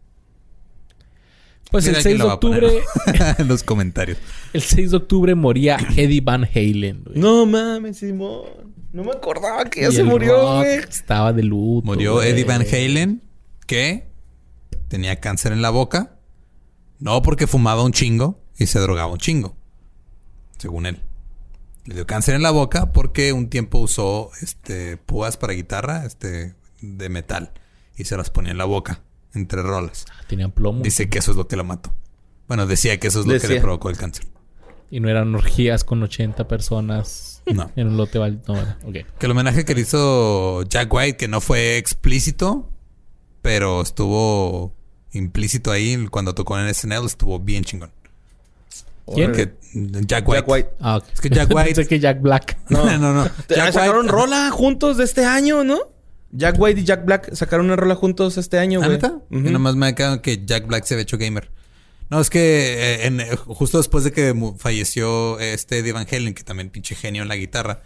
Pues 1.71 1.85
Mira, 1.85 1.97
el 1.99 2.01
aquí 2.01 2.09
6 2.09 2.19
lo 2.19 2.25
de 2.27 2.31
octubre, 2.33 2.83
en 3.39 3.47
los 3.47 3.63
comentarios. 3.63 4.17
el 4.53 4.61
6 4.61 4.91
de 4.91 4.97
octubre 4.97 5.35
moría 5.35 5.77
Eddie 5.97 6.21
Van 6.21 6.43
Halen, 6.43 7.03
güey. 7.05 7.19
No 7.19 7.45
mames, 7.45 7.97
Simón. 7.97 8.75
No 8.93 9.03
me 9.03 9.11
acordaba 9.11 9.65
que 9.65 9.81
ya 9.81 9.89
Y 9.89 9.91
se 9.91 10.01
el 10.01 10.07
murió, 10.07 10.35
rock 10.37 10.57
güey. 10.59 10.75
Estaba 10.79 11.33
de 11.33 11.43
luto. 11.43 11.85
Murió 11.85 12.13
güey. 12.13 12.29
Eddie 12.29 12.45
Van 12.45 12.61
Halen, 12.61 13.21
que 13.67 14.07
tenía 14.87 15.19
cáncer 15.19 15.51
en 15.51 15.61
la 15.61 15.69
boca. 15.69 16.17
No 16.99 17.21
porque 17.21 17.45
fumaba 17.47 17.83
un 17.83 17.91
chingo 17.91 18.39
y 18.57 18.67
se 18.67 18.79
drogaba 18.79 19.11
un 19.11 19.17
chingo. 19.17 19.57
Según 20.57 20.85
él. 20.85 21.01
Le 21.83 21.95
dio 21.95 22.07
cáncer 22.07 22.35
en 22.35 22.41
la 22.41 22.51
boca 22.51 22.93
porque 22.93 23.33
un 23.33 23.49
tiempo 23.49 23.79
usó 23.79 24.31
este 24.41 24.97
púas 24.97 25.35
para 25.37 25.53
guitarra, 25.53 26.05
este 26.05 26.55
de 26.81 27.09
metal 27.09 27.51
y 27.97 28.05
se 28.05 28.15
las 28.17 28.29
ponía 28.29 28.51
en 28.51 28.57
la 28.57 28.65
boca 28.65 29.01
entre 29.35 29.61
rolas. 29.61 30.05
Tenían 30.27 30.51
plomo. 30.51 30.81
Dice 30.83 31.09
que 31.09 31.19
eso 31.19 31.31
es 31.31 31.37
lo 31.37 31.47
que 31.47 31.55
lo 31.55 31.63
mató. 31.63 31.93
Bueno, 32.47 32.65
decía 32.67 32.99
que 32.99 33.07
eso 33.07 33.21
es 33.21 33.25
lo 33.27 33.39
que 33.39 33.47
le 33.47 33.61
provocó 33.61 33.89
el 33.89 33.97
cáncer. 33.97 34.25
Y 34.91 34.99
no 34.99 35.09
eran 35.09 35.33
orgías 35.33 35.83
con 35.83 36.01
80 36.03 36.47
personas 36.47 37.41
No. 37.47 37.71
en 37.75 37.87
un 37.87 37.97
lote. 37.97 38.19
val- 38.19 38.41
No, 38.47 38.55
era- 38.55 38.77
ok. 38.85 38.93
Que 39.17 39.25
el 39.25 39.31
homenaje 39.31 39.65
que 39.65 39.73
le 39.75 39.81
hizo 39.81 40.63
Jack 40.63 40.93
White, 40.93 41.17
que 41.17 41.27
no 41.27 41.41
fue 41.41 41.77
explícito, 41.77 42.69
pero 43.41 43.81
estuvo 43.81 44.73
implícito 45.11 45.71
ahí 45.71 46.05
cuando 46.11 46.35
tocó 46.35 46.59
en 46.59 46.67
SNL, 46.73 47.05
estuvo 47.05 47.39
bien 47.39 47.63
chingón. 47.63 47.91
¿Quién? 49.13 49.31
Que 49.33 49.53
Jack 50.05 50.27
White. 50.27 50.39
Jack 50.41 50.47
White. 50.49 50.69
Ah, 50.79 50.97
ok. 50.97 51.05
Es 51.13 51.21
que 51.21 51.29
Jack 51.29 51.49
White- 51.53 51.65
Pensé 51.75 51.87
que 51.87 51.99
Jack 51.99 52.21
Black. 52.21 52.57
No, 52.69 52.85
no, 52.97 53.13
no. 53.13 53.29
Te- 53.47 53.55
Jack 53.55 53.73
sacaron 53.73 54.05
White- 54.05 54.11
rola 54.11 54.49
juntos 54.51 54.97
de 54.97 55.03
este 55.03 55.25
año, 55.25 55.63
¿no? 55.63 55.79
Jack 56.35 56.55
White 56.59 56.81
y 56.81 56.83
Jack 56.83 57.05
Black 57.05 57.33
sacaron 57.33 57.65
una 57.67 57.75
rola 57.75 57.95
juntos 57.95 58.37
este 58.37 58.57
año, 58.59 58.79
¿Ah, 58.81 58.85
güey. 58.85 58.97
Yo 59.45 59.51
nomás 59.51 59.75
me 59.75 59.87
ha 59.87 59.95
quedado 59.95 60.21
que 60.21 60.45
Jack 60.45 60.67
Black 60.67 60.83
se 60.85 60.93
había 60.95 61.03
hecho 61.03 61.17
gamer. 61.17 61.51
No, 62.09 62.21
es 62.21 62.29
que 62.29 62.73
eh, 62.73 63.05
en- 63.07 63.19
eh, 63.19 63.35
justo 63.35 63.77
después 63.79 64.03
de 64.03 64.11
que 64.11 64.33
mu- 64.33 64.55
falleció 64.57 65.39
este 65.39 65.79
Eddie 65.79 65.91
Van 65.93 66.05
Halen, 66.11 66.33
que 66.33 66.43
también 66.43 66.69
pinche 66.69 66.93
genio 66.95 67.23
en 67.23 67.27
la 67.29 67.35
guitarra, 67.35 67.81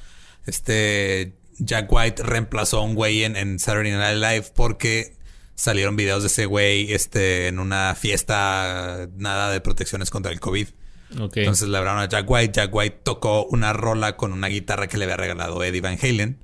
este 0.46 1.34
Jack 1.58 1.92
White 1.92 2.24
reemplazó 2.24 2.80
a 2.80 2.84
un 2.84 2.96
güey 2.96 3.24
en, 3.24 3.36
en 3.36 3.60
Saturday 3.60 3.92
Night 3.92 4.18
Live 4.18 4.52
porque 4.56 5.16
salieron 5.56 5.96
videos 5.96 6.24
de 6.24 6.28
ese 6.28 6.46
güey 6.46 6.94
este, 6.94 7.48
en 7.48 7.60
una 7.60 7.96
fiesta 7.96 9.08
nada 9.18 9.52
de 9.52 9.62
protecciones 9.62 10.10
contra 10.10 10.32
el 10.32 10.40
COVID. 10.40 10.68
Ok. 11.20 11.38
Entonces 11.38 11.68
le 11.68 11.78
hablaron 11.78 12.02
a 12.02 12.08
Jack 12.08 12.30
White. 12.30 12.54
Jack 12.54 12.74
White 12.74 13.00
tocó 13.04 13.46
una 13.46 13.74
rola 13.74 14.16
con 14.16 14.32
una 14.32 14.48
guitarra 14.48 14.88
que 14.88 14.98
le 14.98 15.06
había 15.06 15.18
regalado 15.18 15.64
Eddie 15.64 15.82
Van 15.82 15.98
Halen. 16.02 16.40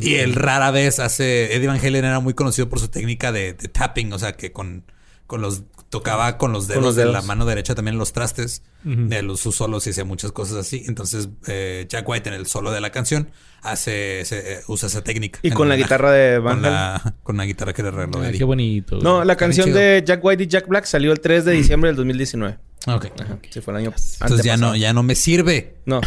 Y 0.00 0.14
él 0.16 0.34
rara 0.34 0.70
vez 0.70 0.98
hace. 0.98 1.54
Eddie 1.54 1.66
Van 1.68 1.78
Halen 1.78 2.04
era 2.04 2.20
muy 2.20 2.34
conocido 2.34 2.68
por 2.68 2.78
su 2.80 2.88
técnica 2.88 3.32
de, 3.32 3.52
de 3.54 3.68
tapping, 3.68 4.12
o 4.12 4.18
sea 4.18 4.32
que 4.32 4.52
con, 4.52 4.84
con 5.26 5.40
los. 5.42 5.62
Tocaba 5.90 6.38
con 6.38 6.52
los 6.54 6.68
dedos, 6.68 6.82
los 6.82 6.96
de 6.96 7.04
la 7.04 7.20
mano 7.20 7.44
derecha 7.44 7.74
también 7.74 7.98
los 7.98 8.14
trastes, 8.14 8.62
de 8.82 9.20
los 9.20 9.40
sus 9.40 9.56
solos 9.56 9.86
y 9.86 9.90
hacía 9.90 10.06
muchas 10.06 10.32
cosas 10.32 10.56
así. 10.56 10.84
Entonces, 10.86 11.28
eh, 11.46 11.84
Jack 11.86 12.08
White 12.08 12.30
en 12.30 12.34
el 12.34 12.46
solo 12.46 12.70
de 12.72 12.80
la 12.80 12.88
canción 12.88 13.28
hace 13.60 14.20
ese- 14.22 14.54
eh, 14.54 14.60
usa 14.68 14.86
esa 14.86 15.04
técnica. 15.04 15.38
Y 15.42 15.50
con 15.50 15.68
la 15.68 15.76
guitarra 15.76 16.10
de 16.10 16.38
Van 16.38 16.54
con 16.54 16.62
la, 16.62 17.14
con 17.22 17.36
la 17.36 17.44
guitarra 17.44 17.74
que 17.74 17.82
le 17.82 17.90
regaló 17.90 18.22
Ah, 18.22 18.28
Eddie. 18.30 18.38
qué 18.38 18.44
bonito. 18.44 18.96
güey. 18.96 19.04
No, 19.04 19.22
la 19.22 19.36
canción 19.36 19.70
de 19.70 20.02
Jack 20.02 20.24
White 20.24 20.44
y 20.44 20.46
Jack 20.46 20.66
Black 20.66 20.86
salió 20.86 21.12
el 21.12 21.20
3 21.20 21.44
de 21.44 21.52
diciembre 21.52 21.88
del 21.90 21.96
2019. 21.96 22.56
Ok. 22.86 23.08
Ajá, 23.20 23.38
sí, 23.50 23.60
fue 23.60 23.74
el 23.74 23.80
año 23.80 23.92
Entonces 24.22 24.46
ya 24.46 24.56
no, 24.56 24.74
ya 24.74 24.94
no 24.94 25.02
me 25.02 25.14
sirve. 25.14 25.74
No, 25.84 26.00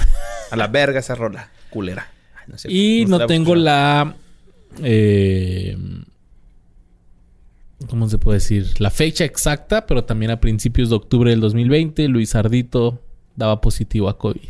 a 0.50 0.56
la 0.56 0.66
verga 0.68 1.00
esa 1.00 1.14
rola. 1.14 1.52
Culera. 1.70 2.10
No. 2.48 2.56
Y 2.68 3.06
no 3.08 3.26
tengo 3.26 3.56
la. 3.56 4.16
eh, 4.84 5.78
¿Cómo 7.90 8.08
se 8.10 8.18
puede 8.18 8.38
decir? 8.40 8.68
La 8.80 8.90
fecha 8.90 9.26
exacta, 9.26 9.86
pero 9.86 10.04
también 10.06 10.32
a 10.32 10.40
principios 10.40 10.90
de 10.90 10.96
octubre 10.96 11.30
del 11.30 11.40
2020, 11.42 12.08
Luis 12.08 12.34
Ardito 12.36 13.02
daba 13.36 13.62
positivo 13.62 14.10
a 14.10 14.18
COVID. 14.18 14.42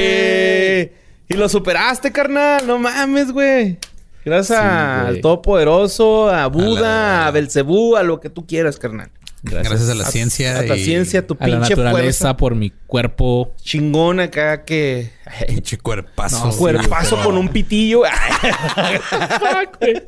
¡Eh! 0.00 0.92
Y 1.28 1.34
lo 1.34 1.48
superaste, 1.48 2.10
carnal. 2.12 2.66
No 2.66 2.78
mames, 2.78 3.30
güey. 3.32 3.78
Gracias 4.24 4.58
Sí, 4.58 4.64
al. 4.64 5.20
Todopoderoso, 5.20 6.28
a 6.28 6.46
Buda, 6.48 6.80
la- 6.80 7.26
a, 7.26 7.30
Belcebú, 7.30 7.96
a 7.96 8.02
lo 8.02 8.20
que 8.20 8.28
tú 8.30 8.46
quieras, 8.46 8.78
carnal. 8.78 9.10
Gracias, 9.42 9.88
a 9.88 9.94
la 9.94 10.04
ciencia. 10.04 10.58
A 10.58 10.62
la 10.62 10.76
y- 10.76 10.84
ciencia, 10.84 11.26
tu 11.26 11.34
A 11.40 11.46
la 11.48 11.56
pinche 11.58 11.70
naturaleza 11.70 11.92
fuerza 12.02 12.36
por 12.36 12.54
mi 12.54 12.70
cuerpo. 12.86 13.54
chingón 13.62 14.20
acá 14.20 14.64
que... 14.64 15.10
Pinche 15.48 15.78
cuerpazo. 15.78 16.44
No, 16.46 16.52
Sí, 16.52 16.58
Cuerpazo 16.58 17.22
con 17.22 17.36
un 17.38 17.48
pitillo. 17.48 18.02
Fuck, 19.10 19.78
güey. 19.80 20.02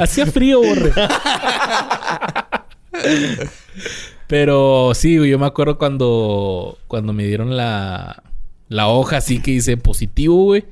Hacía 0.00 0.26
frío, 0.26 0.60
borre. 0.60 0.92
Pero 4.26 4.92
sí, 4.94 5.16
güey, 5.18 5.30
yo 5.30 5.38
me 5.38 5.46
acuerdo 5.46 5.78
cuando, 5.78 6.78
cuando 6.86 7.12
me 7.12 7.24
dieron 7.24 7.56
la, 7.56 8.22
la 8.68 8.88
hoja 8.88 9.18
así 9.18 9.40
que 9.40 9.52
dice 9.52 9.76
positivo, 9.76 10.44
güey. 10.44 10.64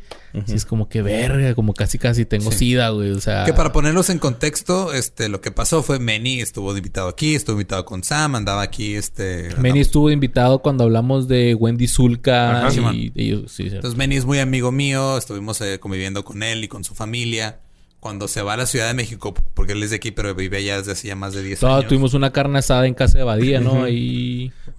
Sí, 0.44 0.54
es 0.54 0.64
como 0.66 0.88
que 0.88 1.02
verga, 1.02 1.54
como 1.54 1.72
casi 1.72 1.98
casi 1.98 2.24
tengo 2.26 2.50
Sí. 2.52 2.58
sida, 2.58 2.90
güey. 2.90 3.10
O 3.10 3.20
sea, 3.20 3.44
Que 3.44 3.52
para 3.52 3.72
ponerlos 3.72 4.10
en 4.10 4.18
contexto, 4.18 4.92
este, 4.92 5.28
lo 5.28 5.40
que 5.40 5.50
pasó 5.50 5.82
fue 5.82 5.98
Manny 5.98 6.40
estuvo 6.40 6.72
de 6.72 6.78
invitado 6.80 7.08
aquí, 7.08 7.34
estuvo 7.34 7.54
invitado 7.54 7.84
con 7.84 8.04
Sam, 8.04 8.34
andaba 8.34 8.62
aquí, 8.62 8.94
este. 8.94 9.48
Manny 9.58 9.80
estuvo 9.80 10.08
de 10.08 10.14
invitado 10.14 10.60
cuando 10.60 10.84
hablamos 10.84 11.28
de 11.28 11.54
Wendy 11.54 11.86
Zulka 11.86 12.66
Ajá, 12.66 12.92
y 12.92 13.12
sí. 13.48 13.68
Entonces 13.68 13.96
Manny 13.96 14.16
es 14.16 14.24
muy 14.24 14.38
amigo 14.38 14.72
mío, 14.72 15.16
estuvimos 15.16 15.60
eh, 15.60 15.78
conviviendo 15.80 16.24
con 16.24 16.42
él 16.42 16.64
y 16.64 16.68
con 16.68 16.84
su 16.84 16.94
familia. 16.94 17.60
Cuando 18.06 18.28
se 18.28 18.40
va 18.40 18.52
a 18.52 18.56
la 18.56 18.66
Ciudad 18.66 18.86
de 18.86 18.94
México, 18.94 19.34
porque 19.52 19.72
él 19.72 19.82
es 19.82 19.90
de 19.90 19.96
aquí, 19.96 20.12
pero 20.12 20.32
vive 20.36 20.58
allá 20.58 20.78
desde 20.78 20.92
hace 20.92 21.08
ya 21.08 21.16
más 21.16 21.32
de 21.32 21.42
10 21.42 21.58
Todos 21.58 21.78
años. 21.78 21.88
tuvimos 21.88 22.14
una 22.14 22.32
carne 22.32 22.60
asada 22.60 22.86
en 22.86 22.94
casa 22.94 23.18
de 23.18 23.24
Badía, 23.24 23.58
¿no? 23.58 23.72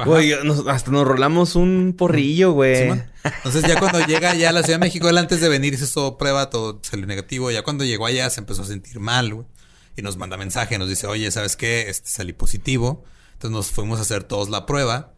Güey, 0.05 0.32
nos- 0.45 0.65
hasta 0.67 0.91
nos 0.91 1.05
rolamos 1.05 1.57
un 1.57 1.93
porrillo, 1.97 2.53
güey. 2.53 2.89
Entonces 3.23 3.63
ya 3.67 3.78
cuando 3.80 3.99
llega 4.05 4.34
ya 4.36 4.49
a 4.49 4.51
la 4.53 4.63
Ciudad 4.63 4.80
de 4.80 4.86
México, 4.86 5.09
él 5.09 5.17
antes 5.17 5.41
de 5.41 5.49
venir 5.49 5.73
hizo 5.73 5.86
todo 5.93 6.17
prueba, 6.17 6.49
todo 6.49 6.80
salió 6.84 7.05
negativo. 7.05 7.51
Ya 7.51 7.63
cuando 7.63 7.84
llegó 7.84 8.05
allá 8.05 8.30
se 8.30 8.39
empezó 8.39 8.61
a 8.61 8.65
sentir 8.65 9.01
mal, 9.01 9.34
güey. 9.34 9.45
Y 9.97 10.03
nos 10.03 10.15
manda 10.15 10.38
mensaje, 10.38 10.78
nos 10.78 10.88
dice, 10.88 11.05
oye, 11.07 11.30
¿sabes 11.30 11.57
qué? 11.57 11.89
Este, 11.89 12.07
salí 12.09 12.32
positivo. 12.32 13.03
Entonces 13.34 13.51
nos 13.51 13.71
fuimos 13.71 13.99
a 13.99 14.03
hacer 14.03 14.23
todos 14.23 14.49
la 14.49 14.65
prueba. 14.65 15.11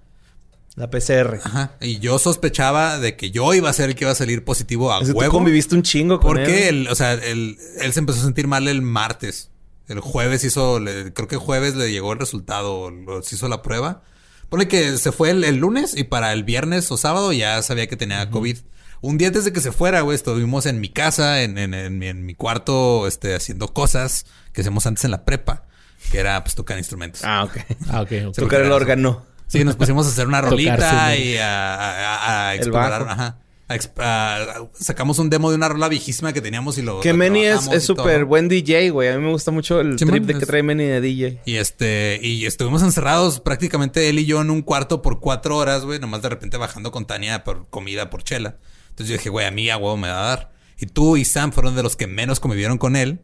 La 0.79 0.89
PCR. 0.89 1.39
Ajá. 1.43 1.71
Y 1.81 1.99
yo 1.99 2.17
sospechaba 2.19 2.99
de 2.99 3.17
que 3.17 3.31
yo 3.31 3.53
iba 3.53 3.69
a 3.69 3.73
ser 3.73 3.89
el 3.89 3.95
que 3.95 4.05
iba 4.05 4.11
a 4.11 4.15
salir 4.15 4.45
positivo 4.45 4.93
a 4.93 5.01
Es 5.01 5.09
que 5.09 5.13
tú 5.13 5.29
conviviste 5.29 5.75
un 5.75 5.83
chingo 5.83 6.19
con 6.21 6.27
Porque 6.29 6.69
él. 6.69 6.83
él, 6.83 6.87
o 6.89 6.95
sea, 6.95 7.13
él, 7.13 7.57
él 7.81 7.93
se 7.93 7.99
empezó 7.99 8.21
a 8.21 8.23
sentir 8.23 8.47
mal 8.47 8.65
el 8.69 8.81
martes. 8.81 9.51
El 9.89 9.99
jueves 9.99 10.43
hizo, 10.45 10.79
le- 10.79 11.11
creo 11.13 11.27
que 11.27 11.35
jueves 11.35 11.75
le 11.75 11.91
llegó 11.91 12.13
el 12.13 12.19
resultado, 12.19 12.89
lo- 12.91 13.21
se 13.23 13.35
hizo 13.35 13.49
la 13.49 13.61
prueba. 13.61 14.03
Pone 14.47 14.67
que 14.69 14.97
se 14.97 15.11
fue 15.11 15.31
el, 15.31 15.43
el 15.43 15.57
lunes 15.57 15.97
y 15.97 16.05
para 16.05 16.31
el 16.31 16.43
viernes 16.45 16.89
o 16.91 16.97
sábado 16.97 17.33
ya 17.33 17.61
sabía 17.61 17.87
que 17.87 17.97
tenía 17.97 18.29
COVID. 18.31 18.57
Un 19.01 19.17
día 19.17 19.27
antes 19.27 19.43
de 19.45 19.51
que 19.53 19.59
se 19.61 19.71
fuera, 19.73 19.99
güey, 20.01 20.15
estuvimos 20.15 20.65
en 20.65 20.79
mi 20.79 20.87
casa, 20.89 21.41
en, 21.43 21.57
en, 21.57 21.73
en 21.73 21.97
mi, 21.99 22.07
en 22.07 22.25
mi 22.25 22.35
cuarto, 22.35 23.05
este, 23.05 23.35
haciendo 23.35 23.73
cosas 23.73 24.25
que 24.53 24.61
hacíamos 24.61 24.85
antes 24.85 25.03
en 25.05 25.11
la 25.11 25.25
prepa, 25.25 25.65
que 26.11 26.19
era 26.19 26.41
pues 26.43 26.55
tocar 26.55 26.77
instrumentos. 26.77 27.21
Ah, 27.25 27.43
ok. 27.43 27.57
Ah, 27.89 28.01
ok, 28.01 28.11
ok. 28.29 28.35
Tocar 28.35 28.61
el 28.61 28.71
órgano. 28.71 29.25
Sí, 29.49 29.63
nos 29.65 29.75
pusimos 29.75 30.05
a 30.05 30.09
hacer 30.09 30.27
una 30.27 30.41
rolita 30.49 31.15
y 31.17 31.35
a, 31.37 32.53
explorar. 32.55 33.01
Ajá. 33.09 33.37
A 33.67 33.75
exp- 33.75 33.99
a- 33.99 34.67
sacamos 34.73 35.19
un 35.19 35.29
demo 35.29 35.49
de 35.51 35.55
una 35.55 35.69
rola 35.69 35.89
viejísima 35.89 36.33
que 36.33 36.41
teníamos 36.41 36.77
y 36.77 36.81
lo. 36.81 37.01
Que 37.01 37.11
lo 37.11 37.17
Manny 37.19 37.45
es 37.45 37.83
súper 37.83 38.25
buen 38.25 38.47
DJ, 38.47 38.89
güey. 38.89 39.09
A 39.09 39.17
mí 39.17 39.23
me 39.23 39.31
gusta 39.31 39.51
mucho 39.51 39.79
el 39.79 39.99
Simón, 39.99 40.13
trip 40.15 40.25
de 40.25 40.39
que 40.39 40.45
trae 40.45 40.63
Manny 40.63 40.85
de 40.85 41.01
DJ. 41.01 41.41
Y 41.45 41.55
este, 41.57 42.19
y 42.21 42.45
estuvimos 42.45 42.81
encerrados 42.81 43.39
prácticamente 43.39 44.09
él 44.09 44.17
y 44.19 44.25
yo 44.25 44.41
en 44.41 44.49
un 44.49 44.61
cuarto 44.63 45.01
por 45.01 45.19
cuatro 45.19 45.57
horas, 45.57 45.83
güey, 45.83 45.99
nomás 45.99 46.21
de 46.23 46.29
repente 46.29 46.57
bajando 46.57 46.91
con 46.91 47.05
Tania 47.05 47.43
por 47.43 47.67
comida, 47.69 48.09
por 48.09 48.23
chela. 48.23 48.57
Entonces 48.89 49.07
yo 49.09 49.17
dije, 49.17 49.29
güey, 49.29 49.45
a 49.45 49.51
mí 49.51 49.69
a 49.69 49.77
huevo 49.77 49.97
me 49.97 50.09
va 50.09 50.19
a 50.19 50.27
dar. 50.35 50.51
Y 50.79 50.87
tú 50.87 51.17
y 51.17 51.25
Sam 51.25 51.51
fueron 51.51 51.75
de 51.75 51.83
los 51.83 51.95
que 51.95 52.07
menos 52.07 52.39
convivieron 52.39 52.77
con 52.77 52.95
él. 52.95 53.19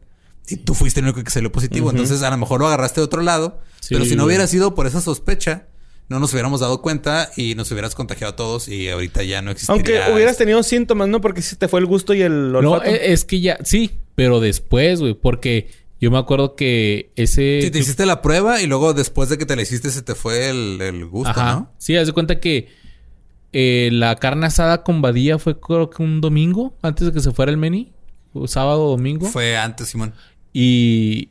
Y 0.48 0.58
tú 0.58 0.74
fuiste 0.74 1.00
el 1.00 1.06
único 1.06 1.24
que 1.24 1.30
salió 1.30 1.50
positivo. 1.50 1.90
Entonces 1.90 2.22
a 2.22 2.30
lo 2.30 2.36
mejor 2.36 2.60
lo 2.60 2.68
agarraste 2.68 3.00
de 3.00 3.04
otro 3.04 3.22
lado. 3.22 3.60
Sí, 3.80 3.94
pero 3.94 4.04
si 4.04 4.14
no 4.14 4.24
hubiera 4.26 4.46
sido 4.46 4.76
por 4.76 4.86
esa 4.86 5.00
sospecha, 5.00 5.66
no 6.08 6.20
nos 6.20 6.32
hubiéramos 6.32 6.60
dado 6.60 6.82
cuenta 6.82 7.30
y 7.36 7.54
nos 7.56 7.70
hubieras 7.72 7.94
contagiado 7.94 8.32
a 8.32 8.36
todos 8.36 8.68
y 8.68 8.88
ahorita 8.88 9.22
ya 9.24 9.42
no 9.42 9.50
existiría. 9.50 9.74
Aunque 10.04 10.12
hubieras 10.14 10.36
tenido 10.36 10.62
síntomas, 10.62 11.08
¿no? 11.08 11.20
Porque 11.20 11.42
si 11.42 11.56
te 11.56 11.68
fue 11.68 11.80
el 11.80 11.86
gusto 11.86 12.14
y 12.14 12.22
el 12.22 12.52
No, 12.52 12.58
olfato. 12.58 12.90
e- 12.90 13.12
es 13.12 13.24
que 13.24 13.40
ya, 13.40 13.58
sí, 13.64 13.92
pero 14.14 14.40
después, 14.40 15.00
güey, 15.00 15.14
porque 15.14 15.68
Yo 15.98 16.10
me 16.10 16.18
acuerdo 16.18 16.56
que 16.56 17.10
ese... 17.16 17.60
Sí, 17.62 17.70
te 17.70 17.78
hiciste 17.78 18.04
la 18.04 18.20
prueba 18.20 18.60
y 18.60 18.66
luego 18.66 18.92
después 18.92 19.30
de 19.30 19.38
que 19.38 19.46
te 19.46 19.56
la 19.56 19.62
hiciste 19.62 19.90
se 19.90 20.02
te 20.02 20.14
fue 20.14 20.50
el, 20.50 20.78
el 20.82 21.06
gusto, 21.06 21.30
Ajá. 21.30 21.54
¿no? 21.54 21.72
Sí, 21.78 21.96
haz 21.96 22.06
de 22.06 22.12
cuenta 22.12 22.38
que 22.38 22.68
eh, 23.54 23.88
la 23.92 24.14
carne 24.16 24.44
asada 24.46 24.82
con 24.84 25.00
Badía 25.00 25.38
fue 25.38 25.58
creo 25.58 25.88
que 25.88 26.02
un 26.02 26.20
domingo 26.20 26.76
antes 26.82 27.06
de 27.06 27.12
que 27.14 27.20
se 27.20 27.32
fuera 27.32 27.50
el 27.50 27.56
Meni. 27.56 27.92
O 28.34 28.46
sábado 28.46 28.84
o 28.84 28.90
domingo. 28.90 29.26
Fue 29.26 29.56
antes, 29.56 29.88
Simón. 29.88 30.12
Y, 30.52 31.30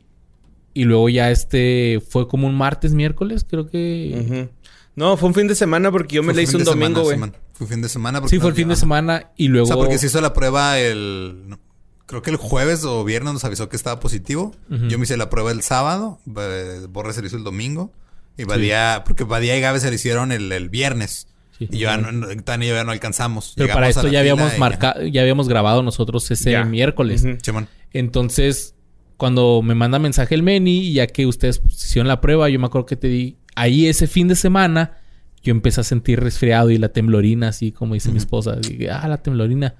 y 0.76 0.84
luego 0.84 1.08
ya 1.08 1.30
este 1.30 2.02
fue 2.06 2.28
como 2.28 2.46
un 2.46 2.54
martes, 2.54 2.92
miércoles, 2.92 3.46
creo 3.48 3.68
que... 3.68 4.48
No, 4.94 5.16
fue 5.16 5.28
un 5.28 5.34
fin 5.34 5.46
de 5.48 5.54
semana 5.54 5.90
porque 5.90 6.16
yo 6.16 6.22
me 6.22 6.28
Fue 6.28 6.36
la 6.36 6.42
hice 6.42 6.52
fin 6.52 6.60
un 6.60 6.64
de 6.64 6.70
domingo, 6.70 7.04
semana, 7.10 7.32
güey. 7.32 7.42
Fue 7.54 7.66
fin 7.66 7.82
de 7.82 7.88
semana. 7.88 8.20
porque 8.20 8.36
Sí, 8.36 8.40
fue 8.40 8.50
el 8.50 8.54
fin 8.54 8.68
de 8.68 8.76
semana 8.76 9.30
y 9.36 9.48
luego... 9.48 9.64
O 9.64 9.68
sea, 9.68 9.76
porque 9.76 9.98
se 9.98 10.06
hizo 10.06 10.20
la 10.20 10.32
prueba 10.32 10.78
el... 10.78 11.44
no, 11.48 11.58
creo 12.06 12.22
que 12.22 12.30
el 12.30 12.36
jueves 12.36 12.84
o 12.84 13.04
viernes 13.04 13.32
nos 13.32 13.44
avisó 13.44 13.68
que 13.68 13.76
estaba 13.76 13.98
positivo. 14.00 14.54
Yo 14.68 14.98
me 14.98 15.04
hice 15.04 15.16
la 15.16 15.28
prueba 15.30 15.50
el 15.50 15.62
sábado. 15.62 16.18
eh, 16.38 16.86
Borre 16.90 17.12
se 17.14 17.20
lo 17.22 17.26
hizo 17.26 17.36
el 17.36 17.44
domingo. 17.44 17.90
Y 18.38 18.44
Badía... 18.44 19.02
Porque 19.06 19.24
Badía 19.24 19.56
y 19.56 19.60
Gabe 19.62 19.80
se 19.80 19.88
lo 19.88 19.94
hicieron 19.94 20.30
el, 20.32 20.52
el 20.52 20.68
viernes. 20.68 21.26
Sí. 21.58 21.68
Y 21.70 21.78
yo 21.78 21.88
ya 21.88 21.96
no, 21.96 22.26
Tania 22.42 22.66
y 22.66 22.70
yo 22.70 22.76
ya 22.76 22.84
no 22.84 22.92
alcanzamos. 22.92 23.52
Pero 23.56 23.66
Llegamos 23.68 23.76
para 23.78 23.88
esto 23.88 24.02
la 24.04 24.10
ya 24.12 24.20
habíamos 24.20 24.58
marcado, 24.58 25.06
ya 25.06 25.22
habíamos 25.22 25.48
grabado 25.48 25.82
nosotros 25.82 26.30
ese 26.30 26.50
Ya. 26.52 26.64
miércoles. 26.64 27.24
Simón. 27.42 27.68
Entonces, 27.92 28.74
cuando 29.16 29.62
me 29.62 29.74
manda 29.74 29.98
mensaje 29.98 30.34
el 30.34 30.42
Meni, 30.42 30.78
y 30.78 30.92
ya 30.94 31.06
que 31.06 31.26
ustedes 31.26 31.62
hicieron 31.66 32.08
la 32.08 32.20
prueba, 32.20 32.48
yo 32.48 32.58
me 32.58 32.66
acuerdo 32.66 32.86
que 32.86 32.96
te 32.96 33.08
di, 33.08 33.36
ahí 33.54 33.86
ese 33.86 34.06
fin 34.06 34.28
de 34.28 34.36
semana, 34.36 34.98
yo 35.42 35.52
empecé 35.52 35.80
a 35.80 35.84
sentir 35.84 36.20
resfriado 36.20 36.70
y 36.70 36.78
la 36.78 36.88
temblorina, 36.88 37.48
así 37.48 37.72
como 37.72 37.94
dice 37.94 38.10
mi 38.10 38.18
esposa. 38.18 38.56
Dije, 38.56 38.90
ah, 38.90 39.06
la 39.08 39.22
temblorina. 39.22 39.74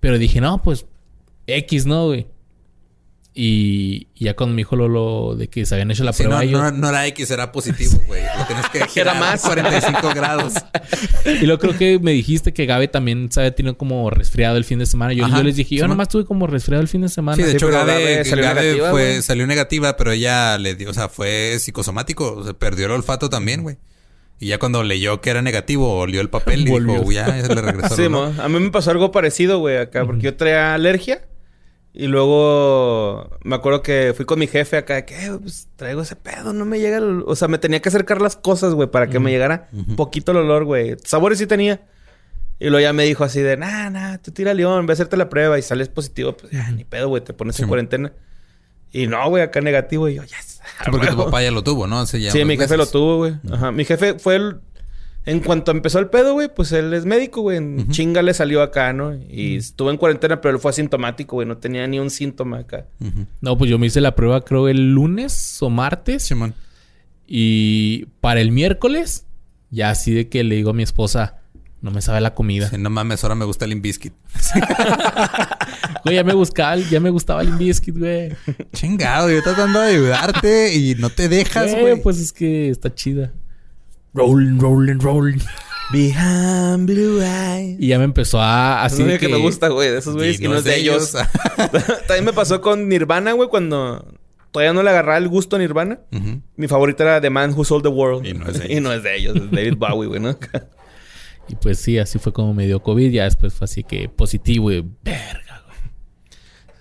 Pero 0.00 0.18
dije, 0.18 0.40
no, 0.40 0.62
pues, 0.62 0.86
X, 1.46 1.86
¿no, 1.86 2.06
güey? 2.06 2.26
Y, 3.40 4.08
ya 4.16 4.34
cuando 4.34 4.56
me 4.56 4.60
dijo 4.62 4.74
Lolo 4.74 5.36
de 5.36 5.46
que 5.46 5.64
se 5.64 5.72
habían 5.76 5.92
hecho 5.92 6.02
la 6.02 6.12
Sí, 6.12 6.24
prueba, 6.24 6.42
no, 6.42 6.50
yo- 6.50 6.58
no, 6.60 6.70
no 6.72 6.88
era 6.88 7.06
X, 7.06 7.30
era 7.30 7.52
positivo, 7.52 8.02
güey. 8.08 8.20
Lo 8.36 8.44
tienes 8.46 8.66
que 8.70 8.84
girar 8.88 9.14
Era 9.16 9.20
más. 9.20 9.42
45 9.42 10.08
grados. 10.12 10.54
Y 11.24 11.46
luego 11.46 11.60
creo 11.60 11.78
que 11.78 11.98
me 12.00 12.10
dijiste 12.12 12.52
que 12.52 12.66
Gabe 12.66 12.88
también 12.88 13.28
había 13.36 13.54
tenido 13.54 13.76
como 13.78 14.10
resfriado 14.10 14.56
el 14.56 14.64
fin 14.64 14.80
de 14.80 14.86
semana. 14.86 15.12
Yo, 15.12 15.28
yo 15.28 15.42
les 15.44 15.54
dije, 15.54 15.76
yo 15.76 15.86
nomás 15.86 16.08
tuve 16.08 16.24
como 16.24 16.48
resfriado 16.48 16.82
el 16.82 16.88
fin 16.88 17.02
de 17.02 17.08
semana. 17.08 17.36
Sí, 17.36 17.42
de 17.42 17.50
Sí, 17.50 17.56
hecho, 17.58 17.68
Gabe, 17.68 17.92
Gabe 17.92 18.24
salió 18.24 18.44
Gabe 18.44 18.60
negativa, 18.62 18.90
fue, 18.90 19.08
güey. 19.10 19.22
salió 19.22 19.46
negativa, 19.46 19.96
pero 19.96 20.10
ella 20.10 20.58
le 20.58 20.74
dio, 20.74 20.90
o 20.90 20.94
sea, 20.94 21.08
fue 21.08 21.58
psicosomático, 21.60 22.34
o 22.38 22.42
sea, 22.44 22.54
perdió 22.54 22.86
el 22.86 22.92
olfato 22.92 23.30
también, 23.30 23.62
güey. 23.62 23.76
Y 24.40 24.48
ya 24.48 24.58
cuando 24.58 24.82
leyó 24.82 25.20
que 25.20 25.30
era 25.30 25.42
negativo, 25.42 25.96
olió 25.98 26.20
el 26.20 26.28
papel 26.30 26.66
y 26.66 26.70
Volvió. 26.70 27.00
dijo, 27.00 27.12
ya, 27.12 27.26
ya 27.28 27.44
se 27.46 27.54
le 27.54 27.60
regresó. 27.62 27.94
Sí, 27.94 28.02
el 28.02 28.14
olor". 28.14 28.32
mo. 28.34 28.42
a 28.42 28.48
mí 28.48 28.58
me 28.58 28.70
pasó 28.70 28.90
algo 28.90 29.12
parecido, 29.12 29.58
güey, 29.60 29.76
acá, 29.76 30.04
porque 30.04 30.22
yo 30.22 30.36
traía 30.36 30.74
alergia. 30.74 31.22
Y 32.00 32.06
luego 32.06 33.28
me 33.42 33.56
acuerdo 33.56 33.82
que 33.82 34.12
fui 34.16 34.24
con 34.24 34.38
mi 34.38 34.46
jefe 34.46 34.76
acá, 34.76 34.94
de 34.94 35.04
que 35.04 35.16
"Eh, 35.26 35.30
pues, 35.42 35.68
traigo 35.74 36.02
ese 36.02 36.14
pedo, 36.14 36.52
no 36.52 36.64
me 36.64 36.78
llega 36.78 36.98
el... 36.98 37.24
O 37.26 37.34
sea, 37.34 37.48
me 37.48 37.58
tenía 37.58 37.80
que 37.82 37.88
acercar 37.88 38.22
las 38.22 38.36
cosas, 38.36 38.72
güey, 38.74 38.88
para 38.88 39.08
que 39.08 39.18
me 39.18 39.32
llegara 39.32 39.68
un 39.72 39.96
poquito 39.96 40.30
el 40.30 40.38
olor, 40.38 40.64
güey. 40.64 40.96
Sabores 41.04 41.38
sí 41.38 41.46
tenía. 41.48 41.82
Y 42.60 42.66
luego 42.70 42.80
ya 42.82 42.92
me 42.92 43.02
dijo 43.04 43.24
así 43.24 43.40
de, 43.40 43.56
nah, 43.56 43.90
nah, 43.90 44.18
tú 44.18 44.30
tira 44.30 44.54
león, 44.54 44.86
ve 44.86 44.92
a 44.92 44.94
hacerte 44.94 45.16
la 45.16 45.28
prueba 45.28 45.58
y 45.58 45.62
sales 45.62 45.88
positivo, 45.88 46.36
pues 46.36 46.52
ya, 46.52 46.70
ni 46.70 46.84
pedo, 46.84 47.08
güey, 47.08 47.22
te 47.24 47.32
pones 47.34 47.56
Sí, 47.56 47.62
en 47.62 47.68
cuarentena. 47.68 48.12
Y 48.92 49.06
no, 49.08 49.28
güey, 49.28 49.42
acá 49.42 49.60
negativo. 49.60 50.08
Y 50.08 50.14
yo, 50.14 50.22
yes. 50.22 50.60
Sí, 50.84 50.90
porque 50.92 51.08
tu 51.08 51.12
huevo". 51.16 51.24
papá 51.26 51.42
ya 51.42 51.50
lo 51.50 51.62
tuvo, 51.64 51.86
¿no? 51.88 51.98
Hace 52.00 52.20
ya 52.20 52.30
Sí, 52.30 52.44
mi 52.44 52.56
jefe 52.56 52.76
lo 52.76 52.86
tuvo, 52.86 53.16
güey. 53.18 53.34
Ajá. 53.52 53.72
Mi 53.72 53.84
jefe 53.84 54.18
fue 54.20 54.36
el... 54.36 54.60
En 55.28 55.40
cuanto 55.40 55.70
empezó 55.70 55.98
el 55.98 56.08
pedo, 56.08 56.32
güey, 56.32 56.48
pues 56.54 56.72
él 56.72 56.92
es 56.94 57.04
médico, 57.04 57.42
güey. 57.42 57.58
En 57.58 57.88
chinga 57.90 58.22
le 58.22 58.32
salió 58.34 58.62
acá, 58.62 58.92
¿no? 58.92 59.14
Y 59.14 59.56
estuvo 59.56 59.90
en 59.90 59.96
cuarentena, 59.96 60.40
pero 60.40 60.54
él 60.54 60.60
fue 60.60 60.70
asintomático, 60.70 61.36
güey. 61.36 61.46
No 61.46 61.58
tenía 61.58 61.86
ni 61.86 61.98
un 62.00 62.10
síntoma 62.10 62.58
acá. 62.58 62.86
No, 63.40 63.56
pues 63.58 63.70
yo 63.70 63.78
me 63.78 63.86
hice 63.86 64.00
la 64.00 64.14
prueba 64.14 64.44
creo 64.44 64.68
el 64.68 64.92
lunes 64.94 65.62
o 65.62 65.68
martes. 65.70 66.32
Y 67.26 68.06
para 68.20 68.40
el 68.40 68.52
miércoles, 68.52 69.26
ya 69.70 69.90
así 69.90 70.12
de 70.14 70.28
que 70.28 70.42
le 70.44 70.54
digo 70.56 70.70
a 70.70 70.74
mi 70.74 70.82
esposa, 70.82 71.36
no 71.82 71.90
me 71.90 72.00
sabe 72.00 72.20
la 72.20 72.34
comida. 72.34 72.68
Sí, 72.70 72.76
no 72.78 72.90
mames, 72.90 73.22
ahora 73.22 73.34
me 73.34 73.44
gusta 73.44 73.64
el 73.66 73.70
Limbiskit. 73.72 74.12
Güey, 76.04 76.14
ya 76.16 76.24
me 76.24 76.32
buscaba, 76.32 76.76
ya 76.76 77.00
me 77.00 77.10
gustaba 77.10 77.42
el 77.42 77.52
biscuit, 77.52 77.98
güey. 77.98 78.32
Chingado, 78.72 79.30
yo 79.30 79.42
tratando 79.42 79.80
de 79.80 79.90
ayudarte 79.90 80.74
y 80.74 80.94
no 80.94 81.10
te 81.10 81.28
dejas, 81.28 81.72
Güey, 81.72 81.80
güey. 81.82 82.02
pues 82.02 82.18
es 82.18 82.32
que 82.32 82.70
está 82.70 82.94
chida. 82.94 83.32
Rolling, 84.18 84.58
rolling, 84.58 84.98
rolling. 85.00 85.38
Behind 85.90 86.86
blue 86.86 87.22
eyes. 87.22 87.76
Y 87.80 87.88
ya 87.88 87.98
me 87.98 88.04
empezó 88.04 88.40
a 88.40 88.84
Así 88.84 89.02
de 89.02 89.18
que... 89.18 89.26
que, 89.26 89.32
me 89.32 89.38
gusta, 89.38 89.68
güey. 89.68 89.90
De 89.90 89.98
esos 89.98 90.14
güeyes 90.14 90.40
Y 90.40 90.48
no 90.48 90.56
es 90.56 90.64
de 90.64 90.76
ellos. 90.76 91.12
También 92.06 92.24
me 92.24 92.32
pasó 92.32 92.60
con 92.60 92.88
Nirvana, 92.88 93.32
güey, 93.32 93.48
cuando 93.48 94.14
todavía 94.50 94.72
no 94.72 94.82
le 94.82 94.90
agarraba 94.90 95.18
el 95.18 95.28
gusto 95.28 95.56
a 95.56 95.58
Nirvana. 95.58 96.00
Mi 96.56 96.68
favorita 96.68 97.04
era 97.04 97.20
The 97.20 97.30
Man 97.30 97.54
Who 97.54 97.64
Sold 97.64 97.84
the 97.84 97.88
World. 97.88 98.26
Y 98.26 98.34
no 98.34 98.48
es 98.48 98.58
de 98.58 98.66
y 98.68 98.72
ellos. 98.72 98.82
no 98.82 98.92
es 98.92 99.02
de 99.02 99.16
ellos, 99.16 99.36
es 99.36 99.50
David 99.50 99.76
Bowie, 99.76 100.08
güey, 100.08 100.20
¿no? 100.20 100.38
Y 101.50 101.54
pues 101.56 101.78
sí, 101.78 101.98
así 101.98 102.18
fue 102.18 102.30
como 102.34 102.52
me 102.52 102.66
dio 102.66 102.82
COVID. 102.82 103.10
Ya 103.10 103.24
después 103.24 103.54
fue 103.54 103.64
así 103.64 103.82
que 103.82 104.10
positivo 104.10 104.70
y 104.70 104.84
verga, 105.02 105.62
güey. 105.64 105.78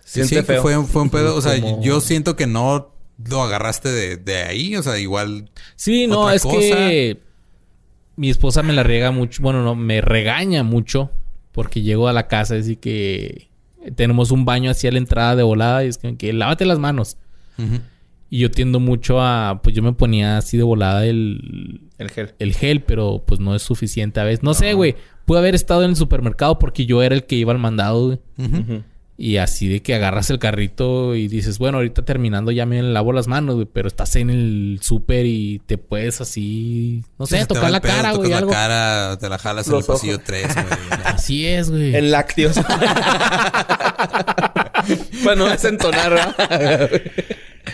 Sí, 0.04 0.42
feo. 0.44 0.62
fue, 0.62 0.84
fue 0.86 1.02
un 1.04 1.10
pedo. 1.10 1.36
O 1.38 1.42
sea, 1.42 1.58
Como- 1.62 1.82
yo 1.82 2.02
siento 2.02 2.36
que 2.36 2.48
no 2.48 2.94
lo 3.30 3.44
agarraste 3.44 3.90
de, 3.90 4.18
de 4.18 4.44
ahí. 4.44 4.76
O 4.76 4.84
sea, 4.84 5.00
igual. 5.00 5.50
Sí, 5.78 6.08
no, 6.08 6.30
es 6.30 6.44
que 6.44 7.18
mi 8.18 8.30
esposa 8.30 8.64
me 8.64 8.74
la 8.74 8.84
riega 8.84 9.12
mucho. 9.12 9.42
Bueno, 9.42 9.64
no, 9.64 9.76
me 9.76 10.02
regaña 10.02 10.64
mucho 10.64 11.12
porque 11.54 11.82
llego 11.82 12.08
a 12.10 12.14
la 12.14 12.28
casa 12.28 12.58
y 12.58 12.60
así 12.60 12.76
que 12.76 13.48
tenemos 13.96 14.32
un 14.32 14.44
baño 14.44 14.70
hacia 14.70 14.92
la 14.92 14.98
entrada 14.98 15.36
de 15.36 15.44
volada 15.44 15.86
y 15.86 15.88
es 15.88 15.98
que, 15.98 16.18
que 16.18 16.34
lávate 16.34 16.66
las 16.66 16.80
manos. 16.80 17.18
Y 18.30 18.40
yo 18.40 18.52
tiendo 18.52 18.80
mucho 18.80 19.22
a, 19.22 19.62
pues 19.64 19.74
yo 19.76 19.82
me 19.82 19.94
ponía 19.94 20.38
así 20.38 20.58
de 20.58 20.64
volada 20.64 21.06
el, 21.06 21.82
El 21.98 22.10
gel. 22.10 22.34
el 22.40 22.54
gel, 22.54 22.82
pero 22.84 23.24
pues 23.26 23.40
no 23.40 23.56
es 23.56 23.62
suficiente 23.62 24.20
a 24.20 24.26
veces. 24.26 24.44
No, 24.44 24.54
sé, 24.54 24.74
güey. 24.74 24.96
Pude 25.26 25.40
haber 25.40 25.56
estado 25.56 25.84
en 25.84 25.92
el 25.92 25.96
supermercado 25.96 26.60
porque 26.60 26.86
yo 26.86 27.02
era 27.04 27.16
el 27.16 27.26
que 27.26 27.36
iba 27.36 27.54
al 27.54 27.60
mandado, 27.60 28.08
güey. 28.08 28.20
Y 29.20 29.38
así 29.38 29.68
de 29.68 29.82
que 29.82 29.96
agarras 29.96 30.30
el 30.30 30.38
carrito 30.38 31.16
y 31.16 31.28
dices, 31.28 31.58
bueno, 31.58 31.80
ahorita 31.80 32.06
terminando 32.06 32.52
ya 32.52 32.68
me 32.68 32.80
lavo 32.84 33.14
las 33.14 33.28
manos, 33.28 33.56
güey. 33.56 33.68
Pero 33.72 33.88
estás 33.88 34.16
en 34.16 34.30
el 34.30 34.78
súper 34.84 35.26
y 35.26 35.60
te 35.66 35.80
puedes 35.80 36.22
así, 36.22 37.04
no 37.18 37.26
sé, 37.26 37.44
tocar 37.48 37.72
la 37.72 37.82
pedo, 37.82 37.94
cara, 37.94 38.12
tocas 38.12 38.18
güey, 38.20 38.30
la 38.30 38.38
algo. 38.38 38.52
cara, 38.52 39.18
te 39.20 39.28
la 39.28 39.40
jalas 39.40 39.68
en 39.68 39.76
el 39.76 39.84
pasillo 39.84 40.14
ojos. 40.16 40.26
3, 40.26 40.54
güey. 40.54 40.66
Así 41.06 41.48
es, 41.48 41.72
güey. 41.72 41.96
En 41.96 42.12
lácteos. 42.12 42.58
Para 45.24 45.36
no 45.36 45.48
desentonar, 45.48 46.12
¿verdad? 46.12 47.02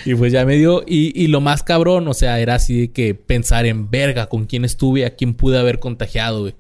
Y 0.06 0.16
pues 0.16 0.32
ya 0.32 0.46
me 0.46 0.56
dio. 0.56 0.84
Y, 0.88 1.12
y 1.22 1.28
lo 1.28 1.42
más 1.42 1.62
cabrón, 1.62 2.08
o 2.08 2.14
sea, 2.14 2.40
era 2.40 2.56
así 2.56 2.82
de 2.82 2.92
que 2.92 3.16
pensar 3.16 3.66
en 3.66 3.90
verga, 3.90 4.28
con 4.28 4.46
quién 4.46 4.64
estuve, 4.66 5.06
a 5.06 5.16
quién 5.16 5.34
pude 5.34 5.60
haber 5.60 5.80
contagiado, 5.80 6.40
güey. 6.42 6.56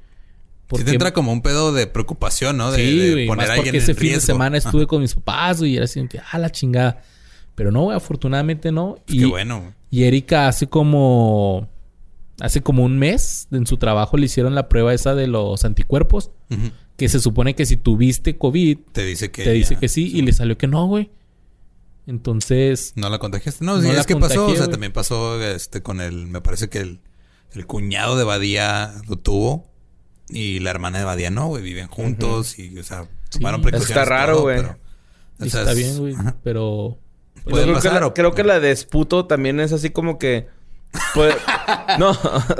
Sí 0.75 0.83
te 0.83 0.91
entra 0.91 1.13
como 1.13 1.31
un 1.31 1.41
pedo 1.41 1.71
de 1.71 1.87
preocupación, 1.87 2.57
¿no? 2.57 2.71
De, 2.71 2.77
sí, 2.77 2.97
de 2.97 3.27
poner 3.27 3.47
más 3.47 3.49
a 3.49 3.55
porque 3.55 3.69
alguien 3.69 3.75
ese 3.75 3.91
en 3.91 3.97
fin 3.97 4.13
de 4.13 4.21
semana 4.21 4.57
estuve 4.57 4.83
Ajá. 4.83 4.87
con 4.87 5.01
mis 5.01 5.13
papás, 5.13 5.59
güey, 5.59 5.73
y 5.73 5.75
era 5.75 5.85
así 5.85 6.03
ah, 6.31 6.39
la 6.39 6.49
chingada. 6.49 7.03
Pero 7.55 7.71
no, 7.71 7.83
güey, 7.83 7.97
afortunadamente 7.97 8.71
no. 8.71 8.97
Pues 9.05 9.17
y, 9.17 9.19
Qué 9.19 9.25
bueno, 9.25 9.73
y 9.91 10.03
Erika 10.03 10.47
hace 10.47 10.67
como... 10.67 11.69
Hace 12.39 12.63
como 12.63 12.83
un 12.83 12.97
mes 12.97 13.47
en 13.51 13.67
su 13.67 13.77
trabajo 13.77 14.17
le 14.17 14.25
hicieron 14.25 14.55
la 14.55 14.67
prueba 14.67 14.91
esa 14.91 15.13
de 15.13 15.27
los 15.27 15.63
anticuerpos. 15.65 16.31
Que 16.97 17.07
se 17.07 17.19
supone 17.19 17.53
que 17.53 17.67
si 17.67 17.77
tuviste 17.77 18.37
COVID, 18.37 18.77
Te 18.91 19.05
dice 19.05 19.29
que. 19.31 19.43
te 19.43 19.51
dice 19.51 19.75
que 19.75 19.87
sí, 19.87 20.11
y 20.13 20.23
le 20.23 20.33
salió 20.33 20.57
que 20.57 20.67
no, 20.67 20.87
güey. 20.87 21.11
Entonces, 22.07 22.93
No 22.95 23.09
la 23.09 23.19
contagiaste. 23.19 23.63
No, 23.63 23.77
No 23.77 23.81
sí, 23.81 23.89
es 23.89 24.05
que 24.05 24.15
pasó. 24.15 24.47
O 24.47 24.55
sea, 24.55 24.67
también 24.67 24.91
pasó 24.91 25.41
este 25.41 25.83
con 25.83 26.01
el. 26.01 26.25
Me 26.25 26.41
parece 26.41 26.69
que 26.69 26.79
el, 26.79 26.99
el 27.53 27.65
cuñado 27.67 28.17
de 28.17 28.23
Badía 28.23 28.93
lo 29.07 29.15
tuvo. 29.15 29.72
Y 30.29 30.59
la 30.59 30.69
hermana 30.71 30.99
de 30.99 31.05
Badía 31.05 31.29
no, 31.29 31.47
güey. 31.47 31.63
Viven 31.63 31.87
juntos 31.87 32.57
y, 32.59 32.77
o 32.79 32.83
sea, 32.83 33.03
Sí. 33.29 33.39
tomaron 33.39 33.61
Eso 33.61 33.69
precauciones. 33.69 34.03
está 34.03 34.05
raro, 34.05 34.41
güey. 34.41 34.57
pero, 34.57 34.77
o 35.39 35.45
sea, 35.45 35.61
está 35.61 35.71
es- 35.71 35.77
bien, 35.77 35.97
güey. 35.97 36.15
Pero... 36.43 36.97
Puede 37.43 37.63
creo, 37.65 37.79
que 37.81 37.89
la, 37.89 38.07
o- 38.07 38.13
creo 38.13 38.33
que 38.33 38.43
la 38.43 38.59
de 38.61 38.71
esputo 38.71 39.25
también 39.25 39.59
es 39.59 39.73
así 39.73 39.89
como 39.89 40.17
que... 40.17 40.47
pues, 41.13 41.35
no, 41.99 42.17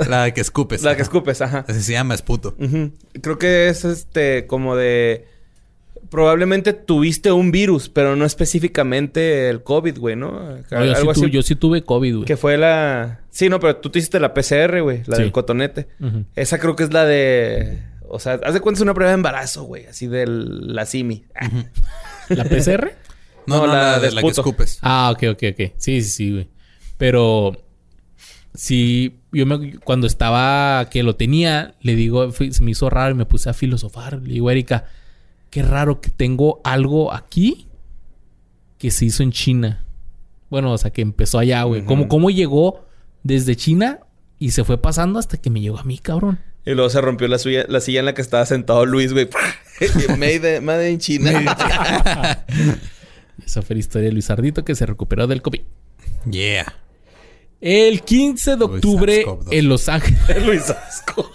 La 0.08 0.32
que 0.34 0.40
escupes. 0.42 0.82
la 0.82 0.90
que 0.90 0.96
ajá. 0.96 1.02
escupes, 1.04 1.40
ajá. 1.40 1.64
Así 1.66 1.82
se 1.82 1.92
llama, 1.92 2.14
esputo. 2.14 2.54
Creo 3.22 3.38
que 3.38 3.68
es 3.68 3.84
este 3.84 4.46
como 4.46 4.76
de... 4.76 5.26
Probablemente 6.10 6.72
tuviste 6.72 7.32
un 7.32 7.50
virus, 7.50 7.88
pero 7.88 8.14
no 8.16 8.24
específicamente 8.24 9.48
el 9.48 9.62
COVID, 9.62 9.98
güey, 9.98 10.16
¿no? 10.16 10.30
No, 10.32 10.56
yo, 10.58 10.64
sí 10.68 10.74
Algo 11.00 11.12
tu- 11.12 11.22
así. 11.24 11.30
yo 11.30 11.42
sí 11.42 11.56
tuve 11.56 11.82
COVID, 11.82 12.14
güey. 12.14 12.24
Que 12.26 12.36
fue 12.36 12.56
la... 12.56 13.20
Sí, 13.30 13.48
no, 13.48 13.58
pero 13.60 13.76
tú 13.76 13.90
te 13.90 13.98
hiciste 13.98 14.20
la 14.20 14.32
PCR, 14.34 14.80
güey. 14.82 15.02
La 15.06 15.16
Sí. 15.16 15.22
del 15.22 15.32
cotonete. 15.32 15.88
Esa 16.36 16.58
creo 16.58 16.76
que 16.76 16.84
es 16.84 16.92
la 16.92 17.04
de... 17.04 17.82
O 18.08 18.18
sea, 18.18 18.34
haz 18.44 18.54
de 18.54 18.60
cuenta 18.60 18.78
es 18.78 18.82
una 18.82 18.94
prueba 18.94 19.10
de 19.10 19.14
embarazo, 19.16 19.64
güey. 19.64 19.86
Así 19.86 20.06
de 20.06 20.26
la 20.26 20.86
simi. 20.86 21.24
¿La 22.28 22.44
PCR? 22.44 22.92
No, 23.46 23.58
No, 23.58 23.66
no, 23.66 23.72
la 23.74 23.82
la, 23.82 24.00
de 24.00 24.10
la 24.12 24.22
que 24.22 24.28
escupes. 24.28 24.78
Ah, 24.80 25.10
ok, 25.12 25.24
ok, 25.32 25.42
ok. 25.52 25.72
Sí, 25.76 26.00
sí, 26.00 26.10
sí, 26.10 26.32
güey. 26.32 26.48
Pero 26.96 27.54
sí, 28.54 29.18
yo 29.32 29.44
me, 29.46 29.78
cuando 29.80 30.06
estaba 30.06 30.88
que 30.90 31.02
lo 31.02 31.16
tenía, 31.16 31.74
le 31.82 31.94
digo, 31.94 32.30
fui- 32.32 32.52
se 32.52 32.62
me 32.62 32.70
hizo 32.70 32.88
raro 32.88 33.10
y 33.14 33.18
me 33.18 33.26
puse 33.26 33.50
a 33.50 33.52
filosofar. 33.52 34.22
Le 34.22 34.34
digo, 34.34 34.50
Erika, 34.50 34.86
qué 35.54 35.62
raro 35.62 36.00
que 36.00 36.10
tengo 36.10 36.60
algo 36.64 37.14
aquí 37.14 37.68
que 38.76 38.90
se 38.90 39.04
hizo 39.04 39.22
en 39.22 39.30
China. 39.30 39.84
Bueno, 40.50 40.72
o 40.72 40.78
sea, 40.78 40.90
que 40.90 41.00
empezó 41.00 41.38
allá, 41.38 41.62
güey. 41.62 41.84
¿Cómo, 41.84 42.08
¿Cómo 42.08 42.28
llegó 42.28 42.84
desde 43.22 43.54
China 43.54 44.00
y 44.40 44.50
se 44.50 44.64
fue 44.64 44.78
pasando 44.82 45.20
hasta 45.20 45.36
que 45.36 45.50
me 45.50 45.60
llegó 45.60 45.78
a 45.78 45.84
mí, 45.84 45.98
cabrón? 45.98 46.40
Y 46.66 46.72
luego 46.72 46.90
se 46.90 47.00
rompió 47.00 47.28
la, 47.28 47.38
suya- 47.38 47.66
la 47.68 47.80
silla 47.80 48.00
en 48.00 48.06
la 48.06 48.14
que 48.14 48.22
estaba 48.22 48.44
sentado 48.46 48.84
Luis, 48.84 49.12
güey. 49.12 49.28
made, 50.18 50.60
made 50.60 50.90
in 50.90 50.98
China. 50.98 51.30
Esa 53.46 53.62
fue 53.62 53.76
la 53.76 53.80
historia 53.80 54.08
de 54.08 54.12
Luis 54.12 54.28
Ardito 54.30 54.64
que 54.64 54.74
se 54.74 54.86
recuperó 54.86 55.28
del 55.28 55.40
COVID. 55.40 55.60
Yeah. 56.28 56.74
El 57.60 58.02
15 58.02 58.56
de 58.56 58.64
octubre 58.64 59.24
SARS-CoV-2. 59.24 59.46
en 59.52 59.68
Los 59.68 59.88
Ángeles. 59.88 60.20
Luis 60.46 60.68
Asco. 60.68 61.30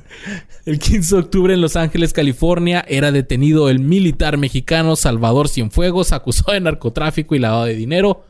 El 0.66 0.78
15 0.78 1.14
de 1.14 1.20
octubre 1.20 1.54
en 1.54 1.60
Los 1.60 1.76
Ángeles, 1.76 2.12
California, 2.12 2.84
era 2.88 3.12
detenido 3.12 3.68
el 3.70 3.78
militar 3.78 4.36
mexicano 4.38 4.96
Salvador 4.96 5.48
Cienfuegos, 5.48 6.12
acusado 6.12 6.52
de 6.52 6.60
narcotráfico 6.60 7.34
y 7.34 7.38
lavado 7.38 7.64
de 7.66 7.74
dinero. 7.74 8.24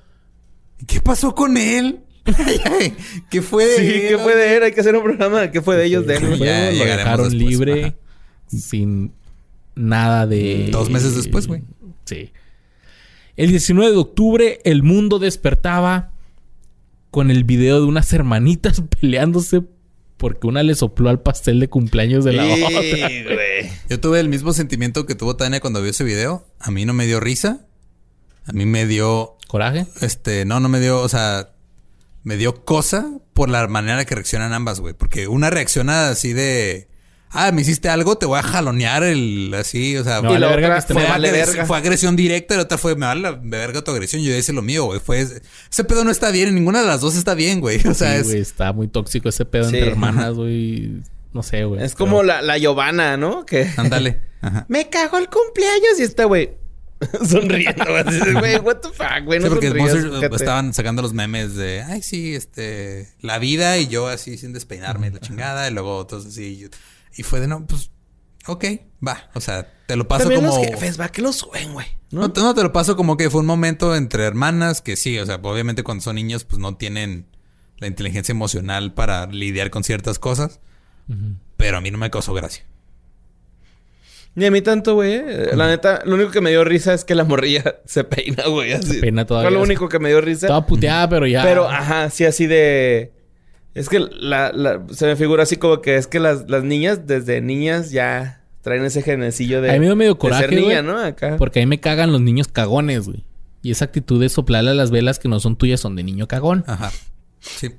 ¿Qué 0.86 1.00
pasó 1.00 1.34
con 1.34 1.56
él? 1.56 2.00
¿Qué 3.30 3.40
fue 3.40 3.64
de 3.66 3.76
Sí, 3.76 3.82
él? 3.86 4.08
¿qué 4.08 4.18
fue 4.18 4.34
de 4.36 4.56
él? 4.56 4.62
Hay 4.64 4.72
que 4.72 4.80
hacer 4.80 4.94
un 4.96 5.02
programa. 5.04 5.50
¿Qué 5.50 5.62
fue 5.62 5.76
de 5.76 5.86
ellos? 5.86 6.06
De 6.06 6.16
él? 6.16 6.38
Ya 6.38 6.70
lo 6.72 6.84
dejaron 6.84 7.30
después. 7.30 7.50
libre 7.50 7.84
Ajá. 7.84 7.94
sin 8.48 9.12
nada 9.74 10.26
de... 10.26 10.68
Dos 10.70 10.90
meses 10.90 11.14
después, 11.16 11.46
güey. 11.46 11.62
Sí. 12.04 12.32
El 13.36 13.50
19 13.50 13.92
de 13.92 13.96
octubre, 13.98 14.60
el 14.64 14.82
mundo 14.82 15.18
despertaba 15.18 16.10
con 17.10 17.30
el 17.30 17.44
video 17.44 17.80
de 17.80 17.86
unas 17.86 18.12
hermanitas 18.12 18.82
peleándose 19.00 19.62
porque 20.16 20.46
una 20.46 20.62
le 20.62 20.74
sopló 20.74 21.10
al 21.10 21.20
pastel 21.20 21.60
de 21.60 21.68
cumpleaños 21.68 22.24
de 22.24 22.32
la 22.32 22.44
Sí, 22.44 22.62
otra. 22.62 23.08
güey. 23.34 23.70
Yo 23.90 24.00
tuve 24.00 24.20
el 24.20 24.28
mismo 24.28 24.52
sentimiento 24.52 25.04
que 25.06 25.14
tuvo 25.14 25.36
Tania 25.36 25.60
cuando 25.60 25.80
vio 25.82 25.90
ese 25.90 26.04
video. 26.04 26.46
A 26.58 26.70
mí 26.70 26.84
no 26.84 26.92
me 26.94 27.06
dio 27.06 27.20
risa. 27.20 27.66
A 28.46 28.52
mí 28.52 28.64
me 28.64 28.86
dio, 28.86 29.36
¿Coraje? 29.48 29.86
este, 30.00 30.44
no, 30.44 30.60
no 30.60 30.68
me 30.68 30.80
dio, 30.80 31.00
o 31.00 31.08
sea, 31.08 31.50
me 32.22 32.36
dio 32.36 32.64
cosa 32.64 33.10
por 33.34 33.48
la 33.50 33.66
manera 33.68 34.04
que 34.04 34.14
reaccionan 34.14 34.52
ambas, 34.52 34.80
güey. 34.80 34.94
Porque 34.94 35.28
una 35.28 35.50
reacciona 35.50 36.08
así 36.08 36.32
de, 36.32 36.88
ah, 37.30 37.52
me 37.52 37.62
hiciste 37.62 37.88
algo, 37.88 38.16
te 38.16 38.26
voy 38.26 38.38
a 38.38 38.42
jalonear 38.42 39.02
el, 39.02 39.52
así, 39.58 39.96
o 39.96 40.04
sea, 40.04 40.22
Me 40.22 40.28
Y 40.28 40.32
vale 40.32 40.46
la 40.46 40.56
verga 40.56 40.80
fue 40.82 40.94
fue, 40.94 41.02
mal. 41.02 41.12
vale 41.12 41.28
agresión, 41.28 41.52
verga. 41.54 41.66
fue 41.66 41.76
agresión 41.76 42.16
directa 42.16 42.54
y 42.54 42.56
la 42.58 42.62
otra 42.64 42.78
fue, 42.78 42.94
me 42.96 43.06
vale 43.06 43.38
verga 43.42 43.82
tu 43.82 43.90
agresión. 43.90 44.22
Yo 44.22 44.34
hice 44.36 44.52
lo 44.52 44.62
mío, 44.62 44.84
güey. 44.86 45.00
Fue, 45.00 45.20
ese 45.20 45.84
pedo 45.84 46.04
no 46.04 46.10
está 46.10 46.30
bien, 46.30 46.54
ninguna 46.54 46.80
de 46.80 46.86
las 46.86 47.00
dos 47.00 47.16
está 47.16 47.34
bien, 47.34 47.60
güey. 47.60 47.80
O 47.86 47.94
sea, 47.94 48.12
Sí, 48.14 48.20
es, 48.20 48.26
güey, 48.28 48.40
está 48.40 48.72
muy 48.72 48.88
tóxico 48.88 49.28
ese 49.28 49.44
pedo 49.44 49.68
Sí. 49.70 49.76
entre 49.76 49.90
hermanas, 49.92 50.34
güey. 50.34 51.02
No 51.32 51.42
sé, 51.42 51.64
güey. 51.64 51.82
Es 51.82 51.92
pero- 51.92 51.98
como 52.06 52.22
la, 52.22 52.40
la 52.42 52.56
Giovanna, 52.58 53.16
¿no? 53.16 53.44
Que 53.44 53.70
ándale. 53.76 54.20
Ajá. 54.40 54.64
me 54.68 54.88
cagó 54.88 55.18
el 55.18 55.28
cumpleaños 55.28 55.98
y 55.98 56.02
está, 56.02 56.24
güey, 56.24 56.52
sonriendo. 57.28 57.84
Güey, 58.38 58.56
what 58.58 58.76
the 58.76 58.88
fuck, 58.88 59.24
güey. 59.24 59.38
No 59.40 59.46
Sí, 59.46 59.50
porque 59.50 59.68
sonrías, 59.68 60.04
Monster, 60.04 60.32
estaban 60.34 60.72
sacando 60.74 61.02
los 61.02 61.12
memes 61.12 61.54
de, 61.56 61.82
ay, 61.82 62.02
sí, 62.02 62.34
este, 62.34 63.08
la 63.20 63.38
vida 63.38 63.76
y 63.78 63.88
yo 63.88 64.08
así 64.08 64.38
sin 64.38 64.52
despeinarme 64.52 65.08
y 65.08 65.10
la 65.10 65.20
chingada 65.20 65.68
y 65.68 65.72
luego 65.74 65.96
otros 65.96 66.26
así. 66.26 66.56
yo- 66.58 66.68
Y 67.16 67.22
fue 67.22 67.40
de, 67.40 67.48
no, 67.48 67.66
pues, 67.66 67.90
ok, 68.46 68.64
va. 69.06 69.30
O 69.34 69.40
sea, 69.40 69.72
te 69.86 69.96
lo 69.96 70.06
paso 70.06 70.24
También 70.24 70.44
como... 70.44 70.56
los 70.58 70.66
jefes, 70.66 71.00
va, 71.00 71.08
que 71.08 71.22
lo 71.22 71.32
suben, 71.32 71.72
güey. 71.72 71.86
No, 72.10 72.22
¿No? 72.22 72.32
te- 72.32 72.40
no 72.40 72.54
te 72.54 72.62
lo 72.62 72.72
paso 72.72 72.96
como 72.96 73.16
que 73.16 73.30
fue 73.30 73.40
un 73.40 73.46
momento 73.46 73.96
entre 73.96 74.24
hermanas 74.24 74.80
que 74.82 74.96
sí, 74.96 75.18
o 75.18 75.26
sea, 75.26 75.36
obviamente 75.42 75.82
cuando 75.82 76.02
son 76.04 76.14
niños 76.16 76.44
pues 76.44 76.58
no 76.60 76.76
tienen 76.76 77.26
la 77.78 77.86
inteligencia 77.88 78.32
emocional 78.32 78.94
para 78.94 79.26
lidiar 79.26 79.70
con 79.70 79.82
ciertas 79.84 80.18
cosas, 80.18 80.60
pero 81.56 81.76
a 81.78 81.80
mí 81.80 81.90
no 81.90 81.98
me 81.98 82.10
causó 82.10 82.32
gracia. 82.34 82.64
Ni 84.34 84.44
a 84.44 84.50
mí 84.50 84.60
tanto, 84.60 84.94
güey. 84.94 85.14
eh. 85.14 85.50
La 85.54 85.66
neta, 85.66 86.02
lo 86.04 86.14
único 86.14 86.30
que 86.30 86.42
me 86.42 86.50
dio 86.50 86.62
risa 86.62 86.92
es 86.92 87.04
que 87.04 87.14
la 87.14 87.24
morrilla 87.24 87.80
se 87.86 88.04
peina, 88.04 88.46
güey. 88.48 88.72
Así. 88.72 89.00
peina 89.00 89.24
todavía. 89.24 89.48
Fue 89.48 89.56
lo 89.56 89.62
único 89.62 89.88
que 89.88 89.98
me 89.98 90.10
dio 90.10 90.20
risa. 90.20 90.46
Estaba 90.46 90.66
puteada, 90.66 91.08
pero 91.08 91.26
ya. 91.26 91.42
Pero, 91.42 91.66
ajá, 91.68 92.10
sí, 92.10 92.24
así 92.26 92.46
de... 92.46 93.12
Es 93.76 93.88
que 93.88 93.98
la, 94.00 94.52
la- 94.52 94.82
se 94.90 95.06
me 95.06 95.16
figura 95.16 95.42
así 95.42 95.56
como 95.56 95.80
que 95.82 95.96
es 95.96 96.06
que 96.06 96.18
las, 96.18 96.48
las 96.48 96.64
niñas, 96.64 97.06
desde 97.06 97.40
niñas, 97.40 97.90
ya 97.90 98.42
traen 98.62 98.84
ese 98.84 99.02
genecillo 99.02 99.60
de... 99.60 99.70
A 99.70 99.72
mí 99.74 99.80
me 99.80 99.86
dio 99.86 99.96
medio 99.96 100.14
de 100.14 100.18
coraje, 100.18 100.44
ser 100.48 100.54
niña, 100.54 100.82
¿no? 100.82 100.98
Acá. 100.98 101.36
Porque 101.38 101.60
a 101.60 101.62
mí 101.62 101.66
me 101.66 101.78
cagan 101.78 102.10
los 102.10 102.20
niños 102.20 102.48
cagones, 102.48 103.06
güey. 103.06 103.24
Y 103.62 103.70
esa 103.70 103.84
actitud 103.84 104.20
de 104.20 104.28
soplarle 104.28 104.70
a 104.70 104.74
las 104.74 104.90
velas 104.90 105.18
que 105.18 105.28
no 105.28 105.38
son 105.40 105.56
tuyas 105.56 105.78
son 105.80 105.94
de 105.94 106.02
niño 106.02 106.26
cagón. 106.26 106.64
Ajá. 106.66 106.90
Sí. 107.40 107.70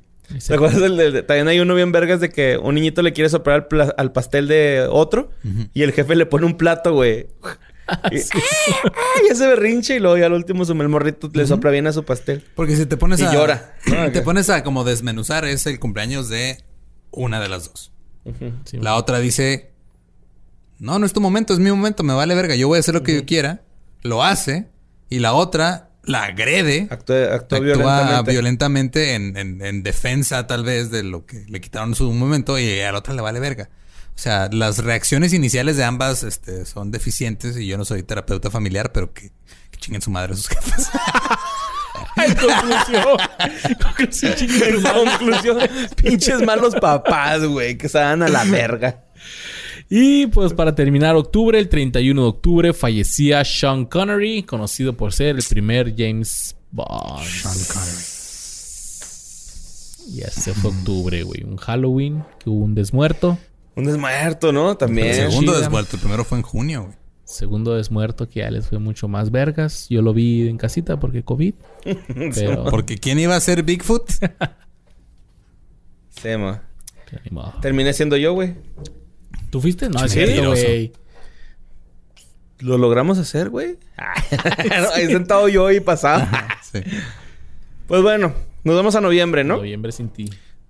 ¿Te 0.45 0.53
acuerdas 0.53 0.81
del, 0.81 0.97
del- 0.97 1.25
También 1.25 1.47
hay 1.47 1.59
uno 1.61 1.73
bien 1.73 1.91
vergas 1.93 2.19
de 2.19 2.29
que 2.29 2.57
un 2.57 2.75
niñito 2.75 3.01
le 3.01 3.13
quiere 3.13 3.29
soplar 3.29 3.55
al, 3.55 3.67
pla- 3.67 3.95
al 3.97 4.11
pastel 4.11 4.47
de 4.47 4.85
otro 4.89 5.31
y 5.73 5.83
el 5.83 5.93
jefe 5.93 6.15
le 6.15 6.25
pone 6.25 6.45
un 6.45 6.57
plato, 6.57 6.93
güey. 6.93 7.27
Y, 8.11 8.17
¡Ah! 8.19 8.91
y 9.27 9.31
ese 9.31 9.47
berrinche 9.47 9.95
y 9.95 9.99
luego 9.99 10.17
ya 10.17 10.25
al 10.25 10.33
último 10.33 10.65
su 10.65 10.73
el 10.73 10.89
morrito 10.89 11.29
le 11.33 11.47
sopla 11.47 11.71
bien 11.71 11.87
a 11.87 11.93
su 11.93 12.03
pastel. 12.03 12.43
Porque 12.55 12.75
si 12.75 12.85
te 12.85 12.97
pones 12.97 13.19
Y 13.19 13.23
a... 13.25 13.33
llora, 13.33 13.75
¿no? 13.85 14.11
Te 14.11 14.21
pones 14.21 14.49
a 14.49 14.63
como 14.63 14.83
desmenuzar, 14.83 15.45
es 15.45 15.65
el 15.67 15.79
cumpleaños 15.79 16.27
de 16.29 16.63
una 17.11 17.39
de 17.39 17.49
las 17.49 17.65
dos. 17.71 17.91
Sí, 18.65 18.77
La 18.77 18.95
otra 18.95 19.19
dice, 19.19 19.71
no, 20.79 20.99
no 20.99 21.05
es 21.05 21.13
tu 21.13 21.21
momento, 21.21 21.53
es 21.53 21.59
mi 21.59 21.69
momento, 21.69 22.03
me 22.03 22.13
vale 22.13 22.35
verga, 22.35 22.55
yo 22.55 22.67
voy 22.67 22.77
a 22.77 22.79
hacer 22.81 22.93
lo 22.93 23.03
que 23.03 23.15
yo 23.15 23.25
quiera. 23.25 23.61
Lo 24.03 24.23
hace. 24.23 24.67
Y 25.09 25.19
la 25.19 25.33
otra 25.33 25.91
la 26.03 26.25
agrede. 26.25 26.87
Actúa, 26.89 27.33
actúa 27.35 27.35
actúa 27.35 27.59
violentamente. 27.61 28.31
violentamente, 28.31 29.13
en, 29.15 29.37
en- 29.37 29.61
en 29.65 29.83
defensa 29.83 30.45
tal 30.47 30.63
vez 30.65 30.91
de 30.91 31.03
lo 31.03 31.25
que 31.25 31.45
le 31.47 31.61
quitaron 31.61 31.89
en 31.89 31.95
su 31.95 32.11
momento 32.11 32.59
y 32.59 32.81
a 32.81 32.91
la 32.91 32.97
otra 32.99 33.13
le 33.13 33.21
vale 33.21 33.39
verga. 33.39 33.69
O 34.17 34.19
sea, 34.19 34.49
las 34.51 34.79
reacciones 34.79 35.31
iniciales 35.31 35.77
de 35.77 35.83
ambas 35.83 36.23
este, 36.23 36.65
son 36.65 36.89
deficientes 36.89 37.55
y 37.55 37.67
yo 37.67 37.77
no 37.77 37.85
soy 37.85 38.01
terapeuta 38.01 38.49
familiar, 38.49 38.91
pero 38.91 39.13
que, 39.13 39.29
que 39.69 39.77
chinguen 39.77 40.01
su 40.01 40.09
madre 40.09 40.35
sus 40.35 40.47
jefes. 40.47 40.89
Ay, 42.15 42.33
conclusión. 42.33 43.03
conclusión, 43.79 44.81
madre. 44.81 45.05
Conclusión, 45.05 45.59
pinches 45.95 46.41
malos 46.41 46.73
papás, 46.81 47.45
güey, 47.45 47.77
que 47.77 47.87
se 47.87 47.99
dan 47.99 48.23
a 48.23 48.27
la 48.27 48.43
verga. 48.43 49.03
Y 49.87 50.25
pues 50.27 50.53
para 50.53 50.73
terminar 50.73 51.15
octubre, 51.15 51.59
el 51.59 51.69
31 51.69 52.19
de 52.19 52.27
octubre, 52.27 52.73
fallecía 52.73 53.45
Sean 53.45 53.85
Connery, 53.85 54.41
conocido 54.41 54.93
por 54.93 55.13
ser 55.13 55.35
el 55.35 55.43
primer 55.47 55.93
James 55.95 56.55
Bond. 56.71 57.23
Sean 57.23 57.53
Connery. 57.71 58.03
Y 60.09 60.21
ese 60.21 60.55
fue 60.55 60.71
octubre, 60.71 61.21
güey. 61.21 61.43
Un 61.43 61.57
Halloween, 61.57 62.23
que 62.39 62.49
hubo 62.49 62.65
un 62.65 62.73
desmuerto. 62.73 63.37
Un 63.77 63.85
desmuerto, 63.85 64.51
¿no? 64.51 64.71
El 64.71 64.77
También. 64.77 65.13
segundo 65.13 65.51
chida. 65.53 65.61
desvuelto, 65.61 65.95
el 65.95 66.01
primero 66.01 66.23
fue 66.25 66.37
en 66.39 66.41
junio, 66.43 66.83
güey. 66.83 66.95
Segundo 67.23 67.75
desmuerto 67.75 68.27
que 68.27 68.39
ya 68.39 68.49
les 68.51 68.67
fue 68.67 68.79
mucho 68.79 69.07
más 69.07 69.31
vergas. 69.31 69.87
Yo 69.89 70.01
lo 70.01 70.13
vi 70.13 70.47
en 70.47 70.57
casita 70.57 70.99
porque 70.99 71.23
COVID. 71.23 71.53
Pero... 72.35 72.65
Porque 72.65 72.97
¿quién 72.97 73.19
iba 73.19 73.35
a 73.35 73.39
ser 73.39 73.63
Bigfoot? 73.63 74.09
Sí, 76.21 76.29
ma. 76.35 76.63
pero 77.07 77.21
ni 77.23 77.29
modo. 77.31 77.53
Terminé 77.61 77.93
siendo 77.93 78.17
yo, 78.17 78.33
güey. 78.33 78.55
¿Tú 79.51 79.61
fuiste? 79.61 79.87
No, 79.87 80.03
es 80.03 80.11
Sí. 80.11 80.25
cierto, 80.25 80.49
güey. 80.49 80.91
Lo 82.59 82.79
logramos 82.79 83.19
hacer, 83.19 83.49
güey. 83.49 83.77
Ahí 84.95 85.05
sentado 85.05 85.47
yo 85.47 85.69
y 85.71 85.79
pasaba. 85.79 86.27
Sí. 86.63 86.79
Pues 87.87 88.01
bueno, 88.01 88.33
nos 88.63 88.75
vamos 88.75 88.95
a 88.95 89.01
noviembre, 89.01 89.43
¿no? 89.43 89.57
Noviembre 89.57 89.91
sin 89.91 90.09
ti. 90.09 90.27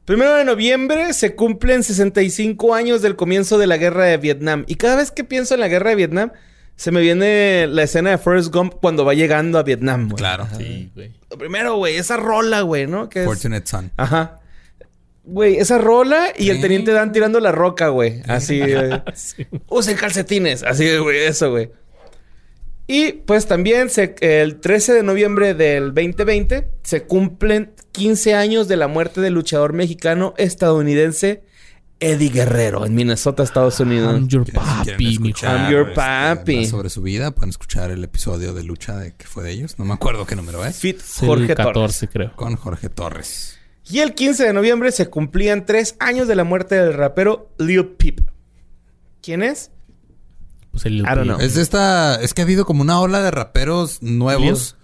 Primero 0.07 0.35
de 0.35 0.45
noviembre 0.45 1.11
se 1.11 1.35
cumplen 1.35 1.83
65 1.83 2.73
años 2.73 3.01
del 3.01 3.17
comienzo 3.17 3.57
de 3.57 3.67
la 3.67 3.75
guerra 3.75 4.05
de 4.05 4.15
Vietnam. 4.15 4.63
Y 4.65 4.75
cada 4.75 4.95
vez 4.95 5.11
que 5.11 5.25
pienso 5.25 5.53
en 5.53 5.59
la 5.59 5.67
guerra 5.67 5.89
de 5.89 5.97
Vietnam, 5.97 6.31
se 6.77 6.91
me 6.91 7.01
viene 7.01 7.67
la 7.67 7.83
escena 7.83 8.11
de 8.11 8.17
Forrest 8.17 8.53
Gump 8.53 8.75
cuando 8.79 9.03
va 9.03 9.13
llegando 9.15 9.59
a 9.59 9.63
Vietnam, 9.63 10.05
güey. 10.07 10.15
Claro. 10.15 10.47
Sí, 10.57 10.89
güey. 10.95 11.11
Lo 11.29 11.37
Primero, 11.37 11.75
güey, 11.75 11.97
esa 11.97 12.15
rola, 12.15 12.61
güey, 12.61 12.87
¿no? 12.87 13.09
Que 13.09 13.19
es- 13.19 13.25
Fortunate 13.25 13.67
Son. 13.67 13.91
Ajá. 13.97 14.39
Güey, 15.25 15.57
esa 15.57 15.77
rola 15.77 16.27
y 16.37 16.51
el 16.51 16.61
teniente 16.61 16.91
Dan 16.93 17.11
tirando 17.11 17.41
la 17.41 17.51
roca, 17.51 17.89
güey. 17.89 18.21
Así, 18.29 18.59
güey. 18.61 19.01
Sí. 19.13 19.45
Usen 19.67 19.97
calcetines. 19.97 20.63
Así, 20.63 20.87
güey, 20.99 21.17
eso, 21.25 21.51
güey. 21.51 21.69
Y 22.87 23.11
pues 23.11 23.45
también 23.45 23.89
se- 23.89 24.15
el 24.21 24.61
13 24.61 24.93
de 24.93 25.03
noviembre 25.03 25.53
del 25.53 25.93
2020 25.93 26.69
se 26.83 27.03
cumplen 27.03 27.73
15 27.97 28.35
años 28.35 28.67
de 28.67 28.77
la 28.77 28.87
muerte 28.87 29.21
del 29.21 29.33
luchador 29.33 29.73
mexicano 29.73 30.35
estadounidense 30.37 31.43
Eddie 31.99 32.29
Guerrero 32.29 32.85
en 32.85 32.93
Minnesota, 32.93 33.41
Estados 33.41 33.79
Unidos. 33.79 34.13
I'm 34.13 34.27
your 34.27 34.45
papi, 34.51 35.13
escuchar, 35.13 35.61
I'm 35.61 35.71
your 35.71 35.81
este, 35.81 35.95
papi. 35.95 36.65
sobre 36.67 36.91
su 36.91 37.01
vida, 37.01 37.31
pueden 37.31 37.49
escuchar 37.49 37.89
el 37.89 38.03
episodio 38.03 38.53
de 38.53 38.63
lucha 38.63 38.97
de 38.97 39.15
que 39.15 39.25
fue 39.25 39.43
de 39.43 39.49
ellos. 39.49 39.79
No 39.79 39.85
me 39.85 39.95
acuerdo 39.95 40.27
qué 40.27 40.35
número 40.35 40.63
es. 40.63 40.77
Fit 40.77 41.01
Jorge 41.01 41.55
14, 41.55 41.73
Torres. 41.73 42.09
creo. 42.13 42.35
Con 42.35 42.55
Jorge 42.55 42.89
Torres. 42.89 43.57
Y 43.89 44.01
el 44.01 44.13
15 44.13 44.43
de 44.43 44.53
noviembre 44.53 44.91
se 44.91 45.09
cumplían 45.09 45.65
tres 45.65 45.95
años 45.99 46.27
de 46.27 46.35
la 46.35 46.43
muerte 46.43 46.75
del 46.75 46.93
rapero 46.93 47.49
Lil 47.57 47.87
Peep. 47.97 48.29
¿Quién 49.23 49.41
es? 49.41 49.71
Pues 50.69 50.85
el 50.85 50.99
I 50.99 51.01
don't 51.01 51.23
know. 51.23 51.39
Es 51.39 51.57
esta. 51.57 52.21
Es 52.21 52.35
que 52.35 52.43
ha 52.43 52.45
habido 52.45 52.63
como 52.63 52.83
una 52.83 52.99
ola 52.99 53.23
de 53.23 53.31
raperos 53.31 54.03
nuevos 54.03 54.77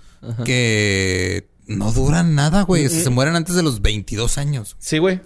que 0.45 1.52
no 1.67 1.91
duran 1.91 2.35
nada, 2.35 2.63
güey. 2.63 2.85
O 2.85 2.89
sea, 2.89 3.03
se 3.03 3.09
mueren 3.09 3.35
antes 3.35 3.55
de 3.55 3.63
los 3.63 3.81
22 3.81 4.37
años. 4.37 4.75
Sí, 4.79 4.97
güey. 4.97 5.21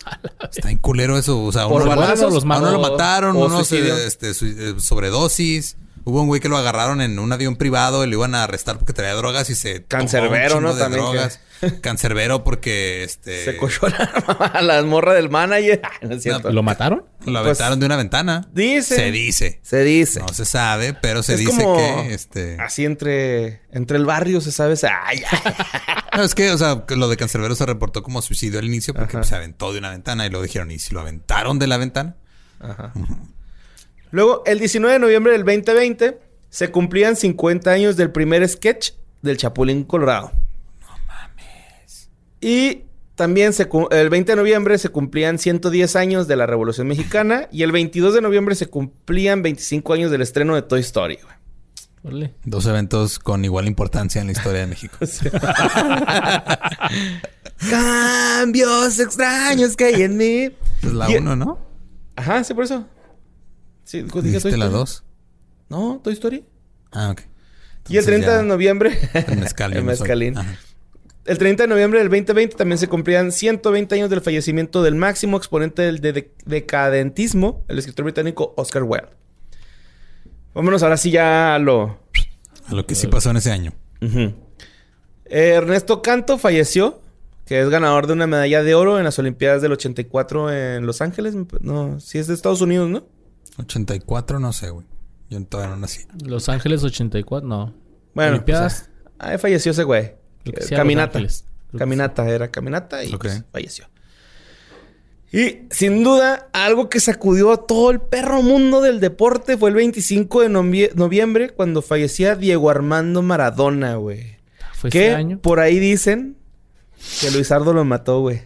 Está 0.51 0.69
en 0.71 0.77
culero 0.77 1.17
eso. 1.17 1.43
O 1.43 1.51
sea, 1.51 1.67
Por 1.67 1.81
uno, 1.81 1.89
balazos 1.95 2.43
a 2.43 2.57
uno 2.57 2.71
lo 2.71 2.79
mataron, 2.79 3.35
o 3.37 3.49
suicidio. 3.49 3.97
eh, 3.97 4.07
este, 4.07 4.31
eh, 4.31 4.75
sobredosis, 4.79 5.77
Hubo 6.09 6.21
un 6.21 6.27
güey 6.27 6.39
que 6.39 6.47
lo 6.47 6.55
agarraron 6.55 7.01
en 7.01 7.19
un 7.19 7.33
avión 7.33 7.57
privado 7.57 8.05
y 8.05 8.07
lo 8.07 8.13
iban 8.15 8.33
a 8.33 8.43
arrestar 8.45 8.77
porque 8.77 8.93
traía 8.93 9.13
drogas 9.15 9.49
y 9.49 9.55
se. 9.55 9.81
tomó 9.81 10.03
un 10.03 10.07
Cancerbero, 10.07 10.61
¿no? 10.61 10.73
de 10.73 10.79
También 10.81 11.03
que- 11.03 11.11
drogas. 11.11 11.41
Cancerbero 11.81 12.45
porque 12.45 13.03
este. 13.03 13.43
Se 13.43 13.57
cochó 13.57 13.89
la, 13.89 13.95
a 14.53 14.61
la 14.61 14.81
morra 14.83 15.13
del 15.13 15.29
manager. 15.29 15.81
Ay, 15.83 15.97
no 16.07 16.15
es 16.15 16.23
cierto. 16.23 16.49
¿Lo 16.53 16.63
mataron? 16.63 17.03
Lo 17.25 17.33
Pues, 17.43 17.59
aventaron 17.59 17.79
de 17.81 17.85
una 17.87 17.97
ventana. 17.97 18.47
dice. 18.53 18.95
Se 18.95 19.11
dice. 19.11 19.59
Se 19.63 19.83
dice. 19.83 20.21
No 20.21 20.29
se 20.29 20.45
sabe, 20.45 20.93
pero 20.93 21.23
se 21.23 21.33
Es 21.33 21.39
dice 21.41 21.61
como 21.61 21.75
que 21.75 22.13
este. 22.13 22.55
Así 22.61 22.85
entre, 22.85 23.63
entre 23.71 23.97
el 23.97 24.05
barrio 24.05 24.39
se 24.39 24.53
sabe. 24.53 24.77
se- 24.77 24.87
Ay, 24.87 25.21
ay. 25.29 25.53
No, 26.15 26.23
es 26.23 26.33
que, 26.35 26.51
o 26.51 26.57
sea, 26.57 26.85
que 26.87 26.95
lo 26.95 27.09
de 27.09 27.17
Cancerbero 27.17 27.53
se 27.55 27.65
reportó 27.65 28.01
como 28.01 28.21
suicidio 28.21 28.59
al 28.59 28.65
inicio 28.65 28.93
porque 28.93 29.09
Ajá. 29.09 29.17
pues, 29.19 29.27
se 29.27 29.35
aventó 29.35 29.73
de 29.73 29.79
una 29.79 29.89
ventana 29.91 30.25
y 30.25 30.29
luego 30.29 30.43
dijeron, 30.43 30.71
¿y 30.71 30.79
si 30.79 30.93
lo 30.93 31.01
aventaron 31.01 31.59
de 31.59 31.67
la 31.67 31.75
ventana? 31.77 32.15
Ajá. 32.61 32.93
Luego, 34.11 34.43
el 34.45 34.59
19 34.59 34.93
de 34.93 34.99
noviembre 34.99 35.31
del 35.33 35.43
2020, 35.43 36.19
se 36.49 36.71
cumplían 36.71 37.15
50 37.15 37.69
años 37.71 37.97
del 37.97 38.11
primer 38.11 38.47
sketch 38.47 38.91
del 39.21 39.37
Chapulín 39.37 39.83
Colorado. 39.83 40.31
No 40.81 40.87
mames. 41.07 42.09
Y 42.41 42.83
también 43.15 43.51
se 43.53 43.67
el 43.91 44.09
20 44.09 44.31
de 44.31 44.35
noviembre 44.35 44.77
se 44.77 44.89
cumplían 44.89 45.39
110 45.39 45.95
años 45.95 46.27
de 46.27 46.35
la 46.35 46.45
Revolución 46.45 46.87
Mexicana 46.87 47.47
y 47.51 47.63
el 47.63 47.71
22 47.71 48.13
de 48.13 48.21
noviembre 48.21 48.53
se 48.55 48.67
cumplían 48.67 49.41
25 49.41 49.93
años 49.93 50.11
del 50.11 50.21
estreno 50.21 50.53
de 50.55 50.61
Toy 50.61 50.81
Story. 50.81 51.17
güey. 52.03 52.31
Dos 52.45 52.65
eventos 52.67 53.19
con 53.19 53.43
igual 53.43 53.67
importancia 53.67 54.21
en 54.21 54.27
la 54.27 54.33
historia 54.33 54.61
de 54.61 54.67
México. 54.67 54.97
Cambios 57.69 58.99
extraños 58.99 59.75
que 59.75 59.85
hay 59.85 60.03
en 60.03 60.15
mí. 60.17 60.49
Es 60.83 60.93
la 60.93 61.09
Y- 61.09 61.15
uno, 61.17 61.35
¿no? 61.35 61.59
Ajá, 62.15 62.43
sí, 62.43 62.53
por 62.53 62.63
eso. 62.63 62.85
Sí, 63.87 64.01
dije 64.01 64.39
Toy 64.41 64.51
la. 64.57 64.69
No, 65.69 66.01
Toy 66.03 66.13
Story. 66.13 66.43
Ah, 66.91 67.11
ok. 67.11 67.21
y 67.89 67.97
el 67.97 67.99
Entonces 67.99 68.05
30 68.05 68.27
ya- 68.27 68.37
de 68.37 68.43
noviembre. 68.43 68.97
El 69.13 69.37
mezcal. 69.37 69.71
yo 69.71 69.79
el 69.79 69.85
mezcalín. 69.85 70.35
El 71.25 71.37
30 71.37 71.63
de 71.63 71.67
noviembre 71.69 71.99
del 71.99 72.09
2020 72.09 72.55
también 72.57 72.77
se 72.77 72.87
cumplían 72.87 73.31
120 73.31 73.95
años 73.95 74.09
del 74.09 74.21
fallecimiento 74.21 74.83
del 74.83 74.95
máximo 74.95 75.37
exponente 75.37 75.81
del 75.83 75.99
de- 76.01 76.31
decadentismo, 76.45 77.63
el 77.69 77.79
escritor 77.79 78.03
británico 78.05 78.53
Oscar 78.57 78.83
Wilde. 78.83 79.07
Vámonos 80.53 80.83
ahora 80.83 80.97
sí 80.97 81.11
ya 81.11 81.55
a 81.55 81.59
lo... 81.59 81.99
A 82.67 82.73
lo 82.73 82.85
que 82.85 82.95
sí 82.95 83.07
pasó 83.07 83.29
en 83.31 83.37
ese 83.37 83.51
año. 83.51 83.71
Eh, 84.01 84.33
Ernesto 85.25 86.01
Canto 86.01 86.37
falleció, 86.37 87.01
que 87.45 87.61
es 87.61 87.69
ganador 87.69 88.07
de 88.07 88.13
una 88.13 88.27
medalla 88.27 88.63
de 88.63 88.75
oro 88.75 88.97
en 88.97 89.03
las 89.05 89.17
Olimpiadas 89.19 89.61
del 89.61 89.71
84 89.73 90.51
en 90.51 90.85
Los 90.85 91.01
Ángeles. 91.01 91.35
No, 91.61 91.99
sí 91.99 92.17
es 92.17 92.27
de 92.27 92.33
Estados 92.33 92.61
Unidos, 92.61 92.89
¿no? 92.89 93.05
84, 93.57 94.39
no 94.39 94.53
sé, 94.53 94.69
güey. 94.69 94.85
Yo 95.29 95.43
todavía 95.45 95.75
no 95.75 95.81
nací. 95.81 96.05
Los 96.23 96.47
Ángeles 96.49 96.83
84, 96.83 97.47
no. 97.47 97.73
Bueno, 98.13 98.31
Olimpiadas. 98.33 98.89
pues, 98.89 99.13
ah, 99.19 99.29
ahí 99.31 99.37
falleció 99.37 99.71
ese 99.71 99.83
güey. 99.83 100.13
Eh, 100.45 100.53
caminata. 100.69 101.19
Caminata, 101.77 102.27
era 102.29 102.49
caminata 102.49 103.03
y 103.03 103.15
pues, 103.17 103.43
falleció. 103.51 103.85
Y 105.31 105.63
sin 105.71 106.03
duda, 106.05 106.47
algo 106.53 106.89
que 106.89 107.01
sacudió 107.01 107.51
a 107.51 107.67
todo 107.67 107.91
el 107.91 107.99
perro 107.99 108.41
mundo 108.41 108.79
del 108.81 109.01
deporte 109.01 109.57
fue 109.57 109.69
el 109.69 109.75
25 109.75 110.41
de 110.41 110.49
novie- 110.49 110.93
noviembre 110.95 111.49
cuando 111.49 111.81
fallecía 111.81 112.35
Diego 112.35 112.69
Armando 112.69 113.21
Maradona, 113.21 113.95
güey. 113.95 114.37
Fue 114.73 114.89
Que 114.89 115.07
ese 115.07 115.15
año. 115.15 115.39
por 115.39 115.59
ahí 115.59 115.79
dicen 115.79 116.37
que 117.19 117.29
Luisardo 117.31 117.73
lo 117.73 117.83
mató, 117.83 118.21
güey. 118.21 118.43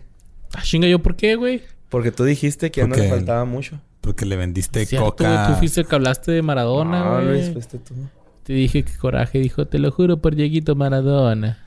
Ah, 0.54 0.62
chinga, 0.64 0.88
¿yo 0.88 1.00
por 1.04 1.16
qué, 1.16 1.36
güey? 1.36 1.62
Porque 1.90 2.12
tú 2.12 2.24
dijiste 2.24 2.72
que 2.72 2.82
ya 2.82 2.88
no 2.88 2.96
le 2.96 3.08
faltaba 3.08 3.46
mucho. 3.46 3.80
Porque 4.02 4.26
le 4.26 4.36
vendiste 4.36 4.86
Cierto, 4.86 5.06
coca. 5.12 5.48
Tú 5.48 5.56
fuiste 5.60 5.82
el 5.82 5.88
que 5.88 5.96
hablaste 5.96 6.32
de 6.32 6.42
Maradona, 6.42 7.04
no, 7.04 7.12
güey. 7.16 7.26
Luis, 7.28 7.54
fuiste 7.54 7.78
tú. 7.78 7.94
Te 8.44 8.54
dije 8.54 8.84
que 8.84 8.98
coraje. 8.98 9.40
Dijo, 9.40 9.68
te 9.68 9.78
lo 9.80 9.92
juro 9.92 10.18
por 10.18 10.36
Dieguito 10.36 10.76
Maradona. 10.76 11.60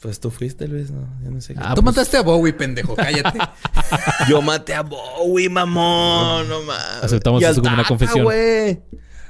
Pues 0.00 0.20
tú 0.20 0.30
fuiste, 0.30 0.68
Luis, 0.68 0.90
no, 0.90 1.08
yo 1.24 1.30
no 1.30 1.40
sé 1.40 1.54
qué. 1.54 1.60
Ah, 1.62 1.70
Tú 1.74 1.82
pues- 1.82 1.96
mataste 1.96 2.18
a 2.18 2.22
Bowie, 2.22 2.52
pendejo. 2.52 2.94
Cállate. 2.94 3.38
Yo 4.28 4.42
maté 4.42 4.74
a 4.74 4.82
Bowie, 4.82 5.48
mamón, 5.48 6.46
no 6.48 6.60
mames. 6.62 7.02
Aceptamos 7.04 7.42
eso 7.42 7.54
como 7.62 7.68
una 7.68 7.78
Tata, 7.78 7.88
confesión. 7.88 8.24
güey. 8.24 8.78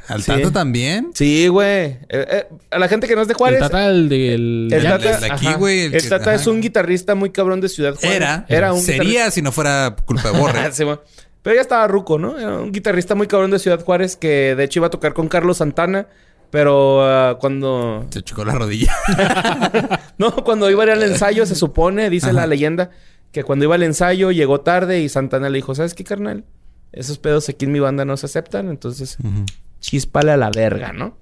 ¿Al 0.09 0.23
Sí. 0.23 0.27
tanto 0.33 0.51
también? 0.53 1.11
Sí, 1.15 1.47
güey. 1.49 1.67
Eh, 1.69 1.99
eh, 2.09 2.47
a 2.71 2.79
la 2.79 2.89
gente 2.89 3.07
que 3.09 3.15
no 3.17 3.23
es 3.23 3.29
de 3.29 3.35
Juárez. 3.35 3.61
el 3.63 3.67
tata, 3.71 3.87
el 3.89 4.09
del... 4.09 4.69
el 4.73 4.83
Tata- 4.83 4.99
Tata, 4.99 5.15
el 5.17 5.21
de 5.21 5.31
aquí, 5.33 5.53
güey, 5.55 5.81
el 5.83 5.95
El 5.95 6.03
que- 6.03 6.09
Tata 6.09 6.35
es 6.35 6.47
un 6.47 6.61
guitarrista 6.61 7.15
muy 7.15 7.31
cabrón 7.31 7.61
de 7.61 7.69
Ciudad 7.69 7.95
Juárez. 7.95 8.17
Era. 8.17 8.45
Era 8.49 8.73
un 8.73 8.81
Sería 8.81 9.31
si 9.31 9.43
no 9.43 9.53
fuera 9.53 9.95
culpa 10.05 10.31
de 10.33 10.39
Borre. 10.39 10.61
Sí, 10.73 10.85
güey. 10.85 10.99
Pero 11.47 11.55
ya 11.55 11.61
estaba 11.63 11.87
ruco, 11.87 12.19
¿no? 12.19 12.37
Era 12.37 12.59
un 12.59 12.73
guitarrista 12.73 13.15
muy 13.15 13.29
cabrón 13.29 13.53
de 13.53 13.61
Ciudad 13.61 13.79
Juárez 13.85 14.17
que 14.17 14.57
de 14.57 14.65
hecho 14.65 14.81
iba 14.81 14.89
a 14.89 14.91
tocar 14.91 15.15
con 15.15 15.29
Carlos 15.29 15.59
Santana. 15.59 16.09
Pero 16.51 17.05
ah, 17.05 17.39
cuando... 17.39 18.05
Se 18.11 18.21
chocó 18.23 18.45
la 18.45 18.55
rodilla. 18.55 18.93
No, 20.19 20.35
cuando 20.43 20.69
iba 20.69 20.83
a 20.83 20.87
ir 20.87 20.93
al 20.93 21.05
ensayo, 21.05 21.47
se 21.47 21.55
supone, 21.55 22.11
dice 22.11 22.33
la 22.33 22.49
leyenda, 22.49 22.91
que 23.31 23.45
cuando 23.45 23.65
iba 23.65 23.77
al 23.77 23.85
ensayo 23.85 24.33
llegó 24.33 24.63
tarde 24.63 24.99
y 24.99 25.09
Santana 25.09 25.49
le 25.49 25.59
dijo, 25.59 25.73
¿sabes 25.73 25.95
qué, 25.95 26.03
carnal? 26.03 26.43
Esos 26.91 27.19
pedos 27.19 27.49
aquí 27.49 27.67
en 27.67 27.71
mi 27.71 27.79
banda 27.79 28.05
no 28.05 28.17
se 28.17 28.27
aceptan, 28.27 28.69
entonces 28.69 29.17
chispale 29.79 30.33
a 30.33 30.37
la 30.37 30.51
verga, 30.51 30.93
¿no? 30.93 31.17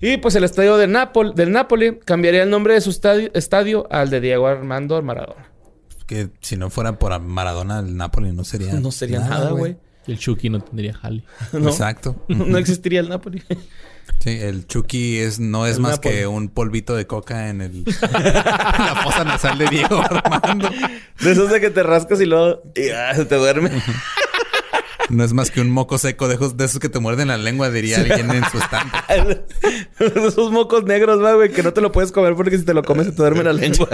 Y 0.00 0.18
pues 0.18 0.36
el 0.36 0.44
estadio 0.44 0.76
de 0.76 0.86
Napol 0.86 1.34
del 1.34 1.50
Napoli 1.50 1.98
cambiaría 2.04 2.44
el 2.44 2.50
nombre 2.50 2.74
de 2.74 2.80
su 2.82 2.90
estadio, 2.90 3.30
estadio 3.34 3.88
al 3.90 4.10
de 4.10 4.20
Diego 4.20 4.46
Armando 4.46 5.02
Maradona. 5.02 5.53
Que 6.06 6.30
si 6.40 6.56
no 6.56 6.70
fuera 6.70 6.98
por 6.98 7.18
Maradona, 7.20 7.80
el 7.80 7.96
Napoli 7.96 8.32
no 8.32 8.44
sería. 8.44 8.72
No 8.80 8.90
sería 8.92 9.20
nada, 9.20 9.50
güey. 9.50 9.76
El 10.06 10.18
Chucky 10.18 10.50
no 10.50 10.60
tendría 10.60 10.92
jale. 10.94 11.24
No, 11.52 11.70
Exacto. 11.70 12.16
no 12.28 12.58
existiría 12.58 13.00
el 13.00 13.08
Napoli. 13.08 13.42
Sí, 14.20 14.38
el 14.40 14.66
Chucky 14.66 15.18
es, 15.18 15.40
no 15.40 15.66
es 15.66 15.76
El 15.76 15.82
más 15.82 15.92
Napoli. 15.92 16.14
que 16.14 16.26
un 16.26 16.48
polvito 16.48 16.94
de 16.94 17.06
coca 17.06 17.48
en 17.48 17.62
el 17.62 17.72
en 17.78 17.84
la 18.04 19.00
fosa 19.02 19.24
nasal 19.24 19.56
de 19.56 19.66
Diego 19.68 20.00
Armando. 20.02 20.68
De 21.20 21.32
esos 21.32 21.50
de 21.50 21.60
que 21.60 21.70
te 21.70 21.82
rascas 21.82 22.20
y 22.20 22.26
luego 22.26 22.62
y, 22.74 22.90
ah, 22.90 23.14
se 23.14 23.24
te 23.24 23.36
duerme. 23.36 23.70
No 25.10 25.24
es 25.24 25.32
más 25.34 25.50
que 25.50 25.60
un 25.60 25.70
moco 25.70 25.98
seco 25.98 26.28
de 26.28 26.34
esos, 26.34 26.56
de 26.56 26.64
esos 26.64 26.80
que 26.80 26.88
te 26.88 26.98
muerden 26.98 27.28
la 27.28 27.36
lengua, 27.36 27.70
diría 27.70 27.98
alguien 27.98 28.30
en 28.30 28.44
su 28.50 28.58
stand. 28.58 28.90
Esos 29.98 30.50
mocos 30.50 30.84
negros, 30.84 31.22
va, 31.22 31.34
güey, 31.34 31.50
que 31.52 31.62
no 31.62 31.72
te 31.72 31.80
lo 31.82 31.92
puedes 31.92 32.10
comer 32.12 32.34
porque 32.34 32.58
si 32.58 32.64
te 32.64 32.72
lo 32.74 32.82
comes 32.82 33.06
se 33.06 33.12
te 33.12 33.18
duerme 33.18 33.42
la 33.44 33.52
lengua. 33.52 33.88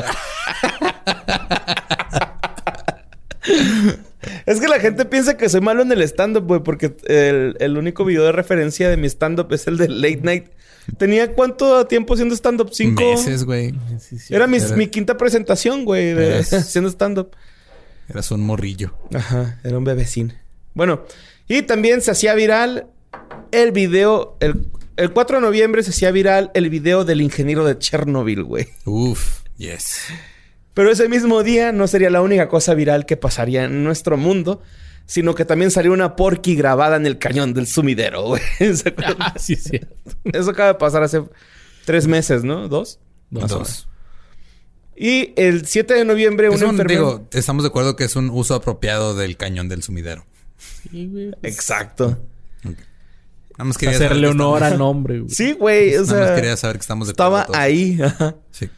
Es 4.46 4.60
que 4.60 4.68
la 4.68 4.80
gente 4.80 5.04
piensa 5.04 5.36
que 5.36 5.48
soy 5.48 5.60
malo 5.60 5.82
en 5.82 5.92
el 5.92 6.02
stand-up, 6.02 6.46
güey, 6.46 6.62
porque 6.62 6.94
el, 7.06 7.56
el 7.60 7.76
único 7.76 8.04
video 8.04 8.24
de 8.24 8.32
referencia 8.32 8.88
de 8.88 8.96
mi 8.96 9.06
stand-up 9.08 9.52
es 9.52 9.66
el 9.66 9.76
de 9.76 9.88
Late 9.88 10.20
Night. 10.22 10.46
¿Tenía 10.98 11.32
cuánto 11.34 11.86
tiempo 11.86 12.14
haciendo 12.14 12.34
stand-up? 12.34 12.70
¿Cinco? 12.72 13.02
Meses, 13.02 13.44
güey. 13.44 13.74
Era 14.28 14.46
mi, 14.46 14.56
Era- 14.56 14.76
mi 14.76 14.88
quinta 14.88 15.16
presentación, 15.16 15.84
güey, 15.84 16.12
haciendo 16.40 16.90
stand-up. 16.90 17.30
Eras 18.08 18.30
un 18.30 18.40
morrillo. 18.40 18.92
Ajá, 19.14 19.60
era 19.62 19.78
un 19.78 19.84
bebecín. 19.84 20.32
Bueno, 20.74 21.04
y 21.48 21.62
también 21.62 22.00
se 22.02 22.10
hacía 22.10 22.34
viral 22.34 22.86
el 23.52 23.72
video, 23.72 24.36
el, 24.40 24.66
el 24.96 25.12
4 25.12 25.36
de 25.38 25.42
noviembre 25.42 25.82
se 25.82 25.90
hacía 25.90 26.10
viral 26.10 26.50
el 26.54 26.70
video 26.70 27.04
del 27.04 27.20
ingeniero 27.20 27.64
de 27.64 27.78
Chernobyl, 27.78 28.42
güey. 28.44 28.68
Uf, 28.84 29.42
yes. 29.56 30.00
Pero 30.74 30.90
ese 30.90 31.08
mismo 31.08 31.42
día 31.42 31.72
no 31.72 31.86
sería 31.88 32.10
la 32.10 32.22
única 32.22 32.48
cosa 32.48 32.74
viral 32.74 33.06
que 33.06 33.16
pasaría 33.16 33.64
en 33.64 33.82
nuestro 33.84 34.16
mundo, 34.16 34.62
sino 35.06 35.34
que 35.34 35.44
también 35.44 35.70
salió 35.70 35.92
una 35.92 36.14
porky 36.16 36.54
grabada 36.54 36.96
en 36.96 37.06
el 37.06 37.18
cañón 37.18 37.52
del 37.54 37.66
sumidero, 37.66 38.22
güey. 38.28 38.42
¿Se 38.76 38.90
acuerdan? 38.90 39.16
Ah, 39.18 39.34
sí, 39.38 39.56
sí. 39.56 39.80
Eso 40.24 40.50
acaba 40.50 40.68
de 40.68 40.74
pasar 40.78 41.02
hace 41.02 41.22
tres 41.84 42.06
meses, 42.06 42.44
¿no? 42.44 42.68
¿Dos? 42.68 43.00
Más 43.30 43.50
o 43.52 43.56
menos. 43.56 43.68
Dos. 43.68 43.86
Y 44.96 45.32
el 45.36 45.66
7 45.66 45.94
de 45.94 46.04
noviembre 46.04 46.48
un 46.50 46.54
Es 46.56 46.62
un, 46.62 46.70
enfermero... 46.70 47.00
digo, 47.00 47.28
estamos 47.32 47.62
de 47.64 47.68
acuerdo 47.68 47.96
que 47.96 48.04
es 48.04 48.16
un 48.16 48.28
uso 48.30 48.54
apropiado 48.54 49.14
del 49.16 49.36
cañón 49.38 49.68
del 49.68 49.82
sumidero. 49.82 50.26
Sí, 50.90 51.06
güey. 51.06 51.30
pues, 51.40 51.54
Exacto. 51.54 52.18
Nada 52.62 53.64
más 53.64 53.76
quería 53.78 53.94
saber 53.94 54.08
Hacerle 54.12 54.26
que 54.28 54.30
honor 54.32 54.54
estamos- 54.56 54.72
al 54.72 54.78
nombre, 54.78 55.18
güey. 55.20 55.30
Sí, 55.30 55.52
güey. 55.52 55.96
O 55.96 56.02
Nada 56.04 56.20
más 56.20 56.30
quería 56.36 56.56
saber 56.56 56.76
que 56.76 56.80
estamos 56.82 57.08
de 57.08 57.12
acuerdo 57.12 57.38
estaba 57.38 57.46
todos. 57.46 57.58
ahí. 57.58 57.98
ajá. 58.02 58.34
Sí. 58.50 58.68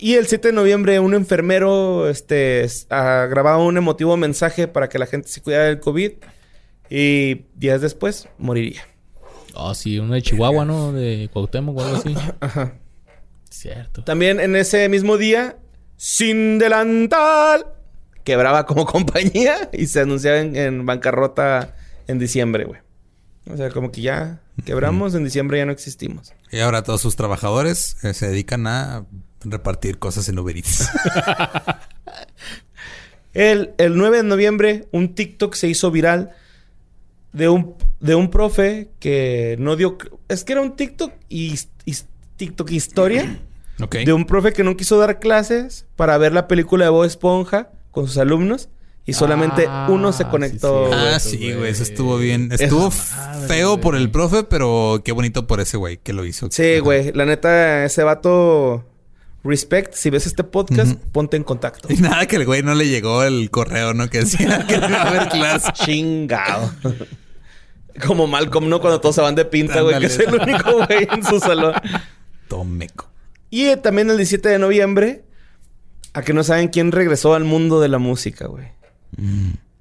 Y 0.00 0.14
el 0.14 0.28
7 0.28 0.48
de 0.48 0.54
noviembre 0.54 1.00
un 1.00 1.12
enfermero 1.12 2.08
este, 2.08 2.64
ah, 2.88 3.26
grababa 3.28 3.58
un 3.58 3.76
emotivo 3.76 4.16
mensaje 4.16 4.68
para 4.68 4.88
que 4.88 4.98
la 4.98 5.06
gente 5.06 5.28
se 5.28 5.42
cuidara 5.42 5.64
del 5.64 5.80
COVID. 5.80 6.12
Y 6.88 7.46
días 7.56 7.80
después 7.80 8.28
moriría. 8.38 8.82
Oh, 9.54 9.74
sí, 9.74 9.98
uno 9.98 10.14
de 10.14 10.22
Chihuahua, 10.22 10.64
¿no? 10.64 10.92
De 10.92 11.28
Cuauhtémoc 11.32 11.76
o 11.76 11.84
algo 11.84 11.96
así. 11.96 12.14
Ajá. 12.40 12.74
Cierto. 13.50 14.04
También 14.04 14.38
en 14.38 14.54
ese 14.54 14.88
mismo 14.88 15.16
día, 15.16 15.58
Sin 15.96 16.58
Delantal 16.58 17.66
quebraba 18.22 18.66
como 18.66 18.86
compañía 18.86 19.68
y 19.72 19.86
se 19.86 20.00
anunciaba 20.00 20.38
en, 20.38 20.54
en 20.54 20.86
bancarrota 20.86 21.74
en 22.06 22.20
diciembre, 22.20 22.64
güey. 22.66 22.80
O 23.50 23.56
sea, 23.56 23.70
como 23.70 23.90
que 23.90 24.02
ya 24.02 24.42
quebramos, 24.64 25.14
en 25.14 25.24
diciembre 25.24 25.58
ya 25.58 25.66
no 25.66 25.72
existimos. 25.72 26.34
Y 26.52 26.60
ahora 26.60 26.82
todos 26.82 27.00
sus 27.00 27.16
trabajadores 27.16 27.96
eh, 28.04 28.14
se 28.14 28.28
dedican 28.28 28.66
a 28.66 29.06
repartir 29.44 29.98
cosas 29.98 30.28
en 30.28 30.38
Uber 30.38 30.56
Eats. 30.56 30.88
El, 33.34 33.72
el 33.78 33.96
9 33.96 34.16
de 34.18 34.22
noviembre, 34.24 34.88
un 34.90 35.14
TikTok 35.14 35.54
se 35.54 35.68
hizo 35.68 35.90
viral 35.90 36.30
de 37.32 37.48
un, 37.48 37.74
de 38.00 38.14
un 38.14 38.30
profe 38.30 38.88
que 38.98 39.56
no 39.60 39.76
dio... 39.76 39.98
Es 40.28 40.44
que 40.44 40.54
era 40.54 40.62
un 40.62 40.74
TikTok 40.74 41.12
y, 41.28 41.54
y- 41.84 41.96
TikTok 42.36 42.70
historia 42.70 43.38
de 44.04 44.12
un 44.12 44.24
profe 44.24 44.52
que 44.52 44.64
no 44.64 44.76
quiso 44.76 44.98
dar 44.98 45.20
clases 45.20 45.86
para 45.94 46.16
ver 46.18 46.32
la 46.32 46.48
película 46.48 46.86
de 46.86 46.90
Bob 46.90 47.04
Esponja 47.04 47.70
con 47.90 48.06
sus 48.08 48.18
alumnos 48.18 48.70
y 49.04 49.12
solamente 49.12 49.66
Ah, 49.68 49.86
uno 49.90 50.12
se 50.12 50.24
conectó. 50.26 50.86
sí. 50.88 50.92
Ah, 50.94 51.12
Eso, 51.16 51.30
sí, 51.30 51.52
güey. 51.52 51.70
Eso 51.70 51.82
estuvo 51.82 52.16
bien. 52.18 52.50
Estuvo 52.52 52.90
feo 52.90 53.80
por 53.80 53.94
el 53.96 54.10
profe, 54.10 54.42
pero 54.44 55.00
qué 55.04 55.12
bonito 55.12 55.46
por 55.46 55.60
ese 55.60 55.76
güey 55.76 55.96
que 55.98 56.12
lo 56.12 56.24
hizo. 56.24 56.48
Sí, 56.50 56.78
güey. 56.80 57.12
La 57.12 57.24
neta, 57.24 57.84
ese 57.84 58.02
vato... 58.02 58.84
Respect. 59.48 59.94
Si 59.94 60.10
ves 60.10 60.26
este 60.26 60.44
podcast, 60.44 60.98
ponte 61.12 61.36
en 61.36 61.44
contacto. 61.44 61.88
Y 61.92 61.96
nada 61.96 62.26
que 62.26 62.36
el 62.36 62.44
güey 62.44 62.62
no 62.62 62.74
le 62.74 62.86
llegó 62.88 63.24
el 63.24 63.50
correo, 63.50 63.94
¿no? 63.94 64.08
Que 64.10 64.20
decía 64.20 64.66
que 64.66 64.78
no 64.78 64.88
iba 64.88 65.02
a 65.02 65.08
haber 65.08 65.28
clase. 65.28 65.72
Chingado. 65.84 66.70
Como 68.06 68.26
Malcolm, 68.26 68.68
¿no? 68.68 68.80
Cuando 68.80 69.00
todos 69.00 69.14
se 69.14 69.22
van 69.22 69.34
de 69.34 69.44
pinta, 69.44 69.80
güey. 69.80 69.98
Que 69.98 70.06
es 70.06 70.18
el 70.18 70.34
único 70.34 70.84
güey 70.84 71.08
en 71.10 71.24
su 71.24 71.40
salón. 71.40 71.74
Tomeco. 72.48 73.10
Y 73.50 73.66
eh, 73.66 73.76
también 73.76 74.10
el 74.10 74.16
17 74.16 74.48
de 74.48 74.58
noviembre... 74.58 75.24
A 76.14 76.22
que 76.22 76.32
no 76.32 76.42
saben 76.42 76.68
quién 76.68 76.90
regresó 76.90 77.34
al 77.34 77.44
mundo 77.44 77.80
de 77.80 77.88
la 77.88 77.98
música, 77.98 78.46
güey. 78.46 78.66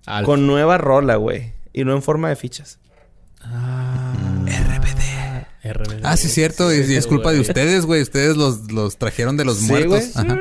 Alf. 0.06 0.26
Con 0.26 0.46
nueva 0.46 0.78
rola, 0.78 1.16
güey. 1.16 1.54
Y 1.74 1.84
no 1.84 1.96
en 1.96 2.02
forma 2.02 2.30
de 2.30 2.36
fichas. 2.36 2.80
Ah, 3.42 3.77
RBD. 5.74 6.02
Ah, 6.04 6.18
sí, 6.18 6.28
cierto. 6.30 6.74
Y, 6.74 6.80
y 6.82 6.96
es 6.96 7.08
culpa 7.08 7.32
de 7.32 7.40
ustedes, 7.40 7.86
güey. 7.86 8.02
Ustedes 8.02 8.36
los, 8.38 8.72
los 8.72 8.98
trajeron 8.98 9.38
de 9.38 9.46
los 9.46 9.58
Sí, 9.58 9.66
muertos. 9.68 10.16
Ajá. 10.16 10.38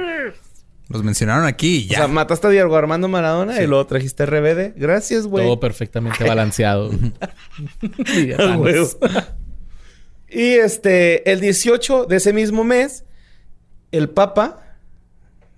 Los 0.88 1.02
mencionaron 1.02 1.46
aquí 1.46 1.78
y 1.78 1.86
O 1.86 1.90
ya. 1.90 1.98
sea, 1.98 2.08
mataste 2.08 2.46
a 2.46 2.50
Diego 2.50 2.76
Armando 2.76 3.08
Maradona 3.08 3.60
y 3.60 3.66
luego 3.66 3.84
trajiste 3.86 4.24
RBD. 4.24 4.74
Gracias, 4.76 5.26
güey. 5.26 5.44
Todo 5.44 5.58
perfectamente 5.58 6.22
balanceado. 6.24 6.90
Y 8.14 8.32
Ah, 8.32 8.56
y 10.28 10.42
este, 10.54 11.30
el 11.30 11.40
18 11.40 12.06
de 12.06 12.16
ese 12.16 12.32
mismo 12.32 12.62
mes, 12.62 13.04
el 13.90 14.10
Papa, 14.10 14.76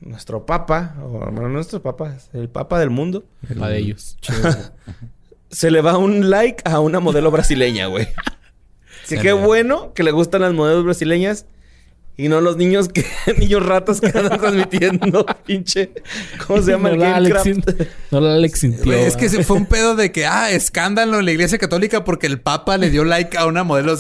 nuestro 0.01 0.47
Papa, 0.47 0.95
o 1.03 1.31
no 1.31 1.49
nuestro 1.49 1.83
Papa, 1.83 2.15
es 2.17 2.31
el 2.33 2.49
Papa 2.49 2.79
del 2.79 2.91
mundo, 2.91 3.25
Pa' 3.59 3.69
de 3.69 3.79
ellos. 3.79 4.17
se 5.51 5.71
le 5.71 5.81
va 5.83 5.99
un 5.99 6.31
like 6.31 6.63
a 6.65 6.81
una 6.81 7.01
modelo 7.01 7.31
brasileña, 7.31 7.87
güey. 7.87 8.09
Que 9.09 9.19
qué 9.19 9.33
bueno 9.33 9.93
que 9.95 10.03
le 10.03 10.11
gustan 10.11 10.43
las 10.43 10.53
modelos 10.53 10.85
brasileñas 10.85 11.47
y 12.21 12.29
no 12.29 12.41
los 12.41 12.57
niños 12.57 12.89
que 12.89 13.07
niños 13.39 13.65
ratas 13.65 14.01
que 14.01 14.09
andan 14.09 14.41
transmitiendo, 14.41 15.25
pinche. 15.47 15.93
¿Cómo 16.45 16.61
se 16.61 16.73
llama 16.73 16.89
no 16.89 16.95
el 16.97 17.01
Gamecraft? 17.01 17.47
no 18.11 18.21
la 18.21 18.35
Alex 18.35 18.59
sintió. 18.59 18.93
Es 18.93 19.17
que 19.17 19.29
se 19.29 19.45
fue 19.45 19.57
un 19.57 19.67
pedo 19.67 19.95
de 19.95 20.11
que, 20.11 20.27
ah, 20.27 20.51
escándalo 20.51 21.21
en 21.21 21.25
la 21.25 21.31
iglesia 21.31 21.59
católica 21.59 22.03
porque 22.03 22.27
el 22.27 22.41
papa 22.41 22.77
le 22.77 22.91
dio 22.91 23.05
like 23.05 23.39
a 23.39 23.47
una 23.47 23.63
modelo. 23.63 23.97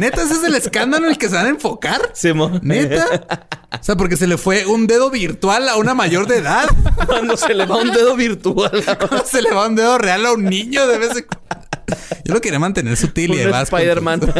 Neta, 0.00 0.22
ese 0.22 0.34
es 0.34 0.42
el 0.42 0.54
escándalo 0.54 1.04
en 1.04 1.12
el 1.12 1.18
que 1.18 1.28
se 1.28 1.34
van 1.34 1.46
a 1.46 1.50
enfocar. 1.50 2.00
Simón. 2.14 2.60
Neta. 2.62 3.46
O 3.78 3.84
sea, 3.84 3.94
porque 3.94 4.16
se 4.16 4.26
le 4.26 4.38
fue 4.38 4.64
un 4.64 4.86
dedo 4.86 5.10
virtual 5.10 5.68
a 5.68 5.76
una 5.76 5.92
mayor 5.92 6.26
de 6.26 6.38
edad. 6.38 6.66
Cuando 7.06 7.36
se 7.36 7.52
le 7.52 7.66
va 7.66 7.76
un 7.76 7.92
dedo 7.92 8.16
virtual. 8.16 8.82
Cuando 8.98 9.26
se 9.26 9.42
le 9.42 9.50
va 9.52 9.66
un 9.66 9.76
dedo 9.76 9.98
real 9.98 10.24
a 10.24 10.32
un 10.32 10.44
niño 10.44 10.86
de 10.86 10.98
vez 10.98 11.14
en 11.14 11.24
cuando. 11.24 11.69
Yo 12.24 12.34
lo 12.34 12.40
quería 12.40 12.58
mantener 12.58 12.96
sutil 12.96 13.30
y 13.30 13.34
Un 13.34 13.40
además. 13.42 13.70
con- 13.70 13.78
Spider-Man. 13.80 14.20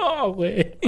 No, 0.00 0.32
güey. 0.32 0.78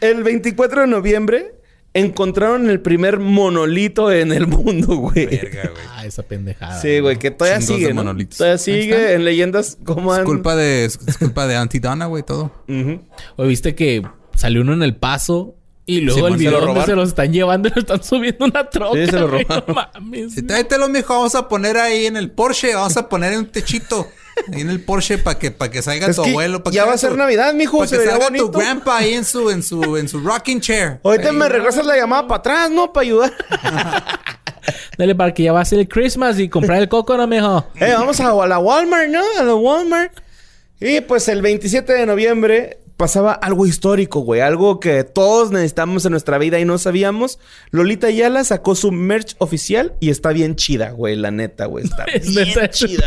El 0.00 0.22
24 0.22 0.82
de 0.82 0.86
noviembre 0.86 1.54
encontraron 1.92 2.70
el 2.70 2.80
primer 2.80 3.20
monolito 3.20 4.10
en 4.10 4.32
el 4.32 4.46
mundo, 4.46 4.96
güey. 4.96 5.26
Verga, 5.26 5.70
güey. 5.70 5.82
Ah, 5.90 6.06
esa 6.06 6.22
pendejada. 6.22 6.80
Sí, 6.80 6.98
güey, 7.00 7.18
que 7.18 7.30
todavía 7.30 7.58
Chingos 7.64 7.80
de 7.80 7.86
sigue. 7.88 8.26
Todavía 8.36 8.58
sigue 8.58 9.12
en 9.14 9.24
leyendas 9.24 9.78
como 9.84 10.12
han... 10.12 10.20
Es 10.20 10.26
culpa 10.26 10.56
de, 10.56 10.86
es 10.86 11.18
culpa 11.18 11.46
de 11.46 11.56
Antidana, 11.56 12.06
güey, 12.06 12.22
todo. 12.24 12.50
Oye, 13.36 13.48
viste 13.48 13.74
que 13.74 14.02
salió 14.34 14.62
uno 14.62 14.72
en 14.72 14.82
el 14.82 14.96
paso 14.96 15.54
y 15.86 16.00
luego 16.00 16.28
el 16.28 16.34
se 16.34 16.38
video 16.38 16.52
lo 16.52 16.58
donde 16.60 16.72
robaron. 16.74 16.86
se 16.90 16.96
los 16.96 17.08
están 17.10 17.32
llevando 17.32 17.68
y 17.68 17.72
lo 17.74 17.80
están 17.80 18.02
subiendo 18.02 18.44
una 18.46 18.68
troca. 18.70 18.98
Sí, 18.98 19.06
se 19.06 19.18
lo 19.18 19.26
robaron. 19.28 19.64
No 19.68 19.74
mames. 19.74 20.34
Si 20.34 20.42
tráetelo, 20.42 20.88
mijo, 20.88 21.12
vamos 21.14 21.34
a 21.34 21.48
poner 21.48 21.76
ahí 21.76 22.06
en 22.06 22.16
el 22.16 22.30
Porsche, 22.30 22.74
vamos 22.74 22.96
a 22.96 23.08
poner 23.08 23.36
un 23.36 23.46
techito. 23.46 24.08
Ahí 24.52 24.62
en 24.62 24.70
el 24.70 24.80
Porsche 24.82 25.18
para 25.18 25.38
que, 25.38 25.50
para 25.50 25.70
que 25.70 25.80
salga 25.82 26.06
Es 26.08 26.16
tu 26.16 26.22
que 26.22 26.30
abuelo. 26.30 26.62
Pa' 26.64 26.70
que 26.70 26.76
ya 26.76 26.84
va 26.86 26.94
a 26.94 26.98
ser 26.98 27.10
tu- 27.10 27.16
Navidad, 27.16 27.54
mijo, 27.54 27.78
Para 27.78 27.90
que 27.90 27.96
salga 27.98 28.24
bonito. 28.24 28.50
tu 28.50 28.58
grandpa 28.58 28.96
ahí 28.98 29.14
en 29.14 29.24
su, 29.24 29.48
en 29.50 29.62
su, 29.62 29.96
en 29.96 30.08
su 30.08 30.20
rocking 30.20 30.60
chair. 30.60 30.98
Ahorita 31.04 31.28
Ahí, 31.28 31.34
me 31.36 31.44
¿no? 31.46 31.48
regresas 31.50 31.84
la 31.86 31.96
llamada 31.96 32.26
para 32.26 32.38
atrás, 32.40 32.70
¿no? 32.70 32.92
Para 32.92 33.02
ayudar. 33.04 33.32
Dale 34.98 35.14
para 35.14 35.34
que 35.34 35.42
ya 35.42 35.52
va 35.52 35.60
a 35.60 35.64
ser 35.64 35.78
el 35.80 35.88
Christmas 35.88 36.38
y 36.38 36.48
comprar 36.48 36.80
el 36.80 36.88
coco, 36.88 37.16
no, 37.16 37.26
mijo. 37.26 37.66
eh, 37.80 37.92
vamos 37.96 38.18
a, 38.20 38.30
a 38.30 38.46
la 38.46 38.58
Walmart, 38.58 39.08
¿no? 39.10 39.22
A 39.38 39.42
la 39.42 39.54
Walmart. 39.54 40.12
Y 40.80 41.00
pues 41.02 41.28
el 41.28 41.42
27 41.42 41.92
de 41.92 42.06
noviembre 42.06 42.78
pasaba 42.96 43.32
algo 43.32 43.66
histórico, 43.66 44.20
güey. 44.20 44.40
Algo 44.40 44.78
que 44.80 45.02
todos 45.04 45.50
necesitamos 45.50 46.04
en 46.04 46.12
nuestra 46.12 46.38
vida 46.38 46.60
y 46.60 46.64
no 46.64 46.78
sabíamos. 46.78 47.38
Lolita 47.70 48.06
Ayala 48.06 48.44
sacó 48.44 48.74
su 48.74 48.92
merch 48.92 49.34
oficial 49.38 49.94
y 50.00 50.10
está 50.10 50.30
bien 50.30 50.54
chida, 50.56 50.90
güey. 50.90 51.16
La 51.16 51.30
neta, 51.30 51.66
güey. 51.66 51.84
Está 51.84 52.04
Es 52.12 52.34
bien 52.34 52.48
neta 52.48 52.70
chida. 52.70 53.04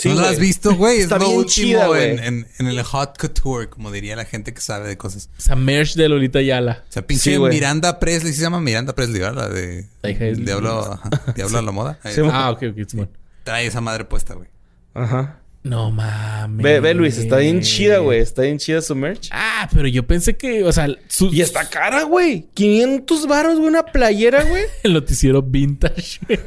Sí, 0.00 0.08
¿No 0.10 0.14
güey. 0.16 0.26
has 0.26 0.38
visto, 0.38 0.74
güey? 0.76 0.98
Es 1.00 1.10
lo 1.10 1.18
bien 1.18 1.30
último 1.30 1.48
chida, 1.50 1.86
güey. 1.88 2.10
en, 2.12 2.18
en, 2.20 2.46
en 2.58 2.66
el 2.68 2.82
hot 2.82 3.18
couture, 3.18 3.68
como 3.68 3.90
diría 3.90 4.14
la 4.16 4.24
gente 4.24 4.54
que 4.54 4.60
sabe 4.60 4.88
de 4.88 4.96
cosas. 4.96 5.28
Esa 5.38 5.56
merch 5.56 5.94
de 5.94 6.08
Lolita 6.08 6.40
Yala. 6.40 6.84
O 6.88 6.92
sea, 6.92 7.06
pinche 7.06 7.34
Sí. 7.34 7.38
Miranda 7.38 7.98
Presley, 7.98 8.32
¿sí 8.32 8.38
se 8.38 8.42
llama 8.44 8.60
Miranda 8.60 8.94
Presley, 8.94 9.20
¿verdad? 9.20 9.48
La 9.48 9.54
de 9.54 9.86
La 10.02 10.10
hija 10.10 10.24
de- 10.24 10.34
Diablo, 10.36 11.00
Diablo 11.34 11.58
a 11.58 11.62
la 11.62 11.72
moda. 11.72 11.98
Sí, 12.04 12.20
Ah, 12.30 12.50
ok, 12.50 12.62
ok. 12.70 13.08
Trae 13.42 13.66
esa 13.66 13.80
madre 13.80 14.04
puesta, 14.04 14.34
güey. 14.34 14.48
Ajá. 14.94 15.40
No 15.64 15.90
mames. 15.90 16.62
Ve, 16.62 16.78
ve, 16.78 16.92
Luis. 16.92 17.16
Está 17.16 17.38
bien 17.38 17.62
chida, 17.62 17.98
güey. 17.98 18.20
Está 18.20 18.42
bien 18.42 18.58
chida 18.58 18.82
su 18.82 18.94
merch. 18.94 19.30
Ah, 19.32 19.66
pero 19.72 19.88
yo 19.88 20.06
pensé 20.06 20.36
que, 20.36 20.62
o 20.62 20.70
sea, 20.70 20.88
su, 21.08 21.32
Y 21.32 21.40
está 21.40 21.70
cara, 21.70 22.02
güey. 22.02 22.48
500 22.52 23.26
varos, 23.26 23.56
güey. 23.56 23.68
Una 23.68 23.82
playera, 23.82 24.44
güey. 24.44 24.64
el 24.82 24.92
noticiero 24.92 25.40
vintage. 25.40 26.20
güey. 26.26 26.38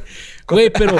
Güey, 0.46 0.70
pero 0.70 0.96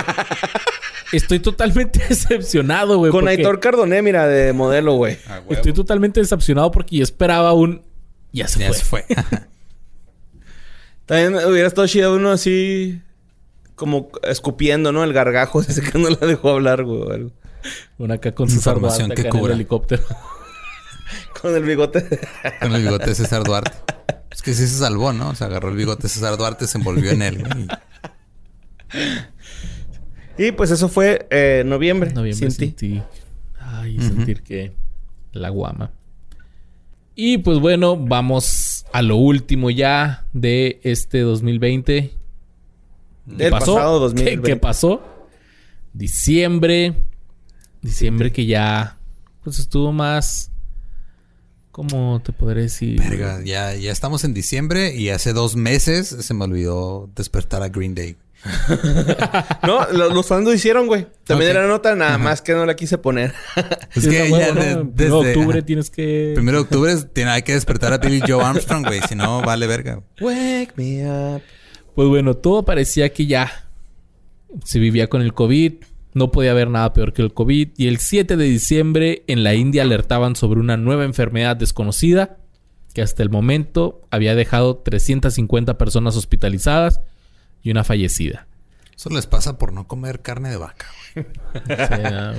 estoy 1.13 1.39
totalmente 1.39 2.01
decepcionado, 2.09 2.99
güey. 2.99 3.13
Con 3.13 3.21
porque 3.21 3.37
Aitor 3.37 3.61
Cardoné, 3.61 4.03
mira, 4.03 4.27
de 4.27 4.53
modelo, 4.53 4.95
güey. 4.95 5.17
Estoy 5.49 5.73
totalmente 5.73 6.19
decepcionado 6.19 6.73
porque 6.73 6.97
yo 6.97 7.05
esperaba 7.05 7.53
un. 7.53 7.83
Ya 8.33 8.49
se 8.49 8.59
Ya 8.59 8.67
fue. 8.67 8.77
se 8.77 8.85
fue. 8.85 9.07
También 11.07 11.37
hubiera 11.47 11.69
estado 11.69 11.87
chido 11.87 12.17
uno 12.17 12.33
así... 12.33 13.01
Como 13.77 14.11
escupiendo, 14.25 14.91
¿no? 14.91 15.05
El 15.05 15.13
gargajo 15.13 15.61
ese 15.63 15.81
que 15.81 15.99
no 15.99 16.11
la 16.11 16.27
dejó 16.27 16.51
hablar, 16.51 16.83
güey. 16.83 17.31
Una 17.99 18.15
acá 18.15 18.33
con 18.33 18.49
César 18.49 18.77
Información 18.77 19.09
Duarte 19.09 19.23
que 19.23 19.29
acá 19.29 19.31
en 19.31 19.37
el 19.37 19.41
cubra. 19.41 19.55
helicóptero. 19.55 20.03
Con 21.41 21.55
el 21.55 21.63
bigote. 21.63 22.05
Con 22.61 22.75
el 22.75 22.83
bigote 22.83 23.07
de 23.07 23.15
César 23.15 23.45
Duarte. 23.45 23.73
Es 24.31 24.43
que 24.43 24.53
sí 24.55 24.67
se 24.67 24.79
salvó, 24.79 25.13
¿no? 25.13 25.31
O 25.31 25.35
sea, 25.35 25.47
agarró 25.47 25.69
el 25.71 25.77
bigote 25.77 26.03
de 26.03 26.09
César 26.09 26.37
Duarte, 26.37 26.67
se 26.67 26.79
envolvió 26.79 27.11
en 27.11 27.23
él. 27.23 27.45
y 30.37 30.53
pues 30.53 30.71
eso 30.71 30.89
fue 30.89 31.27
eh, 31.31 31.63
noviembre. 31.65 32.13
Noviembre 32.13 32.51
sin 32.51 32.51
sin 32.51 32.73
ti. 32.75 33.03
Ay, 33.59 33.99
sentir 34.01 34.43
que 34.43 34.73
la 35.33 35.51
guama. 35.51 35.93
Y 37.15 37.39
pues 37.39 37.59
bueno, 37.59 37.97
vamos 37.97 38.85
a 38.93 39.03
lo 39.03 39.17
último 39.17 39.71
ya 39.71 40.27
de 40.33 40.81
este 40.83 41.21
2020. 41.21 42.11
¿Qué 42.11 43.35
Del 43.35 43.51
pasado 43.51 43.99
2020. 44.01 44.43
¿Qué, 44.43 44.55
qué 44.55 44.57
pasó? 44.57 45.03
Diciembre. 45.93 46.95
Diciembre 47.89 48.33
que 48.33 48.47
ya 48.47 48.97
pues 49.45 49.59
estuvo 49.59 49.93
más 49.93 50.51
¿Cómo 51.71 52.21
te 52.25 52.33
podré 52.33 52.63
decir? 52.63 52.99
Verga, 53.01 53.41
ya, 53.45 53.75
ya 53.77 53.93
estamos 53.93 54.25
en 54.25 54.35
diciembre 54.35 54.95
y 54.97 55.11
hace 55.11 55.33
dos 55.33 55.55
meses 55.55 56.09
se 56.09 56.35
me 56.35 56.45
olvidó 56.45 57.09
despertar 57.15 57.63
a 57.63 57.69
Green 57.69 57.95
Day. 57.95 58.17
No, 59.63 59.87
lo- 59.93 60.11
los 60.13 60.27
fans 60.27 60.45
lo 60.45 60.53
hicieron, 60.53 60.87
güey. 60.87 61.07
También 61.25 61.53
era 61.53 61.67
nota, 61.69 61.95
nada 61.95 62.19
más 62.19 62.43
que 62.43 62.53
no 62.53 62.67
la 62.67 62.75
quise 62.75 62.99
poner. 62.99 63.33
Es 63.95 64.07
que 64.09 64.29
ya 64.31 64.53
desde 64.53 64.77
Primero 64.85 65.23
de 65.23 65.29
octubre 65.31 65.63
tienes 65.63 65.91
que... 65.91 66.33
primero 66.35 66.59
de 66.59 66.63
octubre 66.65 66.97
tiene, 67.13 67.31
hay 67.31 67.43
que 67.43 67.53
despertar 67.55 67.93
a 67.93 67.99
Billy 67.99 68.23
Joe 68.27 68.43
Armstrong, 68.43 68.85
güey. 68.85 69.01
Si 69.09 69.15
no, 69.15 69.41
vale 69.43 69.67
verga. 69.69 70.03
Wake 70.21 70.73
me 70.77 71.07
up. 71.09 71.43
Pues 71.95 72.09
bueno, 72.09 72.35
todo 72.35 72.65
parecía 72.65 73.13
que 73.13 73.27
ya 73.27 73.69
se 74.65 74.79
vivía 74.81 75.09
con 75.09 75.23
el 75.23 75.33
COVID. 75.35 75.75
No 76.15 76.31
podía 76.31 76.53
haber 76.53 76.69
nada 76.71 76.93
peor 76.93 77.13
que 77.13 77.23
el 77.23 77.33
COVID. 77.35 77.71
Y 77.77 77.87
el 77.89 77.99
7 77.99 78.37
de 78.37 78.45
diciembre 78.45 79.25
en 79.27 79.45
la 79.45 79.55
India 79.55 79.83
alertaban 79.83 80.37
sobre 80.37 80.61
una 80.61 80.77
nueva 80.77 81.05
enfermedad 81.05 81.57
desconocida 81.57 82.39
que 82.95 83.03
hasta 83.03 83.23
el 83.23 83.31
momento 83.31 84.01
había 84.11 84.35
dejado 84.35 84.79
350 84.79 85.79
personas 85.79 86.17
hospitalizadas 86.17 87.01
y 87.63 87.71
una 87.71 87.85
fallecida. 87.85 88.47
Eso 88.97 89.11
les 89.11 89.27
pasa 89.27 89.59
por 89.59 89.73
no 89.73 89.87
comer 89.87 90.23
carne 90.23 90.51
de 90.51 90.57
vaca, 90.57 90.87
güey. 91.15 91.27
O 91.65 91.77
sea, 91.77 92.35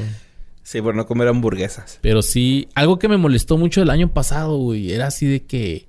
Sí, 0.63 0.81
por 0.83 0.93
no 0.93 1.07
comer 1.07 1.27
hamburguesas. 1.29 1.97
pero 2.01 2.21
sí, 2.21 2.69
algo 2.75 2.99
que 2.99 3.07
me 3.07 3.17
molestó 3.17 3.57
mucho 3.57 3.81
el 3.81 3.89
año 3.89 4.13
pasado, 4.13 4.57
güey, 4.57 4.91
era 4.91 5.07
así 5.07 5.25
de 5.25 5.45
que... 5.45 5.87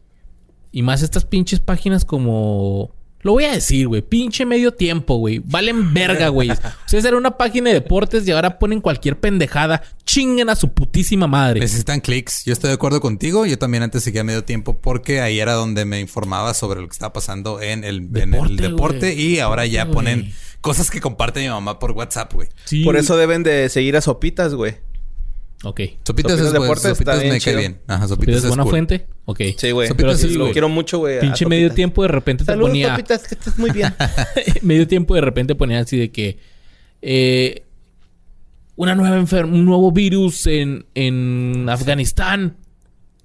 Y 0.73 0.83
más 0.83 1.03
estas 1.03 1.25
pinches 1.27 1.61
páginas 1.61 2.05
como 2.05 2.95
Lo 3.23 3.33
voy 3.33 3.45
a 3.45 3.53
decir, 3.53 3.87
güey. 3.87 4.03
Pinche 4.03 4.47
medio 4.47 4.73
tiempo, 4.73 5.17
güey. 5.17 5.41
Valen 5.45 5.93
verga, 5.93 6.29
güey. 6.29 6.51
Ustedes 6.87 7.05
eran 7.05 7.17
una 7.17 7.37
página 7.37 7.69
de 7.69 7.75
deportes 7.75 8.27
y 8.27 8.31
ahora 8.31 8.59
ponen 8.59 8.81
cualquier 8.81 9.21
pendejada. 9.21 9.83
Chinguen 10.05 10.49
a 10.49 10.57
su 10.57 10.73
putísima 10.73 11.27
madre. 11.27 11.61
Necesitan 11.61 12.01
clics. 12.01 12.45
Yo 12.45 12.53
estoy 12.53 12.69
de 12.69 12.75
acuerdo 12.75 13.01
contigo. 13.01 13.45
Yo 13.45 13.59
también 13.59 13.83
antes 13.83 14.03
seguía 14.03 14.25
medio 14.25 14.45
tiempo 14.45 14.81
porque 14.81 15.21
ahí 15.21 15.39
era 15.39 15.53
donde 15.53 15.85
me 15.85 16.01
informaba 16.01 16.55
sobre 16.55 16.81
lo 16.81 16.87
que 16.89 16.93
estaba 16.93 17.13
pasando 17.13 17.61
en 17.61 17.85
el 17.85 18.09
en 18.15 18.35
el 18.35 18.57
Deporte. 18.57 19.15
Y 19.15 19.39
ahora 19.39 19.67
ya 19.67 19.91
ponen 19.91 20.33
cosas 20.61 20.91
que 20.91 21.01
comparte 21.01 21.41
mi 21.41 21.49
mamá 21.49 21.79
por 21.79 21.93
WhatsApp, 21.93 22.33
güey. 22.33 22.49
Sí, 22.65 22.85
Por 22.85 22.97
eso 22.97 23.17
deben 23.17 23.43
de 23.43 23.69
seguir 23.69 23.97
a 23.97 24.01
Sopitas, 24.01 24.55
güey. 24.55 24.77
Ok. 25.63 25.81
Sopitas, 25.81 26.05
Sopitas 26.05 26.41
es, 26.41 26.53
Deportes 26.53 26.53
Deportes 26.53 26.85
está 26.85 26.95
Sopitas 26.95 27.21
bien 27.21 27.33
me 27.35 27.39
cae 27.39 27.41
chido. 27.41 27.59
bien. 27.59 27.81
Ajá, 27.87 28.09
Sopitas 28.09 28.27
¿Pides 28.27 28.43
es 28.45 28.49
buena 28.49 28.63
cool. 28.63 28.71
fuente? 28.71 29.07
Ok. 29.27 29.41
Sí, 29.59 29.71
güey. 29.73 29.89
Sopitas 29.89 30.21
sí, 30.21 30.27
es 30.29 30.37
lo 30.37 30.51
quiero 30.53 30.69
mucho, 30.71 30.99
güey. 30.99 31.21
Pinche 31.21 31.45
medio 31.47 31.65
Sopitas. 31.67 31.77
tiempo 31.77 32.03
de 32.03 32.09
repente 32.09 32.45
te 32.45 32.53
Saludos, 32.53 32.71
ponía... 32.71 32.91
Sopitas, 32.97 33.29
que 33.29 33.35
estés 33.35 33.59
muy 33.59 33.71
bien. 33.71 33.95
medio 34.63 34.87
tiempo 34.89 35.15
de 35.15 35.21
repente 35.21 35.55
ponía 35.55 35.81
así 35.81 35.99
de 35.99 36.11
que 36.11 36.39
eh, 37.03 37.65
una 38.77 38.95
nueva 38.95 39.19
enfer- 39.19 39.45
un 39.45 39.65
nuevo 39.67 39.93
virus 39.93 40.47
en, 40.47 40.87
en 40.95 41.69
Afganistán 41.69 42.57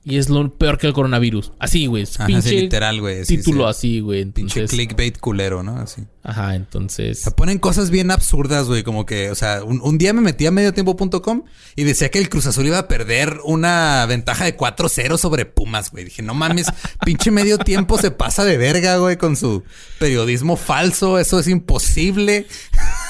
y 0.08 0.18
es 0.18 0.30
lo 0.30 0.54
peor 0.54 0.78
que 0.78 0.86
el 0.86 0.94
coronavirus. 0.94 1.52
Así, 1.58 1.88
güey. 1.88 2.04
es 2.04 2.16
Pinche 2.18 2.50
sí, 2.50 2.62
literal, 2.62 3.02
güey. 3.02 3.26
sí, 3.26 3.38
título 3.38 3.64
sí. 3.64 3.70
así, 3.72 4.00
güey. 4.02 4.24
Pinche 4.26 4.60
Entonces, 4.60 4.70
clickbait 4.70 5.18
culero, 5.18 5.64
¿no? 5.64 5.78
Así. 5.78 6.04
ajá, 6.22 6.54
entonces. 6.54 7.22
Se 7.22 7.32
ponen 7.32 7.58
cosas 7.58 7.90
bien 7.90 8.12
absurdas, 8.12 8.68
güey. 8.68 8.84
Como 8.84 9.08
que, 9.08 9.32
o 9.32 9.36
sea, 9.36 9.64
un, 9.64 9.82
un 9.82 9.98
día 9.98 10.14
me 10.14 10.22
metí 10.22 10.46
a 10.46 10.52
mediotiempo.com 10.52 11.44
y 11.76 11.84
decía 11.84 12.12
que 12.12 12.20
el 12.20 12.30
Cruz 12.30 12.46
Azul 12.46 12.68
iba 12.68 12.78
a 12.78 12.88
perder 12.88 13.40
una 13.46 14.06
ventaja 14.06 14.46
de 14.46 14.56
4-0 14.56 15.18
sobre 15.18 15.46
Pumas, 15.46 15.90
güey. 15.90 16.06
Dije, 16.06 16.22
no 16.22 16.36
mames, 16.36 16.68
pinche 17.04 17.32
medio 17.32 17.58
tiempo 17.58 17.98
se 17.98 18.12
pasa 18.12 18.46
de 18.46 18.58
verga, 18.58 18.98
güey, 18.98 19.18
con 19.18 19.36
su 19.36 19.64
periodismo 19.98 20.56
falso. 20.56 21.18
Eso 21.18 21.40
es 21.40 21.48
imposible. 21.48 22.46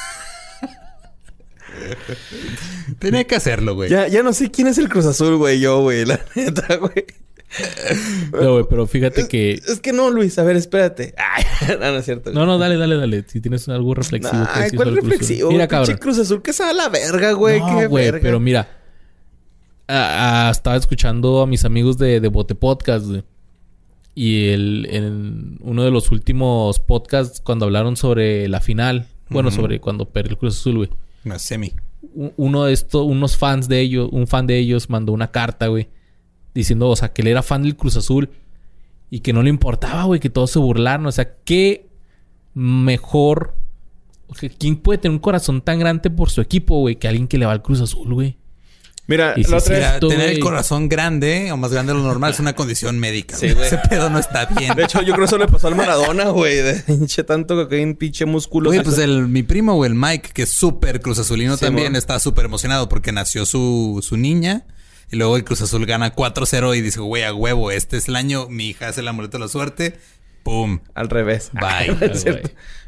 Tenía 3.00 3.26
que 3.26 3.36
hacerlo, 3.36 3.76
güey. 3.76 3.90
ya, 3.90 4.08
ya 4.08 4.24
no 4.24 4.34
sé 4.34 4.52
quién 4.52 4.68
es 4.68 4.78
el 4.78 4.90
Cruz 4.90 5.06
Azul, 5.06 5.38
güey. 5.38 5.60
Yo, 5.60 5.82
güey. 5.82 6.06
La 6.06 6.20
neta, 6.36 6.76
güey. 6.78 7.06
No, 8.34 8.54
güey, 8.54 8.66
pero 8.70 8.86
fíjate 8.88 9.28
que. 9.28 9.54
Es 9.54 9.80
que 9.80 9.94
no, 9.94 10.10
Luis. 10.10 10.38
A 10.40 10.44
ver, 10.44 10.56
espérate. 10.56 11.14
Ay, 11.36 11.44
no, 11.80 11.92
no 11.92 11.98
es 11.98 12.06
cierto. 12.06 12.32
No, 12.34 12.46
no, 12.46 12.58
dale, 12.58 12.78
dale, 12.78 12.98
dale. 12.98 13.24
Si 13.28 13.40
tienes 13.40 13.68
algo 13.70 13.94
reflexivo. 13.94 14.44
que 14.44 14.50
Ay, 14.60 14.72
¿cuál 14.72 14.90
Cruz 14.92 15.02
reflexivo? 15.04 15.50
Mira, 15.52 15.68
Pinche 15.68 15.94
cabrón. 15.94 15.98
Cruz 15.98 16.20
Azul 16.20 16.42
que 16.42 16.54
se 16.54 16.64
va 16.64 16.72
a 16.72 16.74
la 16.74 16.90
verga, 16.90 17.32
güey. 17.34 17.60
No, 17.60 17.80
Qué 17.80 17.88
güey, 17.88 18.06
verga. 18.06 18.20
pero 18.22 18.40
mira. 18.40 18.68
estaba 19.88 20.76
escuchando 20.76 21.42
a 21.42 21.48
mis 21.48 21.64
amigos 21.66 21.98
de, 21.98 22.20
de 22.20 22.28
Bote 22.28 22.56
Podcast, 22.56 23.06
güey. 23.06 23.24
Y 24.16 24.48
el, 24.50 24.88
en 24.90 25.58
uno 25.62 25.84
de 25.84 25.92
los 25.92 26.10
últimos 26.12 26.80
podcasts, 26.80 27.42
cuando 27.42 27.66
hablaron 27.66 27.98
sobre 27.98 28.48
la 28.48 28.62
final, 28.62 29.08
bueno, 29.30 29.52
sobre 29.52 29.80
cuando 29.82 30.06
perdió 30.10 30.32
el 30.32 30.38
Cruz 30.38 30.58
Azul, 30.58 30.78
güey. 30.78 30.90
No, 31.26 31.38
semi. 31.40 31.74
Uno 32.38 32.66
de 32.66 32.74
estos, 32.74 33.06
unos 33.06 33.36
fans 33.36 33.68
de 33.68 33.82
ellos, 33.82 34.10
un 34.12 34.28
fan 34.28 34.48
de 34.48 34.58
ellos 34.58 34.90
mandó 34.90 35.12
una 35.12 35.32
carta, 35.32 35.68
güey, 35.68 35.90
diciendo, 36.54 36.88
o 36.88 36.96
sea, 36.96 37.12
que 37.12 37.24
él 37.24 37.28
era 37.28 37.44
fan 37.44 37.64
del 37.64 37.76
Cruz 37.76 37.98
Azul 37.98 38.30
y 39.10 39.20
que 39.20 39.34
no 39.34 39.42
le 39.44 39.50
importaba, 39.50 40.04
güey, 40.04 40.20
que 40.20 40.30
todos 40.30 40.52
se 40.52 40.60
burlaron. 40.60 41.08
O 41.08 41.12
sea, 41.12 41.36
qué 41.44 41.90
mejor. 42.54 43.56
o 44.28 44.36
sea, 44.36 44.50
¿Quién 44.50 44.78
puede 44.78 45.00
tener 45.00 45.16
un 45.16 45.20
corazón 45.20 45.62
tan 45.62 45.80
grande 45.80 46.10
por 46.12 46.30
su 46.30 46.42
equipo, 46.42 46.80
güey, 46.80 46.96
que 46.96 47.08
alguien 47.08 47.28
que 47.28 47.40
le 47.40 47.48
va 47.48 47.52
al 47.52 47.64
Cruz 47.64 47.82
Azul, 47.82 48.14
güey? 48.14 48.38
Mira, 49.08 49.34
Y 49.36 49.46
otra 49.46 49.60
Mira, 49.70 50.00
tener 50.00 50.22
el 50.22 50.28
güey. 50.32 50.40
corazón 50.40 50.90
grande 50.90 51.52
o 51.52 51.58
más 51.58 51.72
grande 51.72 51.94
de 51.94 52.00
lo 52.00 52.04
normal 52.04 52.32
es 52.32 52.40
una 52.40 52.54
condición 52.56 52.98
médica. 53.00 53.36
Sí, 53.36 53.48
güey. 53.48 53.56
güey. 53.56 53.68
Ese 53.68 53.78
pedo 53.90 54.10
no 54.10 54.18
está 54.18 54.46
bien. 54.46 54.76
De 54.76 54.84
hecho, 54.84 55.02
yo 55.02 55.14
creo 55.14 55.20
que 55.20 55.26
eso 55.26 55.38
le 55.38 55.48
pasó 55.48 55.68
al 55.68 55.76
Maradona, 55.76 56.30
güey. 56.30 56.56
De 56.58 56.74
pinche 56.88 57.24
tanto 57.24 57.68
que 57.68 57.76
hay 57.76 57.84
un 57.84 57.96
pinche 57.96 58.26
músculo. 58.26 58.72
Oye, 58.72 58.82
pues 58.82 58.98
el, 58.98 59.28
mi 59.28 59.44
primo, 59.44 59.76
güey, 59.76 59.92
el 59.92 59.96
Mike, 59.96 60.32
que 60.34 60.44
es 60.44 60.50
súper 60.50 61.02
Cruz 61.02 61.20
Azulino 61.20 61.56
Sí, 61.56 61.66
también, 61.66 61.96
está 61.96 62.20
súper 62.20 62.46
emocionado 62.46 62.90
porque 62.90 63.12
nació 63.12 63.46
su, 63.46 64.00
su 64.02 64.18
niña. 64.18 64.66
Y 65.12 65.18
luego 65.18 65.38
el 65.38 65.44
Cruz 65.44 65.62
Azul 65.62 65.86
gana 65.86 66.16
4-0 66.16 66.76
y 66.76 66.82
dice, 66.82 67.00
güey, 67.00 67.24
a 67.24 67.34
huevo, 67.34 67.70
este 67.70 67.98
es 67.98 68.08
el 68.08 68.16
año, 68.16 68.48
mi 68.50 68.70
hija 68.70 68.88
hace 68.88 69.02
el 69.02 69.08
amuleto 69.08 69.38
de 69.38 69.44
la 69.44 69.50
suerte. 69.50 70.00
¡Pum! 70.42 70.80
Al 70.96 71.10
revés. 71.10 71.52
Bye. 71.54 71.96
Es. 72.12 72.26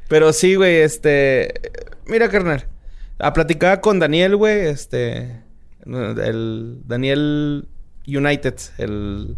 Pero 0.08 0.34
sí, 0.34 0.56
güey, 0.56 0.78
este... 0.78 1.54
Mira, 2.08 2.30
carnal. 2.30 2.68
A 3.20 3.34
platicaba 3.34 3.82
con 3.82 4.00
Daniel, 4.00 4.36
güey, 4.36 4.68
este... 4.68 5.47
El 5.88 6.82
Daniel 6.86 7.68
United, 8.06 8.56
el... 8.78 9.38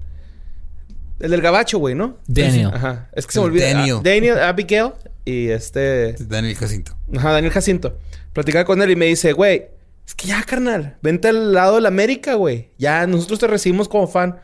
El 1.19 1.31
del 1.31 1.41
gabacho, 1.41 1.79
güey, 1.79 1.95
¿no? 1.95 2.17
Daniel. 2.27 2.71
Ajá. 2.73 3.09
Es 3.13 3.27
que 3.27 3.33
se 3.33 3.39
me 3.39 3.45
olvida. 3.45 3.73
Daniel. 3.73 3.97
Ah, 3.97 4.01
Daniel, 4.03 4.39
Abigail 4.39 4.91
y 5.25 5.49
este... 5.49 6.13
Daniel 6.13 6.55
Jacinto. 6.55 6.95
Ajá, 7.13 7.33
Daniel 7.33 7.51
Jacinto. 7.51 7.97
Platicaba 8.31 8.63
con 8.63 8.81
él 8.81 8.91
y 8.91 8.95
me 8.95 9.07
dice, 9.07 9.33
güey, 9.33 9.65
es 10.07 10.15
que 10.15 10.27
ya, 10.27 10.41
carnal, 10.43 10.97
vente 11.01 11.27
al 11.27 11.53
lado 11.53 11.75
de 11.75 11.81
la 11.81 11.89
América, 11.89 12.35
güey. 12.35 12.71
Ya, 12.77 13.05
nosotros 13.05 13.37
te 13.39 13.47
recibimos 13.47 13.89
como 13.89 14.07
fan. 14.07 14.39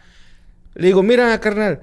Le 0.73 0.87
digo, 0.87 1.01
mira, 1.01 1.39
carnal, 1.39 1.81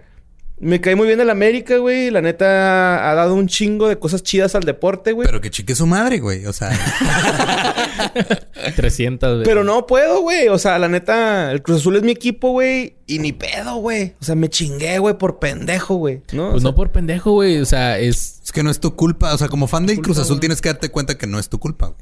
me 0.60 0.80
cae 0.80 0.94
muy 0.94 1.08
bien 1.08 1.20
el 1.20 1.30
América, 1.30 1.78
güey. 1.78 2.10
La 2.10 2.20
neta 2.20 3.10
ha 3.10 3.14
dado 3.16 3.34
un 3.34 3.48
chingo 3.48 3.88
de 3.88 3.98
cosas 3.98 4.22
chidas 4.22 4.54
al 4.54 4.62
deporte, 4.62 5.10
güey. 5.10 5.26
Pero 5.26 5.40
que 5.40 5.50
chique 5.50 5.74
su 5.74 5.86
madre, 5.86 6.20
güey. 6.20 6.46
O 6.46 6.52
sea, 6.52 6.70
300, 8.76 9.34
güey. 9.34 9.44
Pero 9.44 9.64
no 9.64 9.86
puedo, 9.86 10.22
güey. 10.22 10.48
O 10.48 10.58
sea, 10.58 10.78
la 10.78 10.88
neta, 10.88 11.52
el 11.52 11.62
Cruz 11.62 11.78
Azul 11.78 11.96
es 11.96 12.02
mi 12.02 12.12
equipo, 12.12 12.50
güey. 12.50 12.96
Y 13.06 13.18
ni 13.18 13.32
pedo, 13.32 13.76
güey. 13.76 14.14
O 14.20 14.24
sea, 14.24 14.34
me 14.34 14.48
chingué, 14.48 14.98
güey, 14.98 15.16
por 15.18 15.38
pendejo, 15.38 15.96
güey. 15.96 16.22
¿No? 16.32 16.50
Pues 16.50 16.56
O 16.56 16.60
sea, 16.60 16.70
no 16.70 16.74
por 16.74 16.92
pendejo, 16.92 17.32
güey. 17.32 17.58
O 17.58 17.64
sea, 17.64 17.98
es... 17.98 18.40
es 18.44 18.52
que 18.52 18.62
no 18.62 18.70
es 18.70 18.80
tu 18.80 18.94
culpa. 18.96 19.34
O 19.34 19.38
sea, 19.38 19.48
como 19.48 19.66
fan 19.66 19.86
del 19.86 19.96
Culpa, 19.96 20.06
Cruz 20.06 20.18
Azul 20.18 20.40
tienes 20.40 20.60
que 20.60 20.68
darte 20.70 20.90
cuenta 20.90 21.16
que 21.16 21.26
no 21.26 21.38
es 21.38 21.48
tu 21.48 21.58
culpa, 21.58 21.86
güey. 21.86 21.98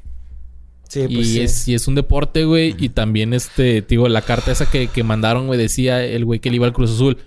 Sí, 0.87 1.05
y, 1.07 1.15
pues 1.15 1.27
sí. 1.29 1.41
es, 1.41 1.67
y 1.67 1.73
es 1.73 1.87
un 1.87 1.95
deporte, 1.95 2.43
güey. 2.43 2.75
Y 2.77 2.89
también, 2.89 3.33
este, 3.33 3.81
te 3.81 3.87
digo, 3.87 4.09
la 4.09 4.21
carta 4.21 4.51
esa 4.51 4.69
que, 4.69 4.87
que 4.87 5.03
mandaron, 5.03 5.47
güey, 5.47 5.57
decía 5.57 6.03
el 6.03 6.25
güey 6.25 6.39
que 6.39 6.49
le 6.49 6.57
iba 6.57 6.65
al 6.65 6.73
Cruz 6.73 6.91
Azul. 6.91 7.17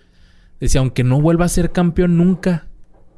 Decía, 0.61 0.81
aunque 0.81 1.03
no 1.05 1.21
vuelva 1.21 1.47
a 1.47 1.49
ser 1.49 1.73
campeón 1.73 2.17
nunca. 2.17 2.67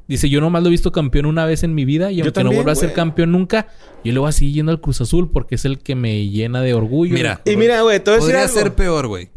Dice, 0.07 0.29
yo 0.29 0.39
nomás 0.39 0.63
lo 0.63 0.69
he 0.69 0.71
visto 0.71 0.91
campeón 0.91 1.25
una 1.25 1.45
vez 1.45 1.63
en 1.63 1.75
mi 1.75 1.83
vida. 1.85 2.11
Y 2.11 2.17
Yo 2.17 2.25
aunque 2.25 2.43
no 2.43 2.51
vuelva 2.51 2.71
a 2.71 2.75
ser 2.75 2.93
campeón 2.93 3.31
nunca, 3.31 3.67
yo 4.03 4.13
le 4.13 4.19
voy 4.19 4.29
a 4.29 4.31
seguir 4.31 4.55
yendo 4.55 4.71
al 4.71 4.79
Cruz 4.79 5.01
Azul 5.01 5.29
porque 5.29 5.55
es 5.55 5.65
el 5.65 5.79
que 5.79 5.95
me 5.95 6.27
llena 6.29 6.61
de 6.61 6.73
orgullo. 6.73 7.13
Mira. 7.13 7.41
Y 7.45 7.57
mira, 7.57 7.81
güey, 7.81 7.99
decir 7.99 8.19
Podría 8.19 8.47
ser 8.47 8.73
peor, 8.73 9.07
güey. 9.07 9.29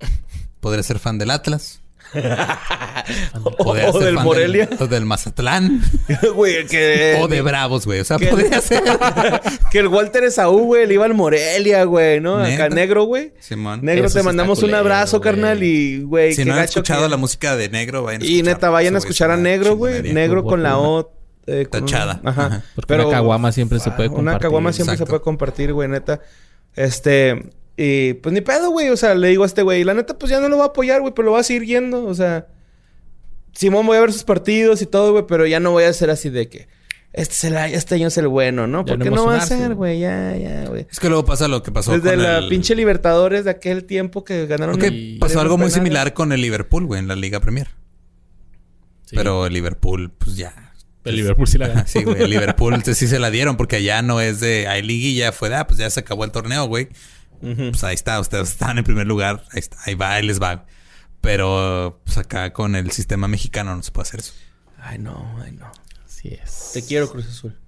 Podría 0.60 0.82
ser 0.82 0.98
fan 0.98 1.18
del 1.18 1.30
Atlas. 1.30 1.81
O, 3.42 3.50
Podría 3.56 3.90
o 3.90 3.92
ser 3.94 4.02
del 4.04 4.14
Morelia. 4.14 4.68
o 4.78 4.86
del 4.86 5.04
Mazatlán. 5.04 5.82
Güey, 6.34 6.66
que... 6.66 7.18
o 7.20 7.26
de 7.26 7.42
Bravos, 7.42 7.84
güey. 7.84 8.00
O 8.00 8.04
sea, 8.04 8.16
que- 8.18 8.26
podría 8.28 8.60
ser. 8.60 8.82
que 9.70 9.78
el 9.80 9.88
Walter 9.88 10.22
Esaú, 10.24 10.66
güey, 10.66 10.86
le 10.86 10.94
iba 10.94 11.04
al 11.04 11.14
Morelia, 11.14 11.84
güey, 11.84 12.20
¿no? 12.20 12.38
¿Neta? 12.38 12.66
Acá 12.66 12.74
negro, 12.74 13.04
güey. 13.04 13.32
Simón. 13.40 13.80
Negro, 13.82 14.06
Eso 14.06 14.18
te 14.18 14.22
mandamos 14.24 14.62
un 14.62 14.74
abrazo, 14.74 15.18
güey. 15.18 15.30
carnal. 15.32 15.62
Y, 15.62 16.02
güey, 16.02 16.34
Si 16.34 16.44
no 16.44 16.54
han 16.54 16.64
escuchado 16.64 17.02
que- 17.04 17.08
la 17.08 17.16
música 17.16 17.56
de 17.56 17.68
Negro, 17.68 18.02
vayan 18.04 18.22
a 18.22 18.24
Y 18.26 18.42
neta, 18.42 18.70
vayan 18.70 18.94
a 18.94 18.98
escuchar 18.98 19.30
es 19.30 19.34
a 19.36 19.40
una 19.40 19.42
Negro, 19.42 19.76
güey. 19.76 20.02
Negro 20.12 20.44
con 20.44 20.62
la. 20.62 20.78
O... 20.78 21.12
eh, 21.46 21.66
con- 21.70 21.86
Tachada. 21.86 22.20
Ajá. 22.24 22.46
Ajá. 22.46 22.62
Porque 22.76 22.94
una 22.94 23.08
caguama 23.10 23.50
siempre 23.52 23.80
se 23.80 23.90
puede 23.90 24.08
Una 24.10 24.16
compartir. 24.16 24.40
caguama 24.42 24.72
siempre 24.72 24.96
se 24.96 25.06
puede 25.06 25.22
compartir, 25.22 25.72
güey, 25.72 25.88
neta. 25.88 26.20
Este... 26.74 27.50
Y 27.76 28.14
pues 28.14 28.32
ni 28.32 28.40
pedo, 28.40 28.70
güey. 28.70 28.88
O 28.90 28.96
sea, 28.96 29.14
le 29.14 29.28
digo 29.28 29.42
a 29.44 29.46
este 29.46 29.62
güey, 29.62 29.84
la 29.84 29.94
neta, 29.94 30.18
pues 30.18 30.30
ya 30.30 30.40
no 30.40 30.48
lo 30.48 30.56
voy 30.56 30.64
a 30.64 30.68
apoyar, 30.68 31.00
güey, 31.00 31.12
pero 31.14 31.26
lo 31.26 31.30
voy 31.32 31.40
a 31.40 31.44
seguir 31.44 31.64
yendo. 31.64 32.04
O 32.04 32.14
sea, 32.14 32.46
Simón 33.52 33.86
voy 33.86 33.96
a 33.96 34.00
ver 34.00 34.12
sus 34.12 34.24
partidos 34.24 34.82
y 34.82 34.86
todo, 34.86 35.12
güey, 35.12 35.24
pero 35.26 35.46
ya 35.46 35.60
no 35.60 35.70
voy 35.72 35.84
a 35.84 35.92
ser 35.92 36.10
así 36.10 36.30
de 36.30 36.48
que 36.48 36.68
este, 37.12 37.34
es 37.34 37.44
el, 37.44 37.56
este 37.56 37.94
año 37.96 38.08
es 38.08 38.16
el 38.16 38.28
bueno, 38.28 38.66
¿no? 38.66 38.84
Ya 38.86 38.94
no 38.96 38.98
Porque 39.04 39.10
no 39.10 39.26
va 39.26 39.36
a 39.36 39.40
ser, 39.46 39.74
güey. 39.74 40.00
ya, 40.00 40.34
ya, 40.36 40.64
güey. 40.66 40.86
Es 40.90 40.98
que 40.98 41.08
luego 41.08 41.24
pasa 41.26 41.46
lo 41.48 41.62
que 41.62 41.70
pasó 41.70 41.92
Desde 41.92 42.14
con 42.14 42.22
la 42.22 42.38
el... 42.38 42.48
pinche 42.48 42.74
Libertadores 42.74 43.44
de 43.44 43.50
aquel 43.50 43.84
tiempo 43.84 44.24
que 44.24 44.46
ganaron. 44.46 44.82
El- 44.82 45.18
pasó 45.20 45.40
algo 45.40 45.58
muy 45.58 45.66
penales. 45.66 45.74
similar 45.74 46.14
con 46.14 46.32
el 46.32 46.40
Liverpool, 46.40 46.86
güey, 46.86 47.00
en 47.00 47.08
la 47.08 47.16
Liga 47.16 47.40
Premier. 47.40 47.68
Sí. 49.04 49.16
Pero 49.16 49.44
el 49.46 49.52
Liverpool, 49.52 50.10
pues 50.16 50.36
ya. 50.36 50.72
El 51.04 51.16
Liverpool 51.16 51.46
sí 51.48 51.58
la 51.58 51.68
gana. 51.68 51.86
Sí, 51.86 52.02
güey. 52.04 52.22
El 52.22 52.30
Liverpool 52.30 52.80
sí 52.82 53.06
se 53.08 53.18
la 53.18 53.30
dieron 53.30 53.56
porque 53.56 53.76
allá 53.76 54.00
no 54.02 54.20
es 54.20 54.40
de... 54.40 54.68
Hay 54.68 54.82
liguilla, 54.82 55.32
fue 55.32 55.48
de... 55.50 55.56
Ah, 55.56 55.66
pues 55.66 55.78
ya 55.80 55.90
se 55.90 56.00
acabó 56.00 56.24
el 56.24 56.30
torneo, 56.30 56.64
güey. 56.66 56.88
Pues 57.42 57.84
ahí 57.84 57.94
está. 57.94 58.20
Ustedes 58.20 58.50
están 58.50 58.78
en 58.78 58.84
primer 58.84 59.06
lugar. 59.06 59.44
Ahí 59.52 59.58
está. 59.58 59.76
Ahí 59.84 59.94
va, 59.94 60.12
ahí 60.14 60.24
les 60.24 60.40
va. 60.40 60.64
Pero 61.20 62.00
pues 62.04 62.18
acá 62.18 62.52
con 62.52 62.74
el 62.76 62.90
sistema 62.92 63.28
mexicano 63.28 63.76
no 63.76 63.82
se 63.82 63.90
puede 63.90 64.08
hacer 64.08 64.20
eso. 64.20 64.32
Ay, 64.78 64.98
no, 64.98 65.36
ay, 65.42 65.52
no. 65.52 65.70
Así 66.04 66.28
es. 66.28 66.70
Te 66.72 66.84
quiero, 66.84 67.10
Cruz 67.10 67.26
Azul. 67.28 67.58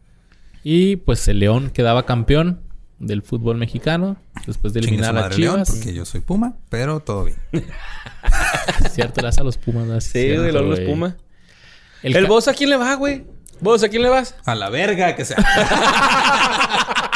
Y 0.62 0.96
pues 0.96 1.26
el 1.28 1.40
León 1.40 1.70
quedaba 1.70 2.06
campeón 2.06 2.60
del 2.98 3.22
fútbol 3.22 3.56
mexicano 3.56 4.16
después 4.46 4.72
de 4.72 4.80
eliminar 4.80 5.10
a 5.10 5.22
madre 5.22 5.38
León, 5.38 5.54
Chivas. 5.64 5.70
porque 5.70 5.92
yo 5.92 6.04
soy 6.04 6.20
Puma, 6.20 6.54
pero 6.68 7.00
todo 7.00 7.24
bien. 7.24 7.36
Cierto, 8.90 9.20
le 9.20 9.28
hace 9.28 9.40
a 9.40 9.44
los 9.44 9.58
Pumas. 9.58 9.86
¿no? 9.86 10.00
Sí, 10.00 10.10
Cierto, 10.10 10.42
güey, 10.42 10.52
los 10.52 10.66
güey. 10.66 10.86
Puma. 10.86 11.16
El, 12.02 12.16
¿El, 12.16 12.26
vos 12.26 12.48
a 12.48 12.54
quién 12.54 12.70
le 12.70 12.76
va, 12.76 12.94
güey? 12.94 13.26
¿Vos 13.60 13.82
a 13.82 13.88
quién 13.88 14.02
le 14.02 14.08
vas? 14.08 14.34
A 14.44 14.54
la 14.54 14.68
verga 14.70 15.14
que 15.16 15.24
sea. 15.24 15.36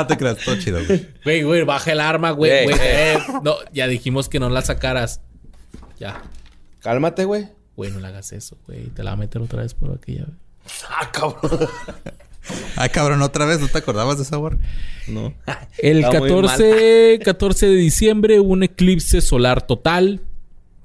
ah, 0.00 0.06
te 0.06 0.16
creas, 0.16 0.38
todo 0.38 0.58
chido, 0.58 0.84
güey. 0.84 1.06
Güey, 1.24 1.42
güey, 1.42 1.62
baja 1.64 1.92
el 1.92 2.00
arma, 2.00 2.30
güey. 2.30 2.50
Ey, 2.50 2.64
güey. 2.64 2.78
ey. 2.80 3.16
Eh, 3.16 3.18
no, 3.42 3.56
ya 3.72 3.86
dijimos 3.86 4.28
que 4.28 4.40
no 4.40 4.48
la 4.50 4.62
sacaras. 4.62 5.20
Ya. 5.98 6.22
Cálmate, 6.80 7.24
güey. 7.24 7.48
Güey, 7.76 7.90
no 7.90 8.00
le 8.00 8.08
hagas 8.08 8.32
eso, 8.32 8.56
güey. 8.66 8.86
Te 8.86 9.02
la 9.02 9.10
va 9.10 9.14
a 9.14 9.18
meter 9.18 9.42
otra 9.42 9.62
vez 9.62 9.74
por 9.74 9.92
aquella. 9.92 10.26
Ah, 10.88 11.10
cabrón. 11.12 11.68
Ah, 12.76 12.88
cabrón, 12.88 13.20
otra 13.22 13.44
vez, 13.44 13.60
¿no 13.60 13.68
te 13.68 13.78
acordabas 13.78 14.16
de 14.16 14.22
esa 14.22 14.36
borra? 14.38 14.58
No. 15.06 15.34
El 15.78 15.98
Está 15.98 16.18
muy 16.18 16.30
14, 16.30 17.20
14 17.22 17.66
de 17.66 17.74
diciembre 17.74 18.40
hubo 18.40 18.52
un 18.52 18.62
eclipse 18.62 19.20
solar 19.20 19.66
total 19.66 20.22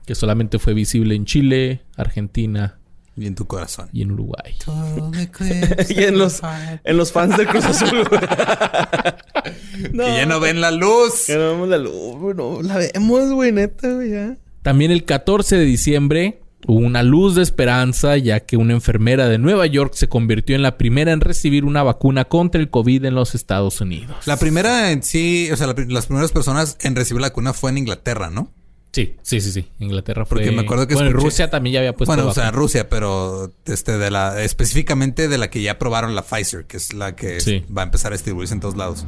que 0.05 0.15
solamente 0.15 0.59
fue 0.59 0.73
visible 0.73 1.15
en 1.15 1.25
Chile, 1.25 1.81
Argentina 1.95 2.79
Y 3.15 3.27
en 3.27 3.35
tu 3.35 3.45
corazón. 3.45 3.89
y 3.93 4.01
en 4.01 4.11
Uruguay. 4.11 4.55
y 5.89 6.03
en 6.03 6.17
los, 6.17 6.41
en 6.83 6.97
los 6.97 7.11
fans 7.11 7.37
del 7.37 7.47
Cruz 7.47 7.65
Azul, 7.65 7.99
no. 9.91 10.05
Que 10.05 10.15
ya 10.15 10.25
no 10.25 10.39
ven 10.39 10.61
la 10.61 10.71
luz. 10.71 11.25
Que 11.27 11.35
no 11.35 11.51
vemos 11.51 11.69
la 11.69 11.77
luz, 11.77 12.17
güey. 12.17 12.35
No, 12.35 12.61
la 12.61 12.77
vemos, 12.77 13.31
güey, 13.31 13.51
neta, 13.51 13.91
güey, 13.91 14.11
ya. 14.11 14.37
También 14.63 14.91
el 14.91 15.03
14 15.03 15.57
de 15.57 15.65
diciembre 15.65 16.39
hubo 16.65 16.79
una 16.79 17.03
luz 17.03 17.35
de 17.35 17.43
esperanza 17.43 18.17
ya 18.17 18.39
que 18.39 18.57
una 18.57 18.73
enfermera 18.73 19.27
de 19.27 19.37
Nueva 19.37 19.65
York 19.67 19.93
se 19.95 20.07
convirtió 20.07 20.55
en 20.55 20.61
la 20.61 20.77
primera 20.77 21.11
en 21.11 21.21
recibir 21.21 21.65
una 21.65 21.83
vacuna 21.83 22.25
contra 22.25 22.61
el 22.61 22.69
COVID 22.69 23.05
en 23.05 23.15
los 23.15 23.35
Estados 23.35 23.81
Unidos. 23.81 24.15
La 24.25 24.37
primera 24.37 24.91
en 24.91 25.03
sí, 25.03 25.49
o 25.51 25.57
sea, 25.57 25.67
la 25.67 25.75
las 25.87 26.05
primeras 26.07 26.31
personas 26.31 26.77
en 26.81 26.95
recibir 26.95 27.21
la 27.21 27.27
vacuna 27.27 27.53
fue 27.53 27.71
en 27.71 27.79
Inglaterra, 27.79 28.29
¿no? 28.29 28.49
Sí, 28.93 29.15
sí, 29.23 29.41
sí, 29.41 29.51
sí. 29.51 29.67
Inglaterra 29.79 30.23
fue... 30.23 30.37
Porque 30.37 30.51
me 30.51 30.61
acuerdo 30.61 30.87
que 30.87 30.93
Bueno, 30.93 31.09
en 31.09 31.15
escuché- 31.15 31.23
Rusia 31.25 31.49
también 31.49 31.73
ya 31.73 31.79
había 31.79 31.93
puesto 31.93 32.13
bueno, 32.15 32.29
o 32.29 32.33
sea. 32.33 32.51
Rusia, 32.51 32.89
pero 32.89 33.51
este 33.65 33.97
de 33.97 34.11
la 34.11 34.41
específicamente 34.43 35.27
de 35.27 35.37
la 35.39 35.49
que 35.49 35.61
ya 35.63 35.79
probaron 35.79 36.13
la 36.13 36.21
Pfizer, 36.21 36.65
que 36.65 36.77
es 36.77 36.93
la 36.93 37.15
que 37.15 37.41
Sí. 37.41 37.65
va 37.75 37.81
a 37.81 37.85
empezar 37.85 38.11
a 38.11 38.15
distribuirse 38.15 38.53
en 38.53 38.59
todos 38.59 38.77
lados. 38.77 39.03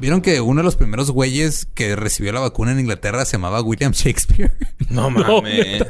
Vieron 0.00 0.20
que 0.22 0.40
uno 0.40 0.60
de 0.60 0.64
los 0.64 0.76
primeros 0.76 1.10
güeyes 1.10 1.66
que 1.74 1.96
recibió 1.96 2.32
la 2.32 2.40
vacuna 2.40 2.72
en 2.72 2.80
Inglaterra 2.80 3.24
se 3.24 3.32
llamaba 3.32 3.60
William 3.62 3.92
Shakespeare. 3.92 4.52
No 4.90 5.10
mames. 5.10 5.84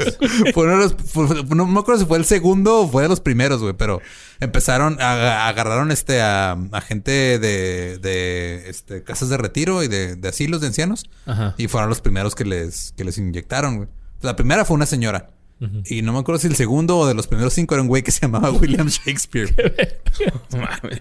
fue 0.54 0.64
uno 0.64 0.72
de 0.72 0.76
los, 0.84 0.94
fue- 0.94 1.28
fue- 1.28 1.44
no 1.56 1.66
me 1.66 1.78
acuerdo 1.78 2.00
si 2.00 2.06
fue 2.06 2.18
el 2.18 2.24
segundo 2.24 2.80
o 2.80 2.88
fue 2.88 3.04
de 3.04 3.08
los 3.08 3.20
primeros, 3.20 3.60
güey, 3.60 3.74
pero 3.74 4.00
empezaron, 4.40 5.00
a- 5.00 5.46
agarraron 5.48 5.92
este 5.92 6.20
a, 6.20 6.58
a 6.72 6.80
gente 6.80 7.38
de, 7.38 7.98
de 7.98 8.64
este, 8.68 9.04
casas 9.04 9.28
de 9.28 9.36
retiro 9.36 9.84
y 9.84 9.88
de, 9.88 10.16
de 10.16 10.28
asilos 10.28 10.60
de 10.60 10.66
ancianos 10.66 11.08
Ajá. 11.26 11.54
y 11.58 11.68
fueron 11.68 11.88
los 11.90 12.00
primeros 12.00 12.34
que 12.34 12.44
les, 12.44 12.92
que 12.96 13.04
les 13.04 13.18
inyectaron, 13.18 13.76
güey. 13.76 13.88
La 14.20 14.34
primera 14.34 14.64
fue 14.64 14.74
una 14.74 14.86
señora. 14.86 15.30
Y 15.86 16.02
no 16.02 16.12
me 16.12 16.20
acuerdo 16.20 16.40
si 16.40 16.46
el 16.46 16.54
segundo 16.56 16.98
o 16.98 17.06
de 17.06 17.14
los 17.14 17.26
primeros 17.26 17.52
cinco 17.52 17.74
era 17.74 17.82
un 17.82 17.88
güey 17.88 18.02
que 18.04 18.12
se 18.12 18.20
llamaba 18.22 18.50
William 18.50 18.88
Shakespeare. 18.88 19.52
No 20.52 20.58
mames. 20.58 21.00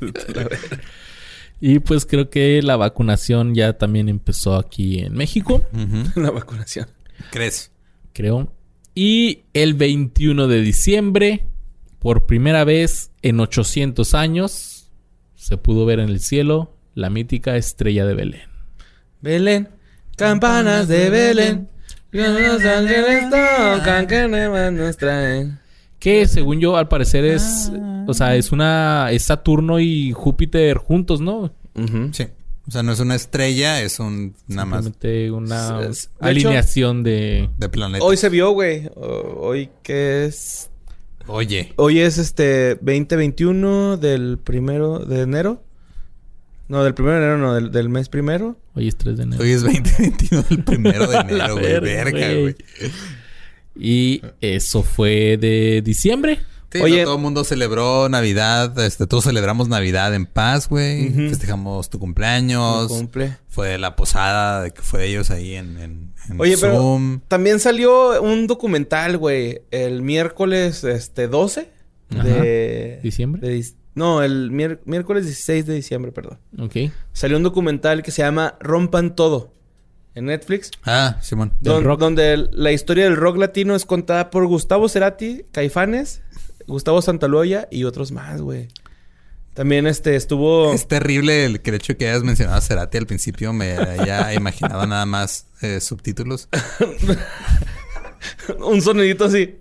Y 1.60 1.80
pues 1.80 2.06
creo 2.06 2.30
que 2.30 2.62
la 2.62 2.76
vacunación 2.76 3.56
ya 3.56 3.78
también 3.78 4.10
empezó 4.10 4.56
aquí 4.56 5.00
en 5.00 5.14
México. 5.14 5.64
La 6.16 6.32
vacunación. 6.32 6.88
¿Crees? 7.32 7.72
creo. 8.18 8.52
Y 8.96 9.44
el 9.54 9.76
21 9.76 10.48
de 10.48 10.62
diciembre, 10.62 11.46
por 12.00 12.26
primera 12.26 12.64
vez 12.64 13.12
en 13.22 13.40
800 13.40 14.16
años, 14.16 14.90
se 15.36 15.58
pudo 15.58 15.86
ver 15.86 16.00
en 16.00 16.10
el 16.10 16.20
cielo 16.20 16.76
la 16.96 17.12
mítica 17.12 17.58
estrella 17.58 18.08
de 18.08 18.16
Belén. 18.16 18.50
Belén, 19.22 19.70
campanas 20.16 20.88
de 20.88 21.12
Belén. 21.12 21.70
Los 22.10 22.66
ángeles 22.66 23.30
tocan, 23.30 24.08
que 24.08 24.28
nuevas 24.28 24.74
nos 24.74 24.98
traen. 24.98 25.60
Que 26.08 26.28
según 26.28 26.60
yo, 26.62 26.78
al 26.78 26.88
parecer 26.88 27.26
es... 27.26 27.72
O 28.08 28.14
sea, 28.14 28.36
es 28.38 28.52
una... 28.54 29.12
Es 29.12 29.24
Saturno 29.24 29.80
y 29.80 30.14
Júpiter 30.14 30.78
juntos, 30.78 31.20
¿no? 31.20 31.54
Sí. 32.14 32.28
O 32.68 32.72
sea, 32.72 32.82
no 32.84 32.92
es 32.94 33.00
una 33.02 33.16
estrella, 33.16 33.82
es 33.82 34.00
un 34.00 34.34
nada 34.48 34.66
más 34.66 34.86
una 35.32 35.82
Es- 35.82 35.90
es- 35.90 36.10
de 36.20 36.28
alineación 36.30 37.04
de... 37.04 37.50
de 37.58 37.70
planeta. 37.70 38.04
Hoy 38.06 38.16
se 38.18 38.30
vio, 38.30 38.52
güey. 38.52 38.90
Hoy 38.96 39.70
que 39.84 40.26
es. 40.26 40.70
Oye, 41.28 41.74
Hoy 41.76 42.00
es 42.00 42.18
este 42.18 42.76
2021 42.76 43.98
del 43.98 44.38
primero 44.38 45.00
de 45.00 45.22
enero. 45.22 45.62
No, 46.70 46.84
del 46.86 46.94
primero 46.94 47.18
de 47.18 47.22
enero, 47.24 47.38
no, 47.38 47.54
del, 47.54 47.72
del 47.72 47.90
mes 47.90 48.08
primero. 48.10 48.58
Hoy 48.76 48.88
es 48.90 48.96
3 48.98 49.18
de 49.18 49.24
enero. 49.24 49.44
hoy 49.44 49.52
es 49.52 49.62
2021 49.64 50.44
del 50.50 50.64
primero 50.64 51.08
de 51.08 51.18
enero, 51.20 51.54
güey. 51.58 51.80
Verga, 51.82 52.34
güey. 52.34 52.56
Y 53.80 54.22
eso 54.42 54.84
fue 54.84 55.38
de 55.38 55.82
diciembre. 55.84 56.40
Sí, 56.72 56.80
Oye- 56.82 57.00
no, 57.00 57.04
todo 57.06 57.16
el 57.16 57.22
mundo 57.22 57.44
celebró 57.46 58.10
Navidad, 58.10 58.78
este, 58.80 59.08
todos 59.08 59.24
celebramos 59.24 59.70
Navidad 59.70 60.14
en 60.14 60.26
paz, 60.26 60.68
güey. 60.68 61.10
Festejamos 61.30 61.90
tu 61.90 61.98
cumpleaños. 61.98 62.90
Cumple. 62.90 63.38
Fue 63.48 63.78
la 63.78 63.96
posada 63.96 64.64
de 64.64 64.72
que 64.72 64.82
fue 64.82 65.00
de 65.02 65.08
ellos 65.08 65.32
ahí 65.32 65.56
en, 65.56 65.78
en, 65.80 66.14
en 66.30 66.42
Oye, 66.42 66.58
pero 66.58 66.76
Zoom. 66.76 67.22
también 67.30 67.60
salió 67.62 68.22
un 68.22 68.48
documental, 68.48 69.18
güey, 69.18 69.62
el 69.72 70.02
miércoles 70.02 70.84
este 70.84 71.28
12 71.30 71.70
de 72.10 73.00
¿Diciembre? 73.02 73.48
de 73.48 73.66
no, 73.96 74.22
el 74.22 74.52
miércoles 74.52 75.26
16 75.26 75.66
de 75.66 75.74
diciembre, 75.74 76.12
perdón. 76.12 76.38
Ok. 76.60 76.76
Salió 77.14 77.36
un 77.38 77.44
documental 77.44 78.04
que 78.04 78.12
se 78.12 78.22
llama 78.22 78.56
Rompan 78.60 79.16
todo 79.16 79.54
en 80.18 80.26
Netflix, 80.26 80.72
Ah, 80.86 81.18
Simón. 81.22 81.54
Don- 81.62 81.84
donde 82.00 82.48
la 82.52 82.72
historia 82.72 83.06
del 83.06 83.16
rock 83.16 83.38
latino 83.38 83.76
es 83.76 83.86
contada 83.86 84.30
por 84.30 84.46
Gustavo 84.48 84.90
Cerati, 84.90 85.44
Caifanes, 85.52 86.22
Gustavo 86.68 87.02
Santaloya 87.02 87.68
y 87.72 87.86
otros 87.86 88.12
más, 88.12 88.42
güey. 88.42 88.68
También 89.54 89.88
este 89.88 90.16
estuvo 90.16 90.72
Es 90.74 90.88
terrible 90.88 91.46
el, 91.46 91.62
que 91.62 91.72
el 91.72 91.78
hecho 91.78 91.98
que 91.98 92.08
hayas 92.10 92.24
mencionado 92.24 92.58
a 92.58 92.62
Cerati 92.62 92.98
al 93.00 93.08
principio. 93.08 93.54
Me 93.54 93.72
haya 93.74 94.34
imaginado 94.34 94.86
nada 94.86 95.06
más 95.08 95.48
eh, 95.62 95.80
subtítulos. 95.80 96.48
un 98.60 98.82
sonidito 98.82 99.26
así. 99.26 99.56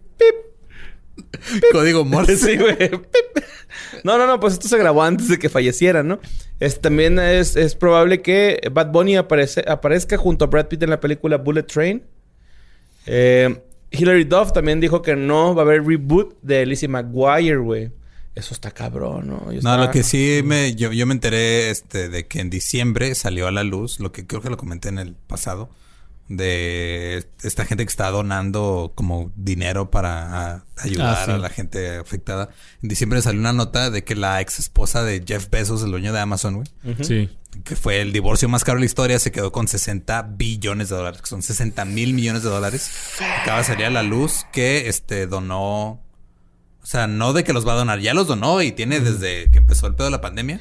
Código 1.72 2.04
Morse. 2.04 2.36
Sí, 2.36 2.56
güey. 2.56 2.76
No, 4.04 4.16
no, 4.18 4.26
no, 4.26 4.40
pues 4.40 4.54
esto 4.54 4.68
se 4.68 4.78
grabó 4.78 5.02
antes 5.02 5.28
de 5.28 5.38
que 5.38 5.48
falleciera, 5.48 6.02
¿no? 6.02 6.18
Es, 6.60 6.80
también 6.80 7.18
es, 7.18 7.56
es 7.56 7.74
probable 7.74 8.22
que 8.22 8.60
Bad 8.72 8.90
Bunny 8.92 9.16
aparece, 9.16 9.64
aparezca 9.66 10.16
junto 10.16 10.44
a 10.44 10.48
Brad 10.48 10.66
Pitt 10.68 10.82
en 10.82 10.90
la 10.90 11.00
película 11.00 11.36
Bullet 11.38 11.64
Train. 11.64 12.02
Eh, 13.06 13.62
Hilary 13.90 14.24
Duff 14.24 14.52
también 14.52 14.80
dijo 14.80 15.02
que 15.02 15.16
no 15.16 15.54
va 15.54 15.62
a 15.62 15.64
haber 15.64 15.84
reboot 15.84 16.36
de 16.42 16.66
Lizzie 16.66 16.88
McGuire, 16.88 17.56
güey. 17.58 17.90
Eso 18.34 18.52
está 18.52 18.70
cabrón, 18.70 19.28
¿no? 19.28 19.38
Yo 19.46 19.52
No, 19.52 19.56
estaba- 19.58 19.86
lo 19.86 19.90
que 19.90 20.02
sí 20.02 20.42
me, 20.44 20.74
yo, 20.74 20.92
yo 20.92 21.06
me 21.06 21.14
enteré 21.14 21.70
este, 21.70 22.08
de 22.10 22.26
que 22.26 22.40
en 22.40 22.50
diciembre 22.50 23.14
salió 23.14 23.46
a 23.46 23.50
la 23.50 23.64
luz, 23.64 23.98
lo 24.00 24.12
que 24.12 24.26
creo 24.26 24.42
que 24.42 24.50
lo 24.50 24.56
comenté 24.58 24.88
en 24.90 24.98
el 24.98 25.14
pasado, 25.14 25.70
de 26.28 27.28
esta 27.42 27.64
gente 27.64 27.84
que 27.84 27.88
está 27.90 28.10
donando 28.10 28.92
como 28.96 29.30
dinero 29.36 29.90
para 29.90 30.54
a- 30.56 30.64
ayudar 30.78 31.16
Ah, 31.18 31.24
sí. 31.24 31.30
a 31.30 31.38
la 31.38 31.48
gente 31.50 31.96
afectada. 31.98 32.48
En 32.82 32.88
diciembre 32.88 33.22
salió 33.22 33.40
una 33.40 33.52
nota 33.52 33.90
de 33.90 34.02
que 34.04 34.16
la 34.16 34.40
ex 34.40 34.58
esposa 34.58 35.04
de 35.04 35.22
Jeff 35.26 35.48
Bezos, 35.50 35.82
el 35.84 35.90
dueño 35.92 36.12
de 36.12 36.20
Amazon, 36.20 36.54
güey. 36.56 36.68
Sí. 37.02 37.28
que 37.64 37.74
fue 37.74 38.02
el 38.02 38.12
divorcio 38.12 38.50
más 38.50 38.64
caro 38.64 38.76
de 38.76 38.80
la 38.80 38.86
historia, 38.86 39.18
se 39.18 39.32
quedó 39.32 39.50
con 39.50 39.66
60 39.66 40.20
billones 40.36 40.90
de 40.90 40.96
dólares, 40.96 41.22
que 41.22 41.26
son 41.26 41.42
60 41.42 41.86
mil 41.86 42.12
millones 42.12 42.42
de 42.42 42.50
dólares. 42.50 42.90
Acaba 43.40 43.58
de 43.58 43.64
salir 43.64 43.86
a 43.86 43.90
la 43.90 44.02
luz 44.02 44.44
que 44.52 44.88
este 44.88 45.26
donó. 45.26 46.02
O 46.82 46.86
sea, 46.86 47.06
no 47.06 47.32
de 47.32 47.44
que 47.44 47.54
los 47.54 47.66
va 47.66 47.72
a 47.72 47.76
donar, 47.76 48.00
ya 48.00 48.12
los 48.12 48.26
donó 48.26 48.60
y 48.60 48.72
tiene 48.72 49.00
desde 49.00 49.50
que 49.50 49.56
empezó 49.58 49.86
el 49.86 49.94
pedo 49.94 50.08
de 50.08 50.10
la 50.10 50.20
pandemia 50.20 50.60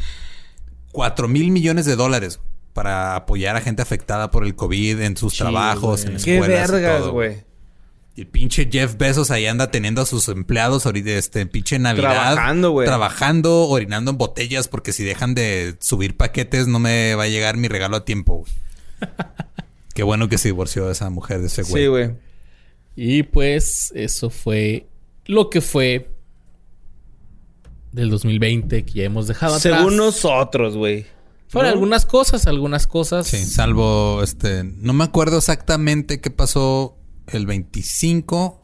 4 0.94 1.28
mil 1.28 1.52
millones 1.52 1.86
de 1.86 1.96
dólares 1.98 2.40
para 2.76 3.16
apoyar 3.16 3.56
a 3.56 3.62
gente 3.62 3.82
afectada 3.82 4.30
por 4.30 4.44
el 4.46 4.54
COVID 4.56 5.00
en 5.02 5.16
sus 5.18 5.32
Sí, 5.34 5.40
trabajos, 5.40 6.04
güey. 6.04 6.16
en 6.18 6.22
Qué 6.22 6.34
escuelas. 6.36 6.70
y 6.70 6.72
vergas, 6.74 7.00
todo, 7.00 7.12
güey. 7.14 7.38
Y 8.18 8.22
el 8.22 8.28
pinche 8.28 8.70
Jeff 8.72 8.98
Bezos 8.98 9.32
ahí 9.32 9.46
anda 9.46 9.72
teniendo 9.72 10.02
a 10.02 10.06
sus 10.06 10.28
empleados 10.30 10.86
ahorita, 10.86 11.10
este 11.12 11.46
pinche 11.48 11.80
Navidad. 11.80 12.12
Trabajando, 12.34 12.72
güey. 12.72 12.86
Trabajando, 12.86 13.68
orinando 13.68 14.12
en 14.12 14.18
botellas, 14.18 14.68
porque 14.68 14.92
si 14.94 15.04
dejan 15.06 15.36
de 15.36 15.76
subir 15.80 16.16
paquetes, 16.18 16.68
no 16.68 16.80
me 16.80 17.16
va 17.16 17.24
a 17.24 17.28
llegar 17.28 17.56
mi 17.58 17.68
regalo 17.70 17.96
a 17.98 18.06
tiempo. 18.06 18.40
güey. 18.40 18.52
Qué 19.96 20.04
bueno 20.04 20.28
que 20.30 20.38
se 20.38 20.50
divorció 20.50 20.92
esa 20.92 21.10
mujer 21.10 21.40
de 21.40 21.48
ese 21.48 21.64
güey. 21.64 21.84
Sí, 21.84 21.88
güey. 21.88 22.12
Y 22.98 23.24
pues 23.24 23.92
eso 23.96 24.30
fue 24.30 24.88
lo 25.26 25.50
que 25.50 25.62
fue 25.62 26.10
del 27.94 28.10
2020 28.10 28.86
que 28.86 28.92
ya 28.94 29.04
hemos 29.04 29.28
dejado 29.28 29.56
atrás. 29.56 29.78
Según 29.78 29.96
nosotros, 29.98 30.76
güey. 30.76 31.06
Fueron 31.48 31.70
¿No? 31.70 31.74
algunas 31.74 32.06
cosas, 32.06 32.48
algunas 32.48 32.88
cosas. 32.88 33.28
Sí, 33.28 33.44
salvo 33.46 34.22
este. 34.24 34.64
No 34.64 34.94
me 34.94 35.04
acuerdo 35.04 35.38
exactamente 35.38 36.20
qué 36.20 36.30
pasó 36.32 36.98
el 37.28 37.46
25 37.46 38.62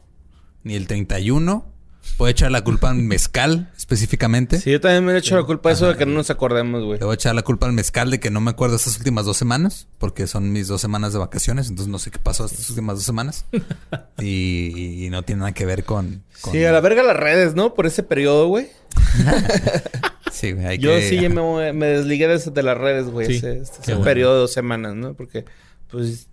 ni 0.64 0.74
el 0.74 0.86
31. 0.86 1.68
Puedo 2.16 2.30
echar 2.30 2.50
la 2.50 2.62
culpa 2.64 2.90
al 2.90 2.96
mezcal 2.96 3.70
específicamente. 3.76 4.58
Sí, 4.60 4.72
yo 4.72 4.80
también 4.80 5.04
me 5.04 5.12
he 5.12 5.18
hecho 5.18 5.36
la 5.36 5.44
culpa 5.44 5.68
de 5.68 5.74
eso 5.76 5.86
de 5.86 5.96
que 5.96 6.04
no 6.04 6.14
nos 6.14 6.30
acordemos, 6.30 6.84
güey. 6.84 6.98
Le 6.98 7.04
voy 7.04 7.12
a 7.12 7.14
echar 7.14 7.34
la 7.34 7.42
culpa 7.42 7.66
al 7.66 7.72
mezcal 7.72 8.10
de 8.10 8.18
que 8.18 8.30
no 8.30 8.40
me 8.40 8.50
acuerdo 8.50 8.74
estas 8.76 8.98
últimas 8.98 9.24
dos 9.24 9.36
semanas, 9.36 9.86
porque 9.98 10.26
son 10.26 10.50
mis 10.52 10.66
dos 10.66 10.80
semanas 10.80 11.12
de 11.12 11.20
vacaciones, 11.20 11.68
entonces 11.68 11.90
no 11.90 11.98
sé 12.00 12.10
qué 12.10 12.18
pasó 12.18 12.44
estas 12.44 12.68
últimas 12.70 12.96
dos 12.96 13.04
semanas. 13.04 13.46
y, 14.20 15.04
y 15.06 15.10
no 15.10 15.22
tiene 15.22 15.40
nada 15.40 15.52
que 15.52 15.64
ver 15.64 15.84
con. 15.84 16.24
con- 16.40 16.52
Sí, 16.52 16.64
a 16.64 16.72
la 16.72 16.80
verga 16.80 17.04
las 17.04 17.16
redes, 17.16 17.54
¿no? 17.54 17.74
Por 17.74 17.86
ese 17.86 18.02
periodo, 18.02 18.48
güey. 18.48 18.68
Sí, 20.32 20.52
güey, 20.52 20.66
hay 20.66 20.78
Yo 20.78 20.90
que- 20.96 21.08
sí 21.08 21.20
ya 21.20 21.28
me, 21.28 21.72
me 21.74 21.86
desligué 21.86 22.26
de, 22.26 22.38
de 22.38 22.62
las 22.62 22.78
redes, 22.78 23.06
güey. 23.06 23.26
Sí, 23.26 23.34
ese, 23.36 23.58
ese- 23.58 23.72
qué 23.72 23.80
ese 23.82 23.92
bueno. 23.92 24.04
periodo 24.04 24.34
de 24.34 24.40
dos 24.40 24.52
semanas, 24.52 24.94
¿no? 24.94 25.12
Porque, 25.14 25.44
pues, 25.88 26.26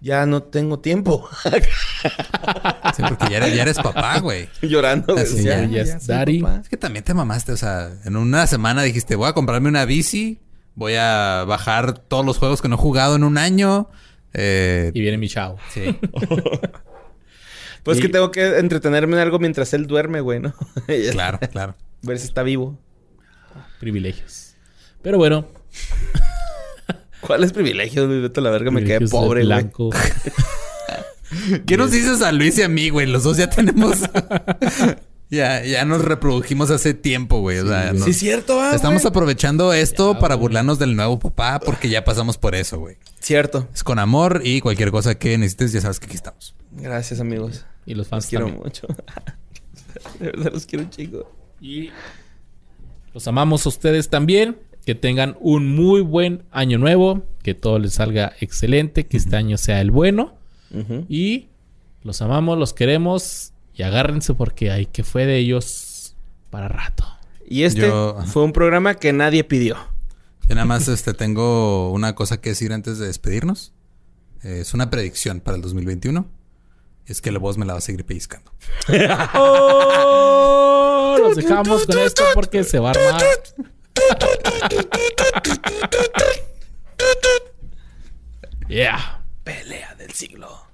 ya 0.00 0.26
no 0.26 0.42
tengo 0.44 0.78
tiempo. 0.78 1.28
Sí, 2.96 3.02
porque 3.08 3.26
ya 3.30 3.38
eres, 3.38 3.54
ya 3.54 3.62
eres 3.62 3.76
papá, 3.78 4.18
güey. 4.20 4.48
Llorando. 4.62 5.12
güey. 5.14 5.24
Así, 5.24 5.42
Ya, 5.42 5.60
ya, 5.64 5.82
ya 5.84 5.96
es 5.96 6.04
soy 6.04 6.14
daddy. 6.14 6.40
papá. 6.40 6.60
Es 6.62 6.68
que 6.68 6.76
también 6.78 7.04
te 7.04 7.12
mamaste, 7.12 7.52
o 7.52 7.56
sea, 7.56 7.90
en 8.04 8.16
una 8.16 8.46
semana 8.46 8.82
dijiste, 8.84 9.16
voy 9.16 9.28
a 9.28 9.32
comprarme 9.34 9.68
una 9.68 9.84
bici, 9.84 10.38
voy 10.76 10.94
a 10.94 11.44
bajar 11.46 11.98
todos 11.98 12.24
los 12.24 12.38
juegos 12.38 12.62
que 12.62 12.68
no 12.68 12.76
he 12.76 12.78
jugado 12.78 13.16
en 13.16 13.24
un 13.24 13.36
año. 13.38 13.90
Eh, 14.32 14.92
Y 14.94 15.00
viene 15.00 15.18
mi 15.18 15.28
chavo. 15.28 15.58
sí. 15.74 15.82
Pues 17.82 17.98
Y- 17.98 18.02
que 18.02 18.08
tengo 18.08 18.30
que 18.32 18.58
entretenerme 18.58 19.14
en 19.14 19.20
algo 19.22 19.38
mientras 19.38 19.72
él 19.72 19.86
duerme, 19.86 20.20
güey, 20.20 20.40
¿no? 20.40 20.54
claro, 21.12 21.38
claro. 21.52 21.76
Ver 22.02 22.18
si 22.18 22.26
está 22.26 22.42
vivo. 22.42 22.78
Privilegios. 23.80 24.54
Pero 25.02 25.18
bueno. 25.18 25.46
¿Cuáles 27.20 27.52
privilegios, 27.52 28.06
güey? 28.06 28.20
Vete 28.20 28.40
a 28.40 28.42
la 28.42 28.50
verga, 28.50 28.70
me 28.70 28.84
quedé 28.84 29.00
de 29.00 29.08
pobre, 29.08 29.40
güey. 29.40 29.46
blanco. 29.46 29.90
¿Qué 31.66 31.76
nos 31.76 31.90
dices 31.90 32.22
a 32.22 32.30
Luis 32.32 32.56
y 32.58 32.62
a 32.62 32.68
mí, 32.68 32.90
güey? 32.90 33.06
Los 33.06 33.24
dos 33.24 33.36
ya 33.36 33.50
tenemos... 33.50 33.98
ya, 35.30 35.64
ya 35.64 35.84
nos 35.84 36.04
reprodujimos 36.04 36.70
hace 36.70 36.94
tiempo, 36.94 37.40
güey. 37.40 37.58
O 37.58 37.66
sea, 37.66 37.88
güey. 37.88 37.98
no- 37.98 38.04
Sí, 38.04 38.12
es 38.12 38.18
cierto, 38.18 38.60
ah, 38.60 38.72
Estamos 38.74 39.02
güey. 39.02 39.10
aprovechando 39.10 39.72
esto 39.72 40.14
Ya, 40.14 40.18
para 40.20 40.34
güey. 40.36 40.42
burlarnos 40.42 40.78
del 40.78 40.94
nuevo 40.94 41.18
papá 41.18 41.58
porque 41.58 41.88
ya 41.88 42.04
pasamos 42.04 42.38
por 42.38 42.54
eso, 42.54 42.78
güey. 42.78 42.96
Cierto. 43.20 43.68
Es 43.74 43.82
con 43.82 43.98
amor 43.98 44.42
y 44.44 44.60
cualquier 44.60 44.92
cosa 44.92 45.16
que 45.16 45.36
necesites, 45.36 45.72
ya 45.72 45.80
sabes 45.80 45.98
que 45.98 46.06
aquí 46.06 46.14
estamos. 46.16 46.54
Gracias, 46.72 47.18
amigos. 47.18 47.64
Y 47.86 47.92
los 47.92 47.98
Los 47.98 48.08
fans 48.08 48.26
quiero 48.26 48.44
también. 48.46 48.62
mucho. 48.64 48.86
De 50.20 50.26
verdad 50.26 50.52
los 50.52 50.64
quiero 50.66 50.84
un 50.84 50.90
chico. 50.90 51.32
Y 51.60 51.90
los 53.16 53.26
amamos 53.28 53.64
a 53.64 53.70
ustedes 53.70 54.10
también. 54.10 54.58
Que 54.84 54.94
tengan 54.94 55.38
un 55.40 55.74
muy 55.74 56.02
buen 56.02 56.42
año 56.50 56.76
nuevo. 56.76 57.22
Que 57.42 57.54
todo 57.54 57.78
les 57.78 57.94
salga 57.94 58.34
excelente. 58.40 59.06
Que 59.06 59.16
este 59.16 59.36
año 59.36 59.56
sea 59.56 59.80
el 59.80 59.90
bueno. 59.90 60.34
Y 61.08 61.46
los 62.02 62.20
amamos, 62.20 62.58
los 62.58 62.74
queremos. 62.74 63.54
Y 63.72 63.84
agárrense 63.84 64.34
porque 64.34 64.70
hay 64.70 64.84
que 64.84 65.02
fue 65.02 65.24
de 65.24 65.38
ellos 65.38 66.14
para 66.50 66.68
rato. 66.68 67.06
Y 67.48 67.62
este 67.62 67.88
Yo- 67.88 68.18
fue 68.26 68.44
un 68.44 68.52
programa 68.52 68.96
que 68.96 69.14
nadie 69.14 69.44
pidió. 69.44 69.76
Yo 70.46 70.54
nada 70.54 70.66
más 70.66 70.86
este, 70.86 71.14
tengo 71.14 71.90
una 71.92 72.14
cosa 72.14 72.38
que 72.42 72.50
decir 72.50 72.70
antes 72.74 72.98
de 72.98 73.06
despedirnos. 73.06 73.72
Eh, 74.42 74.58
es 74.60 74.74
una 74.74 74.90
predicción 74.90 75.40
para 75.40 75.56
el 75.56 75.62
2021. 75.62 76.26
Y 77.08 77.12
es 77.12 77.22
que 77.22 77.32
la 77.32 77.38
voz 77.38 77.56
me 77.56 77.64
la 77.64 77.72
va 77.72 77.78
a 77.78 77.82
seguir 77.82 78.04
pellizcando. 78.04 78.52
¡Oh! 79.34 80.82
Los 81.18 81.36
dejamos 81.36 81.86
con 81.86 81.98
esto 81.98 82.24
porque 82.34 82.64
se 82.64 82.78
va 82.78 82.90
a 82.90 82.92
armar. 82.92 83.22
Yeah. 88.68 89.22
Pelea 89.44 89.94
del 89.94 90.12
siglo. 90.12 90.66